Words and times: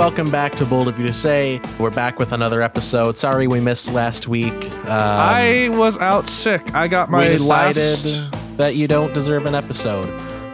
Welcome 0.00 0.30
back 0.30 0.52
to 0.52 0.64
Bold 0.64 0.88
of 0.88 0.98
You 0.98 1.06
to 1.08 1.12
Say. 1.12 1.60
We're 1.78 1.90
back 1.90 2.18
with 2.18 2.32
another 2.32 2.62
episode. 2.62 3.18
Sorry 3.18 3.46
we 3.46 3.60
missed 3.60 3.92
last 3.92 4.28
week. 4.28 4.54
Um, 4.54 4.88
I 4.88 5.68
was 5.72 5.98
out 5.98 6.26
sick. 6.26 6.74
I 6.74 6.88
got 6.88 7.10
my 7.10 7.18
we 7.18 7.32
decided 7.32 7.76
last. 7.76 8.56
that 8.56 8.76
you 8.76 8.88
don't 8.88 9.12
deserve 9.12 9.44
an 9.44 9.54
episode. 9.54 10.08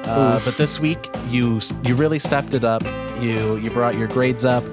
Uh, 0.04 0.40
but 0.44 0.56
this 0.56 0.80
week 0.80 1.08
you 1.28 1.60
you 1.84 1.94
really 1.94 2.18
stepped 2.18 2.54
it 2.54 2.64
up. 2.64 2.82
You 3.20 3.54
you 3.58 3.70
brought 3.70 3.94
your 3.94 4.08
grades 4.08 4.44
up, 4.44 4.64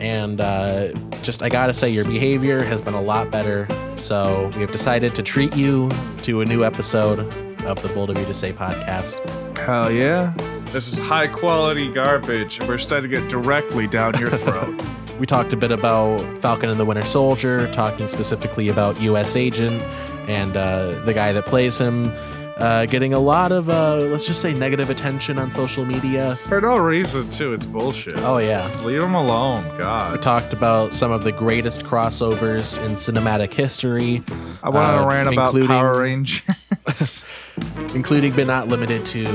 and 0.00 0.40
uh, 0.40 0.88
just 1.22 1.40
I 1.40 1.48
gotta 1.48 1.72
say 1.72 1.88
your 1.88 2.04
behavior 2.04 2.64
has 2.64 2.80
been 2.80 2.94
a 2.94 3.02
lot 3.02 3.30
better. 3.30 3.68
So 3.94 4.50
we 4.56 4.62
have 4.62 4.72
decided 4.72 5.14
to 5.14 5.22
treat 5.22 5.54
you 5.54 5.88
to 6.22 6.40
a 6.40 6.44
new 6.44 6.64
episode 6.64 7.20
of 7.62 7.80
the 7.80 7.88
Bold 7.94 8.10
of 8.10 8.18
You 8.18 8.24
to 8.24 8.34
Say 8.34 8.52
podcast. 8.52 9.56
Hell 9.56 9.92
yeah! 9.92 10.34
This 10.72 10.92
is 10.92 10.98
high 10.98 11.26
quality 11.26 11.90
garbage. 11.90 12.60
We're 12.60 12.78
studying 12.78 13.24
it 13.24 13.28
directly 13.28 13.86
down 13.86 14.18
your 14.18 14.30
throat. 14.44 14.80
We 15.18 15.24
talked 15.26 15.52
a 15.52 15.56
bit 15.56 15.70
about 15.70 16.20
Falcon 16.42 16.68
and 16.68 16.78
the 16.78 16.84
Winter 16.84 17.04
Soldier, 17.06 17.70
talking 17.72 18.08
specifically 18.08 18.68
about 18.68 19.00
U.S. 19.00 19.36
Agent 19.36 19.80
and 20.28 20.56
uh, 20.56 21.00
the 21.04 21.14
guy 21.14 21.32
that 21.32 21.46
plays 21.46 21.78
him, 21.78 22.12
uh, 22.56 22.86
getting 22.86 23.12
a 23.12 23.18
lot 23.18 23.52
of, 23.52 23.68
uh, 23.68 23.96
let's 23.96 24.26
just 24.26 24.40
say, 24.40 24.54
negative 24.54 24.90
attention 24.90 25.38
on 25.38 25.50
social 25.50 25.84
media. 25.84 26.36
For 26.36 26.60
no 26.60 26.76
reason, 26.78 27.28
too. 27.30 27.52
It's 27.52 27.66
bullshit. 27.66 28.18
Oh, 28.18 28.38
yeah. 28.38 28.68
Just 28.70 28.84
leave 28.84 29.00
them 29.00 29.14
alone. 29.14 29.62
God, 29.78 30.12
we 30.12 30.18
talked 30.18 30.52
about 30.52 30.94
some 30.94 31.12
of 31.12 31.24
the 31.24 31.32
greatest 31.32 31.84
crossovers 31.84 32.78
in 32.84 32.92
cinematic 32.92 33.52
history, 33.52 34.22
I 34.62 34.70
went 34.70 34.86
on 34.86 34.98
uh, 34.98 35.02
a 35.02 35.06
rant 35.06 35.28
about 35.32 35.54
Power 35.66 36.00
Rangers. 36.00 37.24
including 37.94 38.34
but 38.34 38.46
not 38.46 38.68
limited 38.68 39.04
to 39.06 39.26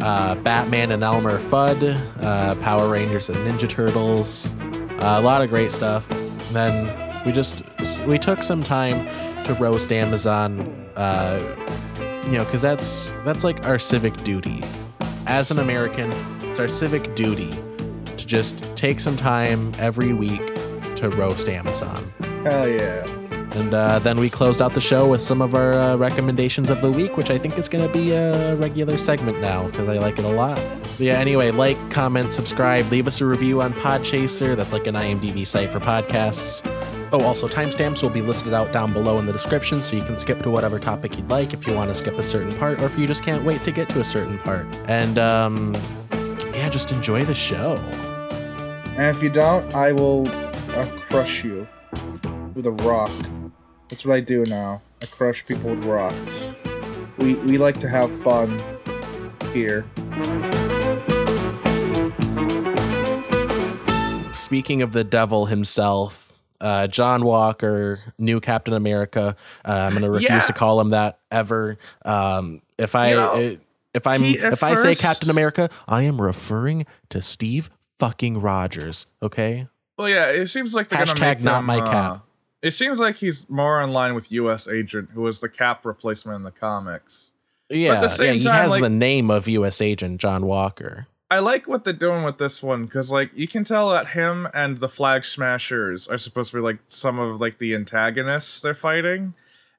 uh, 0.00 0.34
Batman 0.36 0.92
and 0.92 1.02
Elmer 1.02 1.38
Fudd, 1.38 2.22
uh, 2.22 2.54
Power 2.56 2.88
Rangers 2.88 3.28
and 3.28 3.38
Ninja 3.38 3.68
Turtles, 3.68 4.52
uh, 5.02 5.16
a 5.18 5.20
lot 5.20 5.42
of 5.42 5.50
great 5.50 5.72
stuff. 5.72 6.08
And 6.10 6.54
then 6.54 7.24
we 7.26 7.32
just 7.32 7.62
we 8.06 8.18
took 8.18 8.42
some 8.42 8.60
time 8.60 9.04
to 9.44 9.54
roast 9.54 9.92
Amazon, 9.92 10.60
uh, 10.96 11.38
you 12.26 12.32
know, 12.32 12.44
because 12.44 12.62
that's 12.62 13.12
that's 13.24 13.44
like 13.44 13.66
our 13.66 13.78
civic 13.78 14.14
duty 14.18 14.62
as 15.26 15.50
an 15.50 15.58
American. 15.58 16.12
It's 16.42 16.58
our 16.58 16.68
civic 16.68 17.14
duty 17.14 17.50
to 17.50 18.26
just 18.26 18.76
take 18.76 19.00
some 19.00 19.16
time 19.16 19.72
every 19.78 20.12
week 20.12 20.54
to 20.96 21.10
roast 21.10 21.48
Amazon. 21.48 22.12
Hell 22.44 22.68
yeah. 22.68 23.06
And 23.54 23.72
uh, 23.72 24.00
then 24.00 24.16
we 24.16 24.28
closed 24.28 24.60
out 24.60 24.72
the 24.72 24.80
show 24.80 25.08
with 25.08 25.20
some 25.20 25.40
of 25.40 25.54
our 25.54 25.74
uh, 25.74 25.96
recommendations 25.96 26.70
of 26.70 26.80
the 26.80 26.90
week, 26.90 27.16
which 27.16 27.30
I 27.30 27.38
think 27.38 27.56
is 27.56 27.68
going 27.68 27.86
to 27.86 27.92
be 27.92 28.10
a 28.10 28.56
regular 28.56 28.98
segment 28.98 29.40
now 29.40 29.66
because 29.66 29.88
I 29.88 29.98
like 29.98 30.18
it 30.18 30.24
a 30.24 30.28
lot. 30.28 30.56
But 30.56 31.00
yeah, 31.00 31.18
anyway, 31.18 31.52
like, 31.52 31.78
comment, 31.90 32.32
subscribe, 32.32 32.90
leave 32.90 33.06
us 33.06 33.20
a 33.20 33.26
review 33.26 33.62
on 33.62 33.72
Podchaser. 33.74 34.56
That's 34.56 34.72
like 34.72 34.88
an 34.88 34.96
IMDb 34.96 35.46
site 35.46 35.70
for 35.70 35.78
podcasts. 35.78 36.62
Oh, 37.14 37.20
also, 37.20 37.46
timestamps 37.46 38.02
will 38.02 38.10
be 38.10 38.22
listed 38.22 38.52
out 38.52 38.72
down 38.72 38.92
below 38.92 39.20
in 39.20 39.26
the 39.26 39.30
description 39.30 39.80
so 39.80 39.94
you 39.94 40.02
can 40.02 40.18
skip 40.18 40.42
to 40.42 40.50
whatever 40.50 40.80
topic 40.80 41.16
you'd 41.16 41.30
like 41.30 41.54
if 41.54 41.64
you 41.64 41.72
want 41.72 41.88
to 41.88 41.94
skip 41.94 42.18
a 42.18 42.24
certain 42.24 42.50
part 42.58 42.82
or 42.82 42.86
if 42.86 42.98
you 42.98 43.06
just 43.06 43.22
can't 43.22 43.44
wait 43.44 43.60
to 43.60 43.70
get 43.70 43.88
to 43.90 44.00
a 44.00 44.04
certain 44.04 44.36
part. 44.40 44.66
And 44.88 45.16
um, 45.16 45.76
yeah, 46.52 46.68
just 46.68 46.90
enjoy 46.90 47.22
the 47.22 47.32
show. 47.32 47.76
And 48.96 49.16
if 49.16 49.22
you 49.22 49.30
don't, 49.30 49.72
I 49.76 49.92
will 49.92 50.28
uh, 50.28 50.84
crush 51.08 51.44
you 51.44 51.68
with 52.52 52.66
a 52.66 52.72
rock. 52.72 53.12
That's 53.88 54.04
what 54.04 54.16
I 54.16 54.20
do 54.20 54.42
now. 54.48 54.82
I 55.00 55.06
crush 55.06 55.46
people 55.46 55.70
with 55.70 55.84
rocks. 55.84 56.50
We 57.18 57.34
we 57.34 57.58
like 57.58 57.78
to 57.78 57.88
have 57.88 58.10
fun 58.24 58.58
here. 59.52 59.86
Speaking 64.32 64.82
of 64.82 64.90
the 64.90 65.04
devil 65.04 65.46
himself, 65.46 66.23
uh, 66.64 66.86
John 66.88 67.24
Walker, 67.24 68.00
new 68.18 68.40
Captain 68.40 68.74
America. 68.74 69.36
Uh, 69.64 69.70
I'm 69.70 69.90
going 69.90 70.02
to 70.02 70.10
refuse 70.10 70.30
Yeah. 70.30 70.40
to 70.40 70.52
call 70.52 70.80
him 70.80 70.90
that 70.90 71.18
ever. 71.30 71.78
Um, 72.04 72.62
if 72.78 72.94
I 72.96 73.10
You 73.10 73.16
know, 73.16 73.28
uh, 73.32 73.56
if 73.92 74.06
I'm 74.06 74.24
at 74.24 74.52
if 74.54 74.62
I 74.64 74.74
say 74.74 74.94
Captain 74.94 75.30
America, 75.30 75.70
I 75.86 76.02
am 76.02 76.20
referring 76.20 76.86
to 77.10 77.22
Steve 77.22 77.70
fucking 77.98 78.40
Rogers. 78.40 79.06
Okay. 79.22 79.68
Well, 79.96 80.08
yeah, 80.08 80.30
it 80.30 80.48
seems 80.48 80.74
like 80.74 80.88
they're 80.88 80.98
Hashtag 80.98 81.40
not 81.42 81.60
him, 81.60 81.66
my 81.66 81.78
uh, 81.78 81.90
cap. 81.90 82.20
It 82.62 82.72
seems 82.72 82.98
like 82.98 83.16
he's 83.16 83.48
more 83.48 83.80
in 83.82 83.92
line 83.92 84.14
with 84.14 84.32
U.S. 84.32 84.66
Agent, 84.66 85.10
who 85.12 85.20
was 85.20 85.40
the 85.40 85.48
Cap 85.50 85.84
replacement 85.84 86.36
in 86.36 86.42
the 86.42 86.50
comics. 86.50 87.30
Yeah, 87.70 88.00
the 88.00 88.08
same 88.08 88.26
yeah, 88.26 88.32
he 88.32 88.42
time, 88.42 88.54
has 88.62 88.70
like- 88.72 88.80
the 88.82 88.88
name 88.90 89.30
of 89.30 89.46
U.S. 89.46 89.80
Agent 89.80 90.20
John 90.20 90.46
Walker. 90.46 91.06
I 91.34 91.38
like 91.40 91.66
what 91.66 91.84
they're 91.84 91.92
doing 91.92 92.22
with 92.22 92.38
this 92.38 92.62
one 92.62 92.84
because, 92.84 93.10
like, 93.10 93.30
you 93.34 93.48
can 93.48 93.64
tell 93.64 93.90
that 93.90 94.08
him 94.08 94.46
and 94.54 94.78
the 94.78 94.88
Flag 94.88 95.24
Smashers 95.24 96.06
are 96.08 96.18
supposed 96.18 96.50
to 96.52 96.58
be 96.58 96.60
like 96.62 96.78
some 96.86 97.18
of 97.18 97.40
like 97.40 97.58
the 97.58 97.74
antagonists 97.74 98.60
they're 98.60 98.74
fighting, 98.74 99.34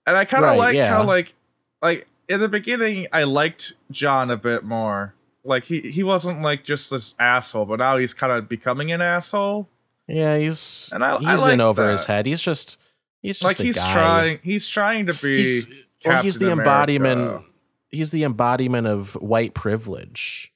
and 0.06 0.18
I 0.18 0.26
kind 0.26 0.44
of 0.44 0.52
Right, 0.52 0.60
like 0.60 0.76
yeah. 0.76 0.90
how 0.90 1.04
like 1.04 1.34
like 1.82 2.08
in 2.28 2.40
the 2.40 2.48
beginning 2.50 3.08
I 3.14 3.24
liked 3.24 3.74
John 3.92 4.30
a 4.32 4.38
bit 4.38 4.64
more. 4.64 5.14
Like 5.44 5.66
he 5.66 5.80
he 5.82 6.04
wasn't 6.04 6.42
like 6.42 6.64
just 6.64 6.90
this 6.92 7.14
asshole, 7.20 7.66
but 7.66 7.80
now 7.80 7.98
he's 7.98 8.14
kind 8.14 8.34
of 8.34 8.50
becoming 8.50 8.92
an 8.92 9.02
asshole. 9.02 9.70
Yeah, 10.08 10.38
he's 10.38 10.90
And 10.94 11.04
I- 11.06 11.18
he's 11.20 11.28
I 11.28 11.36
like 11.36 11.54
in 11.54 11.62
over 11.62 11.86
that. 11.86 11.92
his 11.92 12.06
head. 12.06 12.26
He's 12.26 12.42
just 12.42 12.78
he's 13.22 13.38
just 13.40 13.44
like 13.44 13.58
he's 13.58 13.76
guy. 13.78 13.94
trying 13.94 14.40
he's 14.44 14.68
trying 14.68 15.06
to 15.06 15.14
be. 15.14 15.38
He's 15.38 15.68
well, 16.04 16.22
he's 16.24 16.38
the 16.40 16.52
embodiment. 16.52 17.44
He's 17.92 18.12
the 18.12 18.24
embodiment 18.24 18.88
of 18.88 19.14
white 19.16 19.54
privilege. 19.54 20.52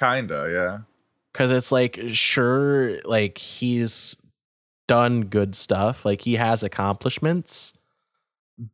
Kinda, 0.00 0.48
yeah. 0.50 0.78
because 1.32 1.50
it's 1.50 1.70
like 1.70 2.00
sure 2.12 3.00
like 3.04 3.36
he's 3.38 4.16
done 4.88 5.20
good 5.26 5.54
stuff 5.54 6.04
like 6.04 6.22
he 6.22 6.34
has 6.34 6.62
accomplishments 6.64 7.72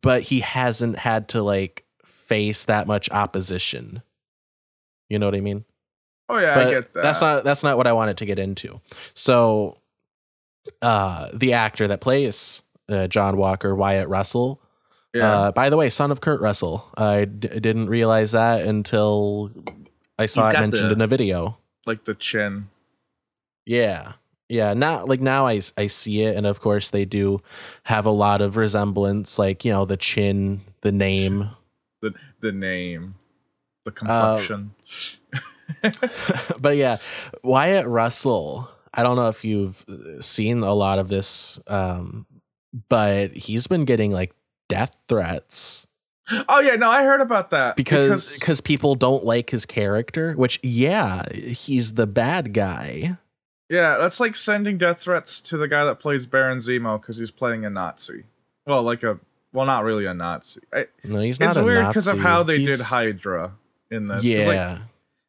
but 0.00 0.22
he 0.22 0.40
hasn't 0.40 0.98
had 1.00 1.28
to 1.28 1.42
like 1.42 1.84
face 2.06 2.64
that 2.64 2.86
much 2.86 3.10
opposition 3.10 4.00
you 5.10 5.18
know 5.18 5.26
what 5.26 5.34
i 5.34 5.40
mean 5.40 5.64
Oh 6.28 6.38
yeah, 6.38 6.54
but 6.54 6.66
I 6.66 6.70
get 6.70 6.94
that. 6.94 7.02
that's 7.02 7.20
not 7.20 7.44
that's 7.44 7.62
not 7.62 7.76
what 7.76 7.86
i 7.86 7.92
wanted 7.92 8.16
to 8.16 8.24
get 8.24 8.38
into 8.38 8.80
so 9.12 9.76
uh 10.80 11.28
the 11.34 11.52
actor 11.52 11.86
that 11.88 12.00
plays 12.00 12.62
uh, 12.88 13.06
john 13.08 13.36
walker 13.36 13.74
wyatt 13.74 14.08
russell 14.08 14.62
yeah. 15.12 15.32
uh 15.40 15.52
by 15.52 15.68
the 15.68 15.76
way 15.76 15.90
son 15.90 16.10
of 16.10 16.22
kurt 16.22 16.40
russell 16.40 16.86
i 16.96 17.26
d- 17.26 17.48
didn't 17.60 17.90
realize 17.90 18.32
that 18.32 18.62
until 18.66 19.50
i 20.18 20.26
saw 20.26 20.48
it 20.48 20.52
mentioned 20.54 20.90
the- 20.90 20.94
in 20.94 21.00
a 21.00 21.06
video 21.06 21.58
like 21.86 22.04
the 22.04 22.14
chin. 22.14 22.68
Yeah. 23.64 24.14
Yeah, 24.48 24.74
now 24.74 25.04
like 25.06 25.20
now 25.20 25.46
I 25.46 25.60
I 25.76 25.86
see 25.88 26.22
it 26.22 26.36
and 26.36 26.46
of 26.46 26.60
course 26.60 26.90
they 26.90 27.04
do 27.04 27.40
have 27.84 28.06
a 28.06 28.10
lot 28.10 28.40
of 28.40 28.56
resemblance 28.56 29.38
like, 29.38 29.64
you 29.64 29.72
know, 29.72 29.84
the 29.84 29.96
chin, 29.96 30.62
the 30.82 30.92
name. 30.92 31.50
the 32.02 32.14
the 32.40 32.52
name, 32.52 33.14
the 33.84 33.90
Uh, 33.90 34.36
complexion. 34.36 34.74
but 36.60 36.76
yeah, 36.76 36.98
Wyatt 37.42 37.86
Russell, 37.86 38.68
I 38.94 39.02
don't 39.02 39.16
know 39.16 39.28
if 39.28 39.44
you've 39.44 39.84
seen 40.20 40.62
a 40.62 40.74
lot 40.74 40.98
of 40.98 41.08
this 41.08 41.58
um 41.66 42.26
but 42.88 43.30
he's 43.32 43.66
been 43.66 43.84
getting 43.84 44.10
like 44.12 44.32
death 44.68 44.94
threats 45.08 45.85
oh 46.48 46.60
yeah, 46.60 46.76
no, 46.76 46.90
I 46.90 47.04
heard 47.04 47.20
about 47.20 47.50
that 47.50 47.76
because 47.76 48.34
because 48.38 48.60
people 48.60 48.94
don't 48.94 49.24
like 49.24 49.50
his 49.50 49.66
character, 49.66 50.32
which 50.34 50.58
yeah, 50.62 51.30
he's 51.32 51.94
the 51.94 52.06
bad 52.06 52.52
guy. 52.52 53.16
yeah, 53.68 53.96
that's 53.98 54.20
like 54.20 54.36
sending 54.36 54.78
death 54.78 55.00
threats 55.00 55.40
to 55.42 55.56
the 55.56 55.68
guy 55.68 55.84
that 55.84 56.00
plays 56.00 56.26
Baron 56.26 56.58
Zemo 56.58 57.00
because 57.00 57.16
he's 57.18 57.30
playing 57.30 57.64
a 57.64 57.70
Nazi. 57.70 58.24
Well, 58.66 58.82
like 58.82 59.02
a 59.02 59.18
well, 59.52 59.66
not 59.66 59.84
really 59.84 60.04
a 60.06 60.14
Nazi. 60.14 60.60
I, 60.72 60.86
No, 61.04 61.20
he's 61.20 61.40
not 61.40 61.50
it's 61.50 61.58
weird 61.58 61.86
because 61.88 62.08
of 62.08 62.18
how 62.18 62.42
they 62.42 62.58
He's- 62.58 62.78
did 62.78 62.86
Hydra 62.86 63.52
in 63.90 64.08
this. 64.08 64.16
'Cause, 64.16 64.24
like, 64.46 64.54
Yeah. 64.54 64.78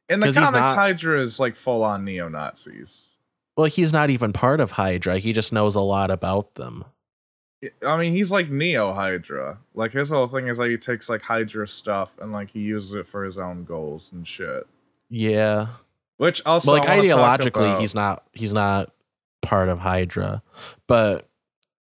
in 0.09 0.19
the 0.19 0.31
comics, 0.33 0.51
not- 0.51 0.75
Hydra 0.75 1.21
is 1.21 1.39
like 1.39 1.55
full 1.55 1.83
on 1.83 2.03
neo 2.03 2.27
Nazis. 2.27 3.05
well, 3.55 3.67
he's 3.67 3.93
not 3.93 4.09
even 4.09 4.33
part 4.33 4.59
of 4.59 4.71
Hydra. 4.71 5.19
He 5.19 5.31
just 5.33 5.53
knows 5.53 5.75
a 5.75 5.81
lot 5.81 6.11
about 6.11 6.55
them. 6.55 6.83
I 7.85 7.97
mean, 7.97 8.13
he's 8.13 8.31
like 8.31 8.49
Neo 8.49 8.93
Hydra. 8.93 9.59
Like 9.73 9.91
his 9.91 10.09
whole 10.09 10.27
thing 10.27 10.47
is 10.47 10.59
like 10.59 10.69
he 10.69 10.77
takes 10.77 11.09
like 11.09 11.23
Hydra 11.23 11.67
stuff 11.67 12.15
and 12.19 12.31
like 12.31 12.51
he 12.51 12.59
uses 12.59 12.93
it 12.93 13.07
for 13.07 13.23
his 13.23 13.37
own 13.37 13.63
goals 13.63 14.11
and 14.11 14.27
shit. 14.27 14.67
Yeah. 15.09 15.67
Which 16.17 16.41
also, 16.45 16.71
Well, 16.71 16.81
like 16.81 16.89
I 16.89 16.97
wanna 16.97 17.09
talk 17.09 17.41
ideologically 17.41 17.79
he's 17.79 17.95
not 17.95 18.23
he's 18.33 18.53
not 18.53 18.91
part 19.41 19.69
of 19.69 19.79
Hydra. 19.79 20.43
But 20.87 21.27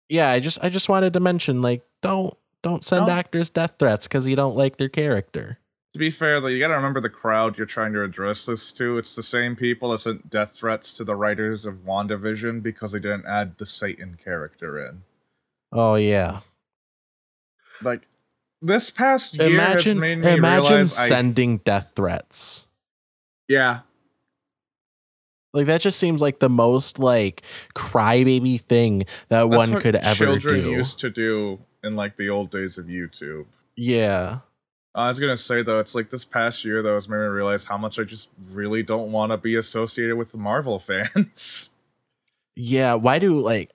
yeah, 0.07 0.29
I 0.29 0.39
just 0.39 0.59
I 0.61 0.69
just 0.69 0.87
wanted 0.87 1.13
to 1.13 1.19
mention 1.19 1.61
like 1.61 1.83
don't 2.01 2.35
don't 2.61 2.83
send 2.83 3.09
actors 3.09 3.49
death 3.49 3.75
threats 3.79 4.07
cuz 4.07 4.27
you 4.27 4.35
don't 4.35 4.55
like 4.55 4.77
their 4.77 4.89
character. 4.89 5.59
To 5.93 5.99
be 5.99 6.11
fair, 6.11 6.39
though, 6.39 6.47
you 6.47 6.59
gotta 6.59 6.75
remember 6.75 7.01
the 7.01 7.09
crowd 7.09 7.57
you're 7.57 7.65
trying 7.65 7.93
to 7.93 8.03
address 8.03 8.45
this 8.45 8.71
to. 8.73 8.97
It's 8.97 9.15
the 9.15 9.23
same 9.23 9.55
people 9.55 9.89
that 9.89 9.99
sent 9.99 10.29
death 10.29 10.51
threats 10.51 10.93
to 10.93 11.03
the 11.03 11.15
writers 11.15 11.65
of 11.65 11.85
WandaVision 11.85 12.61
because 12.61 12.91
they 12.91 12.99
didn't 12.99 13.25
add 13.25 13.57
the 13.57 13.65
Satan 13.65 14.17
character 14.23 14.79
in. 14.79 15.01
Oh 15.71 15.95
yeah. 15.95 16.39
Like, 17.81 18.07
this 18.61 18.89
past 18.89 19.37
year 19.37 19.49
has 19.49 19.53
Imagine 19.85 19.99
made 19.99 20.17
me 20.19 20.31
imagine 20.33 20.71
realize 20.73 20.97
I, 20.97 21.07
sending 21.07 21.57
death 21.59 21.91
threats. 21.95 22.67
yeah, 23.47 23.79
Like 25.53 25.65
that 25.67 25.79
just 25.81 25.97
seems 25.97 26.21
like 26.21 26.39
the 26.39 26.49
most 26.49 26.99
like 26.99 27.41
crybaby 27.75 28.61
thing 28.61 28.99
that 29.29 29.49
That's 29.49 29.55
one 29.55 29.79
could 29.81 29.95
ever 29.95 30.25
do. 30.25 30.25
children 30.39 30.63
do. 30.63 30.71
used 30.71 30.99
to 30.99 31.09
do 31.09 31.59
in 31.83 31.95
like 31.95 32.17
the 32.17 32.29
old 32.29 32.51
days 32.51 32.77
of 32.77 32.87
YouTube. 32.87 33.45
yeah. 33.75 34.39
I 34.95 35.07
was 35.07 35.19
gonna 35.19 35.37
say 35.37 35.61
though, 35.61 35.79
it's 35.79 35.93
like 35.95 36.09
this 36.09 36.25
past 36.25 36.65
year 36.65 36.81
though, 36.81 36.95
has 36.95 37.07
made 37.07 37.17
me 37.17 37.23
realize 37.27 37.63
how 37.65 37.77
much 37.77 37.97
I 37.99 38.03
just 38.03 38.29
really 38.51 38.81
don't 38.83 39.11
want 39.11 39.31
to 39.31 39.37
be 39.37 39.55
associated 39.55 40.17
with 40.17 40.31
the 40.33 40.37
Marvel 40.39 40.79
fans. 40.79 41.69
Yeah, 42.55 42.95
why 42.95 43.19
do 43.19 43.39
like 43.39 43.71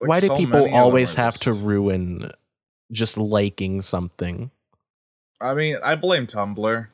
Like, 0.00 0.08
why 0.08 0.20
do 0.20 0.28
so 0.28 0.36
people 0.36 0.52
many 0.60 0.66
of 0.66 0.72
them 0.72 0.80
always 0.82 1.14
have 1.14 1.38
to 1.40 1.52
ruin 1.52 2.30
just 2.90 3.18
liking 3.18 3.82
something? 3.82 4.50
I 5.40 5.54
mean, 5.54 5.76
I 5.82 5.94
blame 5.94 6.26
Tumblr. 6.26 6.88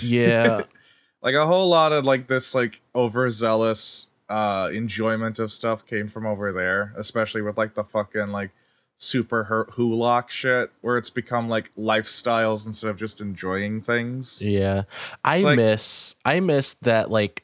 Yeah. 0.00 0.62
like 1.22 1.34
a 1.34 1.46
whole 1.46 1.68
lot 1.68 1.92
of 1.92 2.04
like 2.04 2.28
this 2.28 2.54
like 2.54 2.80
overzealous 2.94 4.06
uh 4.28 4.70
enjoyment 4.72 5.38
of 5.38 5.52
stuff 5.52 5.84
came 5.86 6.08
from 6.08 6.26
over 6.26 6.52
there, 6.52 6.94
especially 6.96 7.42
with 7.42 7.58
like 7.58 7.74
the 7.74 7.84
fucking 7.84 8.28
like 8.28 8.50
super 8.96 9.44
hurt 9.44 9.72
Hulock 9.72 10.30
shit, 10.30 10.70
where 10.80 10.96
it's 10.96 11.10
become 11.10 11.48
like 11.48 11.70
lifestyles 11.76 12.66
instead 12.66 12.88
of 12.88 12.98
just 12.98 13.20
enjoying 13.20 13.80
things. 13.80 14.40
Yeah. 14.40 14.84
I 15.24 15.40
like- 15.40 15.56
miss 15.56 16.14
I 16.24 16.40
miss 16.40 16.74
that 16.82 17.10
like 17.10 17.42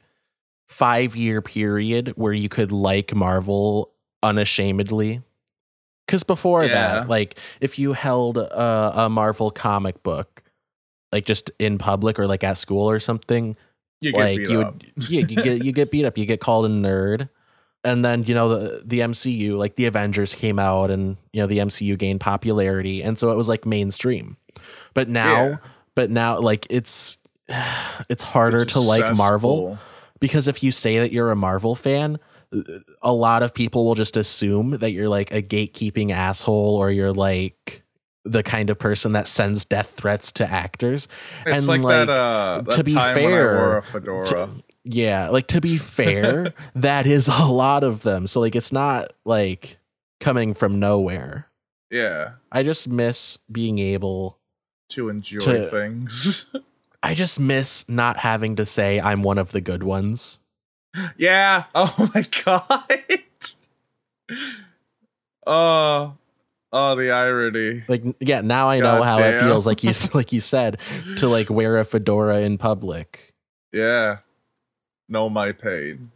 5 0.69 1.17
year 1.17 1.43
period 1.43 2.13
where 2.17 2.33
you 2.33 2.49
could 2.49 2.71
like 2.71 3.15
Marvel 3.15 3.91
unashamedly. 4.23 5.23
Cuz 6.09 6.23
before 6.25 6.65
Yeah. 6.65 7.01
that, 7.01 7.09
like 7.09 7.39
if 7.61 7.79
you 7.79 7.93
held 7.93 8.37
a, 8.37 9.03
a 9.05 9.09
Marvel 9.09 9.51
comic 9.51 10.03
book 10.03 10.43
like 11.13 11.25
just 11.25 11.51
in 11.59 11.77
public 11.79 12.19
or 12.19 12.27
like 12.27 12.45
at 12.45 12.57
school 12.59 12.89
or 12.91 13.01
something, 13.01 13.57
You 14.01 14.13
get 14.13 14.19
like 14.19 14.39
beat 14.39 14.51
you 14.51 14.61
up. 14.63 14.75
would 14.75 14.93
yeah, 15.11 15.21
you 15.21 15.43
get 15.43 15.63
you 15.65 15.73
get 15.73 15.91
beat 15.91 16.05
up, 16.05 16.17
you 16.19 16.27
get 16.27 16.41
called 16.41 16.67
a 16.67 16.69
nerd. 16.69 17.29
And 17.83 18.05
then, 18.05 18.25
you 18.25 18.35
know, 18.35 18.49
the 18.51 18.83
the 18.85 19.01
MCU, 19.01 19.57
like 19.57 19.77
the 19.77 19.87
Avengers 19.87 20.35
came 20.35 20.59
out 20.59 20.91
and, 20.91 21.17
you 21.33 21.41
know, 21.41 21.47
the 21.47 21.59
MCU 21.59 21.97
gained 21.97 22.21
popularity 22.21 23.03
and 23.03 23.19
so 23.19 23.31
it 23.31 23.37
was 23.37 23.49
like 23.49 23.65
mainstream. 23.65 24.37
But 24.95 25.09
now 25.09 25.49
Yeah. 25.49 25.57
but 25.95 26.11
now 26.11 26.39
like 26.41 26.67
it's 26.71 27.17
it's 28.09 28.23
harder 28.23 28.63
It's 28.63 28.73
to 28.75 28.81
like 28.81 29.17
Marvel 29.17 29.79
because 30.21 30.47
if 30.49 30.63
you 30.63 30.73
say 30.73 30.99
that 30.99 31.13
you're 31.13 31.31
a 31.31 31.37
Marvel 31.37 31.75
fan, 31.75 32.19
a 33.03 33.13
lot 33.13 33.43
of 33.43 33.55
people 33.55 33.85
will 33.85 33.95
just 33.95 34.17
assume 34.17 34.71
that 34.79 34.91
you're 34.93 35.09
like 35.09 35.33
a 35.33 35.43
gatekeeping 35.43 36.11
asshole 36.11 36.77
or 36.77 36.91
you're 36.91 37.13
like 37.13 37.83
the 38.25 38.43
kind 38.43 38.69
of 38.71 38.79
person 38.79 39.13
that 39.13 39.27
sends 39.29 39.65
death 39.65 39.93
threats 39.97 40.33
to 40.33 40.49
actors. 40.51 41.09
It's 41.47 41.65
and, 41.65 41.67
like, 41.67 41.83
like, 41.83 42.07
that 42.07 42.11
uh 42.13 42.63
that 42.67 42.73
to 42.75 42.85
be 42.85 42.95
time 42.95 43.15
when 43.15 43.25
I 43.25 43.29
fair, 43.29 43.83
fedora. 43.83 44.51
Yeah, 44.85 45.29
like 45.29 45.47
to 45.49 45.61
be 45.61 45.79
fair, 45.79 46.53
that 46.75 47.07
is 47.07 47.29
a 47.29 47.45
lot 47.47 47.85
of 47.85 48.03
them. 48.03 48.27
So 48.27 48.41
like 48.41 48.57
it's 48.57 48.73
not 48.73 49.13
like 49.25 49.79
coming 50.21 50.53
from 50.55 50.79
nowhere. 50.81 51.47
yeah. 51.91 52.33
I 52.53 52.63
just 52.65 52.89
miss 52.89 53.39
being 53.51 53.79
able 53.79 54.39
To 54.91 55.09
enjoy 55.09 55.41
To- 55.41 55.63
things. 55.63 56.47
I 57.03 57.15
just 57.15 57.41
miss 57.41 57.89
not 57.89 58.19
having 58.19 58.57
to 58.57 58.67
say 58.67 59.01
I'm 59.01 59.23
one 59.23 59.39
of 59.39 59.53
the 59.53 59.61
good 59.63 59.83
ones. 59.83 60.40
Yeah. 61.17 61.65
Oh 61.75 62.11
my 62.15 62.27
god. 62.45 63.13
oh. 65.47 66.17
Oh, 66.73 66.95
the 66.95 67.11
irony. 67.11 67.83
Like 67.89 68.05
yeah, 68.21 68.43
now 68.43 68.69
I 68.71 68.79
know 68.79 68.99
God 68.99 69.05
how 69.05 69.19
it 69.23 69.41
feels 69.41 69.67
like 69.67 69.83
you 69.83 69.93
like 70.15 70.33
you 70.33 70.41
said 70.41 70.79
to 71.17 71.27
like 71.29 71.51
wear 71.51 71.79
a 71.79 71.85
fedora 71.85 72.41
in 72.41 72.59
public. 72.59 73.35
Yeah. 73.73 74.19
Know 75.09 75.29
my 75.29 75.51
pain. 75.53 76.13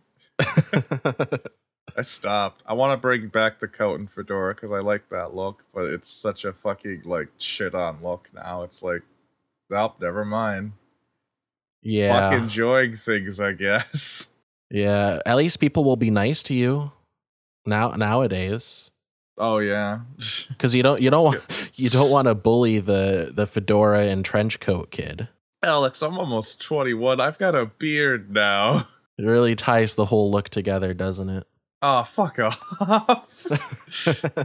I 1.97 2.03
stopped. 2.03 2.63
I 2.67 2.73
want 2.73 2.93
to 2.93 2.97
bring 3.01 3.29
back 3.29 3.59
the 3.61 3.69
coat 3.69 3.99
and 3.99 4.11
fedora 4.11 4.55
because 4.55 4.71
I 4.73 4.79
like 4.79 5.09
that 5.11 5.35
look, 5.35 5.65
but 5.75 5.85
it's 5.87 6.11
such 6.11 6.45
a 6.45 6.53
fucking 6.53 7.03
like 7.05 7.29
shit 7.39 7.75
on 7.75 7.99
look 8.03 8.31
now. 8.35 8.63
It's 8.63 8.83
like, 8.83 9.03
nope, 9.71 9.97
never 10.01 10.25
mind. 10.25 10.73
yeah. 11.83 12.31
Fuck 12.31 12.41
enjoying 12.43 12.97
things, 12.97 13.39
I 13.41 13.53
guess. 13.53 14.29
Yeah, 14.71 15.21
at 15.25 15.37
least 15.37 15.61
people 15.61 15.85
will 15.85 15.97
be 15.97 16.11
nice 16.11 16.43
to 16.45 16.55
you 16.55 16.93
now 17.67 17.91
nowadays 17.91 18.91
Oh 19.37 19.59
yeah. 19.59 20.01
because 20.49 20.75
you 20.75 20.83
don't 20.83 21.01
you 21.01 21.11
don't 21.11 21.25
want 21.25 21.43
you 21.75 21.91
don't 21.91 22.11
want 22.11 22.27
to 22.29 22.35
bully 22.35 22.79
the 22.79 23.33
the 23.35 23.47
fedora 23.47 24.05
and 24.05 24.25
trench 24.25 24.61
coat 24.61 24.91
kid. 24.91 25.29
Alex, 25.63 26.03
I'm 26.03 26.19
almost 26.19 26.61
21. 26.61 27.21
I've 27.21 27.39
got 27.39 27.55
a 27.55 27.67
beard 27.67 28.31
now. 28.31 28.89
It 29.17 29.27
really 29.27 29.55
ties 29.55 29.95
the 29.95 30.07
whole 30.07 30.29
look 30.33 30.49
together, 30.49 30.93
doesn't 30.93 31.29
it? 31.29 31.47
Oh, 31.81 32.03
fuck 32.03 32.41
off. 32.41 33.47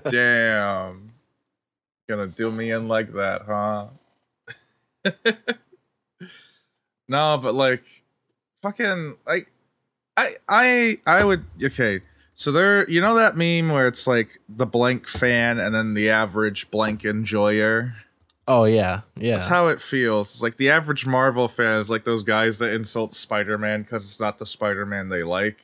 Damn. 0.07 1.13
Gonna 2.07 2.27
do 2.27 2.51
me 2.51 2.69
in 2.69 2.85
like 2.85 3.11
that, 3.13 3.41
huh? 3.47 3.87
no, 7.07 7.39
but 7.39 7.55
like 7.55 7.81
fucking 8.61 9.15
like 9.25 9.51
I 10.19 10.97
I 11.05 11.19
I 11.19 11.23
would 11.23 11.45
okay. 11.63 12.01
So 12.35 12.51
there 12.51 12.89
you 12.89 13.01
know 13.01 13.15
that 13.15 13.35
meme 13.37 13.69
where 13.69 13.87
it's 13.87 14.07
like 14.07 14.39
the 14.47 14.65
blank 14.65 15.07
fan 15.07 15.59
and 15.59 15.73
then 15.75 15.93
the 15.93 16.09
average 16.09 16.69
blank 16.71 17.03
enjoyer? 17.05 17.93
oh 18.47 18.63
yeah, 18.63 19.01
yeah. 19.15 19.35
That's 19.35 19.47
how 19.47 19.67
it 19.67 19.79
feels. 19.81 20.31
It's 20.31 20.41
like 20.41 20.57
the 20.57 20.69
average 20.71 21.05
Marvel 21.05 21.47
fan 21.47 21.79
is 21.79 21.89
like 21.89 22.03
those 22.03 22.23
guys 22.23 22.57
that 22.57 22.73
insult 22.73 23.13
Spider-Man 23.13 23.83
because 23.83 24.05
it's 24.05 24.19
not 24.19 24.39
the 24.39 24.45
Spider-Man 24.45 25.09
they 25.09 25.21
like. 25.23 25.57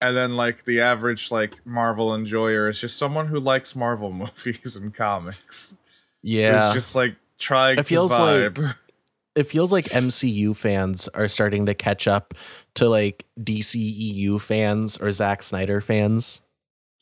And 0.00 0.16
then 0.16 0.34
like 0.36 0.64
the 0.64 0.80
average 0.80 1.30
like 1.30 1.64
Marvel 1.66 2.14
enjoyer 2.14 2.68
is 2.68 2.80
just 2.80 2.96
someone 2.96 3.26
who 3.28 3.38
likes 3.40 3.76
Marvel 3.76 4.12
movies 4.22 4.76
and 4.76 4.94
comics. 4.94 5.76
yeah. 6.22 6.66
It's 6.68 6.74
just 6.74 6.94
like 6.94 7.16
trying 7.38 7.78
It 7.78 7.86
feels 7.86 8.12
to 8.16 8.22
like- 8.24 8.54
vibe. 8.54 8.74
it 9.34 9.44
feels 9.44 9.72
like 9.72 9.86
MCU 9.86 10.56
fans 10.56 11.08
are 11.08 11.28
starting 11.28 11.66
to 11.66 11.74
catch 11.74 12.06
up 12.06 12.34
to 12.74 12.88
like 12.88 13.26
DCEU 13.38 14.40
fans 14.40 14.96
or 14.98 15.10
Zack 15.10 15.42
Snyder 15.42 15.80
fans. 15.80 16.40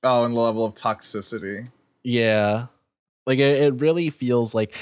oh, 0.02 0.24
and 0.24 0.34
the 0.34 0.40
level 0.40 0.64
of 0.64 0.74
toxicity. 0.74 1.70
Yeah. 2.02 2.66
Like 3.26 3.38
it, 3.38 3.62
it 3.62 3.80
really 3.80 4.10
feels 4.10 4.54
like 4.54 4.74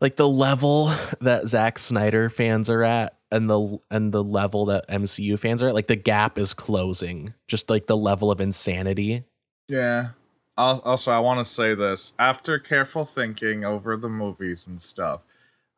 like 0.00 0.16
the 0.16 0.28
level 0.28 0.92
that 1.20 1.48
Zack 1.48 1.78
Snyder 1.78 2.28
fans 2.30 2.68
are 2.68 2.84
at 2.84 3.16
and 3.30 3.48
the 3.50 3.78
and 3.90 4.12
the 4.12 4.22
level 4.22 4.66
that 4.66 4.88
MCU 4.88 5.38
fans 5.38 5.62
are 5.62 5.68
at, 5.68 5.74
like 5.74 5.88
the 5.88 5.96
gap 5.96 6.38
is 6.38 6.54
closing. 6.54 7.34
Just 7.48 7.70
like 7.70 7.86
the 7.86 7.96
level 7.96 8.30
of 8.30 8.40
insanity. 8.40 9.24
Yeah. 9.68 10.10
Also, 10.56 11.10
I 11.10 11.18
want 11.18 11.44
to 11.44 11.44
say 11.44 11.74
this. 11.74 12.12
After 12.16 12.60
careful 12.60 13.04
thinking 13.04 13.64
over 13.64 13.96
the 13.96 14.08
movies 14.08 14.68
and 14.68 14.80
stuff, 14.80 15.22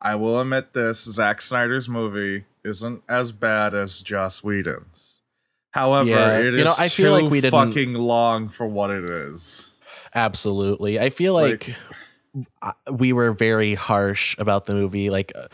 I 0.01 0.15
will 0.15 0.39
admit 0.39 0.73
this 0.73 1.03
Zack 1.03 1.41
Snyder's 1.41 1.89
movie 1.89 2.45
isn't 2.63 3.01
as 3.09 3.31
bad 3.31 3.73
as 3.73 4.01
Joss 4.01 4.43
Whedon's. 4.43 5.19
However, 5.71 6.09
Yeah, 6.09 6.37
it 6.39 6.53
is 6.53 6.57
you 6.59 6.63
know, 6.65 6.73
I 6.77 6.87
feel 6.87 7.17
too 7.17 7.23
like 7.23 7.31
we 7.31 7.41
didn't- 7.41 7.51
fucking 7.51 7.93
long 7.93 8.49
for 8.49 8.65
what 8.67 8.89
it 8.91 9.03
is. 9.05 9.69
Absolutely. 10.15 10.99
I 10.99 11.09
feel 11.09 11.33
like, 11.33 11.75
I- 12.61 12.73
we 12.91 13.13
were 13.13 13.31
very 13.33 13.73
harsh 13.75 14.35
about 14.39 14.65
the 14.65 14.73
movie. 14.73 15.09
Like, 15.09 15.31
uh, 15.35 15.47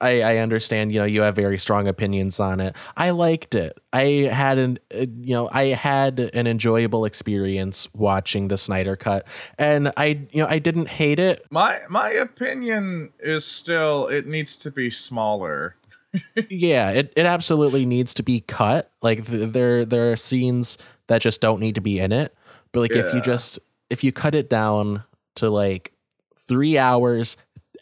I, 0.00 0.20
I 0.20 0.36
understand, 0.38 0.92
you 0.92 1.00
know, 1.00 1.06
you 1.06 1.22
have 1.22 1.34
very 1.34 1.58
strong 1.58 1.88
opinions 1.88 2.38
on 2.38 2.60
it. 2.60 2.76
I 2.96 3.10
liked 3.10 3.54
it. 3.54 3.78
I 3.92 4.28
had 4.30 4.58
an, 4.58 4.78
uh, 4.94 5.06
you 5.20 5.34
know, 5.34 5.48
I 5.50 5.66
had 5.66 6.18
an 6.20 6.46
enjoyable 6.46 7.06
experience 7.06 7.88
watching 7.94 8.48
the 8.48 8.58
Snyder 8.58 8.96
cut, 8.96 9.26
and 9.58 9.92
I, 9.96 10.26
you 10.30 10.42
know, 10.42 10.48
I 10.48 10.58
didn't 10.58 10.88
hate 10.88 11.18
it. 11.18 11.46
My 11.50 11.80
my 11.88 12.10
opinion 12.10 13.12
is 13.18 13.46
still 13.46 14.06
it 14.08 14.26
needs 14.26 14.54
to 14.56 14.70
be 14.70 14.90
smaller. 14.90 15.76
yeah, 16.50 16.90
it, 16.90 17.12
it 17.16 17.26
absolutely 17.26 17.86
needs 17.86 18.12
to 18.14 18.22
be 18.22 18.40
cut. 18.40 18.90
Like 19.00 19.26
th- 19.26 19.52
there 19.52 19.84
there 19.86 20.12
are 20.12 20.16
scenes 20.16 20.76
that 21.06 21.22
just 21.22 21.40
don't 21.40 21.60
need 21.60 21.74
to 21.74 21.80
be 21.80 21.98
in 21.98 22.12
it. 22.12 22.34
But 22.72 22.80
like 22.80 22.92
if 22.92 23.14
you 23.14 23.22
just 23.22 23.58
if 23.88 24.04
you 24.04 24.12
cut 24.12 24.34
it 24.34 24.50
down 24.50 25.04
to 25.36 25.48
like 25.48 25.92
three 26.38 26.76
hours, 26.76 27.36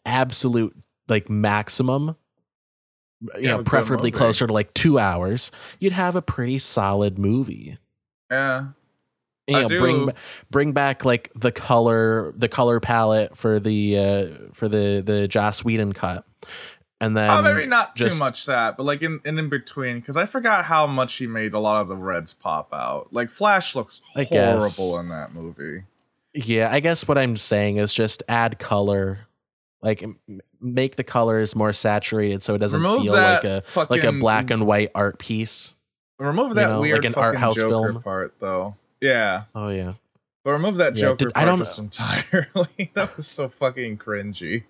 absolute 0.06 0.76
like 1.08 1.28
maximum, 1.28 2.16
you 3.38 3.49
have 3.49 3.58
know, 3.58 3.64
preferably 3.64 4.11
closer 4.11 4.46
to 4.46 4.52
like 4.52 4.73
two 4.75 4.99
hours, 4.99 5.50
you'd 5.78 5.92
have 5.92 6.16
a 6.16 6.23
pretty 6.23 6.58
solid 6.58 7.18
movie. 7.18 7.78
Yeah. 8.30 8.68
You 9.46 9.56
I 9.56 9.62
know, 9.62 9.68
bring 9.68 10.06
do- 10.06 10.12
bring 10.50 10.73
back 10.73 11.04
like 11.04 11.30
the 11.34 11.52
color 11.52 12.32
the 12.37 12.49
color 12.49 12.80
palette 12.80 13.37
for 13.37 13.61
the 13.61 13.99
uh 13.99 14.26
for 14.54 14.68
the 14.68 15.02
the 15.04 15.28
Joss 15.28 15.62
Whedon 15.62 15.92
cut. 15.92 16.25
And 17.00 17.14
then 17.14 17.28
oh, 17.28 17.42
maybe 17.42 17.66
not 17.66 17.94
just- 17.96 18.16
too 18.16 18.25
much 18.25 18.46
that, 18.46 18.78
but 18.78 18.84
like 18.84 19.02
in, 19.02 19.20
in, 19.26 19.38
in 19.38 19.50
between, 19.50 20.00
because 20.00 20.16
I 20.16 20.25
forgot 20.25 20.64
how 20.64 20.87
much 20.87 21.16
he 21.16 21.26
made 21.26 21.52
a 21.52 21.58
lot 21.58 21.82
of 21.82 21.88
the 21.88 21.96
reds 21.96 22.32
pop 22.32 22.73
out. 22.73 23.08
Like 23.12 23.28
Flash 23.28 23.75
looks 23.76 24.00
I 24.16 24.25
guess. 24.25 24.78
horrible 24.78 25.00
in 25.00 25.08
that 25.11 25.34
movie. 25.34 25.84
Yeah, 26.32 26.70
I 26.73 26.80
guess 26.80 27.06
what 27.06 27.18
I'm 27.18 27.37
saying 27.37 27.76
is 27.76 27.92
just 27.92 28.23
add 28.28 28.58
color, 28.58 29.26
like 29.85 30.05
make 30.61 30.97
the 30.97 31.05
colors 31.05 31.55
more 31.55 31.73
saturated, 31.73 32.43
so 32.43 32.55
it 32.55 32.59
doesn't 32.59 32.81
Remove 32.81 33.03
feel 33.03 33.12
like 33.12 33.45
a 33.45 33.62
like 33.88 34.03
a 34.03 34.11
black 34.12 34.50
and 34.50 34.67
white 34.67 34.91
art 34.95 35.19
piece. 35.21 35.76
Remove 36.19 36.57
that 36.57 36.69
know, 36.69 36.73
like 36.75 36.81
weird 36.81 37.05
an 37.05 37.14
art 37.14 37.37
house 37.37 37.55
Joker 37.57 37.69
film. 37.93 38.03
part 38.03 38.35
though. 38.41 38.76
Yeah. 39.00 39.45
Oh 39.55 39.69
yeah. 39.69 39.95
But 40.45 40.53
remove 40.53 40.76
that 40.76 40.97
Yeah, 40.97 41.03
Joker 41.03 41.26
did- 41.26 41.33
I 41.35 41.41
part 41.45 41.47
don't- 41.47 41.59
just 41.59 41.79
entirely. 41.79 42.91
that 42.95 43.17
was 43.17 43.26
so 43.26 43.49
fucking 43.49 43.99
cringy. 43.99 44.64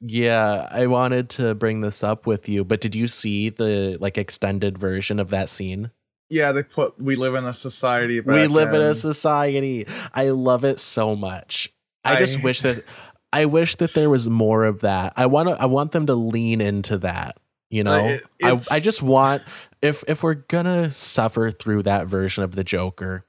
Yeah, 0.00 0.68
I 0.70 0.86
wanted 0.86 1.28
to 1.30 1.54
bring 1.54 1.80
this 1.80 2.04
up 2.04 2.26
with 2.26 2.48
you, 2.48 2.64
but 2.64 2.80
did 2.80 2.94
you 2.94 3.08
see 3.08 3.48
the 3.48 3.98
like 4.00 4.16
extended 4.16 4.78
version 4.78 5.18
of 5.18 5.30
that 5.30 5.48
scene? 5.48 5.90
Yeah, 6.30 6.52
they 6.52 6.62
put 6.62 7.00
we 7.00 7.16
live 7.16 7.34
in 7.34 7.44
a 7.44 7.54
society. 7.54 8.20
we 8.20 8.46
live 8.46 8.72
in 8.74 8.82
a 8.82 8.94
society. 8.94 9.86
I 10.14 10.28
love 10.28 10.64
it 10.64 10.78
so 10.78 11.16
much. 11.16 11.72
I, 12.04 12.14
I- 12.14 12.18
just 12.18 12.42
wish 12.42 12.60
that 12.62 12.84
I 13.32 13.44
wish 13.44 13.76
that 13.76 13.94
there 13.94 14.08
was 14.10 14.28
more 14.28 14.64
of 14.64 14.80
that. 14.80 15.12
I 15.16 15.26
want 15.26 15.48
to 15.48 15.60
I 15.60 15.66
want 15.66 15.92
them 15.92 16.06
to 16.06 16.14
lean 16.14 16.60
into 16.60 16.98
that, 16.98 17.36
you 17.70 17.84
know. 17.84 18.06
it- 18.06 18.22
I 18.42 18.76
I 18.76 18.80
just 18.80 19.02
want 19.02 19.42
if 19.82 20.02
if 20.08 20.22
we're 20.22 20.34
going 20.34 20.64
to 20.64 20.90
suffer 20.90 21.50
through 21.50 21.82
that 21.84 22.06
version 22.06 22.42
of 22.44 22.54
the 22.54 22.64
Joker, 22.64 23.24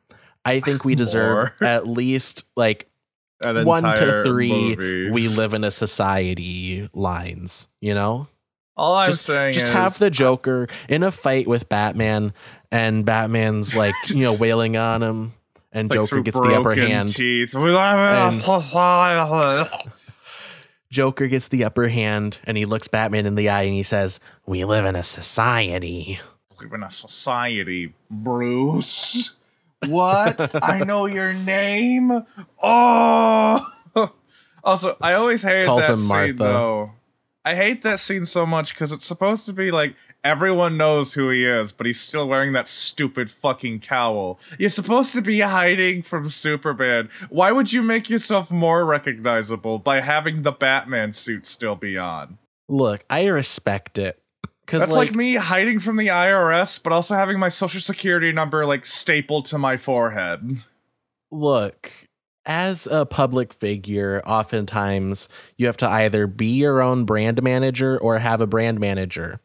I 0.46 0.60
think 0.62 0.86
we 0.86 0.96
deserve 1.04 1.52
More. 1.60 1.70
at 1.70 1.88
least 1.88 2.46
like 2.56 2.88
one 3.44 3.84
to 3.84 4.24
three 4.24 4.76
movie. 4.76 5.12
we 5.12 5.28
live 5.28 5.54
in 5.54 5.64
a 5.64 5.72
society 5.72 6.90
lines, 6.94 7.68
you 7.82 7.94
know? 7.94 8.28
All 8.76 8.96
I'm 8.96 9.08
just, 9.08 9.26
saying 9.26 9.54
just 9.54 9.66
is 9.66 9.72
have 9.72 9.98
the 9.98 10.10
Joker 10.10 10.68
in 10.88 11.04
a 11.04 11.12
fight 11.12 11.48
with 11.48 11.68
Batman, 11.68 12.32
and 12.72 13.06
Batman's 13.06 13.76
like 13.76 13.94
you 14.08 14.24
know 14.24 14.32
wailing 14.32 14.78
on 14.78 15.04
him, 15.04 15.34
and 15.72 15.90
like, 15.90 15.96
Joker 16.00 16.22
gets 16.22 16.40
the 16.40 16.56
upper 16.56 16.74
hand. 16.76 17.10
Teeth. 17.10 17.54
We 17.54 17.72
live 17.72 18.00
in 18.00 18.40
a 18.40 18.42
society. 18.42 19.70
Joker 20.92 21.28
gets 21.28 21.48
the 21.48 21.64
upper 21.64 21.88
hand, 21.90 22.40
and 22.46 22.58
he 22.58 22.66
looks 22.66 22.88
Batman 22.88 23.26
in 23.28 23.36
the 23.36 23.50
eye, 23.50 23.64
and 23.64 23.74
he 23.76 23.84
says, 23.84 24.20
"We 24.46 24.66
live 24.66 24.86
in 24.86 24.96
a 24.96 25.04
society." 25.04 26.20
We 26.60 26.66
live 26.66 26.74
in 26.74 26.84
a 26.84 26.90
society, 26.90 27.94
Bruce. 28.10 29.36
What? 29.86 30.56
I 30.64 30.80
know 30.86 31.06
your 31.06 31.34
name. 31.34 32.26
Oh. 32.62 33.68
also, 34.64 34.98
I 35.00 35.14
always 35.14 35.44
Calls 35.44 35.88
that 35.88 35.94
him 35.94 36.00
scene 36.00 36.08
Martha. 36.08 36.34
though. 36.34 36.92
I 37.46 37.56
hate 37.56 37.84
that 37.84 38.00
scene 38.00 38.26
so 38.26 38.46
much 38.46 38.74
because 38.74 38.92
it's 38.92 39.06
supposed 39.06 39.46
to 39.46 39.54
be 39.54 39.72
like 39.72 39.96
everyone 40.30 40.78
knows 40.78 41.14
who 41.14 41.30
he 41.30 41.44
is, 41.44 41.72
but 41.72 41.88
he's 41.88 42.00
still 42.00 42.28
wearing 42.28 42.54
that 42.54 42.68
stupid 42.68 43.32
fucking 43.32 43.80
cowl. 43.80 44.40
You're 44.60 44.70
supposed 44.70 45.12
to 45.14 45.22
be 45.22 45.40
hiding 45.40 46.04
from 46.04 46.30
Superman. 46.30 47.10
Why 47.30 47.52
would 47.52 47.74
you 47.74 47.82
make 47.82 48.12
yourself 48.12 48.52
more 48.52 48.86
recognizable 48.86 49.80
by 49.80 50.02
having 50.02 50.44
the 50.44 50.52
Batman 50.52 51.14
suit 51.14 51.48
still 51.48 51.76
be 51.76 51.98
on? 51.98 52.38
Look, 52.68 53.04
I 53.10 53.26
respect 53.26 53.98
it 53.98 54.22
because 54.66 54.82
That's 54.82 54.94
like, 54.94 55.10
like, 55.10 55.16
me 55.16 55.34
hiding 55.34 55.80
from 55.80 55.98
the 55.98 56.08
IRS, 56.08 56.82
but 56.82 56.94
also 56.94 57.16
having 57.16 57.40
my 57.40 57.50
social 57.50 57.82
security 57.82 58.32
number 58.32 58.68
like 58.68 58.86
stapled 58.86 59.48
to 59.48 59.58
my 59.58 59.78
forehead. 59.78 60.64
look 61.32 62.09
as 62.50 62.88
a 62.88 63.06
public 63.06 63.54
figure 63.54 64.22
oftentimes 64.26 65.30
you 65.56 65.68
have 65.68 65.78
to 65.78 65.88
either 65.88 66.26
be 66.26 66.48
your 66.48 66.82
own 66.82 67.06
brand 67.06 67.42
manager 67.44 67.98
or 68.00 68.18
have 68.18 68.42
a 68.42 68.48
brand 68.48 68.80
manager 68.80 69.40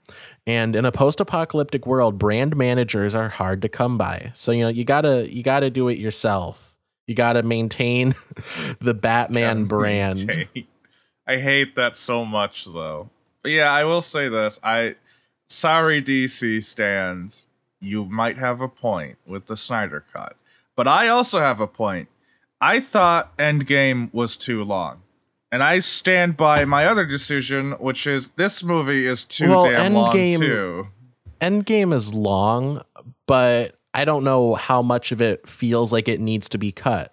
and 0.46 0.74
in 0.74 0.84
a 0.84 0.92
post-apocalyptic 0.92 1.86
world 1.86 2.18
brand 2.18 2.56
managers 2.56 3.14
are 3.14 3.28
hard 3.28 3.60
to 3.60 3.68
come 3.68 3.98
by 3.98 4.32
so 4.34 4.50
you 4.50 4.62
know 4.62 4.68
you 4.68 4.84
gotta 4.84 5.30
you 5.30 5.42
gotta 5.42 5.68
do 5.68 5.88
it 5.88 5.98
yourself 5.98 6.76
you 7.06 7.14
gotta 7.14 7.42
maintain 7.42 8.14
the 8.80 8.94
batman 8.94 9.66
brand 9.66 10.26
Dang. 10.26 10.66
I 11.26 11.38
hate 11.38 11.74
that 11.76 11.96
so 11.96 12.24
much 12.24 12.66
though. 12.66 13.08
But 13.42 13.52
yeah, 13.52 13.72
I 13.72 13.84
will 13.84 14.02
say 14.02 14.28
this. 14.28 14.60
I 14.62 14.96
sorry 15.48 16.02
DC 16.02 16.62
stands. 16.64 17.46
You 17.80 18.04
might 18.04 18.38
have 18.38 18.60
a 18.60 18.68
point 18.68 19.18
with 19.26 19.46
the 19.46 19.56
Snyder 19.56 20.04
cut. 20.12 20.36
But 20.76 20.88
I 20.88 21.08
also 21.08 21.38
have 21.38 21.60
a 21.60 21.66
point. 21.66 22.08
I 22.64 22.80
thought 22.80 23.36
Endgame 23.36 24.08
was 24.14 24.38
too 24.38 24.64
long. 24.64 25.02
And 25.52 25.62
I 25.62 25.80
stand 25.80 26.36
by 26.36 26.64
my 26.64 26.86
other 26.86 27.04
decision, 27.04 27.72
which 27.72 28.06
is 28.06 28.30
this 28.30 28.64
movie 28.64 29.06
is 29.06 29.26
too 29.26 29.50
Well, 29.50 29.64
damn 29.70 29.92
long 29.92 30.10
Endgame- 30.12 30.38
too. 30.38 30.88
endgame 31.40 31.92
is 31.92 32.14
long 32.14 32.80
but 33.26 33.74
i 33.92 34.04
don't 34.04 34.24
know 34.24 34.54
how 34.54 34.80
much 34.80 35.12
of 35.12 35.20
it 35.20 35.46
feels 35.48 35.92
like 35.92 36.08
it 36.08 36.20
needs 36.20 36.48
to 36.48 36.56
be 36.58 36.72
cut 36.72 37.12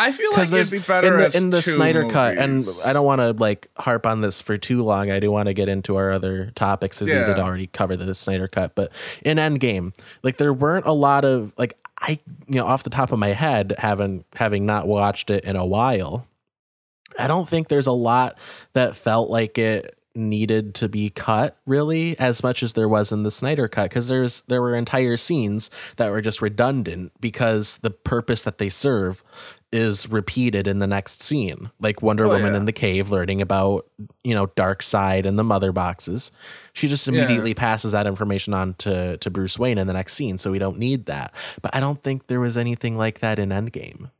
I 0.00 0.10
feel 0.12 0.30
like 0.30 0.48
because 0.48 0.52
it'd 0.52 0.70
be 0.82 0.86
better 0.86 1.14
in 1.14 1.18
the, 1.18 1.26
as 1.26 1.34
in 1.34 1.50
the 1.50 1.60
two 1.60 1.72
Snyder 1.72 2.08
cut, 2.08 2.38
and. 2.38 2.64
I 2.86 2.92
don't 2.92 3.04
want 3.04 3.20
to 3.20 3.32
like 3.32 3.66
harp 3.76 4.06
on 4.06 4.20
this 4.20 4.40
for 4.40 4.56
too 4.56 4.84
long. 4.84 5.10
I 5.10 5.18
do 5.18 5.28
want 5.32 5.46
to 5.48 5.54
get 5.54 5.68
into 5.68 5.96
our 5.96 6.12
other 6.12 6.52
topics 6.54 7.02
as 7.02 7.06
we 7.06 7.14
did 7.14 7.36
already 7.40 7.66
cover 7.66 7.96
the 7.96 8.14
Snyder 8.14 8.46
cut, 8.46 8.76
but 8.76 8.92
in 9.24 9.38
Endgame, 9.38 9.92
like 10.22 10.36
there 10.36 10.52
weren't 10.52 10.86
a 10.86 10.92
lot 10.92 11.24
of 11.24 11.52
like 11.58 11.76
I 12.00 12.18
you 12.46 12.56
know 12.56 12.66
off 12.66 12.82
the 12.82 12.90
top 12.90 13.12
of 13.12 13.18
my 13.18 13.28
head, 13.28 13.74
having 13.78 14.24
having 14.34 14.66
not 14.66 14.86
watched 14.86 15.30
it 15.30 15.44
in 15.44 15.56
a 15.56 15.66
while, 15.66 16.26
I 17.18 17.26
don't 17.26 17.48
think 17.48 17.68
there's 17.68 17.86
a 17.86 17.92
lot 17.92 18.38
that 18.72 18.96
felt 18.96 19.30
like 19.30 19.58
it 19.58 19.98
needed 20.14 20.74
to 20.74 20.88
be 20.88 21.10
cut 21.10 21.56
really 21.64 22.18
as 22.18 22.42
much 22.42 22.62
as 22.62 22.72
there 22.72 22.88
was 22.88 23.12
in 23.12 23.22
the 23.22 23.30
Snyder 23.30 23.68
cut 23.68 23.84
because 23.84 24.08
there's 24.08 24.42
there 24.48 24.60
were 24.60 24.74
entire 24.74 25.16
scenes 25.16 25.70
that 25.96 26.10
were 26.10 26.20
just 26.20 26.42
redundant 26.42 27.12
because 27.20 27.78
the 27.78 27.90
purpose 27.90 28.42
that 28.42 28.58
they 28.58 28.68
serve 28.68 29.22
is 29.70 30.08
repeated 30.08 30.66
in 30.66 30.78
the 30.78 30.86
next 30.86 31.20
scene 31.22 31.70
like 31.78 32.00
Wonder 32.00 32.24
Oh, 32.24 32.28
Woman 32.30 32.52
yeah. 32.52 32.56
in 32.56 32.64
the 32.64 32.72
cave 32.72 33.10
learning 33.10 33.42
about 33.42 33.86
you 34.24 34.34
know 34.34 34.46
dark 34.56 34.82
side 34.82 35.26
and 35.26 35.38
the 35.38 35.44
mother 35.44 35.72
boxes. 35.72 36.32
She 36.72 36.88
just 36.88 37.06
immediately 37.08 37.52
passes 37.54 37.92
that 37.92 38.06
information 38.06 38.54
on 38.54 38.74
to 38.74 39.18
to 39.18 39.30
Bruce 39.30 39.58
Wayne 39.58 39.76
in 39.78 39.86
the 39.86 39.92
next 39.92 40.14
scene 40.14 40.38
so 40.38 40.50
we 40.50 40.58
don't 40.58 40.78
need 40.78 41.04
that. 41.06 41.34
But 41.60 41.74
I 41.74 41.80
don't 41.80 42.02
think 42.02 42.28
there 42.28 42.40
was 42.40 42.56
anything 42.56 42.96
like 42.96 43.20
that 43.20 43.38
in 43.38 43.50
Endgame. 43.50 44.10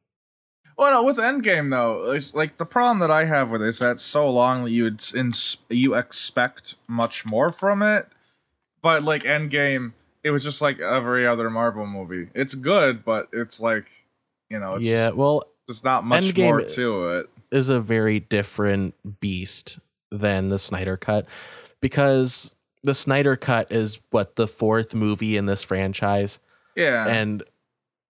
Well, 0.76 0.93
no, 0.93 1.02
with 1.02 1.17
Endgame 1.17 1.71
though, 1.71 2.12
it's 2.12 2.35
like 2.35 2.59
the 2.59 2.67
problem 2.67 2.99
that 3.00 3.11
I 3.11 3.25
have 3.25 3.50
with 3.50 3.62
it 3.62 3.69
is 3.69 3.78
that 3.81 4.00
so 4.00 4.31
long 4.31 4.64
that 4.64 4.71
you 4.71 4.85
would 4.85 5.02
ins- 5.14 5.57
you 5.69 5.95
expect 5.95 6.75
much 6.87 7.25
more 7.26 7.50
from 7.52 7.83
it, 7.83 8.07
but 8.83 9.02
like 9.02 9.23
Endgame, 9.25 9.93
it 10.23 10.31
was 10.31 10.45
just 10.45 10.61
like 10.61 10.78
every 10.78 11.26
other 11.26 11.49
Marvel 11.50 11.87
movie. 11.87 12.28
It's 12.35 12.55
good, 12.55 13.05
but 13.05 13.28
it's 13.33 13.59
like 13.59 14.05
you 14.50 14.59
know, 14.59 14.75
it's 14.76 14.87
yeah 14.87 15.11
well 15.11 15.45
there's 15.67 15.85
not 15.85 16.05
much 16.05 16.25
Endgame- 16.25 16.45
more 16.45 16.62
to 16.62 17.09
it. 17.11 17.31
is 17.50 17.69
a 17.69 17.81
very 17.81 18.21
different 18.21 18.95
beast 19.21 19.78
than 20.11 20.49
the 20.49 20.59
Snyder 20.59 20.97
Cut 20.97 21.26
because 21.81 22.55
the 22.83 22.95
Snyder 22.95 23.37
Cut 23.37 23.71
is 23.71 24.00
what 24.11 24.37
the 24.37 24.47
fourth 24.49 24.95
movie 24.95 25.37
in 25.37 25.47
this 25.47 25.62
franchise 25.62 26.38
Yeah, 26.75 27.07
and 27.07 27.43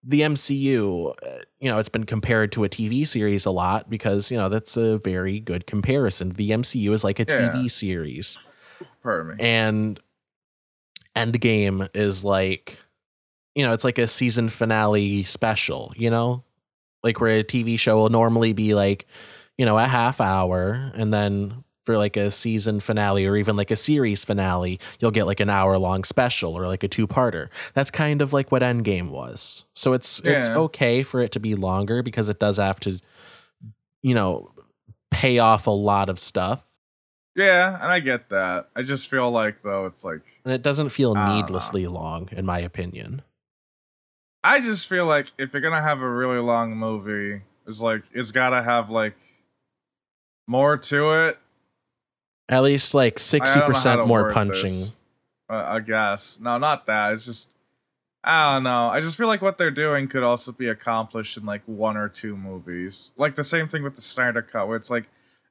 the 0.01 0.21
MCU 0.21 1.13
you 1.59 1.69
know 1.69 1.77
it's 1.77 1.89
been 1.89 2.05
compared 2.05 2.53
to 2.53 2.63
a 2.63 2.69
TV 2.69 3.05
series 3.05 3.45
a 3.45 3.51
lot 3.51 3.89
because 3.89 4.31
you 4.31 4.37
know 4.37 4.47
that's 4.47 4.77
a 4.77 4.97
very 4.99 5.41
good 5.41 5.67
comparison 5.67 6.29
the 6.29 6.51
MCU 6.51 6.93
is 6.93 7.03
like 7.03 7.19
a 7.19 7.25
Yeah. 7.27 7.49
TV 7.51 7.69
series 7.69 8.39
pardon 9.03 9.35
me. 9.35 9.43
and 9.43 9.99
Endgame 11.15 11.89
is 11.93 12.23
like 12.23 12.77
you 13.59 13.65
know 13.65 13.73
it's 13.73 13.83
like 13.83 13.97
a 13.97 14.07
season 14.07 14.47
finale 14.47 15.21
special 15.25 15.91
you 15.97 16.09
know? 16.09 16.43
Like 17.03 17.19
where 17.19 17.39
a 17.39 17.43
TV 17.43 17.77
show 17.77 17.97
will 17.97 18.09
normally 18.09 18.53
be 18.53 18.73
like 18.73 19.05
you 19.57 19.65
know 19.65 19.77
a 19.77 19.85
half 19.85 20.21
hour 20.21 20.93
and 20.95 21.13
then 21.13 21.65
for 21.83 21.97
like 21.97 22.15
a 22.15 22.31
season 22.31 22.79
finale 22.79 23.25
or 23.25 23.35
even 23.35 23.57
like 23.57 23.71
a 23.71 23.75
series 23.75 24.23
finale 24.23 24.79
you'll 24.99 25.11
get 25.11 25.25
like 25.25 25.41
an 25.41 25.49
hour 25.49 25.77
long 25.77 26.05
special 26.05 26.57
or 26.57 26.67
like 26.67 26.83
a 26.83 26.87
two 26.87 27.05
parter 27.05 27.49
that's 27.73 27.91
kind 27.91 28.21
of 28.21 28.31
like 28.31 28.49
what 28.49 28.61
Endgame 28.61 29.09
was. 29.09 29.65
So 29.73 29.91
it's 29.91 30.19
it's 30.23 30.47
okay 30.47 31.03
for 31.03 31.21
it 31.21 31.33
to 31.33 31.39
be 31.41 31.53
longer 31.53 32.01
because 32.01 32.29
it 32.29 32.39
does 32.39 32.55
have 32.55 32.79
to 32.81 32.99
you 34.01 34.15
know 34.15 34.53
pay 35.11 35.37
off 35.39 35.67
a 35.67 35.71
lot 35.71 36.07
of 36.07 36.17
stuff. 36.17 36.63
Yeah, 37.35 37.75
and 37.81 37.91
I 37.91 37.99
get 37.99 38.29
that. 38.29 38.69
I 38.75 38.83
just 38.83 39.09
feel 39.09 39.29
like 39.31 39.63
though 39.63 39.85
it's 39.85 40.05
like 40.05 40.21
and 40.45 40.53
it 40.53 40.61
doesn't 40.61 40.89
feel 40.89 41.13
don't 41.13 41.25
know. 41.25 41.35
needlessly 41.41 41.87
long 41.87 42.29
in 42.31 42.45
my 42.45 42.59
opinion 42.59 43.21
I 44.43 44.59
just 44.61 44.87
feel 44.87 45.05
like 45.05 45.31
if 45.37 45.53
you're 45.53 45.61
gonna 45.61 45.81
have 45.81 46.01
a 46.01 46.09
really 46.09 46.39
long 46.39 46.75
movie, 46.75 47.41
it's 47.67 47.79
like 47.79 48.03
it's 48.13 48.31
gotta 48.31 48.63
have 48.63 48.89
like 48.89 49.15
more 50.47 50.77
to 50.77 51.27
it. 51.27 51.39
At 52.47 52.63
least 52.63 52.93
like 52.93 53.19
I 53.33 53.37
don't 53.37 53.69
know 53.69 53.75
how 53.75 53.97
60% 53.97 54.07
more 54.07 54.31
punching. 54.31 54.91
Uh, 55.49 55.65
I 55.67 55.79
guess. 55.79 56.39
No, 56.41 56.57
not 56.57 56.85
that. 56.87 57.13
It's 57.13 57.25
just 57.25 57.49
I 58.23 58.53
don't 58.53 58.63
know. 58.63 58.89
I 58.89 58.99
just 58.99 59.17
feel 59.17 59.27
like 59.27 59.41
what 59.41 59.57
they're 59.57 59.71
doing 59.71 60.07
could 60.07 60.23
also 60.23 60.51
be 60.51 60.67
accomplished 60.67 61.37
in 61.37 61.45
like 61.45 61.61
one 61.65 61.95
or 61.95 62.09
two 62.09 62.35
movies. 62.35 63.11
Like 63.17 63.35
the 63.35 63.43
same 63.43 63.69
thing 63.69 63.83
with 63.83 63.95
the 63.95 64.01
Snyder 64.01 64.41
Cut, 64.41 64.67
where 64.67 64.75
it's 64.77 64.89
like 64.89 65.05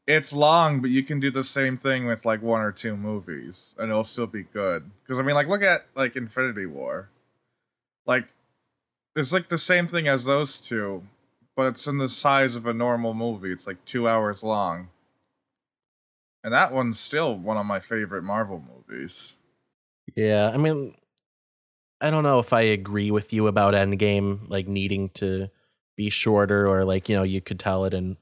it's 0.07 0.33
long, 0.33 0.80
but 0.80 0.90
you 0.90 1.02
can 1.02 1.21
do 1.21 1.30
the 1.30 1.45
same 1.45 1.76
thing 1.76 2.07
with 2.07 2.25
like 2.25 2.42
one 2.42 2.61
or 2.61 2.73
two 2.73 2.97
movies, 2.97 3.75
and 3.78 3.90
it'll 3.90 4.04
still 4.04 4.26
be 4.26 4.42
good. 4.42 4.90
Because 5.02 5.18
I 5.18 5.23
mean, 5.23 5.35
like 5.35 5.49
look 5.49 5.62
at 5.62 5.87
like 5.95 6.16
Infinity 6.16 6.66
War. 6.66 7.09
Like 8.07 8.26
it's 9.19 9.33
like 9.33 9.49
the 9.49 9.59
same 9.59 9.87
thing 9.87 10.09
as 10.09 10.25
those 10.25 10.61
two, 10.61 11.03
but 11.57 11.67
it's 11.67 11.87
in 11.87 11.99
the 11.99 12.09
size 12.09 12.57
of 12.57 12.67
a 12.67 12.73
normal 12.73 13.15
movie. 13.15 13.53
It's 13.53 13.67
like 13.67 13.85
two 13.85 14.09
hours 14.09 14.43
long. 14.43 14.89
And 16.45 16.53
that 16.53 16.73
one's 16.73 17.01
still 17.01 17.35
one 17.35 17.57
of 17.57 17.67
my 17.67 17.81
favorite 17.81 18.23
Marvel 18.23 18.63
movies. 18.63 19.35
Yeah, 20.15 20.51
I 20.53 20.57
mean 20.57 20.95
I 22.01 22.11
don't 22.11 22.23
know 22.23 22.39
if 22.39 22.53
I 22.53 22.61
agree 22.63 23.11
with 23.11 23.33
you 23.33 23.49
about 23.49 23.75
Endgame 23.75 24.49
like 24.49 24.69
needing 24.69 25.09
to 25.11 25.51
be 25.97 26.11
shorter 26.11 26.69
or 26.69 26.85
like 26.85 27.09
you 27.09 27.17
know 27.17 27.25
you 27.25 27.41
could 27.41 27.59
tell 27.59 27.85
it 27.85 27.93
in 27.93 28.17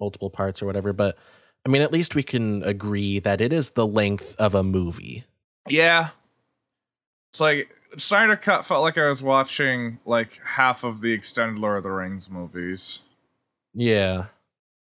multiple 0.00 0.30
parts 0.30 0.60
or 0.60 0.66
whatever. 0.66 0.92
But 0.92 1.16
I 1.64 1.68
mean, 1.68 1.82
at 1.82 1.92
least 1.92 2.14
we 2.14 2.22
can 2.22 2.62
agree 2.64 3.18
that 3.20 3.40
it 3.40 3.52
is 3.52 3.70
the 3.70 3.86
length 3.86 4.34
of 4.38 4.54
a 4.54 4.62
movie. 4.62 5.24
Yeah. 5.68 6.10
It's 7.30 7.40
like 7.40 7.74
Snyder 7.96 8.36
Cut 8.36 8.66
felt 8.66 8.82
like 8.82 8.98
I 8.98 9.08
was 9.08 9.22
watching 9.22 9.98
like 10.04 10.40
half 10.44 10.84
of 10.84 11.00
the 11.00 11.12
extended 11.12 11.60
Lord 11.60 11.78
of 11.78 11.82
the 11.84 11.90
Rings 11.90 12.28
movies. 12.28 13.00
Yeah. 13.74 14.26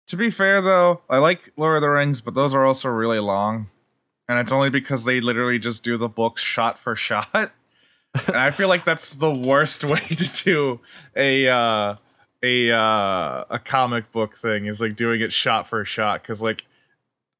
To 0.08 0.16
be 0.16 0.30
fair 0.30 0.62
though, 0.62 1.02
I 1.10 1.18
like 1.18 1.52
Lord 1.56 1.76
of 1.76 1.82
the 1.82 1.90
Rings, 1.90 2.20
but 2.20 2.34
those 2.34 2.54
are 2.54 2.64
also 2.64 2.88
really 2.88 3.18
long. 3.18 3.68
And 4.28 4.38
it's 4.38 4.52
only 4.52 4.70
because 4.70 5.04
they 5.04 5.20
literally 5.20 5.58
just 5.58 5.82
do 5.82 5.96
the 5.96 6.08
books 6.08 6.42
shot 6.42 6.78
for 6.78 6.94
shot. 6.96 7.28
and 7.34 8.36
I 8.36 8.50
feel 8.50 8.68
like 8.68 8.84
that's 8.84 9.14
the 9.14 9.32
worst 9.32 9.84
way 9.84 10.00
to 10.00 10.42
do 10.44 10.80
a 11.14 11.48
uh 11.48 11.96
a 12.42 12.70
uh 12.70 13.44
a 13.50 13.60
comic 13.62 14.10
book 14.12 14.36
thing 14.36 14.66
is 14.66 14.80
like 14.80 14.96
doing 14.96 15.20
it 15.20 15.32
shot 15.32 15.66
for 15.66 15.84
shot 15.84 16.22
cuz 16.24 16.40
like 16.40 16.66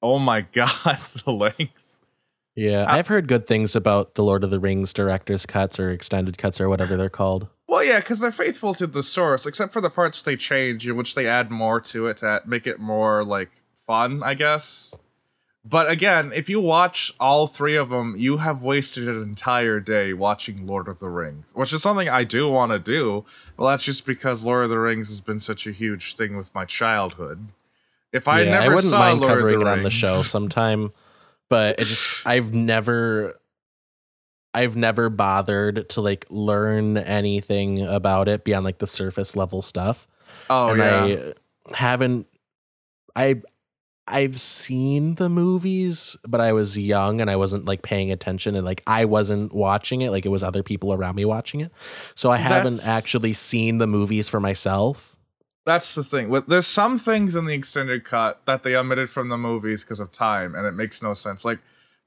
oh 0.03 0.19
my 0.19 0.41
god, 0.53 0.99
the 1.25 1.33
length. 1.33 1.88
Yeah, 2.59 2.85
I- 2.89 2.99
I've 2.99 3.07
heard 3.07 3.29
good 3.29 3.47
things 3.47 3.77
about 3.77 4.15
the 4.17 4.25
Lord 4.25 4.43
of 4.43 4.51
the 4.51 4.59
Rings 4.59 4.93
director's 4.93 5.47
cuts 5.47 5.79
or 5.79 5.91
extended 5.91 6.39
cuts 6.39 6.61
or 6.61 6.69
whatever 6.69 6.97
they're 6.97 7.09
called. 7.09 7.47
Well, 7.69 7.85
yeah, 7.85 8.01
because 8.01 8.19
they're 8.19 8.33
faithful 8.33 8.75
to 8.75 8.87
the 8.89 9.05
source, 9.05 9.47
except 9.47 9.73
for 9.73 9.81
the 9.81 9.91
parts 9.91 10.23
they 10.23 10.35
change, 10.37 10.89
in 10.89 10.97
which 10.97 11.15
they 11.15 11.27
add 11.29 11.53
more 11.53 11.81
to 11.83 12.09
it 12.09 12.17
to 12.17 12.43
make 12.45 12.67
it 12.67 12.81
more 12.81 13.23
like 13.23 13.51
fun, 13.87 14.23
I 14.25 14.35
guess. 14.35 14.93
But 15.65 15.89
again, 15.89 16.33
if 16.35 16.49
you 16.49 16.61
watch 16.61 17.13
all 17.21 17.47
three 17.47 17.77
of 17.77 17.91
them, 17.91 18.17
you 18.17 18.39
have 18.39 18.61
wasted 18.63 19.07
an 19.09 19.23
entire 19.23 19.79
day 19.79 20.13
watching 20.13 20.67
Lord 20.67 20.89
of 20.89 20.99
the 20.99 21.11
Rings, 21.11 21.45
which 21.53 21.73
is 21.73 21.83
something 21.83 22.09
I 22.09 22.25
do 22.25 22.49
want 22.49 22.73
to 22.73 22.79
do. 22.81 23.25
Well, 23.57 23.69
that's 23.69 23.85
just 23.85 24.05
because 24.05 24.43
Lord 24.43 24.65
of 24.65 24.71
the 24.71 24.79
Rings 24.81 25.11
has 25.11 25.21
been 25.21 25.39
such 25.39 25.65
a 25.67 25.71
huge 25.71 26.17
thing 26.17 26.37
with 26.37 26.53
my 26.55 26.65
childhood. 26.65 27.53
If 28.13 28.27
I 28.27 28.43
yeah, 28.43 28.51
never 28.51 28.65
I 28.65 28.75
wouldn't 28.75 28.85
saw 28.91 28.99
mind 28.99 29.21
Lord 29.21 29.31
covering 29.35 29.55
of 29.57 29.61
it 29.61 29.65
the 29.65 29.71
on 29.71 29.83
the 29.83 29.91
show 29.91 30.23
sometime, 30.23 30.93
but 31.49 31.79
it 31.81 31.85
just 31.85 32.27
I've 32.27 32.53
never 32.53 33.41
I've 34.55 34.77
never 34.77 35.09
bothered 35.09 35.89
to 35.91 36.01
like 36.01 36.27
learn 36.31 36.97
anything 36.97 37.83
about 37.83 38.29
it 38.29 38.45
beyond 38.45 38.65
like 38.65 38.79
the 38.79 38.87
surface 38.87 39.37
level 39.37 39.63
stuff. 39.63 40.07
oh 40.51 40.71
and 40.71 40.79
yeah, 40.79 41.33
I 41.73 41.77
haven't 41.77 42.27
I 43.15 43.43
I've 44.11 44.41
seen 44.41 45.17
the 45.17 45.29
movies, 45.29 46.17
but 46.27 46.41
I 46.41 46.53
was 46.55 46.79
young 46.79 47.21
and 47.21 47.31
I 47.31 47.37
wasn't 47.37 47.67
like 47.67 47.83
paying 47.83 48.11
attention 48.11 48.57
and 48.57 48.65
like 48.65 48.83
I 48.87 49.05
wasn't 49.05 49.53
watching 49.53 50.01
it, 50.01 50.11
like 50.11 50.25
it 50.25 50.31
was 50.31 50.43
other 50.43 50.63
people 50.63 50.95
around 50.95 51.17
me 51.17 51.25
watching 51.27 51.61
it. 51.61 51.71
So 52.15 52.31
I 52.31 52.39
haven't 52.39 52.81
actually 52.87 53.35
seen 53.35 53.79
the 53.79 53.87
movies 53.87 54.29
for 54.29 54.41
myself. 54.41 55.08
That's 55.69 55.95
the 55.95 56.03
thing. 56.03 56.31
There's 56.47 56.67
some 56.67 56.99
things 56.99 57.37
in 57.37 57.45
the 57.45 57.53
extended 57.53 58.03
cut 58.03 58.41
that 58.47 58.63
they 58.63 58.75
omitted 58.75 59.11
from 59.11 59.29
the 59.29 59.37
movies 59.37 59.85
because 59.85 60.01
of 60.01 60.11
time, 60.11 60.55
and 60.55 60.67
it 60.67 60.73
makes 60.73 61.03
no 61.03 61.13
sense. 61.13 61.45
Like, 61.45 61.59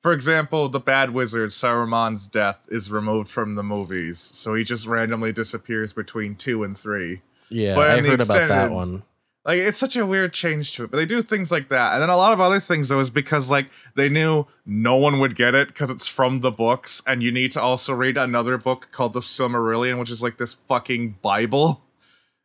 for 0.01 0.13
example, 0.13 0.67
the 0.67 0.79
bad 0.79 1.11
wizard 1.11 1.51
Saruman's 1.51 2.27
death 2.27 2.67
is 2.71 2.89
removed 2.89 3.29
from 3.29 3.53
the 3.53 3.61
movies, 3.61 4.19
so 4.19 4.55
he 4.55 4.63
just 4.63 4.87
randomly 4.87 5.31
disappears 5.31 5.93
between 5.93 6.35
two 6.35 6.63
and 6.63 6.75
three. 6.75 7.21
Yeah, 7.49 7.75
But 7.75 7.91
I 7.91 8.01
heard 8.01 8.21
about 8.21 8.47
that 8.47 8.71
one. 8.71 9.03
Like, 9.45 9.59
it's 9.59 9.77
such 9.77 9.95
a 9.95 10.07
weird 10.07 10.33
change 10.33 10.73
to 10.73 10.85
it, 10.85 10.91
but 10.91 10.97
they 10.97 11.05
do 11.05 11.21
things 11.21 11.51
like 11.51 11.67
that, 11.67 11.93
and 11.93 12.01
then 12.01 12.09
a 12.09 12.17
lot 12.17 12.33
of 12.33 12.39
other 12.39 12.59
things 12.59 12.89
though 12.89 12.99
is 12.99 13.11
because 13.11 13.51
like 13.51 13.69
they 13.95 14.09
knew 14.09 14.45
no 14.65 14.95
one 14.95 15.19
would 15.19 15.35
get 15.35 15.53
it 15.53 15.67
because 15.67 15.91
it's 15.91 16.07
from 16.07 16.39
the 16.39 16.51
books, 16.51 17.03
and 17.05 17.21
you 17.21 17.31
need 17.31 17.51
to 17.51 17.61
also 17.61 17.93
read 17.93 18.17
another 18.17 18.57
book 18.57 18.89
called 18.91 19.13
the 19.13 19.19
Silmarillion, 19.19 19.99
which 19.99 20.09
is 20.09 20.23
like 20.23 20.37
this 20.37 20.55
fucking 20.55 21.17
Bible, 21.21 21.83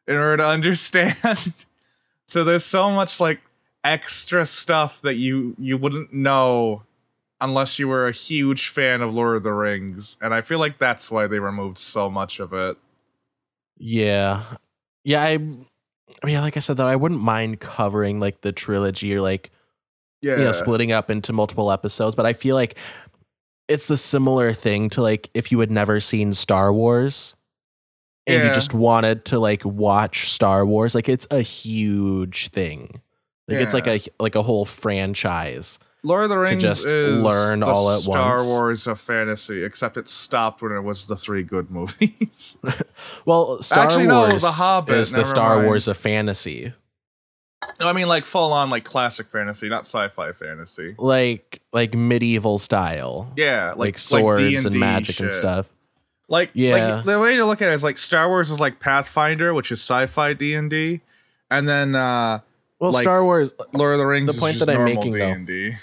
in 0.06 0.16
order 0.16 0.38
to 0.38 0.46
understand. 0.46 1.16
so 2.26 2.44
there's 2.44 2.64
so 2.64 2.90
much 2.90 3.20
like 3.20 3.40
extra 3.84 4.44
stuff 4.44 5.00
that 5.02 5.14
you 5.14 5.54
you 5.58 5.76
wouldn't 5.76 6.12
know 6.12 6.82
unless 7.40 7.78
you 7.78 7.86
were 7.86 8.08
a 8.08 8.12
huge 8.12 8.68
fan 8.68 9.02
of 9.02 9.14
Lord 9.14 9.36
of 9.36 9.42
the 9.42 9.52
Rings, 9.52 10.16
and 10.20 10.34
I 10.34 10.40
feel 10.40 10.58
like 10.58 10.78
that's 10.78 11.10
why 11.10 11.26
they 11.26 11.38
removed 11.38 11.78
so 11.78 12.10
much 12.10 12.40
of 12.40 12.52
it. 12.52 12.76
Yeah. 13.78 14.42
Yeah, 15.04 15.22
I 15.22 15.38
I 16.22 16.26
mean, 16.26 16.40
like 16.40 16.56
I 16.56 16.60
said 16.60 16.76
though, 16.76 16.88
I 16.88 16.96
wouldn't 16.96 17.20
mind 17.20 17.60
covering 17.60 18.18
like 18.20 18.40
the 18.40 18.52
trilogy 18.52 19.14
or 19.14 19.20
like 19.20 19.50
Yeah, 20.20 20.38
you 20.38 20.44
know, 20.44 20.52
splitting 20.52 20.90
up 20.90 21.10
into 21.10 21.32
multiple 21.32 21.70
episodes, 21.70 22.14
but 22.14 22.26
I 22.26 22.32
feel 22.32 22.56
like 22.56 22.76
it's 23.68 23.88
a 23.90 23.96
similar 23.96 24.52
thing 24.52 24.90
to 24.90 25.02
like 25.02 25.30
if 25.34 25.52
you 25.52 25.60
had 25.60 25.70
never 25.70 26.00
seen 26.00 26.32
Star 26.32 26.72
Wars 26.72 27.35
and 28.26 28.48
you 28.48 28.54
just 28.54 28.74
wanted 28.74 29.24
to 29.26 29.38
like 29.38 29.64
watch 29.64 30.30
Star 30.30 30.64
Wars, 30.66 30.94
like 30.94 31.08
it's 31.08 31.26
a 31.30 31.40
huge 31.42 32.48
thing. 32.48 33.00
Like 33.48 33.58
it's 33.60 33.74
like 33.74 33.86
a 33.86 34.00
like 34.18 34.34
a 34.34 34.42
whole 34.42 34.64
franchise. 34.64 35.78
Lord 36.02 36.24
of 36.24 36.30
the 36.30 36.38
Rings 36.38 36.62
just 36.62 36.86
is 36.86 37.20
learn 37.20 37.60
the 37.60 37.66
all 37.66 37.90
at 37.90 38.00
Star 38.00 38.36
once. 38.36 38.46
Wars 38.48 38.86
of 38.86 39.00
fantasy, 39.00 39.64
except 39.64 39.96
it 39.96 40.08
stopped 40.08 40.62
when 40.62 40.70
it 40.72 40.82
was 40.82 41.06
the 41.06 41.16
three 41.16 41.42
good 41.42 41.70
movies. 41.70 42.58
Well, 43.24 43.60
Star 43.62 43.84
Actually, 43.84 44.06
no, 44.06 44.20
Wars 44.20 44.42
The 44.42 44.52
Hobbit, 44.52 44.96
is 44.96 45.10
the 45.10 45.24
Star 45.24 45.56
mind. 45.56 45.66
Wars 45.66 45.88
of 45.88 45.96
fantasy. 45.96 46.72
no, 47.80 47.88
I 47.88 47.92
mean 47.92 48.06
like 48.08 48.24
full 48.24 48.52
on 48.52 48.70
like 48.70 48.84
classic 48.84 49.28
fantasy, 49.28 49.68
not 49.68 49.80
sci-fi 49.80 50.32
fantasy. 50.32 50.94
Like 50.98 51.60
like 51.72 51.94
medieval 51.94 52.58
style. 52.58 53.32
Yeah, 53.36 53.70
Like, 53.70 53.78
like 53.78 53.98
swords 53.98 54.40
like 54.40 54.64
and 54.64 54.78
magic 54.80 55.20
and 55.20 55.32
stuff. 55.32 55.68
Like 56.28 56.50
Yeah. 56.54 56.96
like, 56.96 57.04
the 57.04 57.20
way 57.20 57.36
to 57.36 57.44
look 57.44 57.62
at 57.62 57.70
it 57.70 57.74
is 57.74 57.82
like 57.84 57.98
Star 57.98 58.28
Wars 58.28 58.50
is 58.50 58.58
like 58.60 58.80
Pathfinder, 58.80 59.54
which 59.54 59.70
is 59.70 59.80
sci-fi 59.80 60.32
D 60.34 60.54
and 60.54 60.68
D, 60.70 61.00
and 61.50 61.68
then 61.68 61.94
uh 61.94 62.40
Well, 62.80 62.92
Like- 62.92 63.02
Star 63.04 63.24
Wars 63.24 63.52
Lord 63.72 63.92
of 63.94 63.98
the 63.98 64.06
Rings. 64.06 64.34
The 64.34 64.40
point 64.40 64.58
that 64.58 64.68
I'm 64.68 64.84
making, 64.84 65.12
though, 65.12 65.34
D&D. 65.34 65.76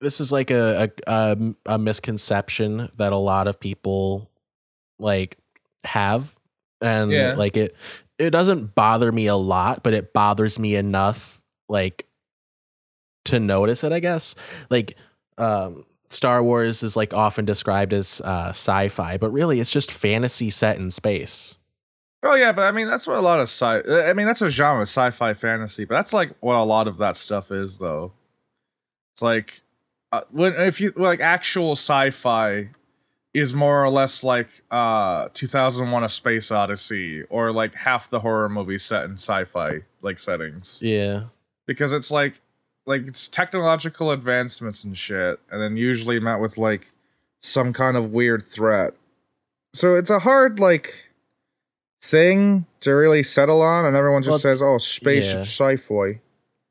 this 0.00 0.20
is 0.20 0.30
like 0.32 0.50
a, 0.50 0.90
a 1.06 1.12
a 1.12 1.54
a 1.74 1.78
misconception 1.78 2.88
that 2.96 3.12
a 3.12 3.16
lot 3.16 3.46
of 3.48 3.58
people 3.60 4.30
like 4.98 5.36
have 5.84 6.34
and 6.80 7.10
Yeah. 7.10 7.34
like 7.34 7.56
it 7.56 7.74
it 8.18 8.30
doesn't 8.30 8.74
bother 8.74 9.10
me 9.10 9.26
a 9.26 9.34
lot 9.36 9.82
but 9.82 9.92
it 9.94 10.12
bothers 10.12 10.58
me 10.58 10.76
enough 10.76 11.40
like 11.68 12.06
to 13.24 13.40
notice 13.40 13.82
it 13.82 13.92
i 13.92 13.98
guess 14.00 14.34
like 14.70 14.96
um 15.38 15.84
star 16.12 16.42
wars 16.42 16.82
is 16.82 16.96
like 16.96 17.12
often 17.12 17.44
described 17.44 17.92
as 17.92 18.20
uh 18.22 18.50
sci-fi 18.50 19.16
but 19.16 19.30
really 19.30 19.60
it's 19.60 19.70
just 19.70 19.90
fantasy 19.90 20.50
set 20.50 20.76
in 20.76 20.90
space 20.90 21.56
Oh 22.24 22.34
yeah, 22.34 22.52
but 22.52 22.62
I 22.62 22.70
mean 22.70 22.86
that's 22.86 23.06
what 23.06 23.18
a 23.18 23.20
lot 23.20 23.40
of 23.40 23.48
sci. 23.48 23.82
I 24.08 24.12
mean 24.12 24.26
that's 24.26 24.42
a 24.42 24.50
genre, 24.50 24.82
sci-fi 24.82 25.34
fantasy. 25.34 25.84
But 25.84 25.96
that's 25.96 26.12
like 26.12 26.32
what 26.40 26.54
a 26.54 26.62
lot 26.62 26.86
of 26.86 26.98
that 26.98 27.16
stuff 27.16 27.50
is, 27.50 27.78
though. 27.78 28.12
It's 29.12 29.22
like 29.22 29.62
uh, 30.12 30.22
when 30.30 30.54
if 30.54 30.80
you 30.80 30.92
like 30.96 31.20
actual 31.20 31.72
sci-fi 31.72 32.68
is 33.34 33.54
more 33.54 33.82
or 33.82 33.88
less 33.88 34.22
like 34.22 34.48
uh 34.70 35.30
2001: 35.34 36.04
A 36.04 36.08
Space 36.08 36.52
Odyssey 36.52 37.22
or 37.24 37.50
like 37.50 37.74
half 37.74 38.08
the 38.08 38.20
horror 38.20 38.48
movies 38.48 38.84
set 38.84 39.04
in 39.04 39.14
sci-fi 39.14 39.80
like 40.00 40.18
settings 40.18 40.80
yeah 40.82 41.24
because 41.66 41.92
it's 41.92 42.10
like 42.10 42.40
like 42.86 43.06
it's 43.06 43.28
technological 43.28 44.10
advancements 44.10 44.84
and 44.84 44.96
shit, 44.96 45.40
and 45.50 45.60
then 45.62 45.76
usually 45.76 46.18
met 46.20 46.40
with 46.40 46.58
like 46.58 46.90
some 47.40 47.72
kind 47.72 47.96
of 47.96 48.12
weird 48.12 48.44
threat. 48.46 48.94
So 49.74 49.94
it's 49.94 50.10
a 50.10 50.18
hard 50.20 50.58
like 50.58 51.08
thing 52.02 52.66
to 52.80 52.92
really 52.92 53.22
settle 53.22 53.62
on, 53.62 53.84
and 53.84 53.96
everyone 53.96 54.22
just 54.22 54.32
Well, 54.32 54.38
says, 54.38 54.62
"Oh, 54.62 54.78
space 54.78 55.26
yeah. 55.32 55.40
sci-fi." 55.40 56.20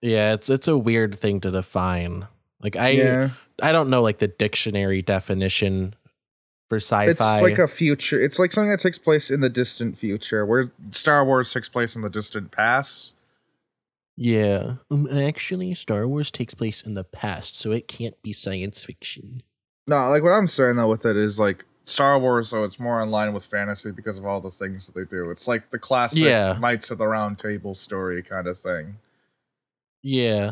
yeah 0.04 0.34
it's 0.34 0.50
it's 0.50 0.68
a 0.68 0.76
weird 0.76 1.20
thing 1.20 1.40
to 1.40 1.52
define 1.52 2.26
like 2.64 2.76
i 2.76 2.90
yeah, 2.90 3.30
i 3.62 3.72
don't 3.72 3.88
know 3.88 4.02
like 4.02 4.18
the 4.18 4.28
dictionary 4.28 5.00
definition 5.04 5.94
for 6.70 6.78
sci-fi 6.78 7.12
it's 7.12 7.20
like 7.44 7.60
a 7.60 7.68
future. 7.68 8.20
It's 8.20 8.40
like 8.40 8.52
something 8.52 8.72
that 8.72 8.80
takes 8.80 8.98
place 8.98 9.30
in 9.30 9.42
the 9.42 9.50
distant 9.50 9.98
future. 10.00 10.44
Where 10.46 10.72
Star 10.92 11.24
Wars 11.26 11.54
takes 11.54 11.68
place 11.70 11.96
in 11.96 12.02
the 12.02 12.10
distant 12.10 12.50
past. 12.52 13.14
Yeah. 14.24 14.76
Um, 14.92 15.08
actually, 15.08 15.74
Star 15.74 16.08
Wars 16.08 16.30
takes 16.30 16.54
place 16.54 16.84
in 16.84 16.94
the 16.94 17.04
past, 17.04 17.58
so 17.58 17.72
it 17.72 17.88
can't 17.88 18.22
be 18.22 18.32
science 18.34 18.84
fiction. 18.84 19.42
no, 19.88 19.96
like 20.10 20.22
what 20.22 20.34
I'm 20.34 20.46
saying 20.48 20.76
though 20.76 20.90
with 20.90 21.08
it 21.08 21.18
is 21.18 21.40
like 21.40 21.66
Star 21.86 22.20
Wars, 22.20 22.50
so 22.50 22.64
it's 22.64 22.80
more 22.80 23.02
in 23.02 23.10
line 23.10 23.34
with 23.34 23.44
fantasy 23.44 23.90
because 23.90 24.20
of 24.20 24.26
all 24.28 24.40
the 24.40 24.52
things 24.52 24.86
that 24.86 24.94
they 24.94 25.06
do. 25.06 25.32
It's 25.32 25.48
like 25.48 25.72
the 25.72 25.80
classic 25.80 26.22
Yeah. 26.22 26.56
Knights 26.60 26.92
of 26.92 27.00
the 27.00 27.08
Round 27.08 27.40
Table 27.40 27.74
story 27.74 28.22
kind 28.22 28.46
of 28.46 28.60
thing. 28.60 28.98
Yeah. 30.04 30.52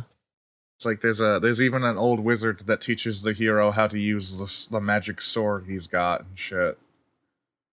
It's 0.77 0.85
like 0.85 1.01
there's 1.01 1.21
a 1.21 1.39
there's 1.39 1.61
even 1.61 1.83
an 1.83 1.95
old 1.97 2.21
wizard 2.21 2.61
that 2.65 2.81
teaches 2.81 3.21
the 3.21 3.33
hero 3.33 3.69
how 3.69 3.85
to 3.85 3.99
use 3.99 4.37
the, 4.39 4.67
the 4.71 4.81
magic 4.81 5.21
sword 5.21 5.65
he's 5.67 5.85
got 5.85 6.21
and 6.21 6.39
shit. 6.39 6.79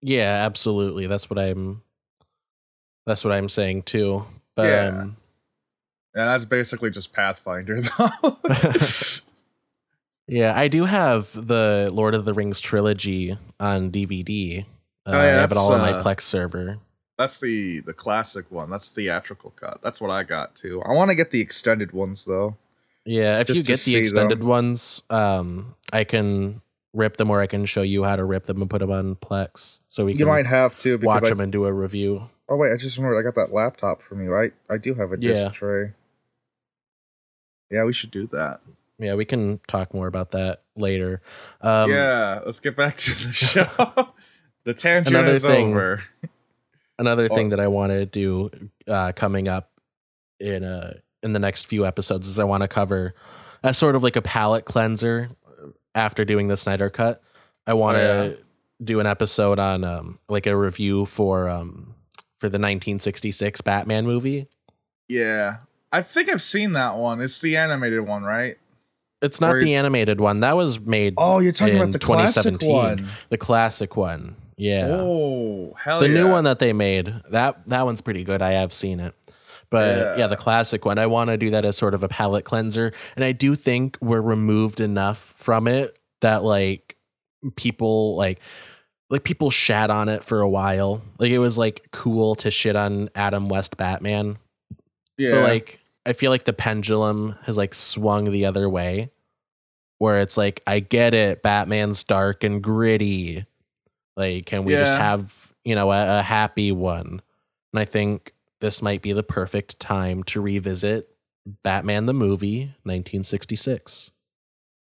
Yeah, 0.02 0.44
absolutely. 0.44 1.06
That's 1.06 1.30
what 1.30 1.38
I'm 1.38 1.80
That's 3.06 3.24
what 3.24 3.32
I'm 3.32 3.48
saying 3.48 3.84
too. 3.84 4.26
But 4.54 4.66
Yeah. 4.66 4.98
um, 5.02 5.16
And 6.16 6.26
that's 6.28 6.46
basically 6.46 6.88
just 6.90 7.12
Pathfinder 7.12 7.80
though. 7.98 8.38
Yeah, 10.28 10.54
I 10.58 10.66
do 10.68 10.84
have 10.86 11.30
the 11.46 11.88
Lord 11.92 12.14
of 12.14 12.24
the 12.24 12.34
Rings 12.34 12.60
trilogy 12.60 13.38
on 13.60 13.90
DVD. 13.92 14.62
Uh, 14.62 14.64
Oh, 15.08 15.12
yeah, 15.12 15.18
I 15.18 15.24
have 15.26 15.52
it 15.52 15.56
all 15.56 15.72
on 15.72 15.80
my 15.80 15.92
uh, 15.92 16.02
Plex 16.02 16.22
server. 16.22 16.78
That's 17.16 17.38
the 17.38 17.78
the 17.80 17.92
classic 17.92 18.50
one. 18.50 18.68
That's 18.70 18.88
the 18.88 19.02
theatrical 19.02 19.50
cut. 19.50 19.80
That's 19.82 20.00
what 20.00 20.10
I 20.10 20.24
got 20.24 20.56
too. 20.56 20.82
I 20.82 20.92
want 20.94 21.10
to 21.10 21.14
get 21.14 21.30
the 21.30 21.40
extended 21.40 21.92
ones 21.92 22.24
though. 22.24 22.56
Yeah, 23.04 23.38
if 23.38 23.48
you 23.48 23.62
get 23.62 23.80
the 23.80 23.94
extended 23.96 24.40
them. 24.40 24.48
ones, 24.48 25.02
um, 25.10 25.76
I 25.92 26.02
can 26.02 26.60
rip 26.92 27.18
them 27.18 27.30
or 27.30 27.40
I 27.40 27.46
can 27.46 27.64
show 27.66 27.82
you 27.82 28.02
how 28.02 28.16
to 28.16 28.24
rip 28.24 28.46
them 28.46 28.60
and 28.60 28.68
put 28.68 28.80
them 28.80 28.90
on 28.90 29.14
Plex, 29.14 29.78
so 29.88 30.06
we 30.06 30.12
You 30.12 30.18
can 30.18 30.26
might 30.28 30.46
have 30.46 30.76
to 30.78 30.96
watch 30.98 31.22
I, 31.22 31.28
them 31.28 31.40
and 31.40 31.52
do 31.52 31.66
a 31.66 31.72
review. 31.72 32.28
Oh 32.48 32.56
wait, 32.56 32.72
I 32.72 32.76
just 32.76 32.96
remembered 32.98 33.20
I 33.20 33.22
got 33.22 33.36
that 33.36 33.54
laptop 33.54 34.02
from 34.02 34.24
you. 34.24 34.34
I 34.34 34.48
I 34.68 34.76
do 34.76 34.94
have 34.94 35.12
a 35.12 35.16
disc 35.16 35.40
Yeah. 35.44 35.50
tray. 35.50 35.92
Yeah, 37.70 37.84
we 37.84 37.92
should 37.92 38.10
do 38.10 38.26
that. 38.28 38.60
Yeah, 38.98 39.14
we 39.14 39.24
can 39.24 39.60
talk 39.68 39.92
more 39.92 40.06
about 40.06 40.30
that 40.30 40.62
later. 40.76 41.20
Um, 41.60 41.90
yeah, 41.90 42.40
let's 42.46 42.60
get 42.60 42.76
back 42.76 42.96
to 42.96 43.10
the 43.26 43.32
show. 43.32 43.68
the 44.64 44.72
tangent 44.74 45.14
Another 45.16 45.34
is 45.34 45.42
thing- 45.42 45.70
over. 45.70 46.02
Another 46.98 47.28
Oh. 47.30 47.34
thing 47.34 47.50
that 47.50 47.60
I 47.60 47.66
want 47.68 47.92
to 47.92 48.06
do 48.06 48.50
uh, 48.88 49.12
coming 49.12 49.48
up 49.48 49.70
in 50.40 50.64
uh 50.64 50.94
in 51.22 51.32
the 51.34 51.38
next 51.38 51.64
few 51.66 51.84
episodes 51.86 52.26
is 52.28 52.38
I 52.38 52.44
want 52.44 52.62
to 52.62 52.68
cover 52.68 53.14
as 53.62 53.76
sort 53.76 53.96
of 53.96 54.02
like 54.02 54.16
a 54.16 54.22
palate 54.22 54.64
cleanser 54.64 55.30
after 55.94 56.24
doing 56.24 56.48
the 56.48 56.56
Snyder 56.56 56.88
cut. 56.88 57.22
I 57.66 57.74
want 57.74 57.96
to 57.98 58.02
Oh, 58.10 58.24
yeah. 58.28 58.34
do 58.82 59.00
an 59.00 59.06
episode 59.06 59.58
on 59.58 59.84
um 59.84 60.18
like 60.28 60.46
a 60.46 60.56
review 60.56 61.04
for 61.04 61.50
um 61.50 61.94
for 62.38 62.48
the 62.48 62.58
1966 62.58 63.60
Batman 63.60 64.06
movie. 64.06 64.46
Yeah, 65.08 65.58
I 65.92 66.02
think 66.02 66.28
I've 66.28 66.42
seen 66.42 66.72
that 66.72 66.96
one. 66.96 67.20
It's 67.20 67.40
the 67.40 67.56
animated 67.56 68.00
one, 68.06 68.22
right? 68.24 68.58
It's 69.22 69.40
not 69.40 69.56
Or- 69.56 69.60
the 69.60 69.74
animated 69.74 70.20
one. 70.20 70.40
That 70.40 70.56
was 70.56 70.80
made 70.80 71.14
Oh, 71.16 71.38
you're 71.38 71.52
talking 71.52 71.74
in 71.76 71.80
about 71.82 71.92
the 71.92 71.98
classic 71.98 72.42
2017. 72.58 72.72
one. 72.72 73.08
the 73.30 73.38
classic 73.38 73.96
one. 73.96 74.36
Yeah. 74.58 74.88
Oh, 74.90 75.74
hell 75.78 76.02
yeah. 76.02 76.08
the 76.08 76.14
yeah. 76.14 76.22
new 76.22 76.30
one 76.30 76.44
that 76.44 76.58
they 76.58 76.72
made 76.72 77.14
that 77.30 77.66
that 77.68 77.84
one's 77.84 78.00
pretty 78.00 78.24
good 78.24 78.40
i 78.40 78.52
have 78.52 78.72
seen 78.72 79.00
it 79.00 79.14
but 79.68 79.98
yeah, 79.98 80.16
Yeah. 80.16 80.26
the 80.28 80.36
classic 80.36 80.86
one 80.86 80.98
i 80.98 81.06
want 81.06 81.28
to 81.28 81.36
do 81.36 81.50
that 81.50 81.66
as 81.66 81.76
sort 81.76 81.92
of 81.92 82.02
a 82.02 82.08
palate 82.08 82.46
cleanser 82.46 82.90
and 83.16 83.24
i 83.24 83.32
do 83.32 83.54
think 83.54 83.98
we're 84.00 84.22
removed 84.22 84.80
enough 84.80 85.34
from 85.36 85.68
it 85.68 85.98
that 86.22 86.42
like 86.42 86.96
people 87.56 88.16
like 88.16 88.40
like 89.10 89.24
people 89.24 89.50
shat 89.50 89.90
on 89.90 90.08
it 90.08 90.24
for 90.24 90.40
a 90.40 90.48
while 90.48 91.02
like 91.18 91.30
it 91.30 91.38
was 91.38 91.58
like 91.58 91.86
cool 91.92 92.34
to 92.36 92.50
shit 92.50 92.76
on 92.76 93.10
adam 93.14 93.50
west 93.50 93.76
batman 93.76 94.38
yeah, 95.18 95.32
but 95.32 95.42
like 95.42 95.80
i 96.04 96.12
feel 96.12 96.30
like 96.30 96.44
the 96.44 96.52
pendulum 96.52 97.36
has 97.42 97.56
like 97.56 97.74
swung 97.74 98.30
the 98.30 98.44
other 98.44 98.68
way 98.68 99.10
where 99.98 100.18
it's 100.18 100.36
like 100.36 100.62
i 100.66 100.80
get 100.80 101.14
it 101.14 101.42
batman's 101.42 102.04
dark 102.04 102.44
and 102.44 102.62
gritty. 102.62 103.46
Like 104.16 104.46
can 104.46 104.64
we 104.64 104.72
just 104.72 104.94
have 104.94 105.52
you 105.64 105.74
know 105.74 105.92
a, 105.92 106.20
a 106.20 106.22
happy 106.22 106.72
one. 106.72 107.20
And 107.72 107.80
i 107.80 107.84
think 107.84 108.32
this 108.60 108.80
might 108.80 109.02
be 109.02 109.12
the 109.12 109.22
perfect 109.22 109.78
time 109.78 110.22
to 110.24 110.40
revisit 110.40 111.10
batman 111.62 112.06
the 112.06 112.14
movie 112.14 112.74
1966 112.84 114.10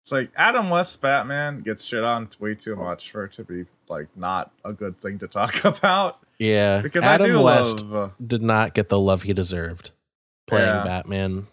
it's 0.08 0.12
like 0.12 0.30
Adam 0.36 0.70
West 0.70 1.02
Batman 1.02 1.60
gets 1.60 1.84
shit 1.84 2.02
on 2.02 2.30
way 2.40 2.54
too 2.54 2.74
much 2.74 3.10
for 3.10 3.26
it 3.26 3.32
to 3.32 3.44
be 3.44 3.66
like 3.90 4.08
not 4.16 4.50
a 4.64 4.72
good 4.72 4.98
thing 4.98 5.18
to 5.18 5.28
talk 5.28 5.62
about. 5.66 6.20
yeah. 6.38 6.80
Because 6.80 7.04
adam 7.04 7.26
I 7.26 7.28
do 7.28 7.42
west 7.42 7.84
love, 7.84 7.94
uh, 7.94 8.14
did 8.26 8.40
not 8.40 8.72
get 8.72 8.88
the 8.88 8.98
love 8.98 9.24
he 9.24 9.34
deserved 9.34 9.90
playing 10.48 10.66
Yeah. 10.66 10.84
batman 10.84 11.46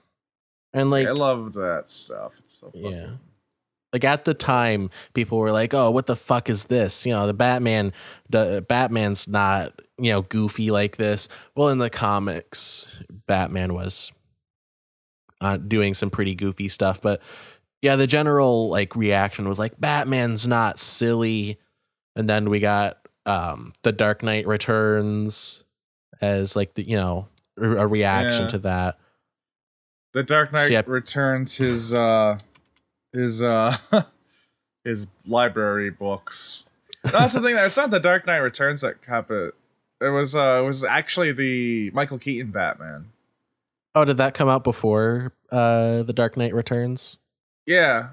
and 0.73 0.89
like 0.91 1.07
I 1.07 1.11
love 1.11 1.53
that 1.53 1.89
stuff. 1.89 2.39
It's 2.43 2.59
so 2.59 2.67
fucking. 2.67 2.91
Yeah. 2.91 3.09
like 3.93 4.03
at 4.03 4.25
the 4.25 4.33
time 4.33 4.89
people 5.13 5.37
were 5.37 5.51
like 5.53 5.73
oh 5.73 5.89
what 5.91 6.05
the 6.07 6.15
fuck 6.15 6.49
is 6.49 6.65
this 6.65 7.05
you 7.05 7.13
know 7.13 7.27
the 7.27 7.33
batman 7.33 7.93
the 8.29 8.65
batman's 8.67 9.27
not 9.27 9.79
you 9.97 10.11
know 10.11 10.21
goofy 10.23 10.71
like 10.71 10.97
this 10.97 11.27
well 11.55 11.69
in 11.69 11.77
the 11.77 11.89
comics 11.89 13.01
batman 13.27 13.73
was 13.73 14.11
uh, 15.41 15.57
doing 15.57 15.93
some 15.93 16.09
pretty 16.09 16.35
goofy 16.35 16.67
stuff 16.67 17.01
but 17.01 17.21
yeah 17.81 17.95
the 17.95 18.07
general 18.07 18.69
like 18.69 18.95
reaction 18.95 19.47
was 19.47 19.59
like 19.59 19.79
batman's 19.79 20.45
not 20.47 20.79
silly 20.79 21.57
and 22.15 22.27
then 22.29 22.49
we 22.49 22.59
got 22.59 22.97
um 23.25 23.71
the 23.83 23.91
dark 23.91 24.23
knight 24.23 24.45
returns 24.47 25.63
as 26.21 26.55
like 26.55 26.73
the 26.73 26.87
you 26.87 26.95
know 26.97 27.27
a 27.57 27.87
reaction 27.87 28.43
Yeah. 28.43 28.49
to 28.49 28.57
that 28.59 28.97
The 30.13 30.23
Dark 30.23 30.51
Knight 30.51 30.71
yeah. 30.71 30.81
returns 30.85 31.55
his 31.57 31.93
uh 31.93 32.39
his 33.13 33.41
uh 33.41 33.77
his 34.83 35.07
library 35.25 35.89
books. 35.89 36.63
That's 37.03 37.33
the 37.33 37.41
thing. 37.41 37.55
It's 37.57 37.77
not 37.77 37.91
the 37.91 37.99
Dark 37.99 38.25
Knight 38.25 38.37
Returns 38.37 38.81
that 38.81 38.95
happened. 39.07 39.51
It 40.01 40.09
was 40.09 40.35
uh 40.35 40.59
it 40.63 40.65
was 40.65 40.83
actually 40.83 41.31
the 41.31 41.91
Michael 41.91 42.17
Keaton 42.19 42.51
Batman. 42.51 43.11
oh 43.95 44.03
did 44.05 44.17
that 44.17 44.33
come 44.33 44.49
out 44.49 44.63
before 44.63 45.31
uh 45.51 46.03
the 46.03 46.13
dark 46.13 46.35
knight 46.35 46.53
returns 46.53 47.17
Yeah. 47.65 48.09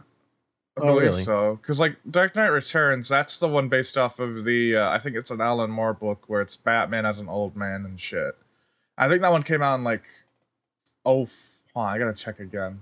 I 0.79 0.81
Oh, 0.81 0.87
believe 0.87 1.03
really? 1.11 1.23
so. 1.25 1.57
Because 1.57 1.79
like 1.81 1.97
Dark 2.11 2.35
Knight 2.35 2.47
Returns, 2.49 3.07
that's 3.09 3.37
the 3.37 3.49
one 3.49 3.69
based 3.69 3.99
off 3.99 4.19
of 4.19 4.45
the 4.47 4.77
uh, 4.77 4.89
I 4.91 4.99
think 4.99 5.17
it's 5.17 5.31
an 5.31 5.41
Alan 5.43 5.71
Moore 5.71 5.93
book 5.93 6.25
where 6.29 6.41
it's 6.41 6.57
Batman 6.57 7.05
as 7.05 7.21
an 7.21 7.29
old 7.29 7.55
man 7.57 7.85
and 7.85 8.01
shit. 8.01 8.37
I 8.99 9.09
think 9.09 9.23
that 9.23 9.33
one 9.33 9.43
came 9.43 9.63
out 9.63 9.77
in 9.77 9.85
like 9.85 10.03
oh 11.05 11.29
hold 11.75 11.87
on, 11.87 11.95
I 11.95 11.99
gotta 11.99 12.15
check 12.15 12.41
again. 12.41 12.81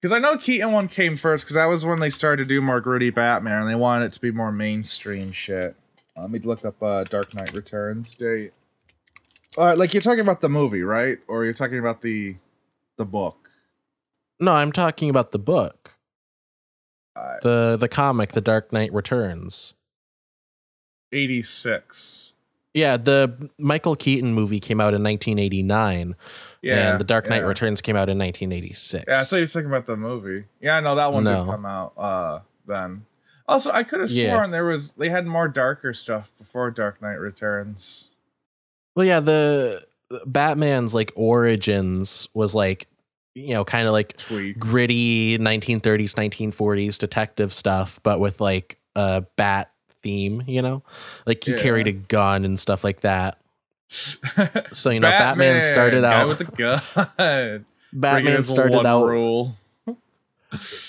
Because 0.00 0.12
I 0.12 0.18
know 0.18 0.38
Keaton 0.38 0.72
one 0.72 0.88
came 0.88 1.16
first, 1.18 1.44
because 1.44 1.56
that 1.56 1.66
was 1.66 1.84
when 1.84 2.00
they 2.00 2.08
started 2.08 2.44
to 2.44 2.48
do 2.48 2.62
more 2.62 2.80
gritty 2.80 3.10
Batman 3.10 3.60
and 3.62 3.70
they 3.70 3.74
wanted 3.74 4.06
it 4.06 4.12
to 4.14 4.20
be 4.20 4.30
more 4.30 4.50
mainstream 4.50 5.30
shit. 5.30 5.76
Uh, 6.16 6.22
let 6.22 6.30
me 6.30 6.38
look 6.38 6.64
up 6.64 6.82
uh, 6.82 7.04
Dark 7.04 7.34
Knight 7.34 7.52
Returns 7.52 8.14
date. 8.14 8.52
Uh, 9.58 9.76
like 9.76 9.92
you're 9.92 10.00
talking 10.00 10.20
about 10.20 10.40
the 10.40 10.48
movie, 10.48 10.82
right? 10.82 11.18
Or 11.28 11.44
you're 11.44 11.52
talking 11.54 11.78
about 11.78 12.00
the 12.02 12.36
the 12.96 13.04
book. 13.04 13.50
No, 14.38 14.52
I'm 14.52 14.72
talking 14.72 15.10
about 15.10 15.32
the 15.32 15.38
book. 15.38 15.98
Uh, 17.14 17.36
The 17.42 17.76
the 17.78 17.88
comic 17.88 18.32
The 18.32 18.40
Dark 18.40 18.72
Knight 18.72 18.92
Returns. 18.94 19.74
86. 21.12 22.29
Yeah, 22.74 22.96
the 22.96 23.50
Michael 23.58 23.96
Keaton 23.96 24.32
movie 24.32 24.60
came 24.60 24.80
out 24.80 24.94
in 24.94 25.02
1989 25.02 26.14
Yeah. 26.62 26.90
and 26.92 27.00
The 27.00 27.04
Dark 27.04 27.28
Knight 27.28 27.38
yeah. 27.42 27.46
Returns 27.48 27.80
came 27.80 27.96
out 27.96 28.08
in 28.08 28.16
1986. 28.18 29.04
Yeah, 29.08 29.14
I 29.20 29.24
thought 29.24 29.36
you 29.36 29.42
were 29.42 29.46
talking 29.48 29.66
about 29.66 29.86
the 29.86 29.96
movie. 29.96 30.44
Yeah, 30.60 30.78
no, 30.80 30.94
that 30.94 31.12
one 31.12 31.24
No. 31.24 31.44
did 31.44 31.50
come 31.50 31.66
out 31.66 31.92
uh 31.98 32.40
then. 32.66 33.06
Also, 33.48 33.72
I 33.72 33.82
could 33.82 34.00
have 34.00 34.10
Yeah. 34.10 34.30
sworn 34.34 34.52
there 34.52 34.64
was 34.64 34.92
they 34.92 35.08
had 35.08 35.26
more 35.26 35.48
darker 35.48 35.92
stuff 35.92 36.30
before 36.38 36.70
Dark 36.70 37.02
Knight 37.02 37.18
Returns. 37.18 38.08
Well, 38.94 39.04
yeah, 39.06 39.18
the 39.20 39.84
Batman's 40.26 40.94
like 40.94 41.12
origins 41.16 42.28
was 42.34 42.54
like 42.54 42.86
you 43.36 43.54
know, 43.54 43.64
kind 43.64 43.86
of 43.86 43.92
like 43.92 44.20
gritty 44.58 45.38
1930s 45.38 46.14
1940s 46.14 46.98
detective 46.98 47.52
stuff 47.52 48.00
but 48.02 48.18
with 48.20 48.40
like 48.40 48.78
a 48.96 49.24
bat 49.36 49.70
theme, 50.02 50.42
you 50.46 50.62
know? 50.62 50.82
Like 51.26 51.44
he 51.44 51.52
Yeah. 51.52 51.58
carried 51.58 51.86
a 51.86 51.92
gun 51.92 52.44
and 52.44 52.58
stuff 52.58 52.84
like 52.84 53.00
that. 53.00 53.38
So, 54.72 54.90
you 54.90 55.00
know, 55.00 55.10
Batman 55.10 55.62
started 55.64 56.04
out 56.04 56.28
with 56.28 56.40
a 56.40 56.44
gun. 56.44 57.64
Batman 57.92 58.42
started 58.44 58.86
out 58.86 59.06
rule. 59.06 59.56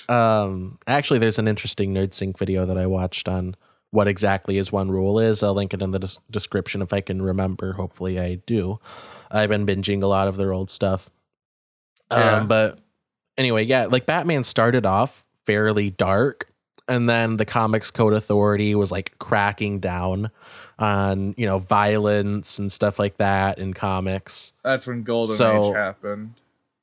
Um, 0.10 0.78
actually, 0.88 1.20
there's 1.20 1.40
an 1.40 1.48
interesting 1.48 1.94
NerdSync 1.94 2.38
video 2.38 2.66
that 2.66 2.78
I 2.78 2.86
watched 2.88 3.28
on 3.28 3.56
what 3.92 4.08
exactly 4.08 4.58
is 4.58 4.72
one 4.72 4.90
rule 4.90 5.20
is. 5.20 5.44
I'll 5.44 5.54
link 5.54 5.74
it 5.74 5.82
in 5.82 5.92
the 5.92 6.00
des- 6.00 6.18
description 6.30 6.82
if 6.82 6.94
I 6.94 7.02
can 7.02 7.22
remember. 7.22 7.74
Hopefully, 7.74 8.20
I 8.20 8.36
do. 8.46 8.80
I've 9.30 9.50
been 9.50 9.66
binging 9.66 10.02
a 10.04 10.08
lot 10.08 10.28
of 10.28 10.38
their 10.38 10.54
old 10.54 10.72
stuff. 10.72 11.10
Yeah. 12.12 12.38
Um, 12.38 12.48
but 12.48 12.80
anyway, 13.38 13.64
yeah, 13.66 13.86
like 13.86 14.06
Batman 14.06 14.44
started 14.44 14.86
off 14.86 15.26
fairly 15.46 15.90
dark, 15.90 16.51
and 16.92 17.10
then 17.10 17.38
the 17.38 17.46
Comics 17.46 17.90
Code 17.92 18.14
Authority 18.14 18.76
was 18.76 18.92
like 18.92 19.18
cracking 19.20 19.80
down 19.80 20.30
on 20.80 21.34
you 21.38 21.46
know 21.46 21.60
violence 21.60 22.58
and 22.60 22.72
stuff 22.72 22.98
like 23.00 23.18
that 23.18 23.58
in 23.60 23.74
comics. 23.74 24.54
That's 24.64 24.88
when 24.88 25.04
Golden 25.04 25.36
So- 25.36 25.70
Age 25.70 25.76
happened. 25.76 26.34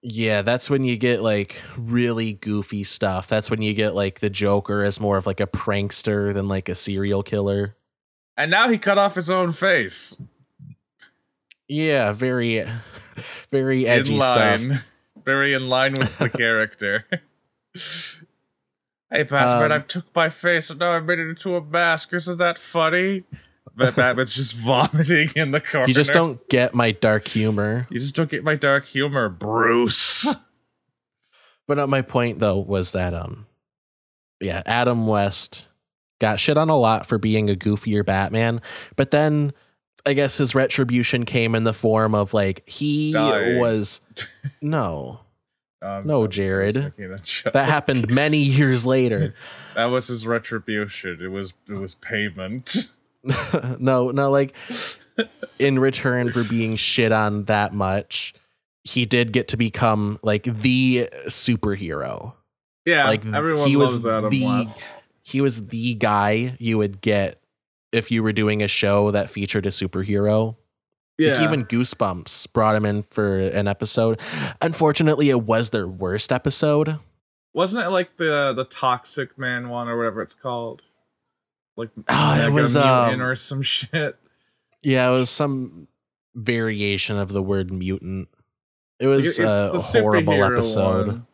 Yeah, 0.01 0.42
that's 0.42 0.71
when 0.71 0.85
you 0.85 0.97
get 0.97 1.23
like 1.23 1.61
really 1.77 2.35
goofy 2.35 2.85
stuff. 2.85 3.27
That's 3.27 3.51
when 3.51 3.62
you 3.62 3.75
get 3.75 3.97
like 3.97 4.21
the 4.21 4.31
Joker 4.31 4.85
as 4.85 5.01
more 5.01 5.16
of 5.16 5.27
like 5.27 5.40
a 5.40 5.47
prankster 5.47 6.33
than 6.33 6.47
like 6.47 6.68
a 6.68 6.77
serial 6.77 7.25
killer. 7.25 7.75
And 8.37 8.49
now 8.49 8.68
he 8.68 8.79
cut 8.79 8.97
off 8.97 9.16
his 9.16 9.29
own 9.29 9.53
face. 9.53 10.16
Yeah, 11.66 12.12
very, 12.12 12.64
very 13.51 13.88
edgy 13.88 14.14
in 14.14 14.21
stuff. 14.21 14.37
line. 14.37 14.83
Very 15.25 15.53
in 15.53 15.68
line 15.68 15.94
with 15.99 16.16
the 16.18 16.31
character. 16.44 17.05
hey 19.11 19.23
Batman, 19.25 19.73
Um, 19.73 19.79
I 19.79 19.85
took 19.85 20.14
my 20.14 20.29
face 20.29 20.71
and 20.71 20.79
now 20.81 20.92
I 20.92 21.01
made 21.01 21.18
it 21.18 21.29
into 21.29 21.57
a 21.57 21.64
mask. 21.64 22.12
Isn't 22.12 22.38
that 22.38 22.59
funny? 22.59 23.25
But 23.77 23.94
Batman's 23.94 24.35
just 24.35 24.55
vomiting 24.57 25.31
in 25.37 25.53
the 25.53 25.61
corner. 25.61 25.87
You 25.87 25.94
just 25.94 26.12
don't 26.12 26.47
get 26.49 26.75
my 26.75 26.90
dark 26.90 27.29
humor. 27.29 27.87
You 27.90 28.01
just 28.01 28.14
don't 28.16 28.31
get 28.31 28.42
my 28.44 28.55
dark 28.57 28.87
humor, 28.87 29.29
Bruce. 29.29 30.27
But 31.66 31.79
uh, 31.79 31.87
my 31.87 32.03
point 32.03 32.38
though 32.40 32.59
was 32.59 32.92
that 32.92 33.14
um, 33.14 33.47
yeah, 34.40 34.62
Adam 34.66 35.07
West 35.07 35.68
got 36.21 36.40
shit 36.40 36.57
on 36.57 36.68
a 36.68 36.77
lot 36.77 37.07
for 37.07 37.18
being 37.18 37.49
a 37.51 37.55
goofier 37.55 38.05
Batman, 38.05 38.61
but 38.97 39.11
then 39.11 39.53
I 40.07 40.14
guess 40.14 40.38
his 40.38 40.55
retribution 40.55 41.25
came 41.25 41.55
in 41.55 41.64
the 41.64 41.75
form 41.75 42.14
of 42.14 42.33
like 42.33 42.68
he 42.68 43.12
Dying. 43.12 43.59
was 43.59 44.01
no. 44.62 45.21
Um, 45.80 46.06
No, 46.06 46.26
Jared. 46.26 46.92
joke. 47.24 47.52
That 47.52 47.68
happened 47.68 48.10
many 48.10 48.38
years 48.38 48.84
later. 48.86 49.34
That 49.74 49.86
was 49.86 50.08
his 50.08 50.26
retribution. 50.26 51.18
It 51.22 51.28
was 51.28 51.52
it 51.68 51.74
was 51.74 51.94
payment. 51.96 52.88
no, 53.78 54.10
no, 54.10 54.30
like 54.30 54.54
in 55.58 55.78
return 55.78 56.32
for 56.32 56.42
being 56.44 56.74
shit 56.76 57.12
on 57.12 57.44
that 57.44 57.72
much, 57.72 58.34
he 58.84 59.04
did 59.06 59.32
get 59.32 59.48
to 59.48 59.56
become 59.56 60.18
like 60.22 60.44
the 60.44 61.08
superhero. 61.26 62.34
Yeah, 62.84 63.04
Like, 63.04 63.24
everyone 63.26 63.68
he 63.68 63.76
was 63.76 64.04
Adam 64.06 64.30
the- 64.30 64.44
West. 64.46 64.86
He 65.22 65.40
was 65.42 65.66
the 65.68 65.92
guy 65.94 66.56
you 66.58 66.78
would 66.78 67.02
get 67.02 67.38
if 67.92 68.10
you 68.10 68.22
were 68.22 68.32
doing 68.32 68.62
a 68.62 68.68
show 68.68 69.10
that 69.10 69.28
featured 69.28 69.66
a 69.66 69.70
superhero. 69.70 70.56
Yeah, 71.18 71.35
Like 71.35 71.42
even 71.42 71.64
Goosebumps 71.66 72.52
brought 72.52 72.76
him 72.76 72.87
in 72.87 73.02
for 73.11 73.38
an 73.40 73.66
episode. 73.66 74.20
Unfortunately, 74.62 75.31
it 75.31 75.42
was 75.42 75.70
their 75.70 75.88
worst 75.88 76.31
episode. 76.33 76.98
wasn't 77.52 77.85
it 77.85 77.90
like 77.90 78.16
the 78.18 78.52
the 78.54 78.64
Toxic 78.64 79.37
Man 79.37 79.68
one 79.68 79.88
or 79.88 79.96
whatever 79.98 80.22
it's 80.22 80.35
called? 80.35 80.83
Like 81.76 81.90
Oh, 82.09 82.35
it 82.46 82.52
was, 82.52 82.74
Mutant 82.74 83.14
um, 83.14 83.20
or 83.22 83.35
some 83.35 83.62
shit. 83.62 84.16
Yeah, 84.83 85.09
it 85.09 85.12
was 85.12 85.28
some 85.31 85.88
variation 86.37 87.16
of 87.16 87.31
the 87.33 87.42
word 87.42 87.72
mutant. 87.72 88.28
It 89.00 89.07
was 89.09 89.38
It's 89.38 89.94
a 89.94 90.00
horrible 90.00 90.42
episode. 90.44 91.07
one. 91.09 91.26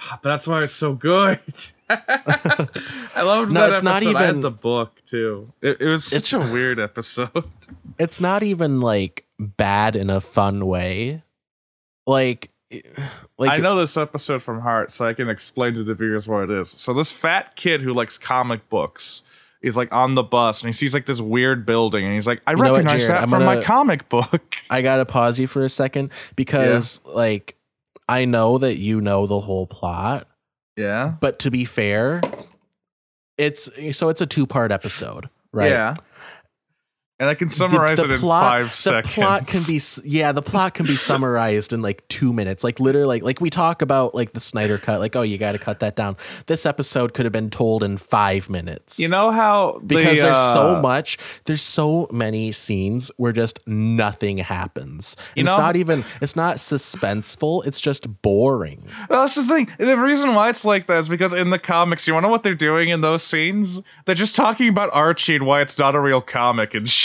Ah, 0.00 0.18
But 0.22 0.30
that's 0.30 0.46
why 0.46 0.62
it's 0.62 0.72
so 0.72 0.94
good. 0.94 1.40
I 1.90 3.22
loved 3.22 3.52
No, 3.52 3.60
that 3.60 3.72
it's 3.74 3.82
episode. 3.84 3.84
not 3.84 4.02
even- 4.02 4.40
the 4.40 4.50
book 4.50 5.02
too. 5.06 5.52
It, 5.62 5.78
it 5.80 5.92
was 5.92 6.04
such 6.04 6.32
a 6.32 6.38
weird 6.38 6.78
episode. 6.80 7.30
It's 7.98 8.20
not 8.20 8.42
even 8.42 8.80
like 8.80 9.24
bad 9.38 9.96
in 9.96 10.10
a 10.10 10.20
fun 10.20 10.66
way. 10.66 11.22
Like, 12.06 12.50
eh, 12.70 12.80
like 13.38 13.50
I 13.52 13.56
know 13.58 13.76
this 13.76 13.96
episode 13.96 14.42
from 14.42 14.60
heart, 14.60 14.92
so 14.92 15.06
I 15.06 15.14
can 15.14 15.28
explain 15.28 15.74
to 15.74 15.82
the 15.84 15.94
viewers 15.94 16.26
what 16.28 16.44
it 16.44 16.50
is. 16.50 16.70
So 16.76 16.92
this 16.92 17.10
fat 17.12 17.56
kid 17.56 17.80
who 17.82 17.92
likes 17.94 18.18
comic 18.18 18.68
books 18.68 19.22
is 19.62 19.76
like 19.76 19.92
on 19.94 20.14
the 20.14 20.22
bus 20.22 20.60
and 20.60 20.68
he 20.68 20.72
sees 20.74 20.92
like 20.92 21.06
this 21.06 21.20
weird 21.22 21.64
building 21.64 22.04
and 22.04 22.12
he's 22.14 22.26
like, 22.26 22.42
I 22.46 22.50
You 22.50 22.58
know 22.58 22.62
what, 22.72 22.84
recognize 22.84 23.06
Jared? 23.06 23.10
that 23.16 23.22
I'm 23.22 23.30
from 23.30 23.44
my 23.44 23.54
gonna- 23.54 23.64
comic 23.66 24.08
book. 24.10 24.56
I 24.70 24.82
gotta 24.82 25.06
pause 25.06 25.38
you 25.38 25.46
for 25.46 25.64
a 25.64 25.68
second 25.70 26.10
because, 26.36 27.00
like, 27.06 27.56
I 28.08 28.26
know 28.26 28.58
that 28.58 28.76
you 28.76 29.00
know 29.00 29.26
the 29.26 29.40
whole 29.40 29.66
plot, 29.66 30.26
Yeah. 30.76 31.14
but 31.20 31.38
to 31.40 31.50
be 31.50 31.64
fair, 31.64 32.20
it's 33.38 33.70
so 33.96 34.10
it's 34.10 34.20
a 34.20 34.26
two 34.26 34.46
part 34.46 34.70
episode, 34.70 35.30
right? 35.52 35.70
Yeah. 35.70 35.94
And 37.20 37.30
I 37.30 37.34
can 37.34 37.48
summarize 37.48 37.98
The- 37.98 38.08
the 38.08 38.12
it 38.14 38.14
in 38.16 38.20
plot- 38.20 38.42
five 38.44 38.68
the 38.70 38.74
seconds. 38.74 39.14
plot 39.14 39.46
can 39.46 39.60
be 39.68 39.80
yeah 40.04 40.32
the 40.32 40.42
plot 40.42 40.74
can 40.74 40.84
be 40.84 40.96
summarized 40.96 41.72
in 41.72 41.80
like 41.80 42.06
two 42.08 42.32
minutes 42.32 42.64
like 42.64 42.80
literally 42.80 43.06
like, 43.06 43.22
like 43.22 43.40
we 43.40 43.50
talk 43.50 43.82
about 43.82 44.16
like 44.16 44.32
the 44.32 44.40
snyder 44.40 44.78
cut 44.78 44.98
like 44.98 45.14
oh 45.14 45.22
you 45.22 45.38
got 45.38 45.52
to 45.52 45.58
cut 45.58 45.78
that 45.80 45.94
down 45.94 46.16
this 46.46 46.66
episode 46.66 47.14
could 47.14 47.24
have 47.24 47.32
been 47.32 47.50
told 47.50 47.84
in 47.84 47.98
five 47.98 48.50
minutes 48.50 48.98
You 48.98 49.06
know 49.08 49.30
how 49.30 49.80
because 49.86 50.18
the, 50.18 50.24
there's 50.24 50.36
so 50.52 50.76
uh, 50.76 50.82
much 50.82 51.16
there's 51.44 51.62
so 51.62 52.08
many 52.10 52.50
scenes 52.50 53.12
where 53.16 53.32
just 53.32 53.60
nothing 53.66 54.38
happens 54.38 55.16
You 55.36 55.44
it's 55.44 55.52
know- 55.52 55.58
not 55.58 55.76
even 55.76 56.04
it's 56.20 56.34
not 56.34 56.56
suspenseful 56.56 57.64
it's 57.64 57.80
just 57.80 58.22
boring 58.22 58.82
Well, 59.08 59.22
that's 59.22 59.36
the 59.36 59.44
thing. 59.44 59.68
The 59.78 59.96
reason 59.96 60.34
why 60.34 60.48
it's 60.50 60.64
like 60.64 60.86
that 60.86 60.98
is 60.98 61.08
because 61.08 61.32
in 61.32 61.50
the 61.50 61.58
comics, 61.58 62.06
you 62.08 62.14
want 62.14 62.24
to 62.24 62.28
know 62.28 62.32
what 62.32 62.42
they're 62.42 62.54
doing 62.54 62.88
in 62.88 63.00
those 63.02 63.22
scenes? 63.22 63.82
They're 64.04 64.14
just 64.14 64.34
talking 64.34 64.68
about 64.68 64.90
Archie 64.92 65.36
and 65.36 65.46
why 65.46 65.60
it's 65.60 65.78
not 65.78 65.94
a 65.94 66.00
real 66.00 66.20
comic 66.20 66.74
and 66.74 66.88
shit. 66.88 67.03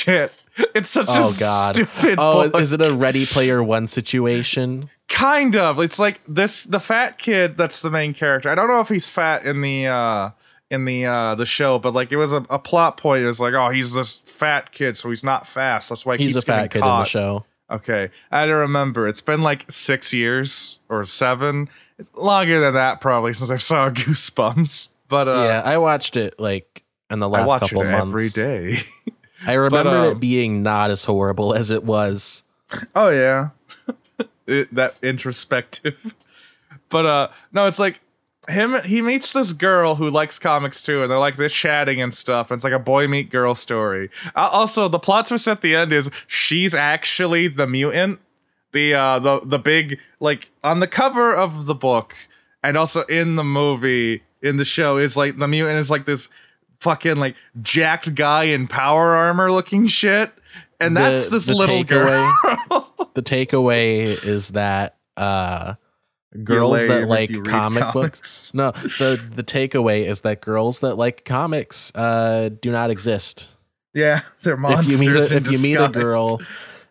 It's 0.75 0.89
such 0.89 1.07
oh 1.09 1.35
a 1.35 1.39
god 1.39 1.75
stupid 1.75 2.15
oh 2.17 2.49
book. 2.49 2.61
is 2.61 2.73
it 2.73 2.85
a 2.85 2.93
ready 2.93 3.25
player 3.25 3.63
one 3.63 3.87
situation 3.87 4.89
kind 5.09 5.55
of. 5.55 5.79
It's 5.79 5.99
like 5.99 6.21
this 6.27 6.63
the 6.63 6.79
fat 6.79 7.17
kid 7.17 7.57
that's 7.57 7.81
the 7.81 7.91
main 7.91 8.13
character. 8.13 8.49
I 8.49 8.55
don't 8.55 8.69
know 8.69 8.79
if 8.79 8.87
he's 8.87 9.09
fat 9.09 9.45
in 9.45 9.61
the 9.61 9.87
uh 9.87 10.29
in 10.69 10.85
the 10.85 11.05
uh 11.05 11.35
the 11.35 11.45
show, 11.45 11.79
but 11.79 11.93
like 11.93 12.11
it 12.11 12.17
was 12.17 12.31
a, 12.31 12.45
a 12.49 12.59
plot 12.59 12.97
point. 12.97 13.23
It 13.23 13.27
was 13.27 13.39
like, 13.39 13.53
oh, 13.53 13.69
he's 13.69 13.91
this 13.91 14.19
fat 14.25 14.71
kid, 14.71 14.95
so 14.95 15.09
he's 15.09 15.23
not 15.23 15.45
fast. 15.45 15.89
That's 15.89 16.05
why 16.05 16.17
he 16.17 16.23
he's 16.23 16.35
a 16.35 16.41
fat 16.41 16.71
kid 16.71 16.79
in 16.79 16.85
the 16.85 17.05
show 17.05 17.45
Okay, 17.71 18.09
I 18.31 18.47
don't 18.47 18.55
remember. 18.55 19.07
It's 19.07 19.21
been 19.21 19.41
like 19.41 19.71
six 19.71 20.11
years 20.11 20.79
or 20.89 21.05
seven, 21.05 21.69
It's 21.99 22.13
longer 22.15 22.59
than 22.59 22.73
that 22.73 22.99
probably 22.99 23.33
since 23.33 23.51
I 23.51 23.57
saw 23.57 23.89
Goosebumps. 23.91 24.89
But 25.07 25.27
uh, 25.27 25.43
yeah 25.43 25.61
i 25.65 25.79
watched 25.79 26.15
it 26.17 26.39
like 26.39 26.83
in 27.09 27.17
the 27.17 27.27
I 27.27 27.39
last 27.39 27.47
watch 27.47 27.61
couple 27.61 27.81
it 27.81 27.91
months 27.91 28.09
every 28.09 28.29
day. 28.29 28.77
I 29.45 29.53
remember 29.53 29.89
um, 29.97 30.05
it 30.11 30.19
being 30.19 30.63
not 30.63 30.89
as 30.91 31.03
horrible 31.05 31.53
as 31.53 31.69
it 31.71 31.83
was. 31.83 32.43
oh 32.95 33.09
yeah, 33.09 33.49
It- 34.47 34.73
that 34.73 34.95
introspective. 35.01 36.15
But 36.89 37.05
uh, 37.05 37.27
no, 37.53 37.67
it's 37.67 37.79
like 37.79 38.01
him. 38.47 38.75
He 38.83 39.01
meets 39.01 39.31
this 39.33 39.53
girl 39.53 39.95
who 39.95 40.09
likes 40.09 40.39
comics 40.39 40.81
too, 40.81 41.01
and 41.03 41.11
they're 41.11 41.19
like 41.19 41.37
this 41.37 41.53
chatting 41.53 42.01
and 42.01 42.13
stuff. 42.13 42.49
And 42.49 42.57
it's 42.57 42.63
like 42.63 42.73
a 42.73 42.79
boy 42.79 43.07
meet 43.07 43.29
girl 43.29 43.53
story. 43.53 44.09
Uh, 44.35 44.49
also, 44.51 44.87
the 44.87 44.97
plot 44.99 45.27
twist 45.27 45.47
at 45.47 45.61
the 45.61 45.75
end 45.75 45.93
is 45.93 46.09
she's 46.25 46.73
actually 46.73 47.47
the 47.47 47.67
mutant. 47.67 48.19
The 48.71 48.93
uh, 48.95 49.19
the 49.19 49.39
the 49.43 49.59
big 49.59 49.99
like 50.19 50.49
on 50.63 50.79
the 50.79 50.87
cover 50.87 51.33
of 51.35 51.65
the 51.67 51.75
book, 51.75 52.15
and 52.63 52.75
also 52.77 53.03
in 53.03 53.35
the 53.35 53.43
movie 53.43 54.23
in 54.41 54.57
the 54.57 54.65
show 54.65 54.97
is 54.97 55.15
like 55.17 55.37
the 55.37 55.47
mutant 55.47 55.77
is 55.77 55.89
like 55.91 56.05
this 56.05 56.29
fucking 56.79 57.17
like 57.17 57.35
jacked 57.61 58.15
guy 58.15 58.45
in 58.45 58.67
power 58.67 59.15
armor 59.15 59.51
looking 59.51 59.87
shit. 59.87 60.31
And 60.79 60.95
The- 60.95 61.01
that's 61.01 61.27
this 61.29 61.49
little 61.49 61.83
girl. 61.83 62.33
The 63.15 63.23
takeaway 63.23 64.03
is 64.25 64.49
that 64.51 64.95
uh, 65.17 65.73
girls 66.43 66.85
that 66.87 67.07
like 67.09 67.31
comic 67.43 67.81
comics. 67.83 67.93
books. 67.93 68.51
No, 68.53 68.71
the 68.71 69.21
the 69.35 69.43
takeaway 69.43 70.05
is 70.05 70.21
that 70.21 70.39
girls 70.41 70.79
that 70.81 70.95
like 70.95 71.25
comics 71.25 71.93
uh, 71.95 72.49
do 72.61 72.71
not 72.71 72.91
exist. 72.91 73.49
Yeah, 73.93 74.21
they're 74.43 74.55
monsters. 74.55 74.93
if 74.93 75.01
you 75.01 75.07
meet 75.09 75.17
a, 75.31 75.35
if 75.35 75.51
you 75.51 75.59
meet 75.59 75.75
a 75.75 75.89
girl 75.89 76.39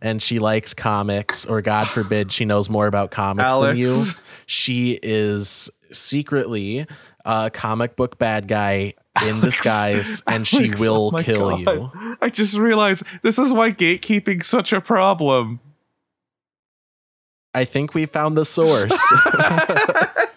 and 0.02 0.20
she 0.20 0.38
likes 0.38 0.74
comics, 0.74 1.46
or 1.46 1.62
God 1.62 1.86
forbid 1.88 2.30
she 2.32 2.44
knows 2.44 2.68
more 2.68 2.88
about 2.88 3.10
comics 3.10 3.48
Alex. 3.48 3.70
than 3.70 3.78
you, 3.78 4.04
she 4.46 4.98
is 5.02 5.70
secretly 5.92 6.86
a 7.24 7.50
comic 7.50 7.96
book 7.96 8.18
bad 8.18 8.48
guy 8.48 8.94
in 9.24 9.40
disguise, 9.42 10.22
and 10.26 10.46
she 10.46 10.66
Alex, 10.66 10.80
will 10.80 11.12
oh 11.14 11.22
kill 11.22 11.50
God. 11.50 11.60
you. 11.60 12.16
I 12.20 12.28
just 12.28 12.56
realized 12.56 13.04
this 13.22 13.38
is 13.38 13.52
why 13.52 13.70
gatekeeping's 13.72 14.46
such 14.46 14.72
a 14.72 14.80
problem. 14.80 15.60
I 17.54 17.64
think 17.64 17.94
we 17.94 18.06
found 18.06 18.36
the 18.36 18.44
source. 18.44 18.92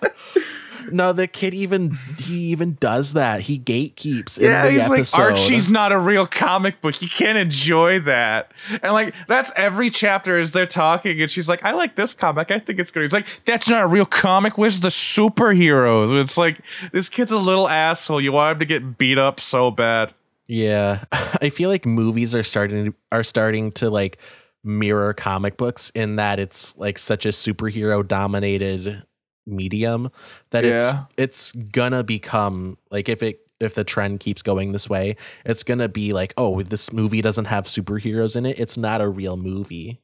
no, 0.92 1.14
the 1.14 1.28
kid 1.28 1.54
even 1.54 1.92
he 2.18 2.36
even 2.52 2.78
does 2.80 3.14
that. 3.14 3.42
He 3.42 3.60
gatekeeps 3.60 4.38
in 4.38 4.46
yeah, 4.46 4.70
he's 4.70 4.90
episode. 4.92 5.18
like 5.18 5.32
Archie's 5.32 5.70
not 5.72 5.92
a 5.92 6.00
real 6.00 6.26
comic 6.26 6.82
book. 6.82 7.02
You 7.02 7.10
can't 7.10 7.38
enjoy 7.38 8.00
that. 8.02 8.52
And 8.84 8.94
like 8.94 9.14
that's 9.28 9.52
every 9.56 9.90
chapter 9.90 10.38
as 10.38 10.52
they're 10.52 10.66
talking, 10.66 11.22
and 11.22 11.30
she's 11.30 11.50
like, 11.50 11.64
"I 11.64 11.72
like 11.72 11.96
this 11.96 12.14
comic. 12.14 12.52
I 12.52 12.60
think 12.60 12.80
it's 12.80 12.92
good." 12.92 13.02
He's 13.02 13.14
like, 13.14 13.28
"That's 13.46 13.68
not 13.68 13.84
a 13.84 13.88
real 13.88 14.06
comic. 14.06 14.58
Where's 14.58 14.82
the 14.82 14.90
superheroes?" 14.90 16.14
It's 16.14 16.38
like 16.38 16.62
this 16.92 17.10
kid's 17.10 17.32
a 17.32 17.38
little 17.40 17.68
asshole. 17.70 18.22
You 18.22 18.32
want 18.32 18.54
him 18.54 18.60
to 18.60 18.66
get 18.66 18.98
beat 18.98 19.18
up 19.18 19.40
so 19.40 19.72
bad. 19.72 20.14
Yeah, 20.48 21.06
I 21.12 21.50
feel 21.50 21.70
like 21.70 21.86
movies 21.86 22.36
are 22.36 22.44
starting 22.44 22.94
are 23.12 23.24
starting 23.24 23.72
to 23.74 23.90
like 23.90 24.18
mirror 24.64 25.14
comic 25.14 25.58
books 25.58 25.92
in 25.96 26.18
that 26.18 26.40
it's 26.40 26.78
like 26.78 26.98
such 26.98 27.26
a 27.26 27.30
superhero 27.30 28.08
dominated 28.08 29.04
medium 29.46 30.12
that 30.52 30.64
Yeah. 30.64 31.06
it's 31.18 31.52
it's 31.54 31.64
gonna 31.72 32.04
become 32.04 32.78
like 32.90 33.10
if 33.10 33.22
it 33.24 33.40
if 33.60 33.76
the 33.76 33.84
trend 33.84 34.20
keeps 34.20 34.42
going 34.42 34.72
this 34.72 34.90
way, 34.90 35.16
it's 35.46 35.64
gonna 35.64 35.88
be 35.90 36.14
like, 36.14 36.34
oh, 36.38 36.62
this 36.64 36.92
movie 36.92 37.22
doesn't 37.22 37.46
have 37.46 37.66
superheroes 37.66 38.36
in 38.36 38.46
it. 38.46 38.60
It's 38.60 38.76
not 38.78 39.02
a 39.02 39.08
real 39.08 39.38
movie. 39.38 40.00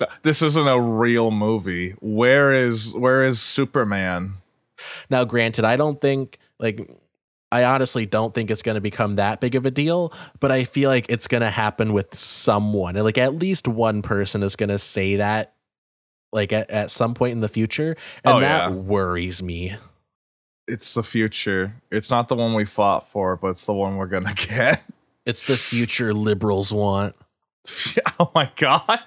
Not- 0.00 0.08
This 0.22 0.40
isn't 0.40 0.66
a 0.66 0.80
real 0.80 1.30
movie. 1.30 1.90
Where 2.00 2.52
is 2.54 2.94
where 2.94 3.22
is 3.22 3.40
Superman? 3.42 4.34
Now, 5.10 5.24
granted, 5.24 5.64
I 5.64 5.76
don't 5.76 6.00
think 6.00 6.38
like 6.58 6.90
I 7.52 7.62
honestly 7.64 8.04
don't 8.04 8.34
think 8.34 8.50
it's 8.50 8.62
going 8.62 8.74
to 8.74 8.80
become 8.80 9.14
that 9.16 9.40
big 9.40 9.54
of 9.54 9.64
a 9.64 9.70
deal, 9.70 10.12
but 10.40 10.50
I 10.50 10.64
feel 10.64 10.90
like 10.90 11.06
it's 11.08 11.28
going 11.28 11.42
to 11.42 11.50
happen 11.50 11.92
with 11.92 12.12
someone. 12.14 12.96
Like 12.96 13.16
at 13.18 13.36
least 13.36 13.68
one 13.68 14.02
person 14.02 14.42
is 14.42 14.56
going 14.56 14.70
to 14.70 14.78
say 14.78 15.16
that 15.16 15.53
like 16.34 16.52
at, 16.52 16.68
at 16.68 16.90
some 16.90 17.14
point 17.14 17.32
in 17.32 17.40
the 17.40 17.48
future, 17.48 17.96
and 18.24 18.34
Oh, 18.34 18.40
that 18.40 18.68
yeah. 18.70 18.76
worries 18.76 19.42
me. 19.42 19.76
It's 20.68 20.92
the 20.94 21.02
future. 21.02 21.76
It's 21.90 22.10
not 22.10 22.28
the 22.28 22.34
one 22.36 22.52
we 22.54 22.64
fought 22.66 23.08
for, 23.08 23.36
but 23.36 23.48
it's 23.48 23.64
the 23.64 23.72
one 23.72 23.96
we're 23.96 24.06
gonna 24.06 24.34
get. 24.36 24.82
It's 25.24 25.44
the 25.44 25.56
future 25.56 26.12
liberals 26.12 26.72
want. 26.72 27.14
oh 28.20 28.30
my 28.34 28.50
god. 28.56 29.00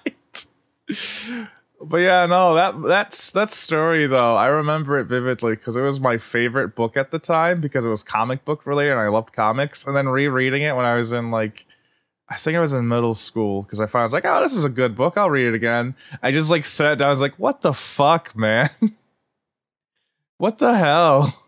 But 1.80 1.98
yeah, 1.98 2.26
no, 2.26 2.56
that 2.56 2.82
that's 2.82 3.30
that 3.34 3.52
story 3.52 4.08
though. 4.08 4.36
I 4.36 4.48
remember 4.48 4.98
it 4.98 5.04
vividly 5.06 5.52
because 5.56 5.76
it 5.76 5.82
was 5.82 6.00
my 6.00 6.18
favorite 6.18 6.70
book 6.70 6.98
at 6.98 7.12
the 7.12 7.20
time 7.20 7.62
because 7.62 7.86
it 7.86 7.90
was 7.90 8.02
comic 8.02 8.44
book 8.46 8.66
related 8.66 8.94
and 8.94 9.00
I 9.00 9.10
loved 9.10 9.32
comics. 9.32 9.86
And 9.86 9.96
then 9.96 10.10
rereading 10.10 10.63
it 10.63 10.76
when 10.76 10.86
I 10.86 10.96
was 10.96 11.12
in 11.12 11.30
like 11.30 11.66
I 12.30 12.36
think 12.36 12.58
I 12.58 12.60
was 12.60 12.74
in 12.74 12.88
middle 12.88 13.16
school 13.16 13.63
because 13.63 13.80
I 13.80 13.86
found 13.86 14.02
I 14.02 14.06
was 14.06 14.13
like, 14.13 14.26
oh, 14.26 14.42
this 14.42 14.56
is 14.56 14.63
a 14.66 14.70
good 14.70 14.96
book. 14.96 15.18
I'll 15.18 15.30
read 15.30 15.48
it 15.48 15.54
again. 15.54 15.96
I 16.22 16.32
just 16.32 16.50
like 16.50 16.66
sat 16.66 16.98
down. 16.98 17.08
I 17.08 17.12
was 17.12 17.22
like, 17.22 17.36
what 17.40 17.62
the 17.62 17.74
fuck, 17.74 18.36
man? 18.36 18.70
what 20.38 20.58
the 20.58 20.76
hell? 20.78 21.44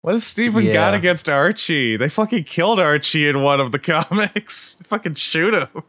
What 0.00 0.12
has 0.12 0.24
Steven 0.24 0.64
Yeah. 0.64 0.72
got 0.72 0.94
against 0.94 1.28
Archie? 1.28 1.96
They 1.96 2.08
fucking 2.08 2.44
killed 2.44 2.80
Archie 2.80 3.28
in 3.28 3.42
one 3.42 3.60
of 3.60 3.72
the 3.72 3.78
comics. 3.80 4.76
They 4.76 4.84
fucking 4.84 5.14
shoot 5.14 5.54
him. 5.54 5.68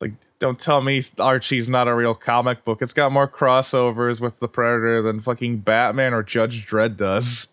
Like, 0.00 0.14
don't 0.40 0.58
tell 0.58 0.82
me 0.82 1.00
Archie's 1.20 1.68
not 1.68 1.86
a 1.86 1.94
real 1.94 2.16
comic 2.16 2.64
book. 2.64 2.82
It's 2.82 2.92
got 2.92 3.12
more 3.12 3.28
crossovers 3.28 4.20
with 4.20 4.40
the 4.40 4.48
Predator 4.48 5.00
than 5.00 5.20
fucking 5.20 5.58
Batman 5.58 6.12
or 6.12 6.24
Judge 6.24 6.66
Dredd 6.66 6.96
does. 6.96 7.46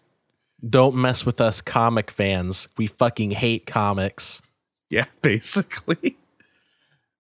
Don't 0.68 0.96
mess 0.96 1.28
with 1.28 1.40
us 1.40 1.62
comic 1.62 2.10
fans. 2.10 2.68
We 2.76 2.88
fucking 2.88 3.32
hate 3.32 3.68
comics. 3.68 4.42
Yeah, 4.90 5.06
basically. 5.22 6.18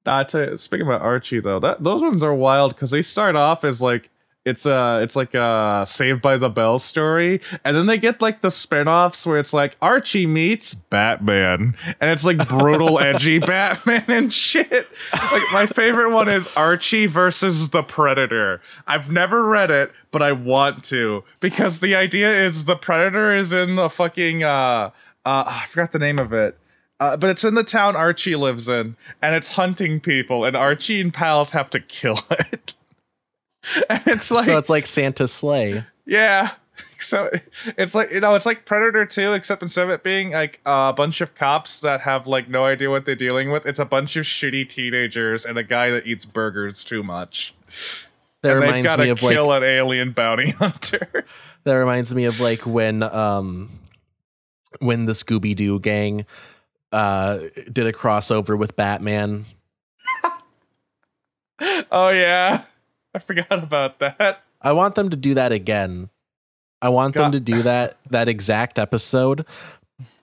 Nah, 0.06 0.24
tell 0.24 0.42
you, 0.42 0.58
speaking 0.58 0.88
about 0.88 1.02
Archie 1.02 1.40
though, 1.40 1.60
that 1.60 1.84
those 1.84 2.02
ones 2.02 2.24
are 2.24 2.34
wild 2.34 2.76
because 2.76 2.92
they 2.92 3.02
start 3.02 3.36
off 3.36 3.64
as 3.64 3.82
like 3.82 4.10
it's 4.46 4.66
a 4.66 5.02
it's 5.04 5.16
like 5.16 5.34
a 5.36 5.84
Saved 5.88 6.22
by 6.22 6.38
the 6.38 6.50
Bell 6.50 6.80
story, 6.80 7.42
and 7.64 7.76
then 7.76 7.86
they 7.86 7.98
get 7.98 8.22
like 8.22 8.42
the 8.42 8.50
spin-offs 8.50 9.26
where 9.26 9.38
it's 9.38 9.54
like 9.54 9.78
Archie 9.82 10.26
meets 10.26 10.74
Batman, 10.74 11.76
and 12.00 12.10
it's 12.10 12.24
like 12.24 12.48
brutal, 12.48 13.00
edgy 13.00 13.40
Batman 13.40 14.06
and 14.08 14.34
shit. 14.34 14.88
Like 15.14 15.44
my 15.52 15.66
favorite 15.68 16.12
one 16.12 16.30
is 16.30 16.48
Archie 16.56 17.06
versus 17.06 17.70
the 17.70 17.84
Predator. 17.84 18.62
I've 18.88 19.12
never 19.12 19.44
read 19.46 19.70
it, 19.70 19.92
but 20.10 20.24
I 20.24 20.32
want 20.32 20.86
to 20.86 21.24
because 21.42 21.82
the 21.82 21.94
idea 21.96 22.32
is 22.32 22.66
the 22.66 22.78
Predator 22.78 23.36
is 23.36 23.52
in 23.52 23.76
the 23.76 23.90
fucking 23.90 24.44
uh 24.44 24.92
uh 25.26 25.44
I 25.46 25.66
forgot 25.68 25.92
the 25.92 26.00
name 26.00 26.18
of 26.18 26.32
it. 26.34 26.58
Uh, 27.00 27.16
but 27.16 27.30
it's 27.30 27.44
in 27.46 27.56
the 27.56 27.64
town 27.64 27.96
Archie 27.96 28.36
lives 28.36 28.68
in, 28.68 28.96
and 29.22 29.36
it's 29.36 29.50
hunting 29.50 30.00
people, 30.00 30.44
and 30.44 30.56
Archie 30.56 31.00
and 31.00 31.14
pals 31.14 31.52
have 31.52 31.70
to 31.70 31.80
kill 31.80 32.20
it. 32.32 32.74
and 33.90 34.02
it's 34.08 34.30
like, 34.32 34.46
so 34.46 34.58
it's 34.58 34.70
like 34.70 34.86
Santa's 34.88 35.32
sleigh. 35.32 35.86
yeah. 36.06 36.52
So 37.00 37.30
it's 37.78 37.94
like 37.96 38.12
you 38.12 38.20
know, 38.20 38.36
it's 38.36 38.46
like 38.46 38.66
Predator 38.66 39.06
2, 39.06 39.34
except 39.34 39.62
instead 39.64 39.86
of 39.86 39.90
it 39.90 40.04
being 40.04 40.32
like 40.32 40.60
a 40.66 40.92
bunch 40.94 41.22
of 41.22 41.36
cops 41.36 41.80
that 41.82 42.02
have 42.02 42.26
like 42.28 42.50
no 42.50 42.66
idea 42.66 42.90
what 42.90 43.06
they're 43.06 43.16
dealing 43.16 43.52
with, 43.52 43.66
it's 43.66 43.80
a 43.80 43.86
bunch 43.86 44.16
of 44.18 44.26
shitty 44.26 44.68
teenagers 44.68 45.46
and 45.46 45.58
a 45.58 45.64
guy 45.64 45.90
that 45.90 46.06
eats 46.08 46.26
burgers 46.26 46.84
too 46.84 47.04
much. 47.04 47.54
That 48.42 48.54
and 48.54 48.62
they've 48.62 48.68
reminds 48.68 48.88
got 48.88 48.96
to 48.98 49.04
me 49.04 49.10
of 49.10 49.22
like 49.24 49.34
kill 49.34 49.52
an 49.52 49.64
alien 49.64 50.12
bounty 50.12 50.52
hunter. 50.60 51.26
that 51.66 51.74
reminds 51.74 52.14
me 52.16 52.26
of 52.26 52.40
like 52.40 52.66
when 52.66 53.04
um 53.04 53.70
when 54.80 55.06
the 55.06 55.14
Scooby 55.14 55.56
Doo 55.56 55.80
gang 55.80 56.26
uh 56.92 57.40
did 57.72 57.88
a 57.88 57.94
crossover 57.94 58.58
with 58.58 58.76
Batman. 58.76 59.46
oh 61.92 62.10
yeah, 62.10 62.64
I 63.14 63.20
forgot 63.20 63.64
about 63.64 64.00
that. 64.00 64.44
I 64.62 64.72
want 64.74 64.96
them 64.96 65.10
to 65.10 65.18
do 65.18 65.34
that 65.36 65.52
again. 65.52 66.10
I 66.82 66.90
want 66.90 67.14
them 67.14 67.32
to 67.32 67.40
do 67.40 67.62
that 67.64 67.98
that 68.10 68.28
exact 68.28 68.80
episode, 68.80 69.46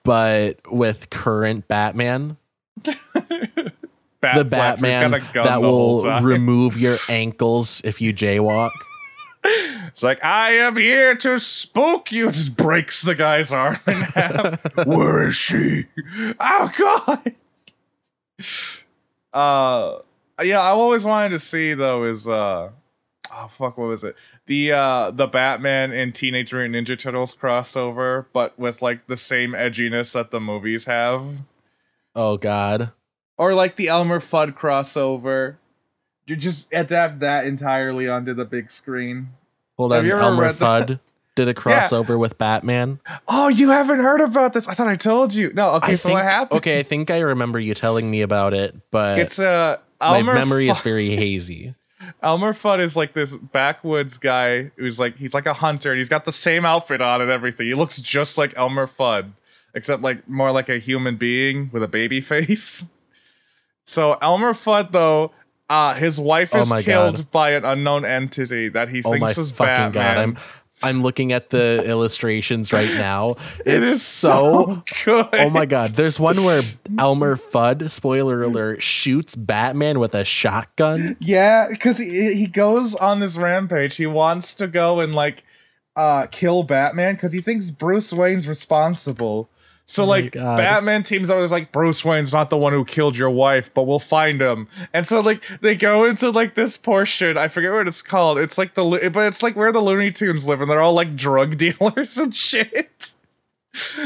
but 0.03 0.59
with 0.71 1.09
current 1.09 1.67
Batman. 1.67 2.37
Bat 4.19 4.37
the 4.37 4.45
Batman 4.45 5.11
gun 5.11 5.45
that 5.45 5.61
will 5.61 6.03
remove 6.21 6.75
your 6.77 6.97
ankles 7.09 7.81
if 7.85 8.01
you 8.01 8.13
jaywalk. 8.13 8.71
It's 9.43 10.03
like, 10.03 10.23
I 10.23 10.51
am 10.51 10.77
here 10.77 11.15
to 11.15 11.39
spook 11.39 12.11
you. 12.11 12.31
Just 12.31 12.57
breaks 12.57 13.01
the 13.01 13.15
guy's 13.15 13.51
arm 13.51 13.79
in 13.87 14.01
half. 14.01 14.59
Where 14.85 15.27
is 15.27 15.35
she? 15.35 15.85
Oh 16.39 16.71
god. 16.77 17.33
Uh 19.33 19.99
yeah, 20.43 20.61
I 20.61 20.67
always 20.69 21.05
wanted 21.05 21.29
to 21.29 21.39
see 21.39 21.73
though 21.73 22.03
is 22.03 22.27
uh 22.27 22.69
oh 23.31 23.51
fuck, 23.57 23.77
what 23.77 23.87
was 23.87 24.03
it? 24.03 24.15
The 24.45 24.71
uh 24.71 25.11
the 25.11 25.27
Batman 25.27 25.91
and 25.91 26.13
Teenage 26.13 26.53
Mutant 26.53 26.75
Ninja 26.75 26.97
Turtles 26.99 27.35
crossover, 27.35 28.25
but 28.33 28.57
with 28.59 28.81
like 28.81 29.07
the 29.07 29.17
same 29.17 29.53
edginess 29.53 30.13
that 30.13 30.31
the 30.31 30.39
movies 30.39 30.85
have. 30.85 31.41
Oh 32.15 32.37
god. 32.37 32.91
Or 33.37 33.53
like 33.53 33.75
the 33.75 33.87
Elmer 33.87 34.19
Fudd 34.19 34.53
crossover. 34.53 35.57
You 36.27 36.35
just 36.35 36.67
adapt 36.73 37.19
that 37.19 37.45
entirely 37.45 38.07
onto 38.07 38.33
the 38.33 38.45
big 38.45 38.69
screen. 38.69 39.29
Hold 39.77 39.93
Have 39.93 40.03
on. 40.03 40.11
Elmer 40.11 40.51
that? 40.51 40.87
Fudd 40.87 40.99
did 41.35 41.47
a 41.47 41.53
crossover 41.53 42.19
with 42.19 42.37
Batman. 42.37 42.99
Oh, 43.27 43.47
you 43.47 43.69
haven't 43.69 43.99
heard 43.99 44.21
about 44.21 44.53
this? 44.53 44.67
I 44.67 44.73
thought 44.73 44.87
I 44.87 44.95
told 44.95 45.33
you. 45.33 45.53
No, 45.53 45.75
okay, 45.75 45.93
I 45.93 45.95
so 45.95 46.09
think, 46.09 46.17
what 46.17 46.25
happened? 46.25 46.57
Okay, 46.57 46.79
I 46.79 46.83
think 46.83 47.09
I 47.09 47.19
remember 47.19 47.59
you 47.59 47.73
telling 47.73 48.11
me 48.11 48.21
about 48.21 48.53
it, 48.53 48.75
but 48.91 49.19
It's 49.19 49.39
uh 49.39 49.77
my 50.01 50.21
memory 50.21 50.67
is 50.67 50.81
very 50.81 51.09
hazy. 51.15 51.75
Elmer 52.21 52.53
Fudd 52.53 52.79
is 52.79 52.95
like 52.95 53.13
this 53.13 53.35
backwoods 53.35 54.17
guy 54.17 54.71
who's 54.77 54.99
like 54.99 55.17
he's 55.17 55.33
like 55.33 55.45
a 55.45 55.53
hunter 55.53 55.91
and 55.91 55.97
he's 55.97 56.09
got 56.09 56.25
the 56.25 56.31
same 56.31 56.65
outfit 56.65 57.01
on 57.01 57.21
and 57.21 57.31
everything. 57.31 57.67
He 57.67 57.73
looks 57.73 57.99
just 58.01 58.37
like 58.37 58.55
Elmer 58.57 58.87
Fudd, 58.87 59.31
except 59.73 60.01
like 60.03 60.27
more 60.27 60.51
like 60.51 60.69
a 60.69 60.77
human 60.77 61.15
being 61.15 61.69
with 61.71 61.83
a 61.83 61.87
baby 61.87 62.21
face. 62.21 62.85
So 63.85 64.17
Elmer 64.21 64.53
Fudd 64.53 64.91
though, 64.91 65.31
uh 65.69 65.93
his 65.95 66.19
wife 66.19 66.51
Oh 66.53 66.59
is 66.61 66.71
killed 66.83 67.15
God. 67.17 67.31
by 67.31 67.51
an 67.51 67.65
unknown 67.65 68.05
entity 68.05 68.69
that 68.69 68.89
he 68.89 69.01
Oh 69.03 69.11
my 69.17 69.27
thinks 69.27 69.37
is 69.37 69.51
fucking 69.51 69.91
Batman. 69.91 69.91
god! 69.91 70.17
I'm 70.17 70.37
I'm 70.83 71.01
looking 71.01 71.31
at 71.31 71.49
the 71.49 71.83
illustrations 71.85 72.71
right 72.71 72.93
now. 72.93 73.35
It 73.65 73.81
It's 73.81 73.93
is 73.93 74.01
so 74.03 74.83
good. 75.05 75.27
Oh 75.33 75.49
my 75.49 75.65
god! 75.65 75.89
There's 75.89 76.19
one 76.19 76.43
where 76.43 76.61
Elmer 76.99 77.35
Fudd, 77.35 77.89
spoiler 77.89 78.43
alert, 78.43 78.83
shoots 78.83 79.35
Batman 79.35 79.99
with 79.99 80.13
a 80.13 80.23
shotgun. 80.23 81.17
Yeah, 81.19 81.67
because 81.71 81.97
he, 81.97 82.33
he 82.35 82.45
goes 82.47 82.93
on 82.93 83.19
this 83.19 83.35
rampage. 83.37 83.95
He 83.95 84.05
wants 84.05 84.53
to 84.55 84.67
go 84.67 84.99
and 84.99 85.15
like 85.15 85.43
uh 85.95 86.27
kill 86.27 86.61
Batman 86.61 87.15
because 87.15 87.31
he 87.31 87.41
thinks 87.41 87.71
Bruce 87.71 88.13
Wayne's 88.13 88.47
responsible. 88.47 89.49
So 89.89 90.03
Oh 90.03 90.07
like 90.07 90.33
Batman 90.33 91.03
teams 91.03 91.29
up 91.29 91.39
with 91.39 91.49
like 91.49 91.71
Bruce 91.71 92.03
Wayne's 92.03 92.33
not 92.33 92.49
the 92.49 92.57
one 92.57 92.73
who 92.73 92.83
killed 92.83 93.15
your 93.15 93.29
wife, 93.29 93.73
but 93.73 93.83
we'll 93.83 93.99
find 93.99 94.41
him. 94.41 94.67
And 94.93 95.07
so 95.07 95.21
like 95.21 95.41
they 95.61 95.75
go 95.75 96.03
into 96.03 96.29
like 96.29 96.55
this 96.55 96.77
portion. 96.77 97.37
I 97.37 97.47
forget 97.47 97.71
what 97.71 97.87
it's 97.87 98.01
called. 98.01 98.37
It's 98.37 98.57
like 98.57 98.73
the 98.73 99.09
but 99.13 99.27
it's 99.27 99.41
like 99.41 99.55
where 99.55 99.71
the 99.71 99.79
Looney 99.79 100.11
Tunes 100.11 100.45
live, 100.45 100.59
and 100.59 100.69
they're 100.69 100.81
all 100.81 100.93
like 100.93 101.15
drug 101.15 101.57
dealers 101.57 102.17
and 102.17 102.35
shit. 102.35 103.13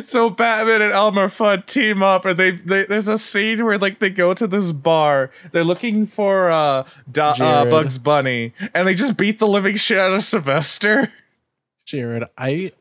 So 0.04 0.30
Batman 0.30 0.82
and 0.82 0.92
Elmer 0.92 1.30
Fudd 1.30 1.66
team 1.66 2.04
up, 2.04 2.26
and 2.26 2.38
they, 2.38 2.52
they 2.52 2.84
there's 2.86 3.08
a 3.08 3.18
scene 3.18 3.64
where 3.66 3.78
like 3.78 4.00
they 4.00 4.10
go 4.10 4.34
to 4.34 4.46
this 4.46 4.72
bar. 4.72 5.32
They're 5.52 5.64
looking 5.64 6.06
for 6.06 6.52
uh, 6.52 6.84
Do- 7.12 7.22
uh 7.22 7.66
Bugs 7.66 7.98
Bunny, 7.98 8.54
and 8.74 8.88
they 8.88 8.94
just 8.94 9.18
beat 9.18 9.40
the 9.40 9.48
living 9.48 9.78
shit 9.78 9.98
out 9.98 10.12
of 10.14 10.24
Sylvester. 10.24 11.12
Jared, 11.86 12.26
I 12.38 12.74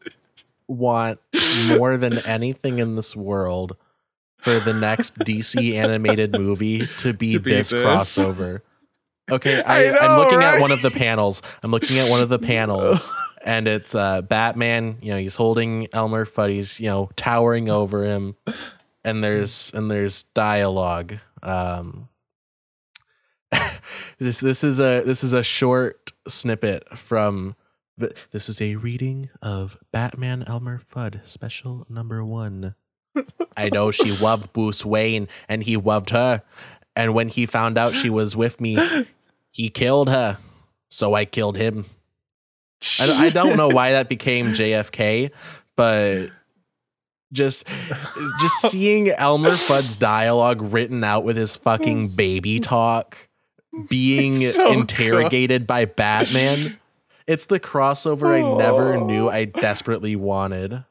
want 0.71 1.19
more 1.69 1.97
than 1.97 2.19
anything 2.27 2.79
in 2.79 2.97
this 2.97 3.15
world 3.17 3.77
for 4.39 4.59
the 4.61 4.73
next 4.73 5.19
DC 5.19 5.75
animated 5.77 6.33
movie 6.33 6.87
to 6.99 7.13
be, 7.13 7.33
To 7.33 7.41
be 7.41 7.51
this, 7.55 7.71
this. 7.71 7.85
crossover. 7.85 8.63
Okay, 9.31 9.63
I 9.67 9.85
am 9.85 10.19
looking 10.19 10.39
right? 10.39 10.55
at 10.55 10.61
one 10.61 10.73
of 10.73 10.81
the 10.83 10.91
panels. 10.91 11.43
I'm 11.63 11.71
looking 11.71 11.99
at 11.99 12.11
one 12.11 12.21
of 12.21 12.29
the 12.29 12.39
panels, 12.39 13.13
and 13.45 13.69
it's 13.69 13.95
uh, 13.95 14.23
Batman. 14.23 14.97
You 15.03 15.13
know, 15.13 15.19
he's 15.19 15.37
holding 15.37 15.89
Elmer 15.93 16.25
Fudd. 16.25 16.51
He's 16.51 16.81
you 16.81 16.87
know 16.87 17.11
towering 17.17 17.69
over 17.69 18.05
him, 18.05 18.37
and 19.05 19.23
there's 19.23 19.71
and 19.75 19.91
there's 19.91 20.23
dialogue. 20.35 21.19
Um, 21.43 22.09
this 24.19 24.39
this 24.39 24.65
is 24.65 24.81
a 24.81 25.03
this 25.03 25.23
is 25.23 25.33
a 25.33 25.43
short 25.43 26.13
snippet 26.29 26.99
from 26.99 27.55
this 28.31 28.49
is 28.49 28.61
a 28.61 28.77
reading 28.77 29.31
of 29.43 29.79
Batman 29.93 30.45
Elmer 30.47 30.79
Fudd 30.79 31.27
special 31.27 31.87
number 31.89 32.25
one. 32.25 32.75
I 33.57 33.69
know 33.71 33.91
she 33.91 34.13
loved 34.17 34.53
Bruce 34.53 34.85
Wayne 34.85 35.29
and 35.49 35.63
he 35.63 35.77
loved 35.77 36.11
her. 36.11 36.43
And 36.97 37.15
when 37.15 37.29
he 37.29 37.47
found 37.47 37.79
out 37.79 37.95
she 37.95 38.11
was 38.11 38.37
with 38.37 38.61
me, 38.61 39.07
he 39.51 39.69
killed 39.69 40.09
her. 40.09 40.39
So 40.91 41.15
I 41.15 41.25
killed 41.25 41.57
him. 41.57 41.87
I, 42.99 43.27
I 43.27 43.29
don't 43.29 43.57
know 43.57 43.69
why 43.69 43.93
that 43.93 44.09
became 44.09 44.53
JFK, 44.53 45.31
but 45.77 46.31
just 47.33 47.67
just 48.41 48.55
seeing 48.71 49.09
Elmer 49.11 49.51
Fudd's 49.51 49.97
dialogue 49.97 50.63
written 50.63 51.05
out 51.05 51.25
with 51.25 51.37
his 51.37 51.55
fucking 51.57 52.09
baby 52.09 52.59
talk 52.59 53.29
being 53.89 54.37
so 54.37 54.73
interrogated 54.73 55.67
by 55.67 55.85
Batman. 55.85 56.80
It's 57.31 57.47
the 57.47 57.61
crossover 57.61 58.35
I 58.35 58.41
never 58.59 58.95
Oh. 58.97 59.07
knew 59.07 59.29
I 59.29 59.45
desperately 59.45 60.17
wanted. 60.17 60.83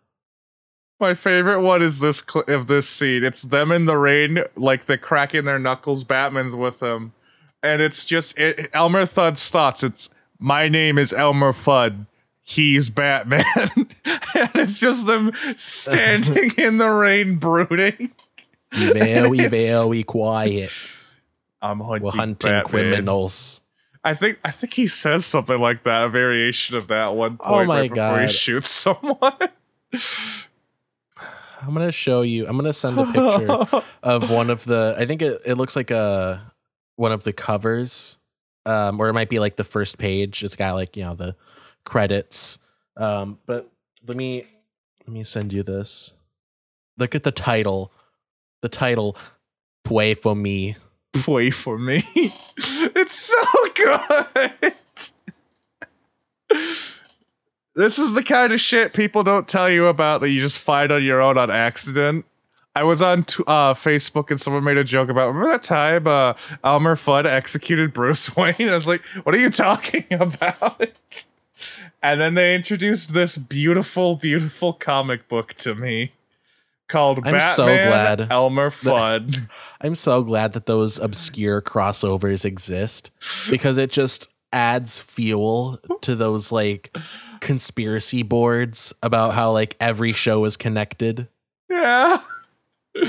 My 0.97 1.13
favorite 1.13 1.61
one 1.61 1.81
is 1.81 1.99
this 1.99 2.23
cl- 2.25 2.45
of 2.47 2.67
this 2.67 2.87
scene. 2.87 3.23
It's 3.25 3.41
them 3.41 3.71
in 3.73 3.85
the 3.85 3.97
rain, 3.97 4.43
like 4.55 4.85
they're 4.85 4.97
cracking 4.97 5.43
their 5.43 5.59
knuckles. 5.59 6.03
Batman's 6.05 6.55
with 6.55 6.79
them, 6.79 7.11
and 7.61 7.81
it's 7.81 8.05
just 8.05 8.37
it, 8.39 8.69
Elmer 8.73 9.05
Fudd's 9.05 9.49
thoughts. 9.49 9.83
It's 9.83 10.09
my 10.39 10.69
name 10.69 10.97
is 10.97 11.11
Elmer 11.11 11.51
Fudd. 11.51 12.05
He's 12.41 12.89
Batman, 12.89 13.43
and 13.75 14.49
it's 14.55 14.79
just 14.79 15.07
them 15.07 15.31
standing 15.57 16.51
in 16.57 16.77
the 16.77 16.89
rain, 16.89 17.35
brooding. 17.35 18.11
Very, 18.71 19.47
very 19.49 20.03
quiet. 20.03 20.71
I'm 21.61 21.81
hunting, 21.81 22.03
We're 22.03 22.11
hunting 22.11 22.49
Batman. 22.51 22.63
criminals. 22.65 23.59
I 24.03 24.13
think 24.13 24.39
I 24.43 24.51
think 24.51 24.73
he 24.73 24.87
says 24.87 25.25
something 25.25 25.59
like 25.59 25.83
that, 25.83 26.05
a 26.05 26.09
variation 26.09 26.77
of 26.77 26.87
that 26.87 27.09
at 27.09 27.15
one 27.15 27.37
Oh 27.41 27.49
point 27.49 27.67
my 27.67 27.79
right 27.81 27.93
before 27.93 28.21
he 28.21 28.27
shoots 28.27 28.69
someone. 28.69 29.17
I'm 31.61 31.73
gonna 31.73 31.91
show 31.91 32.21
you. 32.21 32.47
I'm 32.47 32.55
gonna 32.55 32.73
send 32.73 32.97
a 32.97 33.05
picture 33.05 33.83
of 34.03 34.29
one 34.29 34.49
of 34.49 34.63
the. 34.63 34.95
I 34.97 35.05
think 35.05 35.21
it, 35.21 35.41
it 35.45 35.55
looks 35.55 35.75
like 35.75 35.91
a 35.91 36.53
one 36.95 37.11
of 37.11 37.23
the 37.23 37.33
covers, 37.33 38.17
um, 38.65 38.99
or 38.99 39.09
it 39.09 39.13
might 39.13 39.29
be 39.29 39.39
like 39.39 39.57
the 39.57 39.63
first 39.65 39.97
page. 39.97 40.43
It's 40.43 40.55
got 40.55 40.75
like 40.75 40.95
you 40.95 41.03
know 41.03 41.15
the 41.15 41.35
credits. 41.83 42.59
Um, 42.95 43.39
but 43.45 43.69
let 44.07 44.15
me 44.15 44.45
let 45.05 45.13
me 45.13 45.23
send 45.25 45.51
you 45.51 45.63
this. 45.63 46.13
Look 46.97 47.15
at 47.15 47.23
the 47.23 47.31
title. 47.31 47.91
The 48.61 48.69
title, 48.69 49.17
"Pray 49.83 50.13
for 50.13 50.35
me." 50.35 50.77
Play 51.11 51.49
for 51.49 51.77
me. 51.77 52.03
It's 52.95 53.15
so 53.15 53.35
good. 53.75 54.73
this 57.75 57.99
is 57.99 58.13
the 58.13 58.23
kind 58.23 58.53
of 58.53 58.61
shit 58.61 58.93
people 58.93 59.23
don't 59.23 59.47
tell 59.47 59.69
you 59.69 59.87
about 59.87 60.21
that 60.21 60.29
you 60.29 60.39
just 60.39 60.59
find 60.59 60.91
on 60.91 61.03
your 61.03 61.21
own 61.21 61.37
on 61.37 61.51
accident. 61.51 62.25
I 62.75 62.83
was 62.83 63.01
on 63.01 63.21
uh, 63.47 63.73
Facebook 63.73 64.31
and 64.31 64.39
someone 64.39 64.63
made 64.63 64.77
a 64.77 64.83
joke 64.83 65.09
about 65.09 65.27
remember 65.27 65.49
that 65.49 65.63
time 65.63 66.07
uh, 66.07 66.33
Elmer 66.63 66.95
Fudd 66.95 67.25
executed 67.25 67.93
Bruce 67.93 68.35
Wayne. 68.37 68.69
I 68.69 68.75
was 68.75 68.87
like, 68.87 69.01
"What 69.23 69.35
are 69.35 69.39
you 69.39 69.49
talking 69.49 70.05
about?" 70.11 71.25
And 72.01 72.21
then 72.21 72.35
they 72.35 72.55
introduced 72.55 73.13
this 73.13 73.37
beautiful, 73.37 74.15
beautiful 74.15 74.71
comic 74.71 75.27
book 75.27 75.53
to 75.55 75.75
me 75.75 76.13
called 76.89 77.19
I'm 77.19 77.33
Batman 77.33 77.55
so 77.55 77.65
glad 77.65 78.27
Elmer 78.31 78.69
Fudd. 78.69 79.47
I'm 79.81 79.95
so 79.95 80.23
glad 80.23 80.53
that 80.53 80.65
those 80.65 80.99
obscure 80.99 81.61
crossovers 81.61 82.43
exist 82.43 83.11
because 83.49 83.77
it 83.77 83.91
just 83.91 84.27
adds 84.51 84.99
fuel 84.99 85.79
to 86.01 86.15
those 86.15 86.51
like 86.51 86.95
conspiracy 87.39 88.23
boards 88.23 88.93
about 89.01 89.35
how 89.35 89.51
like 89.51 89.77
every 89.79 90.11
show 90.11 90.43
is 90.45 90.57
connected. 90.57 91.27
Yeah. 91.69 92.21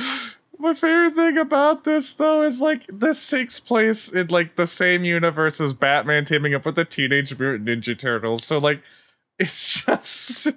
My 0.58 0.74
favorite 0.74 1.14
thing 1.14 1.38
about 1.38 1.84
this 1.84 2.14
though 2.14 2.42
is 2.42 2.60
like 2.60 2.86
this 2.86 3.28
takes 3.28 3.58
place 3.58 4.08
in 4.08 4.26
like 4.28 4.56
the 4.56 4.66
same 4.66 5.04
universe 5.04 5.60
as 5.60 5.72
Batman 5.72 6.26
teaming 6.26 6.54
up 6.54 6.66
with 6.66 6.74
the 6.74 6.84
Teenage 6.84 7.36
Mutant 7.38 7.66
Ninja 7.66 7.98
Turtles. 7.98 8.44
So 8.44 8.58
like 8.58 8.82
it's 9.38 9.82
just 9.84 10.48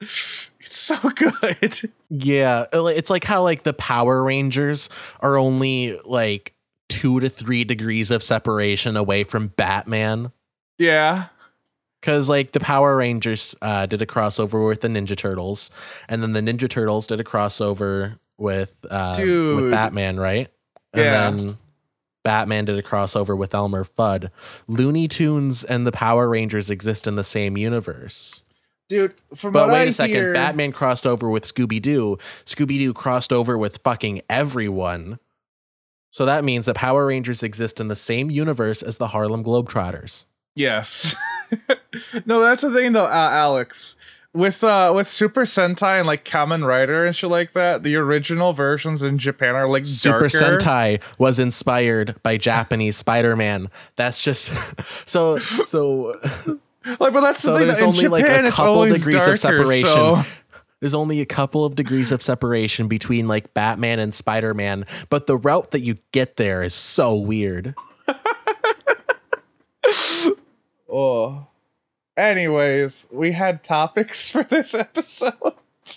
it's 0.00 0.76
so 0.76 0.96
good. 1.10 1.90
Yeah, 2.16 2.66
uh, 2.72 2.84
it's 2.86 3.10
like 3.10 3.24
how 3.24 3.42
like 3.42 3.62
the 3.64 3.72
Power 3.72 4.22
Rangers 4.22 4.88
are 5.20 5.36
only 5.36 5.98
like 6.04 6.54
2 6.90 7.20
to 7.20 7.28
3 7.28 7.64
degrees 7.64 8.10
of 8.10 8.22
separation 8.22 8.96
away 8.96 9.24
from 9.24 9.48
Batman. 9.48 10.30
Yeah. 10.78 11.26
Cause 12.02 12.28
like 12.28 12.52
the 12.52 12.60
Power 12.60 12.96
Rangers 12.96 13.54
uh, 13.62 13.86
did 13.86 14.02
a 14.02 14.06
crossover 14.06 14.68
with 14.68 14.82
the 14.82 14.88
Ninja 14.88 15.16
Turtles, 15.16 15.70
and 16.08 16.22
then 16.22 16.34
the 16.34 16.40
Ninja 16.40 16.68
Turtles 16.68 17.06
did 17.06 17.18
a 17.18 17.24
crossover 17.24 18.18
with 18.36 18.84
uh, 18.90 19.14
with 19.16 19.70
Batman, 19.70 20.18
right? 20.20 20.48
And 20.92 21.02
Yeah. 21.02 21.30
then 21.30 21.58
Batman 22.22 22.66
did 22.66 22.78
a 22.78 22.82
crossover 22.82 23.36
with 23.36 23.54
Elmer 23.54 23.84
Fudd. 23.84 24.30
Looney 24.68 25.08
Tunes 25.08 25.64
and 25.64 25.86
the 25.86 25.92
Power 25.92 26.28
Rangers 26.28 26.68
exist 26.70 27.06
in 27.06 27.16
the 27.16 27.24
same 27.24 27.56
universe. 27.56 28.43
Dude, 28.88 29.14
from 29.34 29.52
But 29.52 29.68
what 29.68 29.74
wait 29.74 29.80
I 29.80 29.84
a 29.84 29.92
second, 29.92 30.14
hear, 30.14 30.34
Batman 30.34 30.72
crossed 30.72 31.06
over 31.06 31.30
with 31.30 31.44
Scooby 31.44 31.80
Doo. 31.80 32.18
Scooby 32.44 32.78
Doo 32.78 32.92
crossed 32.92 33.32
over 33.32 33.56
with 33.56 33.78
fucking 33.78 34.20
everyone. 34.28 35.18
So 36.10 36.24
that 36.26 36.44
means 36.44 36.66
that 36.66 36.76
Power 36.76 37.06
Rangers 37.06 37.42
exist 37.42 37.80
in 37.80 37.88
the 37.88 37.96
same 37.96 38.30
universe 38.30 38.82
as 38.82 38.98
the 38.98 39.08
Harlem 39.08 39.42
Globetrotters. 39.42 40.26
Yes. 40.54 41.16
no, 42.26 42.40
that's 42.40 42.62
the 42.62 42.72
thing 42.72 42.92
though, 42.92 43.06
uh, 43.06 43.30
Alex. 43.32 43.96
With 44.32 44.64
uh 44.64 44.92
with 44.94 45.06
Super 45.06 45.42
Sentai 45.42 45.98
and 45.98 46.08
like 46.08 46.24
Kamen 46.24 46.66
Rider 46.66 47.04
and 47.04 47.14
shit 47.14 47.30
like 47.30 47.52
that, 47.52 47.84
the 47.84 47.94
original 47.94 48.52
versions 48.52 49.00
in 49.00 49.16
Japan 49.16 49.54
are 49.54 49.68
like 49.68 49.86
Super 49.86 50.26
darker. 50.28 50.58
Sentai 50.58 51.00
was 51.18 51.38
inspired 51.38 52.20
by 52.24 52.36
Japanese 52.36 52.96
Spider-Man. 52.96 53.68
That's 53.94 54.20
just 54.20 54.52
so 55.06 55.38
so 55.38 56.20
Like, 56.86 57.12
but 57.12 57.20
that's 57.20 57.40
So 57.40 57.52
the 57.52 57.58
thing. 57.60 57.68
there's 57.68 57.80
in 57.80 57.86
only, 57.86 58.08
like, 58.08 58.24
a 58.24 58.26
Japan, 58.26 58.44
it's 58.46 58.56
couple 58.56 58.72
always 58.74 58.94
degrees 58.98 59.14
of 59.26 59.40
darker, 59.40 59.64
separation. 59.66 59.88
so- 59.88 60.24
there's 60.80 60.94
only 60.94 61.20
a 61.22 61.26
couple 61.26 61.64
of 61.64 61.76
degrees 61.76 62.12
of 62.12 62.22
separation 62.22 62.88
between 62.88 63.26
like 63.26 63.54
Batman 63.54 63.98
and 64.00 64.12
Spider-Man, 64.14 64.84
but 65.08 65.26
the 65.26 65.34
route 65.36 65.70
that 65.70 65.80
you 65.80 65.96
get 66.12 66.36
there 66.36 66.62
is 66.62 66.74
so 66.74 67.14
weird. 67.16 67.74
Oh. 70.88 71.46
Anyways, 72.16 73.08
we 73.10 73.32
had 73.32 73.64
topics 73.64 74.30
for 74.30 74.44
this 74.44 74.74
episode. 74.74 75.34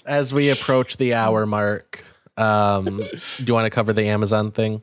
As 0.06 0.34
we 0.34 0.50
approach 0.50 0.98
the 0.98 1.14
hour 1.14 1.46
mark, 1.46 2.04
um, 2.36 2.98
do 3.38 3.44
you 3.46 3.54
want 3.54 3.66
to 3.66 3.70
cover 3.70 3.94
the 3.94 4.06
Amazon 4.08 4.52
thing? 4.52 4.82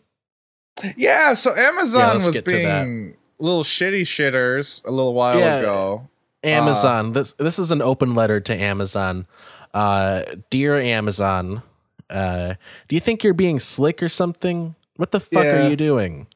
Yeah, 0.97 1.35
so 1.35 1.55
Amazon 1.55 2.19
let's 2.19 2.27
was 2.27 2.41
being 2.43 3.17
little 3.39 3.65
shitty 3.65 4.03
shitters 4.03 4.85
a 4.85 4.91
little 4.91 5.15
while 5.15 5.39
Yeah. 5.39 5.59
ago. 5.59 6.09
Amazon. 6.43 7.13
this 7.13 7.33
this 7.35 7.59
is 7.59 7.71
an 7.71 7.81
open 7.81 8.15
letter 8.15 8.39
to 8.41 8.55
Amazon. 8.55 9.27
Uh, 9.73 10.23
dear 10.51 10.79
Amazon, 10.79 11.63
uh, 12.11 12.55
do 12.87 12.95
you 12.95 13.01
think 13.01 13.25
you're 13.25 13.33
being 13.35 13.59
slick 13.59 14.03
or 14.03 14.09
something? 14.09 14.75
What 14.97 15.11
the 15.11 15.21
fuck 15.21 15.45
Yeah. 15.45 15.67
are 15.67 15.71
you 15.71 15.77
doing? 15.77 16.27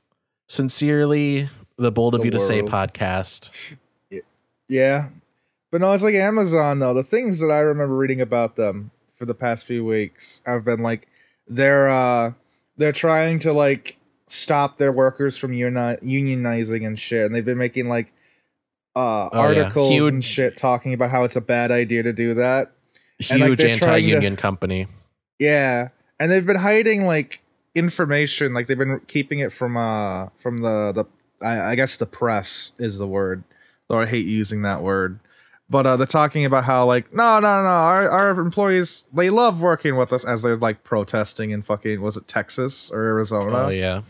Sincerely, 0.48 1.50
the 1.76 1.92
bold 1.92 2.14
of 2.14 2.20
The 2.22 2.24
you 2.26 2.30
to 2.32 2.40
say 2.40 2.62
podcast. 2.62 3.76
yeah, 4.68 5.10
but 5.70 5.80
no, 5.82 5.92
it's 5.92 6.02
like 6.02 6.14
Amazon 6.14 6.78
though. 6.78 6.94
The 6.94 7.04
things 7.04 7.38
that 7.40 7.50
I 7.50 7.60
remember 7.60 7.94
reading 7.94 8.20
about 8.22 8.56
them 8.56 8.90
for 9.18 9.26
the 9.26 9.34
past 9.34 9.66
few 9.66 9.84
weeks 9.84 10.40
have 10.46 10.64
been 10.64 10.80
like 10.82 11.06
they're 11.46 11.88
uh 11.90 12.32
they're 12.78 12.92
trying 12.92 13.38
to 13.40 13.52
like 13.52 13.97
stop 14.30 14.78
their 14.78 14.92
workers 14.92 15.36
from 15.36 15.52
uni- 15.52 15.74
unionizing 16.02 16.86
and 16.86 16.98
shit, 16.98 17.26
and 17.26 17.34
they've 17.34 17.44
been 17.44 17.58
making 17.58 17.88
like 17.88 18.12
uh 18.96 19.28
Oh, 19.30 19.30
yeah. 19.32 19.40
articles 19.62 19.90
Huge- 19.92 20.12
and 20.12 20.24
shit 20.24 20.56
talking 20.56 20.92
about 20.94 21.10
how 21.10 21.24
it's 21.24 21.36
a 21.36 21.40
bad 21.40 21.70
idea 21.70 22.02
to 22.02 22.12
do 22.12 22.34
that. 22.34 22.72
And, 23.30 23.40
like, 23.40 23.48
Huge 23.50 23.58
they're 23.58 23.76
to- 23.78 23.84
anti-union 23.86 24.36
company. 24.36 24.86
Yeah, 25.38 25.88
and 26.20 26.30
they've 26.30 26.46
been 26.46 26.56
hiding 26.56 27.04
like 27.04 27.40
information, 27.74 28.54
like 28.54 28.66
they've 28.66 28.78
been 28.78 29.00
keeping 29.06 29.38
it 29.40 29.52
from 29.52 29.76
uh 29.76 30.28
from 30.38 30.62
the 30.62 30.92
the 30.92 31.04
I, 31.46 31.72
I 31.72 31.74
guess 31.76 31.96
the 31.96 32.06
press 32.06 32.72
is 32.78 32.98
the 32.98 33.06
word, 33.06 33.44
though 33.88 34.00
I 34.00 34.06
hate 34.06 34.26
using 34.26 34.62
that 34.62 34.82
word. 34.82 35.20
But 35.70 35.86
uh, 35.86 35.96
they're 35.98 36.06
talking 36.06 36.44
about 36.46 36.64
how 36.64 36.86
like 36.86 37.12
no 37.12 37.38
no 37.40 37.62
no 37.62 37.68
our 37.68 38.08
our 38.08 38.30
employees 38.40 39.04
they 39.12 39.28
love 39.30 39.60
working 39.60 39.96
with 39.96 40.12
us 40.14 40.24
as 40.24 40.40
they're 40.42 40.56
like 40.56 40.82
protesting 40.82 41.50
in 41.50 41.60
fucking 41.62 42.00
was 42.00 42.16
it 42.16 42.26
Texas 42.26 42.90
or 42.90 43.04
Arizona? 43.04 43.66
Oh 43.66 43.68
yeah. 43.68 44.00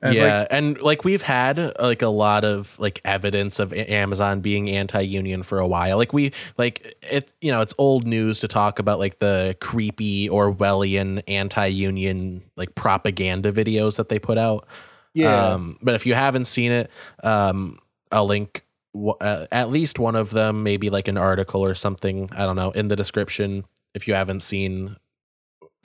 And 0.00 0.14
yeah, 0.14 0.46
and 0.50 0.80
like 0.80 1.04
we've 1.04 1.22
had 1.22 1.72
like 1.80 2.02
a 2.02 2.08
lot 2.08 2.44
of 2.44 2.78
like 2.78 3.00
evidence 3.04 3.58
of 3.58 3.72
Amazon 3.72 4.40
being 4.40 4.68
anti-union 4.68 5.42
for 5.42 5.58
a 5.58 5.66
while. 5.66 5.96
Like 5.96 6.12
we 6.12 6.32
like 6.58 6.96
it, 7.02 7.32
you 7.40 7.52
know, 7.52 7.60
it's 7.60 7.74
old 7.78 8.06
news 8.06 8.40
to 8.40 8.48
talk 8.48 8.78
about 8.78 8.98
like 8.98 9.18
the 9.20 9.56
creepy 9.60 10.28
Orwellian 10.28 11.22
anti-union 11.28 12.42
like 12.56 12.74
propaganda 12.74 13.52
videos 13.52 13.96
that 13.96 14.08
they 14.08 14.18
put 14.18 14.38
out. 14.38 14.66
yeah. 15.14 15.52
Um, 15.52 15.78
but 15.82 15.94
if 15.94 16.06
you 16.06 16.14
haven't 16.14 16.46
seen 16.46 16.72
it, 16.72 16.90
um, 17.22 17.78
I'll 18.10 18.26
link 18.26 18.64
w- 18.94 19.16
uh, 19.20 19.46
at 19.52 19.70
least 19.70 19.98
one 19.98 20.16
of 20.16 20.30
them, 20.30 20.62
maybe 20.62 20.90
like 20.90 21.08
an 21.08 21.16
article 21.16 21.64
or 21.64 21.74
something. 21.74 22.28
I 22.32 22.44
don't 22.44 22.56
know 22.56 22.70
in 22.72 22.88
the 22.88 22.96
description 22.96 23.64
if 23.94 24.08
you 24.08 24.14
haven't 24.14 24.42
seen 24.42 24.96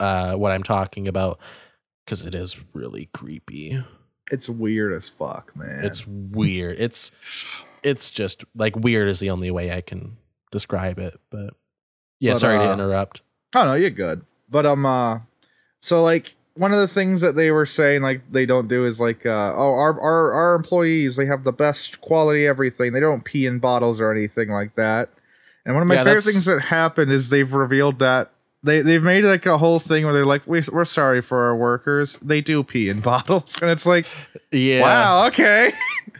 uh, 0.00 0.34
what 0.34 0.52
I'm 0.52 0.62
talking 0.62 1.08
about, 1.08 1.38
because 2.08 2.24
it 2.24 2.34
is 2.34 2.58
really 2.72 3.10
creepy. 3.12 3.84
it's 4.30 4.48
weird 4.48 4.94
as 4.94 5.10
fuck, 5.10 5.54
man. 5.54 5.84
It's 5.84 6.06
weird. 6.06 6.80
It's 6.80 7.12
it's 7.82 8.10
just 8.10 8.46
like 8.54 8.74
weird 8.76 9.10
is 9.10 9.20
the 9.20 9.28
only 9.28 9.50
way 9.50 9.70
I 9.70 9.82
can 9.82 10.16
describe 10.50 10.98
it. 10.98 11.20
But 11.30 11.52
yeah, 12.18 12.32
But, 12.32 12.38
sorry 12.38 12.58
to 12.60 12.70
uh, 12.70 12.72
interrupt. 12.72 13.20
Oh 13.54 13.66
no, 13.66 13.74
you're 13.74 13.90
good. 13.90 14.24
But 14.48 14.64
um 14.64 14.86
uh 14.86 15.18
so 15.80 16.02
like 16.02 16.34
one 16.54 16.72
of 16.72 16.78
the 16.78 16.88
things 16.88 17.20
that 17.20 17.34
they 17.34 17.50
were 17.50 17.66
saying 17.66 18.00
like 18.00 18.22
they 18.32 18.46
don't 18.46 18.68
do 18.68 18.86
is 18.86 18.98
like 19.00 19.26
uh 19.26 19.52
oh 19.54 19.72
our 19.74 20.00
our 20.00 20.32
our 20.32 20.54
employees 20.54 21.14
they 21.14 21.26
have 21.26 21.44
the 21.44 21.52
best 21.52 22.00
quality 22.00 22.46
everything. 22.46 22.94
They 22.94 23.00
don't 23.00 23.22
pee 23.22 23.44
in 23.44 23.58
bottles 23.58 24.00
or 24.00 24.10
anything 24.10 24.48
like 24.48 24.76
that. 24.76 25.10
And 25.66 25.74
one 25.74 25.82
of 25.82 25.88
my 25.88 25.96
Yeah, 25.96 26.04
favorite 26.04 26.24
things 26.24 26.46
that 26.46 26.60
happened 26.62 27.12
is 27.12 27.28
they've 27.28 27.52
revealed 27.52 27.98
that 27.98 28.32
They 28.62 28.82
they've 28.82 29.02
made 29.02 29.24
like 29.24 29.46
a 29.46 29.56
whole 29.58 29.78
thing 29.78 30.04
where 30.04 30.12
they're 30.12 30.24
like, 30.26 30.46
we, 30.46 30.62
we're 30.72 30.84
sorry 30.84 31.22
for 31.22 31.44
our 31.44 31.56
workers. 31.56 32.18
They 32.22 32.40
do 32.40 32.62
pee 32.64 32.88
in 32.88 33.00
bottles, 33.02 33.58
and 33.62 33.70
it's 33.70 33.86
like, 33.86 34.06
Yeah. 34.50 34.82
wow, 34.82 35.26
okay. 35.28 35.72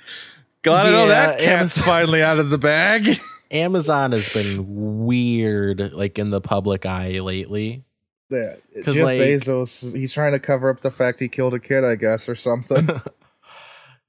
Glad 0.62 0.84
to 0.84 0.91
know 0.91 1.09
that 1.09 1.39
cat's 1.39 1.78
finally 1.78 2.22
out 2.22 2.39
of 2.39 2.51
the 2.51 2.59
bag. 2.59 3.20
Amazon 3.51 4.12
has 4.12 4.32
been 4.34 4.64
weird, 5.07 5.93
like 5.93 6.18
in 6.18 6.30
the 6.30 6.41
public 6.41 6.84
eye 6.84 7.18
lately. 7.20 7.84
Yeah, 8.30 8.57
like- 8.86 9.20
Bezos, 9.20 9.97
he's 9.97 10.12
trying 10.12 10.32
to 10.32 10.39
cover 10.39 10.68
up 10.68 10.82
the 10.82 10.91
fact 10.91 11.18
he 11.20 11.28
killed 11.28 11.55
a 11.55 11.59
kid, 11.59 11.82
I 11.84 11.95
guess, 11.97 12.28
or 12.28 12.34
something. 12.34 12.89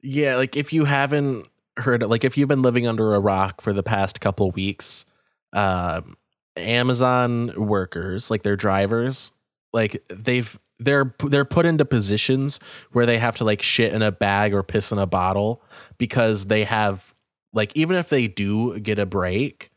Yeah, 0.01 0.35
like 0.35 0.55
if 0.57 0.73
you 0.73 0.85
haven't 0.85 1.47
heard, 1.77 2.03
like 2.03 2.23
if 2.23 2.37
you've 2.37 2.49
been 2.49 2.61
living 2.61 2.85
under 2.87 3.15
a 3.15 3.19
rock 3.19 3.61
for 3.61 3.71
the 3.73 3.83
past 3.83 4.19
couple 4.19 4.51
weeks, 4.51 5.05
um, 5.53 6.17
Amazon 6.59 7.53
workers, 7.55 8.29
like 8.29 8.43
their 8.43 8.55
drivers, 8.55 9.31
like 9.73 10.03
they've 10.09 10.59
they're 10.79 11.13
they're 11.19 11.45
put 11.45 11.65
into 11.65 11.85
positions 11.85 12.59
where 12.91 13.05
they 13.05 13.17
have 13.17 13.35
to 13.37 13.43
like 13.43 13.61
shit 13.61 13.93
in 13.93 14.01
a 14.01 14.11
bag 14.11 14.53
or 14.53 14.63
piss 14.63 14.91
in 14.91 14.97
a 14.97 15.05
bottle 15.05 15.61
because 15.97 16.45
they 16.45 16.63
have 16.63 17.13
like 17.53 17.71
even 17.75 17.97
if 17.97 18.09
they 18.09 18.27
do 18.27 18.79
get 18.79 18.99
a 18.99 19.05
break, 19.05 19.71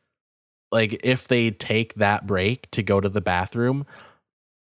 like 0.71 1.01
if 1.03 1.27
they 1.27 1.51
take 1.51 1.95
that 1.95 2.27
break 2.27 2.71
to 2.71 2.83
go 2.83 3.01
to 3.01 3.09
the 3.09 3.21
bathroom, 3.21 3.87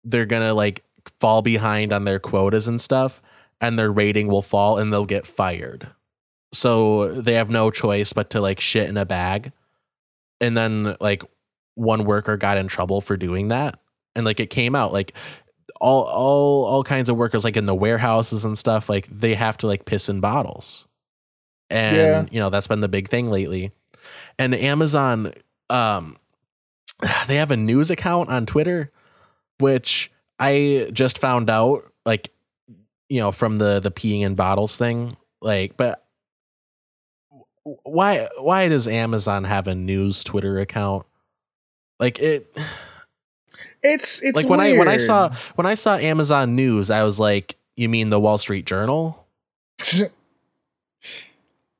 they're 0.04 0.26
gonna 0.26 0.54
like 0.54 0.82
fall 1.20 1.42
behind 1.42 1.92
on 1.92 2.04
their 2.04 2.18
quotas 2.18 2.68
and 2.68 2.80
stuff 2.80 3.22
and 3.60 3.78
their 3.78 3.92
rating 3.92 4.26
will 4.26 4.42
fall 4.42 4.78
and 4.78 4.92
they'll 4.92 5.06
get 5.06 5.26
fired. 5.26 5.88
So 6.52 7.12
they 7.12 7.34
have 7.34 7.48
no 7.48 7.70
choice 7.70 8.12
but 8.12 8.28
to 8.30 8.40
like 8.40 8.60
shit 8.60 8.88
in 8.88 8.96
a 8.96 9.06
bag. 9.06 9.52
And 10.40 10.56
then 10.56 10.96
like 11.00 11.22
one 11.74 12.04
worker 12.04 12.36
got 12.36 12.56
in 12.58 12.68
trouble 12.68 13.00
for 13.00 13.16
doing 13.16 13.48
that. 13.48 13.78
And 14.14 14.24
like 14.26 14.40
it 14.40 14.50
came 14.50 14.74
out 14.74 14.92
like 14.92 15.14
all 15.80 16.02
all 16.04 16.64
all 16.64 16.84
kinds 16.84 17.08
of 17.08 17.16
workers 17.16 17.44
like 17.44 17.56
in 17.56 17.66
the 17.66 17.74
warehouses 17.74 18.44
and 18.44 18.58
stuff 18.58 18.88
like 18.88 19.08
they 19.10 19.34
have 19.34 19.56
to 19.58 19.66
like 19.66 19.84
piss 19.84 20.08
in 20.08 20.20
bottles. 20.20 20.86
And 21.70 21.96
Yeah. 21.96 22.24
you 22.30 22.40
know 22.40 22.50
that's 22.50 22.66
been 22.66 22.80
the 22.80 22.88
big 22.88 23.08
thing 23.08 23.30
lately. 23.30 23.72
And 24.38 24.54
Amazon 24.54 25.32
um 25.70 26.16
they 27.26 27.36
have 27.36 27.50
a 27.50 27.56
news 27.56 27.90
account 27.90 28.28
on 28.28 28.46
Twitter 28.46 28.90
which 29.58 30.10
I 30.38 30.90
just 30.92 31.18
found 31.18 31.48
out 31.48 31.90
like 32.04 32.32
you 33.08 33.20
know 33.20 33.30
from 33.32 33.56
the 33.58 33.78
the 33.80 33.90
peeing 33.90 34.22
in 34.22 34.34
bottles 34.34 34.76
thing 34.76 35.16
like 35.40 35.76
but 35.76 36.04
why 37.84 38.28
why 38.38 38.68
does 38.68 38.88
amazon 38.88 39.44
have 39.44 39.66
a 39.68 39.74
news 39.74 40.24
twitter 40.24 40.58
account 40.58 41.06
like 42.02 42.18
it 42.18 42.54
it's 43.82 44.20
it's 44.22 44.36
like 44.36 44.48
when 44.48 44.60
i 44.60 44.76
when 44.76 44.88
i 44.88 44.96
saw 44.96 45.32
when 45.54 45.66
i 45.66 45.74
saw 45.74 45.96
amazon 45.96 46.54
news 46.54 46.90
i 46.90 47.02
was 47.02 47.18
like 47.18 47.56
you 47.76 47.88
mean 47.88 48.10
the 48.10 48.20
wall 48.20 48.38
street 48.38 48.66
journal? 48.66 49.26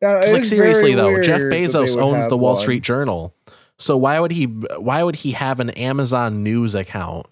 Like 0.00 0.44
seriously 0.44 0.96
though 0.96 1.22
jeff 1.22 1.42
weird 1.42 1.52
bezos 1.52 1.96
owns 1.96 2.26
the 2.26 2.36
wall 2.36 2.54
one. 2.54 2.60
street 2.60 2.82
journal. 2.82 3.36
So 3.78 3.96
why 3.96 4.18
would 4.18 4.32
he 4.32 4.46
why 4.46 5.04
would 5.04 5.14
he 5.14 5.30
have 5.30 5.60
an 5.60 5.70
amazon 5.70 6.42
news 6.42 6.74
account? 6.74 7.26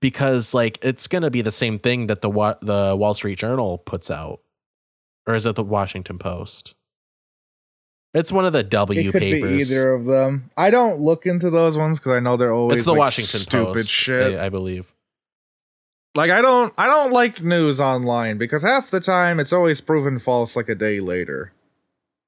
Because 0.00 0.52
like 0.52 0.76
it's 0.82 1.06
gonna 1.06 1.30
be 1.30 1.40
the 1.40 1.52
same 1.52 1.78
thing 1.78 2.08
that 2.08 2.22
the 2.22 2.30
the 2.62 2.96
wall 2.98 3.14
street 3.14 3.38
journal 3.38 3.78
puts 3.78 4.10
out. 4.10 4.40
Or 5.24 5.36
is 5.36 5.46
it 5.46 5.54
the 5.54 5.62
washington 5.62 6.18
post 6.18 6.74
it's 8.16 8.32
one 8.32 8.44
of 8.44 8.52
the 8.52 8.62
w 8.62 9.00
It 9.00 9.12
could 9.12 9.20
papers 9.20 9.68
be 9.68 9.74
either 9.74 9.92
of 9.92 10.04
them. 10.04 10.50
I 10.56 10.70
don't 10.70 10.98
look 10.98 11.26
into 11.26 11.50
those 11.50 11.76
ones 11.76 11.98
because 11.98 12.12
I 12.12 12.20
know 12.20 12.36
they're 12.36 12.52
always 12.52 12.80
it's 12.80 12.84
the 12.86 12.92
like, 12.92 12.98
washington 12.98 13.40
stupid 13.40 13.74
post 13.74 13.90
shit. 13.90 14.38
I, 14.38 14.46
I 14.46 14.48
believe 14.48 14.92
like 16.16 16.30
I 16.30 16.40
don't 16.40 16.72
I 16.78 16.86
don't 16.86 17.12
like 17.12 17.42
news 17.42 17.80
online 17.80 18.38
because 18.38 18.62
half 18.62 18.90
the 18.90 19.00
time 19.00 19.38
it's 19.38 19.52
always 19.52 19.80
proven 19.80 20.18
false 20.18 20.56
like 20.56 20.68
a 20.68 20.74
day 20.74 21.00
later. 21.00 21.52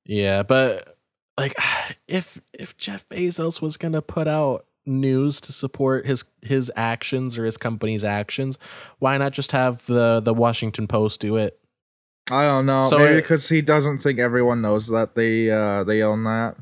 Yeah, 0.05 0.43
but 0.43 0.97
like 1.39 1.55
if 2.09 2.41
if 2.53 2.77
Jeff 2.77 3.09
Bezos 3.09 3.61
was 3.61 3.77
going 3.77 3.93
to 3.93 4.03
put 4.03 4.29
out 4.29 4.67
news 4.87 5.41
to 5.43 5.53
support 5.53 6.07
his 6.07 6.25
his 6.43 6.71
actions 6.77 7.39
or 7.39 7.45
his 7.45 7.57
company's 7.57 8.05
actions, 8.05 8.59
why 8.99 9.19
not 9.19 9.33
just 9.33 9.53
have 9.53 9.85
the 9.87 10.21
the 10.21 10.35
Washington 10.35 10.87
Post 10.87 11.21
do 11.21 11.37
it? 11.37 11.59
I 12.31 12.45
don't 12.45 12.67
know. 12.67 12.85
So 12.85 12.99
maybe 12.99 13.17
because 13.17 13.49
he 13.49 13.63
doesn't 13.63 13.99
think 13.99 14.19
everyone 14.19 14.61
knows 14.61 14.89
that 14.89 15.15
they 15.15 15.51
uh 15.51 15.85
they 15.85 16.03
own 16.03 16.25
that. 16.25 16.57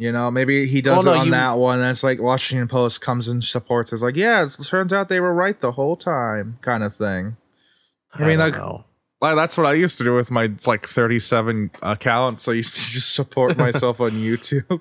You 0.00 0.12
know, 0.12 0.30
maybe 0.30 0.66
he 0.66 0.80
does 0.80 1.04
Well, 1.04 1.14
it 1.14 1.16
no, 1.16 1.20
on 1.22 1.26
you- 1.26 1.32
that 1.32 1.58
one. 1.58 1.80
And 1.80 1.90
it's 1.90 2.04
like 2.04 2.20
Washington 2.20 2.68
Post 2.68 3.00
comes 3.00 3.26
and 3.26 3.42
supports. 3.42 3.92
It's 3.92 4.00
like, 4.02 4.14
yeah, 4.16 4.46
it 4.46 4.64
turns 4.64 4.92
out 4.92 5.08
they 5.08 5.18
were 5.20 5.34
right 5.34 5.58
the 5.60 5.72
whole 5.72 5.96
time, 5.96 6.58
kind 6.60 6.84
of 6.84 6.94
thing. 6.94 7.36
I 8.14 8.20
mean, 8.20 8.38
don't 8.38 8.50
like- 8.52 8.56
know. 8.56 8.84
Like, 9.20 9.34
that's 9.34 9.56
what 9.58 9.66
I 9.66 9.72
used 9.72 9.98
to 9.98 10.04
do 10.04 10.14
with 10.14 10.30
my 10.30 10.48
like 10.68 10.86
37 10.86 11.72
accounts. 11.82 12.44
So 12.44 12.52
I 12.52 12.54
used 12.54 12.76
to 12.76 12.82
just 12.92 13.12
support 13.14 13.58
myself 13.58 14.00
on 14.00 14.12
YouTube. 14.12 14.80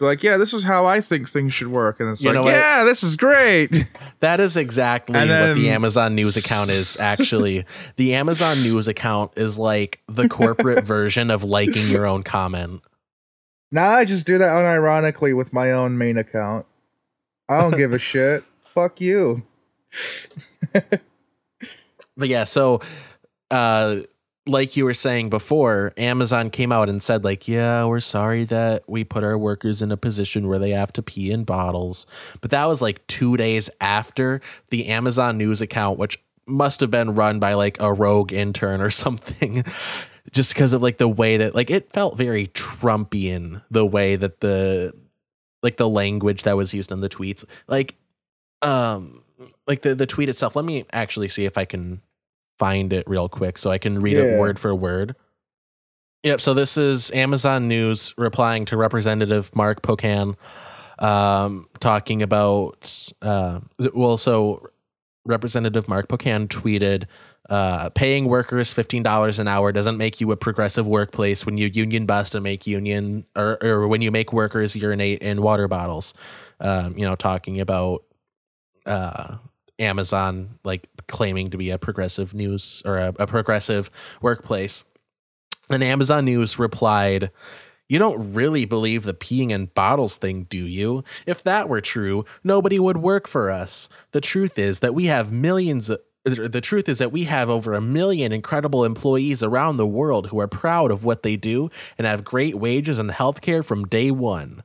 Be 0.00 0.06
like, 0.06 0.22
yeah, 0.24 0.36
this 0.36 0.52
is 0.52 0.64
how 0.64 0.86
I 0.86 1.00
think 1.00 1.28
things 1.28 1.54
should 1.54 1.68
work, 1.68 2.00
and 2.00 2.10
it's 2.10 2.22
You 2.22 2.32
like, 2.32 2.44
what? 2.44 2.50
Yeah, 2.50 2.82
this 2.82 3.04
is 3.04 3.16
great. 3.16 3.86
that 4.20 4.40
is 4.40 4.56
exactly 4.56 5.16
And 5.16 5.30
what 5.30 5.54
the 5.54 5.70
Amazon 5.70 6.16
News 6.16 6.36
account 6.36 6.70
is. 6.70 6.96
Actually, 7.00 7.64
the 7.96 8.14
Amazon 8.14 8.56
News 8.62 8.88
account 8.88 9.32
is 9.36 9.56
like 9.58 10.02
the 10.08 10.28
corporate 10.28 10.84
version 10.86 11.30
of 11.30 11.44
liking 11.44 11.88
your 11.88 12.06
own 12.06 12.24
comment. 12.24 12.82
now 13.70 13.90
I 13.90 14.04
just 14.04 14.26
do 14.26 14.36
that 14.38 14.48
unironically 14.48 15.36
with 15.36 15.52
my 15.52 15.70
own 15.70 15.96
main 15.96 16.18
account. 16.18 16.66
I 17.48 17.60
don't 17.60 17.76
give 17.76 17.92
a 17.92 17.98
shit. 17.98 18.42
Fuck 18.66 19.00
you. 19.00 19.44
But 22.16 22.28
yeah, 22.28 22.44
so 22.44 22.80
uh 23.50 23.98
like 24.46 24.76
you 24.76 24.84
were 24.84 24.94
saying 24.94 25.30
before, 25.30 25.92
Amazon 25.96 26.50
came 26.50 26.70
out 26.70 26.88
and 26.88 27.02
said 27.02 27.24
like, 27.24 27.48
"Yeah, 27.48 27.84
we're 27.86 28.00
sorry 28.00 28.44
that 28.44 28.84
we 28.86 29.02
put 29.04 29.24
our 29.24 29.38
workers 29.38 29.80
in 29.80 29.90
a 29.90 29.96
position 29.96 30.48
where 30.48 30.58
they 30.58 30.70
have 30.70 30.92
to 30.94 31.02
pee 31.02 31.30
in 31.30 31.44
bottles." 31.44 32.06
But 32.40 32.50
that 32.50 32.66
was 32.66 32.82
like 32.82 33.06
2 33.06 33.36
days 33.36 33.70
after 33.80 34.40
the 34.70 34.86
Amazon 34.86 35.38
news 35.38 35.60
account 35.60 35.98
which 35.98 36.18
must 36.46 36.80
have 36.80 36.90
been 36.90 37.14
run 37.14 37.38
by 37.38 37.54
like 37.54 37.78
a 37.80 37.92
rogue 37.92 38.32
intern 38.32 38.80
or 38.80 38.90
something. 39.04 39.64
Just 40.30 40.54
because 40.54 40.72
of 40.72 40.82
like 40.82 40.98
the 40.98 41.08
way 41.08 41.36
that 41.36 41.54
like 41.54 41.70
it 41.70 41.92
felt 41.92 42.16
very 42.16 42.48
Trumpian 42.48 43.62
the 43.70 43.86
way 43.86 44.16
that 44.16 44.40
the 44.40 44.92
like 45.62 45.76
the 45.76 45.88
language 45.88 46.42
that 46.42 46.56
was 46.56 46.74
used 46.74 46.92
in 46.92 47.00
the 47.00 47.08
tweets. 47.08 47.44
Like 47.68 47.94
um 48.62 49.22
like 49.66 49.82
the 49.82 49.94
the 49.94 50.06
tweet 50.06 50.28
itself. 50.28 50.56
Let 50.56 50.64
me 50.64 50.84
actually 50.92 51.28
see 51.28 51.44
if 51.44 51.56
I 51.56 51.64
can 51.64 52.02
find 52.58 52.92
it 52.92 53.08
real 53.08 53.28
quick 53.28 53.58
so 53.58 53.70
I 53.70 53.78
can 53.78 54.00
read 54.00 54.16
it 54.16 54.38
word 54.38 54.58
for 54.58 54.74
word. 54.74 55.16
Yep. 56.24 56.40
So 56.40 56.54
this 56.54 56.78
is 56.78 57.10
Amazon 57.10 57.68
News 57.68 58.14
replying 58.16 58.64
to 58.66 58.78
Representative 58.78 59.54
Mark 59.54 59.82
Pocan, 59.82 60.36
um, 60.98 61.68
talking 61.80 62.22
about. 62.22 63.10
Uh, 63.20 63.60
well, 63.92 64.16
so 64.16 64.66
Representative 65.26 65.86
Mark 65.86 66.08
Pocan 66.08 66.48
tweeted, 66.48 67.04
uh, 67.50 67.90
"Paying 67.90 68.24
workers 68.24 68.72
fifteen 68.72 69.02
dollars 69.02 69.38
an 69.38 69.48
hour 69.48 69.70
doesn't 69.70 69.98
make 69.98 70.18
you 70.18 70.32
a 70.32 70.36
progressive 70.36 70.86
workplace 70.86 71.44
when 71.44 71.58
you 71.58 71.66
union 71.66 72.06
bust 72.06 72.34
and 72.34 72.42
make 72.42 72.66
union 72.66 73.26
or, 73.36 73.62
or 73.62 73.86
when 73.86 74.00
you 74.00 74.10
make 74.10 74.32
workers 74.32 74.74
urinate 74.74 75.20
in 75.20 75.42
water 75.42 75.68
bottles." 75.68 76.14
Um, 76.58 76.96
you 76.96 77.04
know, 77.04 77.16
talking 77.16 77.60
about 77.60 78.02
uh, 78.86 79.36
Amazon 79.78 80.58
like 80.64 80.88
claiming 81.08 81.50
to 81.50 81.56
be 81.56 81.70
a 81.70 81.78
progressive 81.78 82.34
news 82.34 82.82
or 82.84 82.98
a, 82.98 83.14
a 83.18 83.26
progressive 83.26 83.90
workplace. 84.20 84.84
And 85.70 85.82
Amazon 85.82 86.26
News 86.26 86.58
replied, 86.58 87.30
You 87.88 87.98
don't 87.98 88.34
really 88.34 88.64
believe 88.64 89.04
the 89.04 89.14
peeing 89.14 89.50
in 89.50 89.66
bottles 89.66 90.18
thing, 90.18 90.44
do 90.44 90.58
you? 90.58 91.04
If 91.26 91.42
that 91.42 91.68
were 91.68 91.80
true, 91.80 92.24
nobody 92.42 92.78
would 92.78 92.98
work 92.98 93.26
for 93.26 93.50
us. 93.50 93.88
The 94.12 94.20
truth 94.20 94.58
is 94.58 94.80
that 94.80 94.94
we 94.94 95.06
have 95.06 95.32
millions 95.32 95.90
of 95.90 96.00
the 96.24 96.62
truth 96.62 96.88
is 96.88 96.98
that 96.98 97.12
we 97.12 97.24
have 97.24 97.50
over 97.50 97.74
a 97.74 97.82
million 97.82 98.32
incredible 98.32 98.82
employees 98.82 99.42
around 99.42 99.76
the 99.76 99.86
world 99.86 100.28
who 100.28 100.40
are 100.40 100.48
proud 100.48 100.90
of 100.90 101.04
what 101.04 101.22
they 101.22 101.36
do 101.36 101.70
and 101.98 102.06
have 102.06 102.24
great 102.24 102.54
wages 102.54 102.98
and 102.98 103.10
health 103.10 103.42
care 103.42 103.62
from 103.62 103.86
day 103.86 104.10
one. 104.10 104.62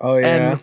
Oh 0.00 0.16
yeah. 0.16 0.26
And 0.26 0.60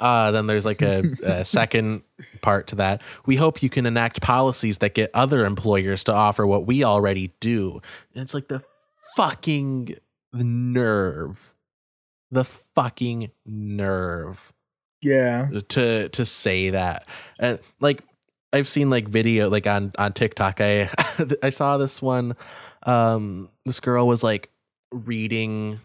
uh, 0.00 0.30
then 0.30 0.46
there's 0.46 0.64
like 0.64 0.82
a, 0.82 1.02
a 1.22 1.44
second 1.44 2.02
part 2.42 2.66
to 2.68 2.76
that. 2.76 3.02
We 3.24 3.36
hope 3.36 3.62
you 3.62 3.70
can 3.70 3.86
enact 3.86 4.20
policies 4.20 4.78
that 4.78 4.94
get 4.94 5.10
other 5.14 5.44
employers 5.44 6.04
to 6.04 6.12
offer 6.12 6.46
what 6.46 6.66
we 6.66 6.84
already 6.84 7.32
do. 7.40 7.80
And 8.14 8.22
it's 8.22 8.34
like 8.34 8.48
the 8.48 8.62
fucking 9.16 9.96
nerve, 10.32 11.54
the 12.30 12.44
fucking 12.44 13.30
nerve 13.44 14.52
yeah. 15.02 15.48
to 15.68 16.08
to 16.08 16.24
say 16.24 16.70
that. 16.70 17.06
And 17.38 17.58
like 17.80 18.02
I've 18.52 18.68
seen 18.68 18.90
like 18.90 19.08
video 19.08 19.48
like 19.50 19.66
on 19.66 19.92
on 19.98 20.12
TikTok. 20.12 20.60
I 20.60 20.90
I 21.42 21.50
saw 21.50 21.78
this 21.78 22.00
one. 22.00 22.36
Um, 22.84 23.50
this 23.64 23.80
girl 23.80 24.06
was 24.06 24.22
like 24.22 24.50
reading 24.92 25.80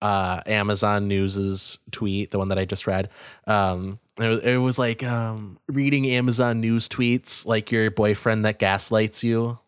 uh, 0.00 0.40
Amazon 0.46 1.08
News's 1.08 1.78
tweet, 1.90 2.30
the 2.30 2.38
one 2.38 2.48
that 2.48 2.58
I 2.58 2.64
just 2.64 2.86
read. 2.86 3.10
Um, 3.46 3.98
it 4.18 4.26
was, 4.26 4.40
it 4.40 4.56
was 4.56 4.78
like 4.78 5.02
um, 5.02 5.58
reading 5.68 6.06
Amazon 6.06 6.60
News 6.60 6.88
tweets, 6.88 7.46
like 7.46 7.70
your 7.70 7.90
boyfriend 7.90 8.44
that 8.44 8.58
gaslights 8.58 9.22
you. 9.24 9.58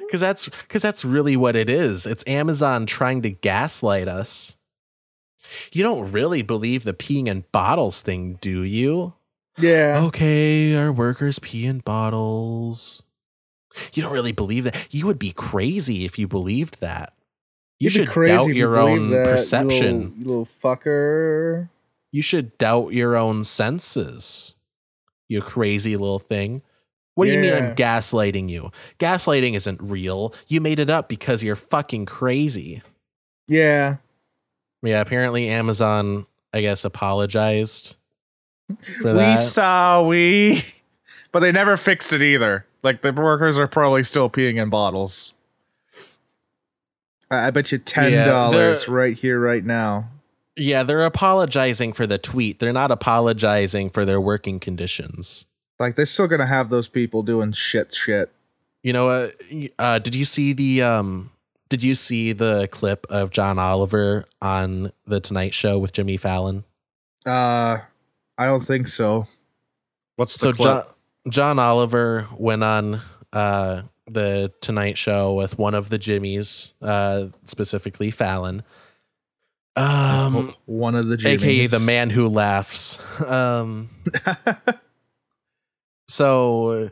Because 0.00 0.20
that's 0.20 0.48
because 0.48 0.82
that's 0.82 1.04
really 1.04 1.36
what 1.36 1.56
it 1.56 1.68
is. 1.68 2.06
It's 2.06 2.22
Amazon 2.26 2.86
trying 2.86 3.22
to 3.22 3.30
gaslight 3.30 4.06
us. 4.06 4.54
You 5.72 5.82
don't 5.82 6.12
really 6.12 6.42
believe 6.42 6.84
the 6.84 6.94
peeing 6.94 7.26
in 7.26 7.44
bottles 7.52 8.02
thing, 8.02 8.38
do 8.40 8.62
you? 8.62 9.14
Yeah. 9.58 10.00
Okay, 10.04 10.76
our 10.76 10.92
workers 10.92 11.38
pee 11.38 11.66
in 11.66 11.78
bottles. 11.78 13.02
You 13.92 14.02
don't 14.02 14.12
really 14.12 14.32
believe 14.32 14.64
that. 14.64 14.86
You 14.90 15.06
would 15.06 15.18
be 15.18 15.32
crazy 15.32 16.04
if 16.04 16.18
you 16.18 16.28
believed 16.28 16.80
that. 16.80 17.12
You 17.80 17.86
You'd 17.86 17.92
should 17.92 18.08
crazy 18.08 18.36
doubt 18.36 18.48
your 18.54 18.76
own 18.78 19.10
that, 19.10 19.24
you 19.26 19.32
perception. 19.32 20.14
little- 20.16 20.18
You 20.18 20.24
little, 20.26 20.46
fucker. 20.46 21.68
You 22.12 22.22
should 22.22 22.56
doubt 22.58 22.92
your 22.92 23.16
own 23.16 23.42
senses. 23.44 24.54
You 25.28 25.42
crazy 25.42 25.96
little 25.96 26.18
thing. 26.20 26.62
What 27.16 27.26
do 27.26 27.32
you 27.32 27.40
mean 27.40 27.52
I'm 27.54 27.74
gaslighting 27.76 28.48
you? 28.48 28.70
Gaslighting 28.98 29.54
isn't 29.54 29.80
real. 29.82 30.34
You 30.48 30.60
made 30.60 30.78
it 30.80 30.90
up 30.90 31.08
because 31.08 31.42
you're 31.42 31.56
fucking 31.56 32.06
crazy. 32.06 32.82
Yeah. 33.48 33.96
Yeah, 34.82 35.00
apparently 35.00 35.48
Amazon, 35.48 36.26
I 36.52 36.60
guess, 36.60 36.84
apologized 36.84 37.96
for 39.00 39.12
we 39.12 39.18
that. 39.20 39.36
saw 39.36 40.02
we, 40.06 40.62
but 41.32 41.40
they 41.40 41.52
never 41.52 41.76
fixed 41.76 42.12
it 42.12 42.20
either. 42.22 42.66
Like 42.82 43.02
the 43.02 43.12
workers 43.12 43.58
are 43.58 43.66
probably 43.68 44.02
still 44.04 44.28
peeing 44.28 44.60
in 44.60 44.68
bottles. 44.70 45.34
I 47.30 47.50
bet 47.50 47.72
you 47.72 47.78
ten 47.78 48.26
dollars 48.26 48.86
they're- 48.86 48.94
right 48.94 49.16
here, 49.16 49.40
right 49.40 49.64
now. 49.64 50.08
yeah, 50.56 50.82
they're 50.82 51.04
apologizing 51.04 51.92
for 51.92 52.06
the 52.06 52.18
tweet. 52.18 52.58
They're 52.60 52.72
not 52.72 52.90
apologizing 52.90 53.90
for 53.90 54.04
their 54.04 54.20
working 54.20 54.60
conditions. 54.60 55.46
Like 55.80 55.96
they're 55.96 56.06
still 56.06 56.28
gonna 56.28 56.46
have 56.46 56.68
those 56.68 56.86
people 56.88 57.22
doing 57.22 57.52
shit, 57.52 57.92
shit. 57.94 58.30
You 58.82 58.92
know, 58.92 59.08
uh, 59.08 59.28
uh, 59.78 59.98
did 59.98 60.14
you 60.14 60.24
see 60.24 60.52
the 60.52 60.82
um 60.82 61.30
did 61.70 61.82
you 61.82 61.94
see 61.94 62.32
the 62.32 62.68
clip 62.70 63.06
of 63.10 63.30
John 63.30 63.58
Oliver 63.58 64.26
on 64.40 64.92
the 65.06 65.18
Tonight 65.18 65.54
Show 65.54 65.78
with 65.78 65.92
Jimmy 65.92 66.16
Fallon? 66.16 66.62
Uh, 67.26 67.78
I 68.38 68.46
don't 68.46 68.60
think 68.62 68.86
so. 68.86 69.26
What's 70.16 70.36
the 70.36 70.48
So 70.48 70.52
clip? 70.52 70.84
John 70.84 70.84
John 71.30 71.58
Oliver 71.58 72.28
went 72.36 72.62
on 72.62 73.00
uh 73.32 73.82
the 74.06 74.52
Tonight 74.60 74.98
Show 74.98 75.34
with 75.34 75.58
one 75.58 75.74
of 75.74 75.88
the 75.88 75.98
Jimmys, 75.98 76.72
uh 76.82 77.26
specifically 77.46 78.10
Fallon. 78.10 78.62
Um 79.76 80.54
One 80.66 80.94
of 80.94 81.08
the 81.08 81.14
aka 81.14 81.36
Jimmies. 81.38 81.70
the 81.70 81.80
man 81.80 82.10
who 82.10 82.28
laughs. 82.28 82.98
Um 83.24 83.88
so 86.08 86.90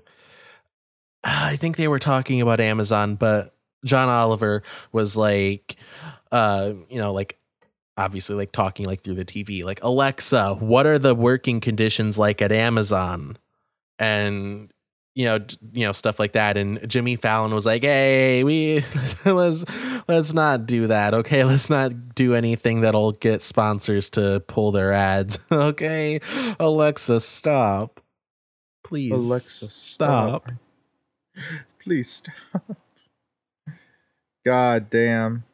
I 1.24 1.56
think 1.56 1.76
they 1.76 1.88
were 1.88 1.98
talking 2.00 2.40
about 2.40 2.60
Amazon, 2.60 3.14
but 3.14 3.54
John 3.84 4.08
Oliver 4.08 4.62
was 4.90 5.16
like, 5.16 5.76
uh, 6.32 6.72
you 6.88 6.98
know, 6.98 7.12
like 7.12 7.38
obviously 7.96 8.34
like 8.34 8.50
talking 8.52 8.86
like 8.86 9.02
through 9.04 9.14
the 9.14 9.24
TV, 9.24 9.62
like 9.64 9.80
Alexa, 9.82 10.54
what 10.54 10.86
are 10.86 10.98
the 10.98 11.14
working 11.14 11.60
conditions 11.60 12.18
like 12.18 12.42
at 12.42 12.50
Amazon? 12.50 13.36
And 13.98 14.71
you 15.14 15.26
know, 15.26 15.38
you 15.72 15.86
know 15.86 15.92
stuff 15.92 16.18
like 16.18 16.32
that. 16.32 16.56
And 16.56 16.88
Jimmy 16.88 17.16
Fallon 17.16 17.54
was 17.54 17.66
like, 17.66 17.82
"Hey, 17.82 18.44
we 18.44 18.84
let's 19.24 19.64
let's 20.08 20.32
not 20.32 20.66
do 20.66 20.86
that. 20.86 21.14
Okay, 21.14 21.44
let's 21.52 21.68
not 21.68 22.14
do 22.14 22.34
anything 22.34 22.80
that'll 22.80 23.12
get 23.12 23.42
sponsors 23.42 24.10
to 24.10 24.40
pull 24.46 24.72
their 24.72 24.92
ads. 24.92 25.38
okay, 25.52 26.20
Alexa, 26.58 27.20
stop, 27.20 28.00
please. 28.84 29.12
Alexa, 29.12 29.66
stop. 29.66 30.50
stop. 30.50 31.46
Please 31.78 32.10
stop. 32.10 32.78
God 34.44 34.90
damn. 34.90 35.44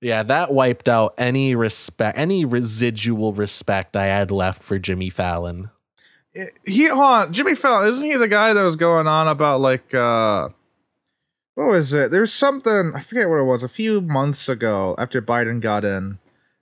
Yeah, 0.00 0.22
that 0.24 0.52
wiped 0.52 0.88
out 0.88 1.14
any 1.16 1.54
respect, 1.54 2.18
any 2.18 2.44
residual 2.44 3.32
respect 3.32 3.96
I 3.96 4.06
had 4.06 4.30
left 4.30 4.62
for 4.62 4.78
Jimmy 4.78 5.08
Fallon. 5.08 5.70
He 6.66 6.86
hold 6.88 7.00
on, 7.00 7.32
Jimmy 7.32 7.54
Fallon, 7.54 7.88
isn't 7.88 8.04
he 8.04 8.16
the 8.16 8.28
guy 8.28 8.52
that 8.52 8.62
was 8.62 8.76
going 8.76 9.06
on 9.06 9.28
about 9.28 9.60
like 9.60 9.94
uh 9.94 10.48
What 11.54 11.68
was 11.68 11.92
it? 11.92 12.10
There's 12.10 12.32
something 12.32 12.92
I 12.94 13.00
forget 13.00 13.28
what 13.28 13.38
it 13.38 13.44
was. 13.44 13.62
A 13.62 13.68
few 13.68 14.00
months 14.00 14.48
ago, 14.48 14.94
after 14.98 15.22
Biden 15.22 15.60
got 15.60 15.84
in, 15.84 16.18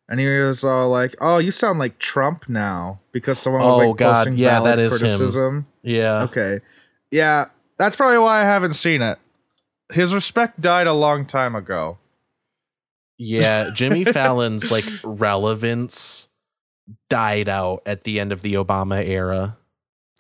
and 0.09 0.21
he 0.21 0.27
was 0.27 0.63
all 0.65 0.91
like, 0.91 1.15
"Oh, 1.21 1.39
you 1.39 1.51
sound 1.51 1.79
like 1.79 1.99
Trump 1.99 2.49
now," 2.49 3.01
because 3.13 3.39
someone 3.39 3.63
was 3.63 3.77
Oh, 3.79 3.89
like 3.89 3.97
God, 3.97 4.15
posting 4.17 4.37
yeah, 4.37 4.61
valid 4.61 4.67
that 4.73 4.79
is 4.79 4.93
him. 4.93 4.99
criticism. 4.99 5.67
Yeah, 5.83 6.23
Okay, 6.25 6.61
yeah, 7.11 7.47
that's 7.79 7.97
probably 7.97 8.19
why 8.19 8.41
I 8.43 8.45
haven't 8.45 8.75
seen 8.75 9.01
it. 9.03 9.19
his 9.93 10.15
respect 10.15 10.61
died 10.61 10.87
a 10.87 10.93
long 10.93 11.25
time 11.27 11.55
ago. 11.55 11.99
yeah. 13.19 13.71
Jimmy 13.71 14.05
Fallon's 14.17 14.71
like 14.71 14.85
relevance 15.05 16.29
died 17.09 17.49
out 17.49 17.83
at 17.87 18.05
the 18.05 18.19
end 18.21 18.33
of 18.33 18.43
the 18.43 18.55
Obama 18.55 19.03
era. 19.07 19.57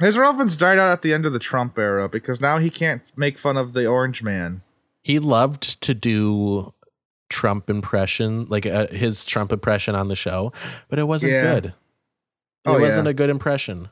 His 0.02 0.18
relevance 0.18 0.56
died 0.56 0.78
out 0.78 0.90
at 0.92 1.02
the 1.02 1.12
end 1.14 1.26
of 1.26 1.32
the 1.32 1.38
Trump 1.38 1.78
era 1.78 2.08
because 2.08 2.40
now 2.40 2.58
he 2.58 2.70
can't 2.70 3.02
make 3.16 3.38
fun 3.38 3.56
of 3.56 3.72
the 3.72 3.86
Orange 3.86 4.22
Man. 4.22 4.62
He 5.02 5.18
loved 5.18 5.80
to 5.82 5.94
do 5.94 6.72
Trump 7.28 7.68
impression, 7.70 8.46
like 8.48 8.66
uh, 8.66 8.86
his 8.88 9.24
Trump 9.24 9.52
impression 9.52 9.94
on 9.94 10.08
the 10.08 10.16
show, 10.16 10.52
but 10.88 10.98
it 10.98 11.04
wasn't 11.04 11.32
Yeah. 11.32 11.54
good. 11.54 11.64
It 11.66 11.74
Oh, 12.66 12.78
wasn't 12.80 13.06
yeah. 13.06 13.10
a 13.10 13.14
good 13.14 13.30
impression. 13.30 13.88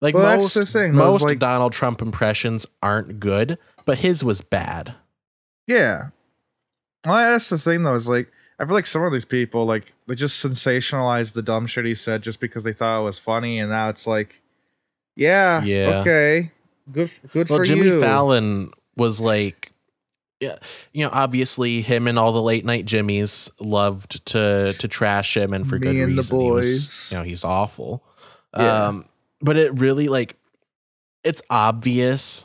Like 0.00 0.14
Well, 0.14 0.24
that's 0.24 0.42
most, 0.42 0.54
the 0.54 0.66
thing, 0.66 0.94
most 0.94 1.22
like- 1.22 1.38
Donald 1.38 1.72
Trump 1.72 2.02
impressions 2.02 2.66
aren't 2.82 3.20
good, 3.20 3.58
but 3.84 3.98
his 3.98 4.24
was 4.24 4.40
bad. 4.40 4.94
Yeah. 5.66 6.08
Well, 7.06 7.32
that's 7.32 7.48
the 7.48 7.58
thing 7.58 7.82
though. 7.84 7.94
Is 7.94 8.08
like 8.08 8.30
I 8.58 8.64
feel 8.64 8.74
like 8.74 8.86
some 8.86 9.02
of 9.02 9.12
these 9.12 9.24
people 9.24 9.64
like 9.64 9.92
they 10.06 10.14
just 10.14 10.44
sensationalized 10.44 11.32
the 11.34 11.42
dumb 11.42 11.66
shit 11.66 11.84
he 11.84 11.94
said 11.94 12.22
just 12.22 12.40
because 12.40 12.64
they 12.64 12.72
thought 12.72 13.00
it 13.00 13.04
was 13.04 13.18
funny, 13.18 13.58
and 13.58 13.70
now 13.70 13.88
it's 13.88 14.06
like, 14.06 14.41
yeah, 15.16 15.62
Yeah. 15.62 16.00
okay, 16.00 16.50
good, 16.90 17.10
good 17.32 17.48
for 17.48 17.54
you. 17.54 17.54
Well, 17.54 17.58
for 17.58 17.64
Jimmy 17.64 17.86
you. 17.86 18.00
Fallon 18.00 18.70
was 18.96 19.20
like, 19.20 19.72
yeah, 20.40 20.56
you 20.92 21.04
know, 21.04 21.10
obviously 21.12 21.82
him 21.82 22.06
and 22.08 22.18
all 22.18 22.32
the 22.32 22.42
late 22.42 22.64
night 22.64 22.84
Jimmys 22.84 23.48
loved 23.60 24.24
to 24.26 24.72
to 24.78 24.88
trash 24.88 25.36
him, 25.36 25.52
and 25.52 25.68
for 25.68 25.76
Me 25.78 25.80
good 25.86 25.96
and 25.96 26.18
the 26.18 26.22
reason. 26.22 26.36
Was- 26.38 26.66
boys. 26.66 27.12
you 27.12 27.18
know, 27.18 27.24
he's 27.24 27.44
awful. 27.44 28.02
Yeah. 28.56 28.86
Um, 28.88 29.04
but 29.40 29.56
it 29.56 29.78
really 29.78 30.08
like, 30.08 30.36
it's 31.24 31.42
obvious 31.50 32.44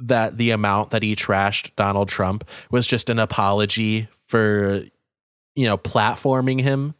that 0.00 0.36
the 0.38 0.50
amount 0.50 0.90
that 0.90 1.02
he 1.02 1.16
trashed 1.16 1.70
Donald 1.76 2.08
Trump 2.08 2.44
was 2.70 2.86
just 2.86 3.08
an 3.10 3.18
apology 3.18 4.08
for, 4.26 4.82
you 5.56 5.64
know, 5.66 5.76
platforming 5.78 6.60
him 6.62 6.94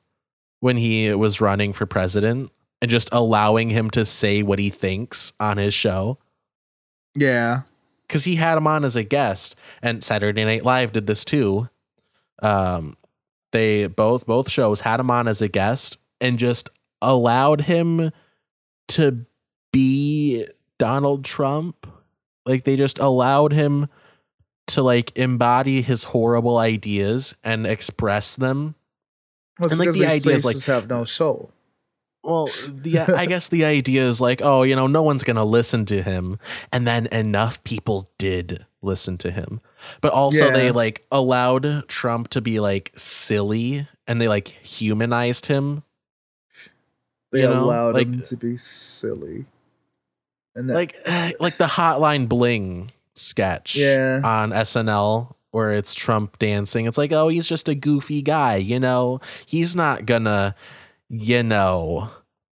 when 0.60 0.76
he 0.76 1.12
was 1.14 1.40
running 1.40 1.72
for 1.72 1.86
president 1.86 2.50
and 2.80 2.90
just 2.90 3.08
allowing 3.12 3.70
him 3.70 3.90
to 3.90 4.04
say 4.04 4.42
what 4.42 4.58
he 4.58 4.70
thinks 4.70 5.32
on 5.40 5.56
his 5.56 5.74
show 5.74 6.18
Yeah, 7.14 7.62
because 8.06 8.24
he 8.24 8.36
had 8.36 8.56
him 8.58 8.66
on 8.66 8.84
as 8.84 8.96
a 8.96 9.02
guest, 9.02 9.56
and 9.82 10.02
Saturday 10.04 10.44
Night 10.44 10.64
Live 10.64 10.92
did 10.92 11.06
this 11.06 11.24
too. 11.24 11.68
Um, 12.40 12.96
they 13.52 13.86
both 13.86 14.26
both 14.26 14.50
shows 14.50 14.82
had 14.82 15.00
him 15.00 15.10
on 15.10 15.26
as 15.26 15.42
a 15.42 15.48
guest 15.48 15.98
and 16.20 16.38
just 16.38 16.70
allowed 17.02 17.62
him 17.62 18.12
to 18.88 19.24
be 19.72 20.46
Donald 20.78 21.24
Trump. 21.24 21.86
Like 22.46 22.64
they 22.64 22.76
just 22.76 22.98
allowed 22.98 23.52
him 23.52 23.88
to 24.68 24.82
like 24.82 25.16
embody 25.16 25.82
his 25.82 26.04
horrible 26.04 26.58
ideas 26.58 27.34
and 27.42 27.66
express 27.66 28.36
them. 28.36 28.74
well, 29.58 29.70
And, 29.70 29.78
like, 29.78 29.88
the 29.88 29.92
these 29.92 30.04
idea 30.06 30.34
is, 30.34 30.44
like- 30.44 30.62
have 30.64 30.88
no 30.88 31.04
soul. 31.04 31.50
Well, 32.28 32.48
the 32.68 32.98
uh, 32.98 33.16
I 33.16 33.24
guess 33.26 33.48
the 33.48 33.64
idea 33.64 34.06
is 34.06 34.20
like, 34.20 34.40
oh, 34.42 34.62
you 34.62 34.76
know, 34.76 34.86
no 34.86 35.02
one's 35.02 35.24
gonna 35.24 35.44
listen 35.46 35.86
to 35.86 36.02
him, 36.02 36.38
and 36.70 36.86
then 36.86 37.06
enough 37.06 37.64
people 37.64 38.10
did 38.18 38.66
listen 38.82 39.16
to 39.18 39.30
him, 39.30 39.60
but 40.02 40.12
also 40.12 40.46
Yeah. 40.48 40.52
they 40.52 40.70
like 40.70 41.06
allowed 41.10 41.88
Trump 41.88 42.28
to 42.30 42.40
be 42.40 42.60
like 42.60 42.92
silly, 42.96 43.88
and 44.06 44.20
they 44.20 44.28
like 44.28 44.48
humanized 44.62 45.46
him. 45.46 45.84
They 47.32 47.42
you 47.42 47.48
know, 47.48 47.64
allowed 47.64 47.94
like- 47.94 48.06
him 48.08 48.22
to 48.22 48.36
be 48.36 48.56
silly, 48.58 49.46
and 50.54 50.68
that, 50.68 50.74
like 50.74 50.96
like 51.40 51.56
the 51.56 51.66
hotline 51.66 52.28
bling 52.28 52.92
sketch 53.14 53.74
Yeah. 53.74 54.20
on 54.22 54.50
SNL 54.52 55.34
where 55.50 55.72
it's 55.72 55.94
Trump 55.94 56.38
dancing. 56.38 56.84
It's 56.86 56.98
like, 56.98 57.10
oh, 57.10 57.28
he's 57.28 57.46
just 57.46 57.68
a 57.70 57.74
goofy 57.74 58.20
guy, 58.20 58.56
you 58.56 58.78
know. 58.78 59.20
He's 59.46 59.74
not 59.74 60.04
gonna, 60.06 60.54
you 61.08 61.42
know, 61.42 62.10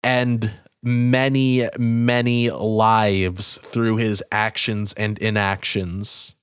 end 0.03 0.53
many 0.83 1.69
many 1.79 2.51
lives 2.51 3.59
through 3.63 3.97
his 3.97 4.23
actions 4.33 4.93
and 4.95 5.19
inactions. 5.19 6.35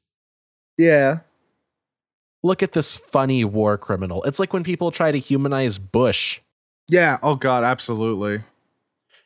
yeah, 0.77 1.19
look 2.43 2.61
at 2.61 2.73
this 2.73 2.97
funny 2.97 3.43
war 3.43 3.77
criminal. 3.77 4.23
It's 4.23 4.39
like 4.39 4.53
when 4.53 4.63
people 4.63 4.91
try 4.91 5.11
to 5.11 5.17
humanize 5.19 5.77
Bush. 5.77 6.39
Yeah. 6.89 7.17
Oh 7.23 7.35
God, 7.35 7.63
absolutely. 7.63 8.43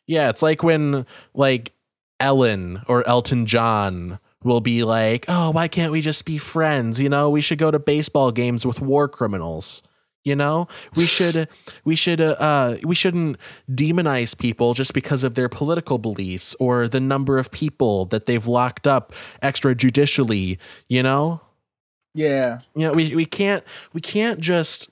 Yeah, 0.08 0.30
it's 0.30 0.42
like 0.42 0.64
when 0.64 1.06
like 1.34 1.74
Ellen 2.20 2.82
or 2.88 3.08
Elton 3.08 3.46
John 3.46 4.20
will 4.44 4.62
be 4.62 4.84
like, 4.84 5.26
"Oh, 5.28 5.52
why 5.52 5.68
can't 5.68 5.92
we 5.92 6.02
just 6.02 6.26
be 6.26 6.38
friends? 6.38 7.00
You 7.00 7.10
know, 7.10 7.30
we 7.30 7.42
should 7.42 7.60
go 7.60 7.70
to 7.70 7.80
baseball 7.80 8.32
games 8.32 8.66
with 8.66 8.82
war 8.82 9.08
criminals." 9.08 9.84
You 10.24 10.36
know, 10.36 10.68
we 10.96 11.06
should 11.06 11.50
we 11.84 11.96
should 11.96 12.22
uh, 12.22 12.36
uh 12.40 12.78
we 12.84 12.94
shouldn't 12.94 13.38
demonize 13.70 14.38
people 14.38 14.76
just 14.76 14.94
because 14.94 15.24
of 15.24 15.34
their 15.34 15.50
political 15.50 15.98
beliefs 15.98 16.56
or 16.60 16.88
the 16.88 17.00
number 17.00 17.40
of 17.40 17.50
people 17.50 18.06
that 18.08 18.28
they've 18.28 18.46
locked 18.46 18.86
up 18.86 19.14
extrajudicially. 19.42 20.60
You 20.88 21.02
know, 21.02 21.42
Yeah. 22.14 22.60
you 22.76 22.88
know 22.88 22.92
we 22.92 23.16
we 23.16 23.26
can't 23.26 23.64
we 23.94 24.02
can't 24.02 24.40
just 24.40 24.90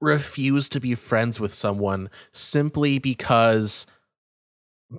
refuse 0.00 0.70
to 0.70 0.80
be 0.80 0.94
friends 0.94 1.38
with 1.38 1.52
someone 1.52 2.08
simply 2.32 2.98
because 2.98 3.86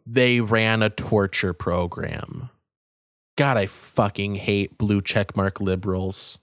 they 0.05 0.41
ran 0.41 0.83
a 0.83 0.89
torture 0.89 1.53
program. 1.53 2.49
God, 3.35 3.57
I 3.57 3.65
fucking 3.67 4.35
hate 4.35 4.77
blue 4.77 5.01
checkmark 5.01 5.59
liberals. 5.59 6.39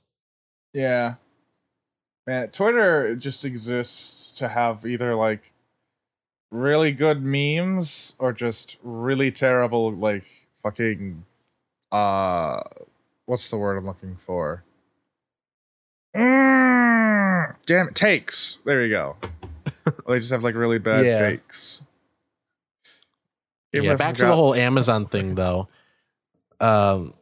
Yeah. 0.72 1.14
Man, 2.26 2.48
Twitter 2.48 3.14
just 3.16 3.44
exists 3.44 4.36
to 4.38 4.48
have 4.48 4.86
either 4.86 5.14
like 5.14 5.52
really 6.50 6.92
good 6.92 7.22
memes 7.22 8.14
or 8.18 8.32
just 8.32 8.76
really 8.82 9.30
terrible 9.30 9.92
like 9.92 10.24
fucking 10.62 11.24
uh 11.92 12.62
what's 13.26 13.50
the 13.50 13.56
word 13.56 13.76
I'm 13.76 13.86
looking 13.86 14.16
for? 14.16 14.62
Mm, 16.16 17.56
damn 17.66 17.88
it, 17.88 17.94
takes. 17.94 18.58
There 18.64 18.84
you 18.84 18.90
go. 18.90 19.16
they 20.06 20.18
just 20.18 20.30
have 20.30 20.44
like 20.44 20.54
really 20.54 20.78
bad 20.78 21.04
Yeah. 21.06 21.18
takes. 21.30 21.82
Even 23.74 23.90
yeah, 23.90 23.96
back 23.96 24.16
to 24.16 24.24
the 24.26 24.34
whole 24.34 24.54
Amazon 24.54 25.06
thing 25.06 25.34
though. 25.34 25.68
Um 26.60 27.12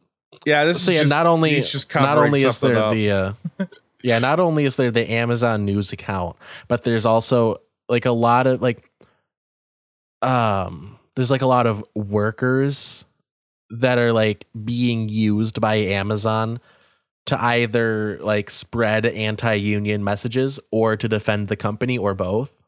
Yeah, 0.45 0.65
this 0.65 0.83
so 0.85 0.91
is 0.93 0.97
yeah, 0.97 1.03
just, 1.03 1.11
not 1.11 1.27
only 1.27 1.61
just 1.61 1.93
not 1.95 2.19
only 2.19 2.45
is 2.45 2.61
there 2.61 2.77
up. 2.77 2.93
the 2.93 3.11
uh, 3.11 3.33
yeah, 4.03 4.19
not 4.19 4.41
only 4.41 4.65
is 4.65 4.77
there 4.77 4.91
the 4.91 5.11
Amazon 5.11 5.65
News 5.65 5.93
account, 5.93 6.37
but 6.69 6.85
there's 6.85 7.07
also 7.07 7.57
like 7.89 8.05
a 8.05 8.13
lot 8.13 8.47
of 8.47 8.63
like 8.63 8.91
um 10.23 10.99
there's 11.17 11.31
like 11.31 11.43
a 11.43 11.47
lot 11.47 11.67
of 11.67 11.85
workers 11.95 13.05
that 13.71 13.99
are 13.99 14.13
like 14.13 14.47
being 14.65 15.09
used 15.09 15.61
by 15.61 15.75
Amazon 15.75 16.61
to 17.27 17.43
either 17.43 18.19
like 18.21 18.51
spread 18.51 19.07
anti-union 19.07 20.03
messages 20.03 20.59
or 20.71 20.97
to 20.97 21.09
defend 21.09 21.49
the 21.49 21.57
company 21.57 21.97
or 21.97 22.15
both 22.15 22.63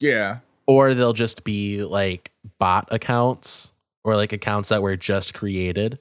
yeah. 0.00 0.38
or 0.66 0.94
they'll 0.94 1.12
just 1.12 1.44
be 1.44 1.84
like 1.84 2.32
bot 2.58 2.88
accounts 2.90 3.70
or 4.04 4.16
like 4.16 4.32
accounts 4.32 4.68
that 4.70 4.82
were 4.82 4.96
just 4.96 5.32
created 5.32 5.98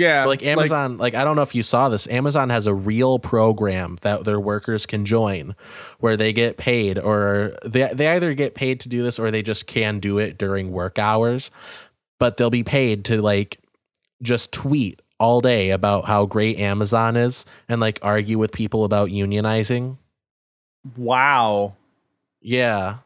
Yeah. 0.00 0.24
like 0.24 0.42
Amazon, 0.42 0.96
like, 0.98 1.14
I 1.14 1.24
don't 1.24 1.36
know 1.36 1.42
if 1.42 1.54
you 1.54 1.62
saw 1.62 1.88
this. 1.88 2.06
Amazon 2.08 2.48
has 2.50 2.66
a 2.66 2.74
real 2.74 3.18
program 3.18 3.98
that 4.02 4.24
their 4.24 4.40
workers 4.40 4.86
can 4.86 5.04
join, 5.04 5.54
where 5.98 6.16
they 6.16 6.32
get 6.32 6.56
paid, 6.56 6.98
or 6.98 7.56
they 7.64 7.90
they 7.92 8.08
either 8.08 8.32
get 8.34 8.54
paid 8.54 8.80
to 8.80 8.88
do 8.88 9.02
this, 9.02 9.18
or 9.18 9.30
they 9.30 9.42
just 9.42 9.66
can 9.66 10.00
do 10.00 10.18
it 10.18 10.38
during 10.38 10.72
work 10.72 10.98
hours. 10.98 11.50
But 12.18 12.36
they'll 12.36 12.50
be 12.50 12.64
paid 12.64 13.04
to 13.06 13.20
like 13.22 13.58
just 14.22 14.52
tweet 14.52 15.00
all 15.18 15.40
day 15.42 15.70
about 15.70 16.06
how 16.06 16.24
great 16.26 16.58
Amazon 16.58 17.16
is, 17.16 17.44
and 17.68 17.80
like 17.80 17.98
argue 18.02 18.38
with 18.38 18.52
people 18.52 18.84
about 18.84 19.10
unionizing. 19.10 19.96
wow. 20.96 21.74
Yeah, 22.40 22.96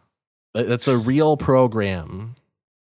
It- 0.54 0.70
it's 0.70 0.86
a 0.86 0.96
real 0.96 1.36
program 1.36 2.36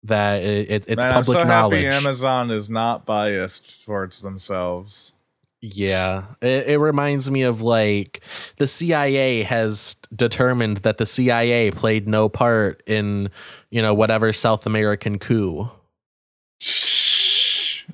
that 0.04 0.43
it, 0.43 0.70
it, 0.70 0.86
it's 0.88 1.01
Man, 1.01 1.14
public 1.14 1.38
I'm 1.38 1.43
so 1.43 1.47
knowledge. 1.47 1.84
happy 1.84 1.95
Amazon 1.95 2.51
is 2.51 2.70
not 2.70 3.06
biased 3.06 3.84
towards 3.86 4.22
themselves. 4.22 5.14
Yeah, 5.62 6.26
it, 6.41 6.68
it 6.68 6.78
reminds 6.78 7.32
me 7.32 7.43
of 7.43 7.62
like 7.62 8.22
the 8.58 8.68
CIA 8.68 9.43
has 9.43 9.95
determined 10.14 10.78
that 10.80 10.97
the 10.97 11.06
CIA 11.06 11.72
played 11.72 12.06
no 12.06 12.28
part 12.28 12.84
in, 12.86 13.30
you 13.70 13.82
know, 13.82 13.93
whatever 13.93 14.34
South 14.34 14.66
American 14.66 15.20
coup. 15.20 15.72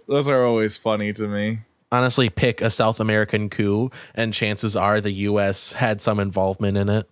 Those 0.07 0.27
are 0.27 0.43
always 0.43 0.77
funny 0.77 1.13
to 1.13 1.27
me. 1.27 1.59
Honestly, 1.91 2.29
pick 2.29 2.61
a 2.61 2.71
South 2.71 2.99
American 2.99 3.49
coup, 3.49 3.91
and 4.15 4.33
chances 4.33 4.75
are 4.75 4.99
the 4.99 5.11
U.S. 5.11 5.73
had 5.73 6.01
some 6.01 6.19
involvement 6.19 6.77
in 6.77 6.89
it. 6.89 7.07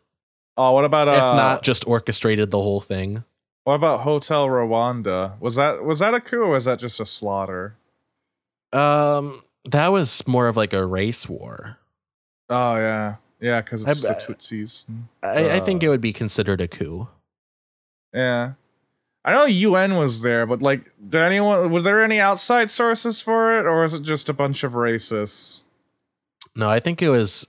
Oh, 0.55 0.71
what 0.71 0.85
about 0.85 1.07
uh, 1.07 1.11
if 1.11 1.19
not, 1.19 1.63
just 1.63 1.87
orchestrated 1.87 2.49
the 2.49 2.61
whole 2.61 2.81
thing. 2.81 3.23
What 3.67 3.73
about 3.73 3.99
Hotel 3.99 4.47
Rwanda? 4.47 5.37
Was 5.41 5.55
that 5.55 5.83
was 5.83 5.99
that 5.99 6.13
a 6.13 6.21
coup 6.21 6.39
or 6.43 6.51
was 6.51 6.63
that 6.63 6.79
just 6.79 7.01
a 7.01 7.05
slaughter? 7.05 7.75
Um, 8.71 9.43
that 9.65 9.89
was 9.91 10.25
more 10.25 10.47
of 10.47 10.55
like 10.55 10.71
a 10.71 10.85
race 10.85 11.27
war. 11.27 11.77
Oh 12.49 12.77
yeah, 12.77 13.15
yeah, 13.41 13.59
because 13.61 13.85
it's 13.85 14.05
I- 14.05 14.13
the 14.13 14.19
Tutsis. 14.21 14.85
I, 15.21 15.57
I 15.57 15.59
think 15.59 15.83
Uh. 15.83 15.87
it 15.87 15.89
would 15.89 15.99
be 15.99 16.13
considered 16.13 16.61
a 16.61 16.69
coup. 16.69 17.09
Yeah, 18.13 18.53
I 19.25 19.33
know 19.33 19.43
UN 19.43 19.97
was 19.97 20.21
there, 20.21 20.45
but 20.45 20.61
like, 20.61 20.89
did 21.09 21.21
anyone? 21.21 21.69
Was 21.69 21.83
there 21.83 22.01
any 22.01 22.21
outside 22.21 22.71
sources 22.71 23.19
for 23.19 23.51
it, 23.59 23.65
or 23.65 23.81
was 23.81 23.93
it 23.93 24.03
just 24.03 24.29
a 24.29 24.33
bunch 24.33 24.63
of 24.63 24.71
racists? 24.71 25.63
No, 26.55 26.69
I 26.69 26.79
think 26.79 27.01
it 27.01 27.09
was. 27.09 27.47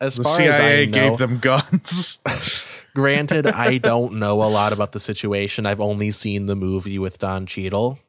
As 0.00 0.16
The 0.16 0.22
far 0.24 0.40
as 0.40 0.54
I 0.54 0.58
CIA 0.58 0.86
know, 0.86 0.92
gave 0.92 1.18
them 1.18 1.38
guns. 1.42 2.18
Granted, 2.98 3.46
I 3.46 3.78
don't 3.78 4.14
know 4.14 4.42
a 4.42 4.50
lot 4.50 4.72
about 4.72 4.90
the 4.90 4.98
situation. 4.98 5.66
I've 5.66 5.80
only 5.80 6.10
seen 6.10 6.46
the 6.46 6.56
movie 6.56 6.98
with 6.98 7.20
Don 7.20 7.46
Cheadle. 7.46 8.00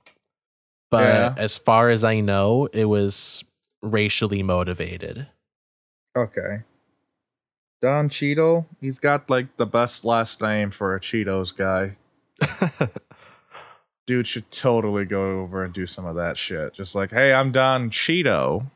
But 0.90 1.04
Yeah. 1.04 1.36
as 1.38 1.60
far 1.60 1.92
as 1.92 2.04
I 2.04 2.22
know, 2.22 2.68
it 2.74 2.86
was 2.86 3.44
racially 3.84 4.42
motivated. 4.42 5.28
Okay. 6.18 6.64
Don 7.82 8.10
Cheadle. 8.10 8.68
He's 8.82 8.98
got 8.98 9.30
like 9.30 9.56
the 9.58 9.68
best 9.68 10.04
last 10.04 10.42
name 10.42 10.72
for 10.72 10.96
a 10.96 11.00
Cheetos 11.00 11.56
guy. 11.56 11.96
Dude 14.08 14.26
should 14.26 14.50
totally 14.50 15.06
go 15.06 15.40
over 15.42 15.64
and 15.64 15.72
do 15.72 15.86
some 15.86 16.06
of 16.08 16.16
that 16.16 16.36
shit. 16.36 16.74
Just 16.74 16.96
like, 16.96 17.12
hey, 17.12 17.32
I'm 17.32 17.52
Don 17.52 17.92
Cheeto. 17.92 18.72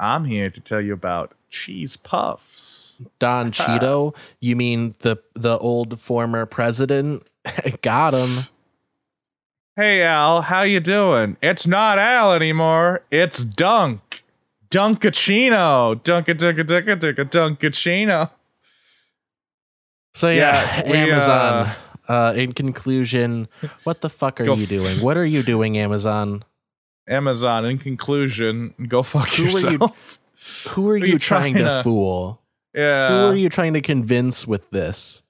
I'm 0.00 0.24
here 0.24 0.50
to 0.50 0.60
tell 0.60 0.80
you 0.80 0.92
about 0.92 1.34
cheese 1.48 1.96
puffs. 1.96 2.83
Don 3.18 3.50
Cheadle, 3.58 4.14
you 4.40 4.56
mean 4.56 4.94
the 5.00 5.16
the 5.34 5.58
old 5.58 6.00
former 6.00 6.46
president? 6.46 7.22
Got 7.82 8.14
him. 8.14 8.44
Hey 9.76 10.02
Al, 10.02 10.42
how 10.42 10.62
you 10.62 10.80
doing? 10.80 11.36
It's 11.42 11.66
not 11.66 11.98
Al 11.98 12.32
anymore. 12.32 13.02
It's 13.10 13.42
Dunk. 13.42 14.22
Dunkachino. 14.70 15.94
Dunka 16.02 16.34
dunka 16.34 16.64
dunka 16.64 16.96
dunka 16.96 17.24
Dunkachino. 17.30 18.30
So 20.14 20.28
yeah, 20.28 20.82
Yeah, 20.86 20.90
we, 20.90 20.96
Amazon. 21.10 21.70
Uh, 22.06 22.32
in 22.36 22.52
conclusion, 22.52 23.48
what 23.84 24.00
the 24.02 24.10
fuck 24.10 24.40
are 24.40 24.44
you 24.44 24.66
doing? 24.66 25.00
What 25.00 25.16
are 25.16 25.24
you 25.24 25.42
doing, 25.42 25.78
Amazon? 25.78 26.44
Amazon, 27.08 27.64
in 27.64 27.78
conclusion, 27.78 28.74
go 28.88 29.02
fuck 29.02 29.28
Who 29.30 29.44
are 29.44 29.46
you- 29.48 29.52
yourself. 29.70 30.20
Who 30.70 30.88
are 30.90 30.98
Who 30.98 31.06
you, 31.06 31.12
you 31.14 31.18
trying, 31.18 31.54
trying 31.54 31.64
to 31.64 31.70
to- 31.78 31.82
fool? 31.82 32.40
Yeah. 32.74 33.08
Who 33.08 33.14
are 33.26 33.36
you 33.36 33.48
trying 33.48 33.74
to 33.74 33.80
convince 33.80 34.46
with 34.46 34.68
this? 34.70 35.22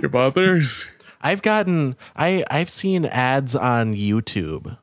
Your 0.00 0.10
mothers. 0.10 0.86
I've 1.20 1.42
gotten 1.42 1.96
I 2.14 2.44
I've 2.50 2.70
seen 2.70 3.04
ads 3.04 3.56
on 3.56 3.94
YouTube 3.94 4.78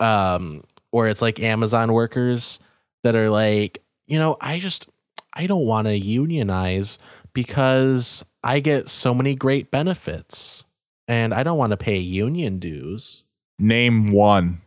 um 0.00 0.64
where 0.90 1.08
it's 1.08 1.22
like 1.22 1.40
Amazon 1.40 1.92
workers 1.92 2.58
that 3.02 3.16
are 3.16 3.30
like, 3.30 3.82
you 4.06 4.18
know, 4.18 4.36
I 4.40 4.58
just 4.58 4.88
I 5.32 5.46
don't 5.46 5.64
want 5.64 5.88
to 5.88 5.98
unionize 5.98 6.98
because 7.32 8.24
I 8.44 8.60
get 8.60 8.88
so 8.88 9.14
many 9.14 9.34
great 9.34 9.70
benefits 9.70 10.64
and 11.08 11.32
I 11.32 11.42
don't 11.42 11.58
want 11.58 11.70
to 11.70 11.76
pay 11.76 11.98
union 11.98 12.58
dues. 12.58 13.24
Name 13.58 14.12
one. 14.12 14.60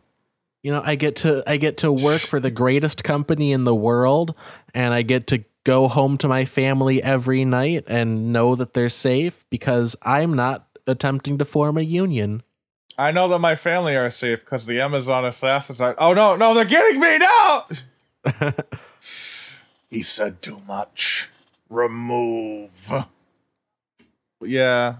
You 0.62 0.72
know, 0.72 0.82
I 0.84 0.96
get 0.96 1.14
to 1.16 1.44
I 1.46 1.58
get 1.58 1.76
to 1.78 1.92
work 1.92 2.22
for 2.22 2.40
the 2.40 2.50
greatest 2.50 3.04
company 3.04 3.52
in 3.52 3.64
the 3.64 3.74
world 3.74 4.34
and 4.74 4.92
I 4.92 5.02
get 5.02 5.28
to 5.28 5.44
go 5.66 5.88
home 5.88 6.16
to 6.16 6.28
my 6.28 6.44
family 6.44 7.02
every 7.02 7.44
night 7.44 7.82
and 7.88 8.32
know 8.32 8.54
that 8.54 8.72
they're 8.72 8.88
safe 8.88 9.44
because 9.50 9.96
I'm 10.00 10.36
not 10.36 10.68
attempting 10.86 11.38
to 11.38 11.44
form 11.44 11.76
a 11.76 11.82
union. 11.82 12.44
I 12.96 13.10
know 13.10 13.26
that 13.28 13.40
my 13.40 13.56
family 13.56 13.96
are 13.96 14.08
safe 14.08 14.40
because 14.40 14.66
the 14.66 14.80
Amazon 14.80 15.24
assassins 15.24 15.80
are. 15.80 15.96
Oh 15.98 16.14
no, 16.14 16.36
no, 16.36 16.54
they're 16.54 16.64
getting 16.64 17.00
me! 17.00 17.18
now! 17.18 17.66
he 19.90 20.02
said 20.02 20.40
too 20.40 20.62
much. 20.68 21.30
Remove. 21.68 22.94
Yeah. 24.40 24.98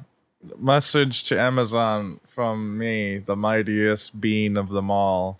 Message 0.59 1.23
to 1.25 1.41
Amazon 1.41 2.19
from 2.27 2.77
me, 2.77 3.19
the 3.19 3.37
mightiest 3.37 4.21
being 4.21 4.57
of 4.57 4.71
them 4.71 4.91
all. 4.91 5.39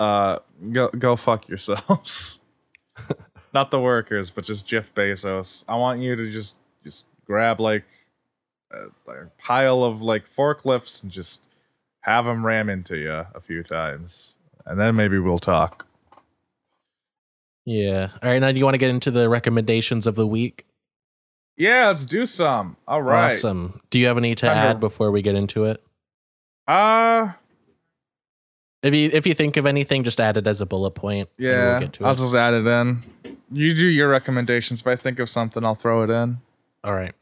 Uh, 0.00 0.40
go 0.72 0.88
go 0.88 1.14
fuck 1.14 1.48
yourselves. 1.48 2.40
Not 3.56 3.70
the 3.70 3.80
workers, 3.80 4.28
but 4.28 4.44
just 4.44 4.66
Jeff 4.66 4.92
Bezos. 4.94 5.64
I 5.66 5.76
want 5.76 6.00
you 6.00 6.14
to 6.14 6.30
just 6.30 6.56
just 6.84 7.06
grab 7.24 7.58
like 7.58 7.84
a, 8.70 8.88
a 9.10 9.24
pile 9.38 9.82
of 9.82 10.02
like 10.02 10.24
forklifts 10.30 11.02
and 11.02 11.10
just 11.10 11.40
have 12.00 12.26
them 12.26 12.44
ram 12.44 12.68
into 12.68 12.98
you 12.98 13.24
a 13.34 13.40
few 13.40 13.62
times, 13.62 14.34
and 14.66 14.78
then 14.78 14.94
maybe 14.94 15.18
we'll 15.18 15.38
talk. 15.38 15.86
Yeah. 17.64 18.10
All 18.22 18.28
right. 18.28 18.40
Now, 18.40 18.52
do 18.52 18.58
you 18.58 18.64
want 18.64 18.74
to 18.74 18.78
get 18.78 18.90
into 18.90 19.10
the 19.10 19.26
recommendations 19.30 20.06
of 20.06 20.16
the 20.16 20.26
week? 20.26 20.66
Yeah, 21.56 21.86
let's 21.88 22.04
do 22.04 22.26
some. 22.26 22.76
All 22.86 23.00
right. 23.00 23.32
Awesome. 23.32 23.80
Do 23.88 23.98
you 23.98 24.06
have 24.06 24.18
any 24.18 24.34
to 24.34 24.46
Time 24.46 24.54
to- 24.56 24.60
add 24.60 24.80
before 24.80 25.10
we 25.10 25.22
get 25.22 25.34
into 25.34 25.64
it? 25.64 25.82
Uh 26.68 27.32
If 28.82 28.92
you 28.92 29.08
if 29.14 29.26
you 29.26 29.32
think 29.32 29.56
of 29.56 29.64
anything, 29.64 30.04
just 30.04 30.20
add 30.20 30.36
it 30.36 30.46
as 30.46 30.60
a 30.60 30.66
bullet 30.66 30.90
point. 30.90 31.30
yeah. 31.38 31.70
We'll 31.70 31.80
get 31.80 31.92
to 31.94 32.04
I'll 32.04 32.12
it. 32.12 32.18
just 32.18 32.34
add 32.34 32.52
it 32.52 32.66
in. 32.66 33.02
You 33.50 33.74
do 33.74 33.86
your 33.86 34.08
recommendations. 34.08 34.80
If 34.80 34.86
I 34.86 34.96
think 34.96 35.18
of 35.18 35.28
something, 35.30 35.64
I'll 35.64 35.74
throw 35.74 36.02
it 36.02 36.10
in. 36.10 36.38
All 36.82 36.94
right. 36.94 37.14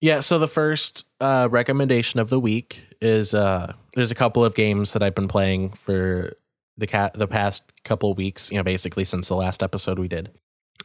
Yeah, 0.00 0.20
so 0.20 0.38
the 0.38 0.48
first 0.48 1.04
uh, 1.20 1.48
recommendation 1.50 2.20
of 2.20 2.30
the 2.30 2.40
week 2.40 2.82
is 3.02 3.34
uh, 3.34 3.74
there's 3.94 4.10
a 4.10 4.14
couple 4.14 4.44
of 4.44 4.54
games 4.54 4.94
that 4.94 5.02
I've 5.02 5.14
been 5.14 5.28
playing 5.28 5.70
for 5.72 6.36
the 6.78 6.86
cat 6.86 7.12
the 7.14 7.26
past 7.26 7.64
couple 7.84 8.14
weeks, 8.14 8.50
you 8.50 8.56
know, 8.56 8.62
basically 8.62 9.04
since 9.04 9.28
the 9.28 9.36
last 9.36 9.62
episode 9.62 9.98
we 9.98 10.08
did. 10.08 10.30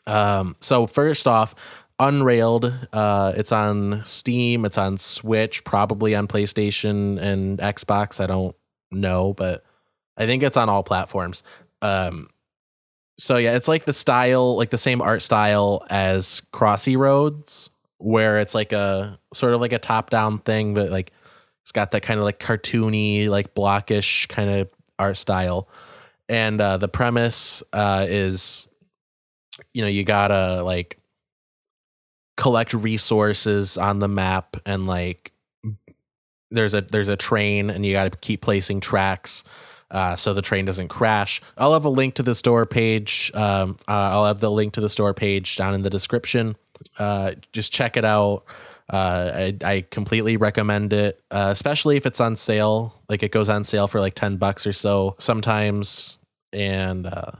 Um, 0.05 0.57
so 0.59 0.85
first 0.85 1.27
off, 1.27 1.55
Unrailed, 1.97 2.73
uh, 2.91 3.31
it's 3.37 3.53
on 3.53 4.01
Steam, 4.05 4.65
it's 4.65 4.77
on 4.77 4.97
Switch, 4.97 5.63
probably 5.63 6.13
on 6.13 6.27
PlayStation 6.27 7.17
and 7.17 7.57
Xbox. 7.59 8.21
I 8.21 8.27
don't 8.27 8.53
know, 8.91 9.33
but 9.33 9.63
I 10.17 10.25
think 10.25 10.43
it's 10.43 10.57
on 10.57 10.67
all 10.67 10.83
platforms. 10.83 11.41
Um, 11.81 12.27
so 13.17 13.37
yeah, 13.37 13.55
it's 13.55 13.67
like 13.67 13.85
the 13.85 13.93
style, 13.93 14.57
like 14.57 14.69
the 14.69 14.77
same 14.77 15.01
art 15.01 15.21
style 15.21 15.85
as 15.89 16.41
Crossy 16.51 16.97
Roads, 16.97 17.69
where 17.97 18.39
it's 18.39 18.53
like 18.53 18.73
a 18.73 19.17
sort 19.33 19.53
of 19.53 19.61
like 19.61 19.71
a 19.71 19.79
top 19.79 20.09
down 20.09 20.39
thing, 20.39 20.73
but 20.73 20.91
like 20.91 21.11
it's 21.63 21.71
got 21.71 21.91
that 21.91 22.01
kind 22.01 22.19
of 22.19 22.25
like 22.25 22.39
cartoony, 22.39 23.29
like 23.29 23.55
blockish 23.55 24.27
kind 24.27 24.49
of 24.49 24.69
art 24.99 25.17
style. 25.17 25.67
And 26.27 26.59
uh, 26.59 26.77
the 26.77 26.87
premise 26.87 27.63
uh, 27.71 28.05
is, 28.09 28.67
you 29.73 29.81
know, 29.81 29.87
you 29.87 30.03
gotta 30.03 30.61
like 30.63 30.99
collect 32.37 32.73
resources 32.73 33.77
on 33.77 33.99
the 33.99 34.09
map 34.09 34.57
and 34.65 34.87
like 34.87 35.31
there's 36.51 36.73
a 36.73 36.81
there's 36.81 37.07
a 37.07 37.15
train 37.15 37.69
and 37.69 37.85
you 37.85 37.93
got 37.93 38.11
to 38.11 38.17
keep 38.19 38.41
placing 38.41 38.81
tracks 38.81 39.43
uh, 39.91 40.15
so 40.15 40.33
the 40.33 40.41
train 40.41 40.65
doesn't 40.65 40.87
crash. 40.87 41.41
I'll 41.57 41.73
have 41.73 41.85
a 41.85 41.89
link 41.89 42.15
to 42.15 42.23
the 42.23 42.35
store 42.35 42.65
page. 42.65 43.31
Um, 43.33 43.77
uh, 43.87 43.91
I'll 43.91 44.25
have 44.25 44.39
the 44.39 44.51
link 44.51 44.73
to 44.73 44.81
the 44.81 44.89
store 44.89 45.13
page 45.13 45.55
down 45.55 45.73
in 45.73 45.83
the 45.83 45.89
description. 45.89 46.55
Uh, 46.97 47.33
just 47.53 47.71
check 47.71 47.95
it 47.95 48.03
out. 48.03 48.43
Uh, 48.91 49.31
I, 49.33 49.57
I 49.63 49.85
completely 49.89 50.37
recommend 50.37 50.93
it, 50.93 51.21
uh, 51.31 51.49
especially 51.51 51.97
if 51.97 52.05
it's 52.05 52.19
on 52.19 52.35
sale. 52.35 53.01
Like 53.09 53.23
it 53.23 53.31
goes 53.31 53.49
on 53.49 53.63
sale 53.63 53.87
for 53.87 53.99
like 53.99 54.15
ten 54.15 54.37
bucks 54.37 54.67
or 54.67 54.73
so 54.73 55.15
sometimes, 55.17 56.17
and 56.53 57.07
uh, 57.07 57.31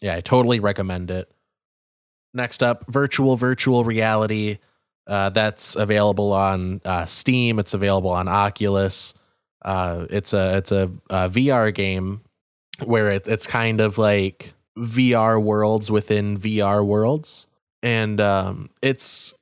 yeah, 0.00 0.16
I 0.16 0.20
totally 0.20 0.60
recommend 0.60 1.10
it. 1.10 1.30
Next 2.32 2.62
up, 2.62 2.84
virtual 2.88 3.36
virtual 3.36 3.84
reality. 3.84 4.58
That's 5.06 5.76
available 5.76 6.32
on 6.32 6.80
Steam. 7.06 7.58
It's 7.58 7.74
available 7.74 8.10
on 8.10 8.26
Oculus. 8.26 9.14
Uh, 9.64 10.06
it's 10.10 10.32
a 10.32 10.56
it's 10.58 10.72
a, 10.72 10.90
a 11.10 11.28
VR 11.28 11.74
game 11.74 12.20
where 12.82 13.10
it, 13.10 13.28
it's 13.28 13.46
kind 13.46 13.80
of 13.80 13.98
like 13.98 14.52
VR 14.76 15.40
worlds 15.42 15.90
within 15.90 16.38
VR 16.38 16.84
worlds, 16.84 17.46
and 17.82 18.20
um, 18.20 18.70
it's 18.82 19.34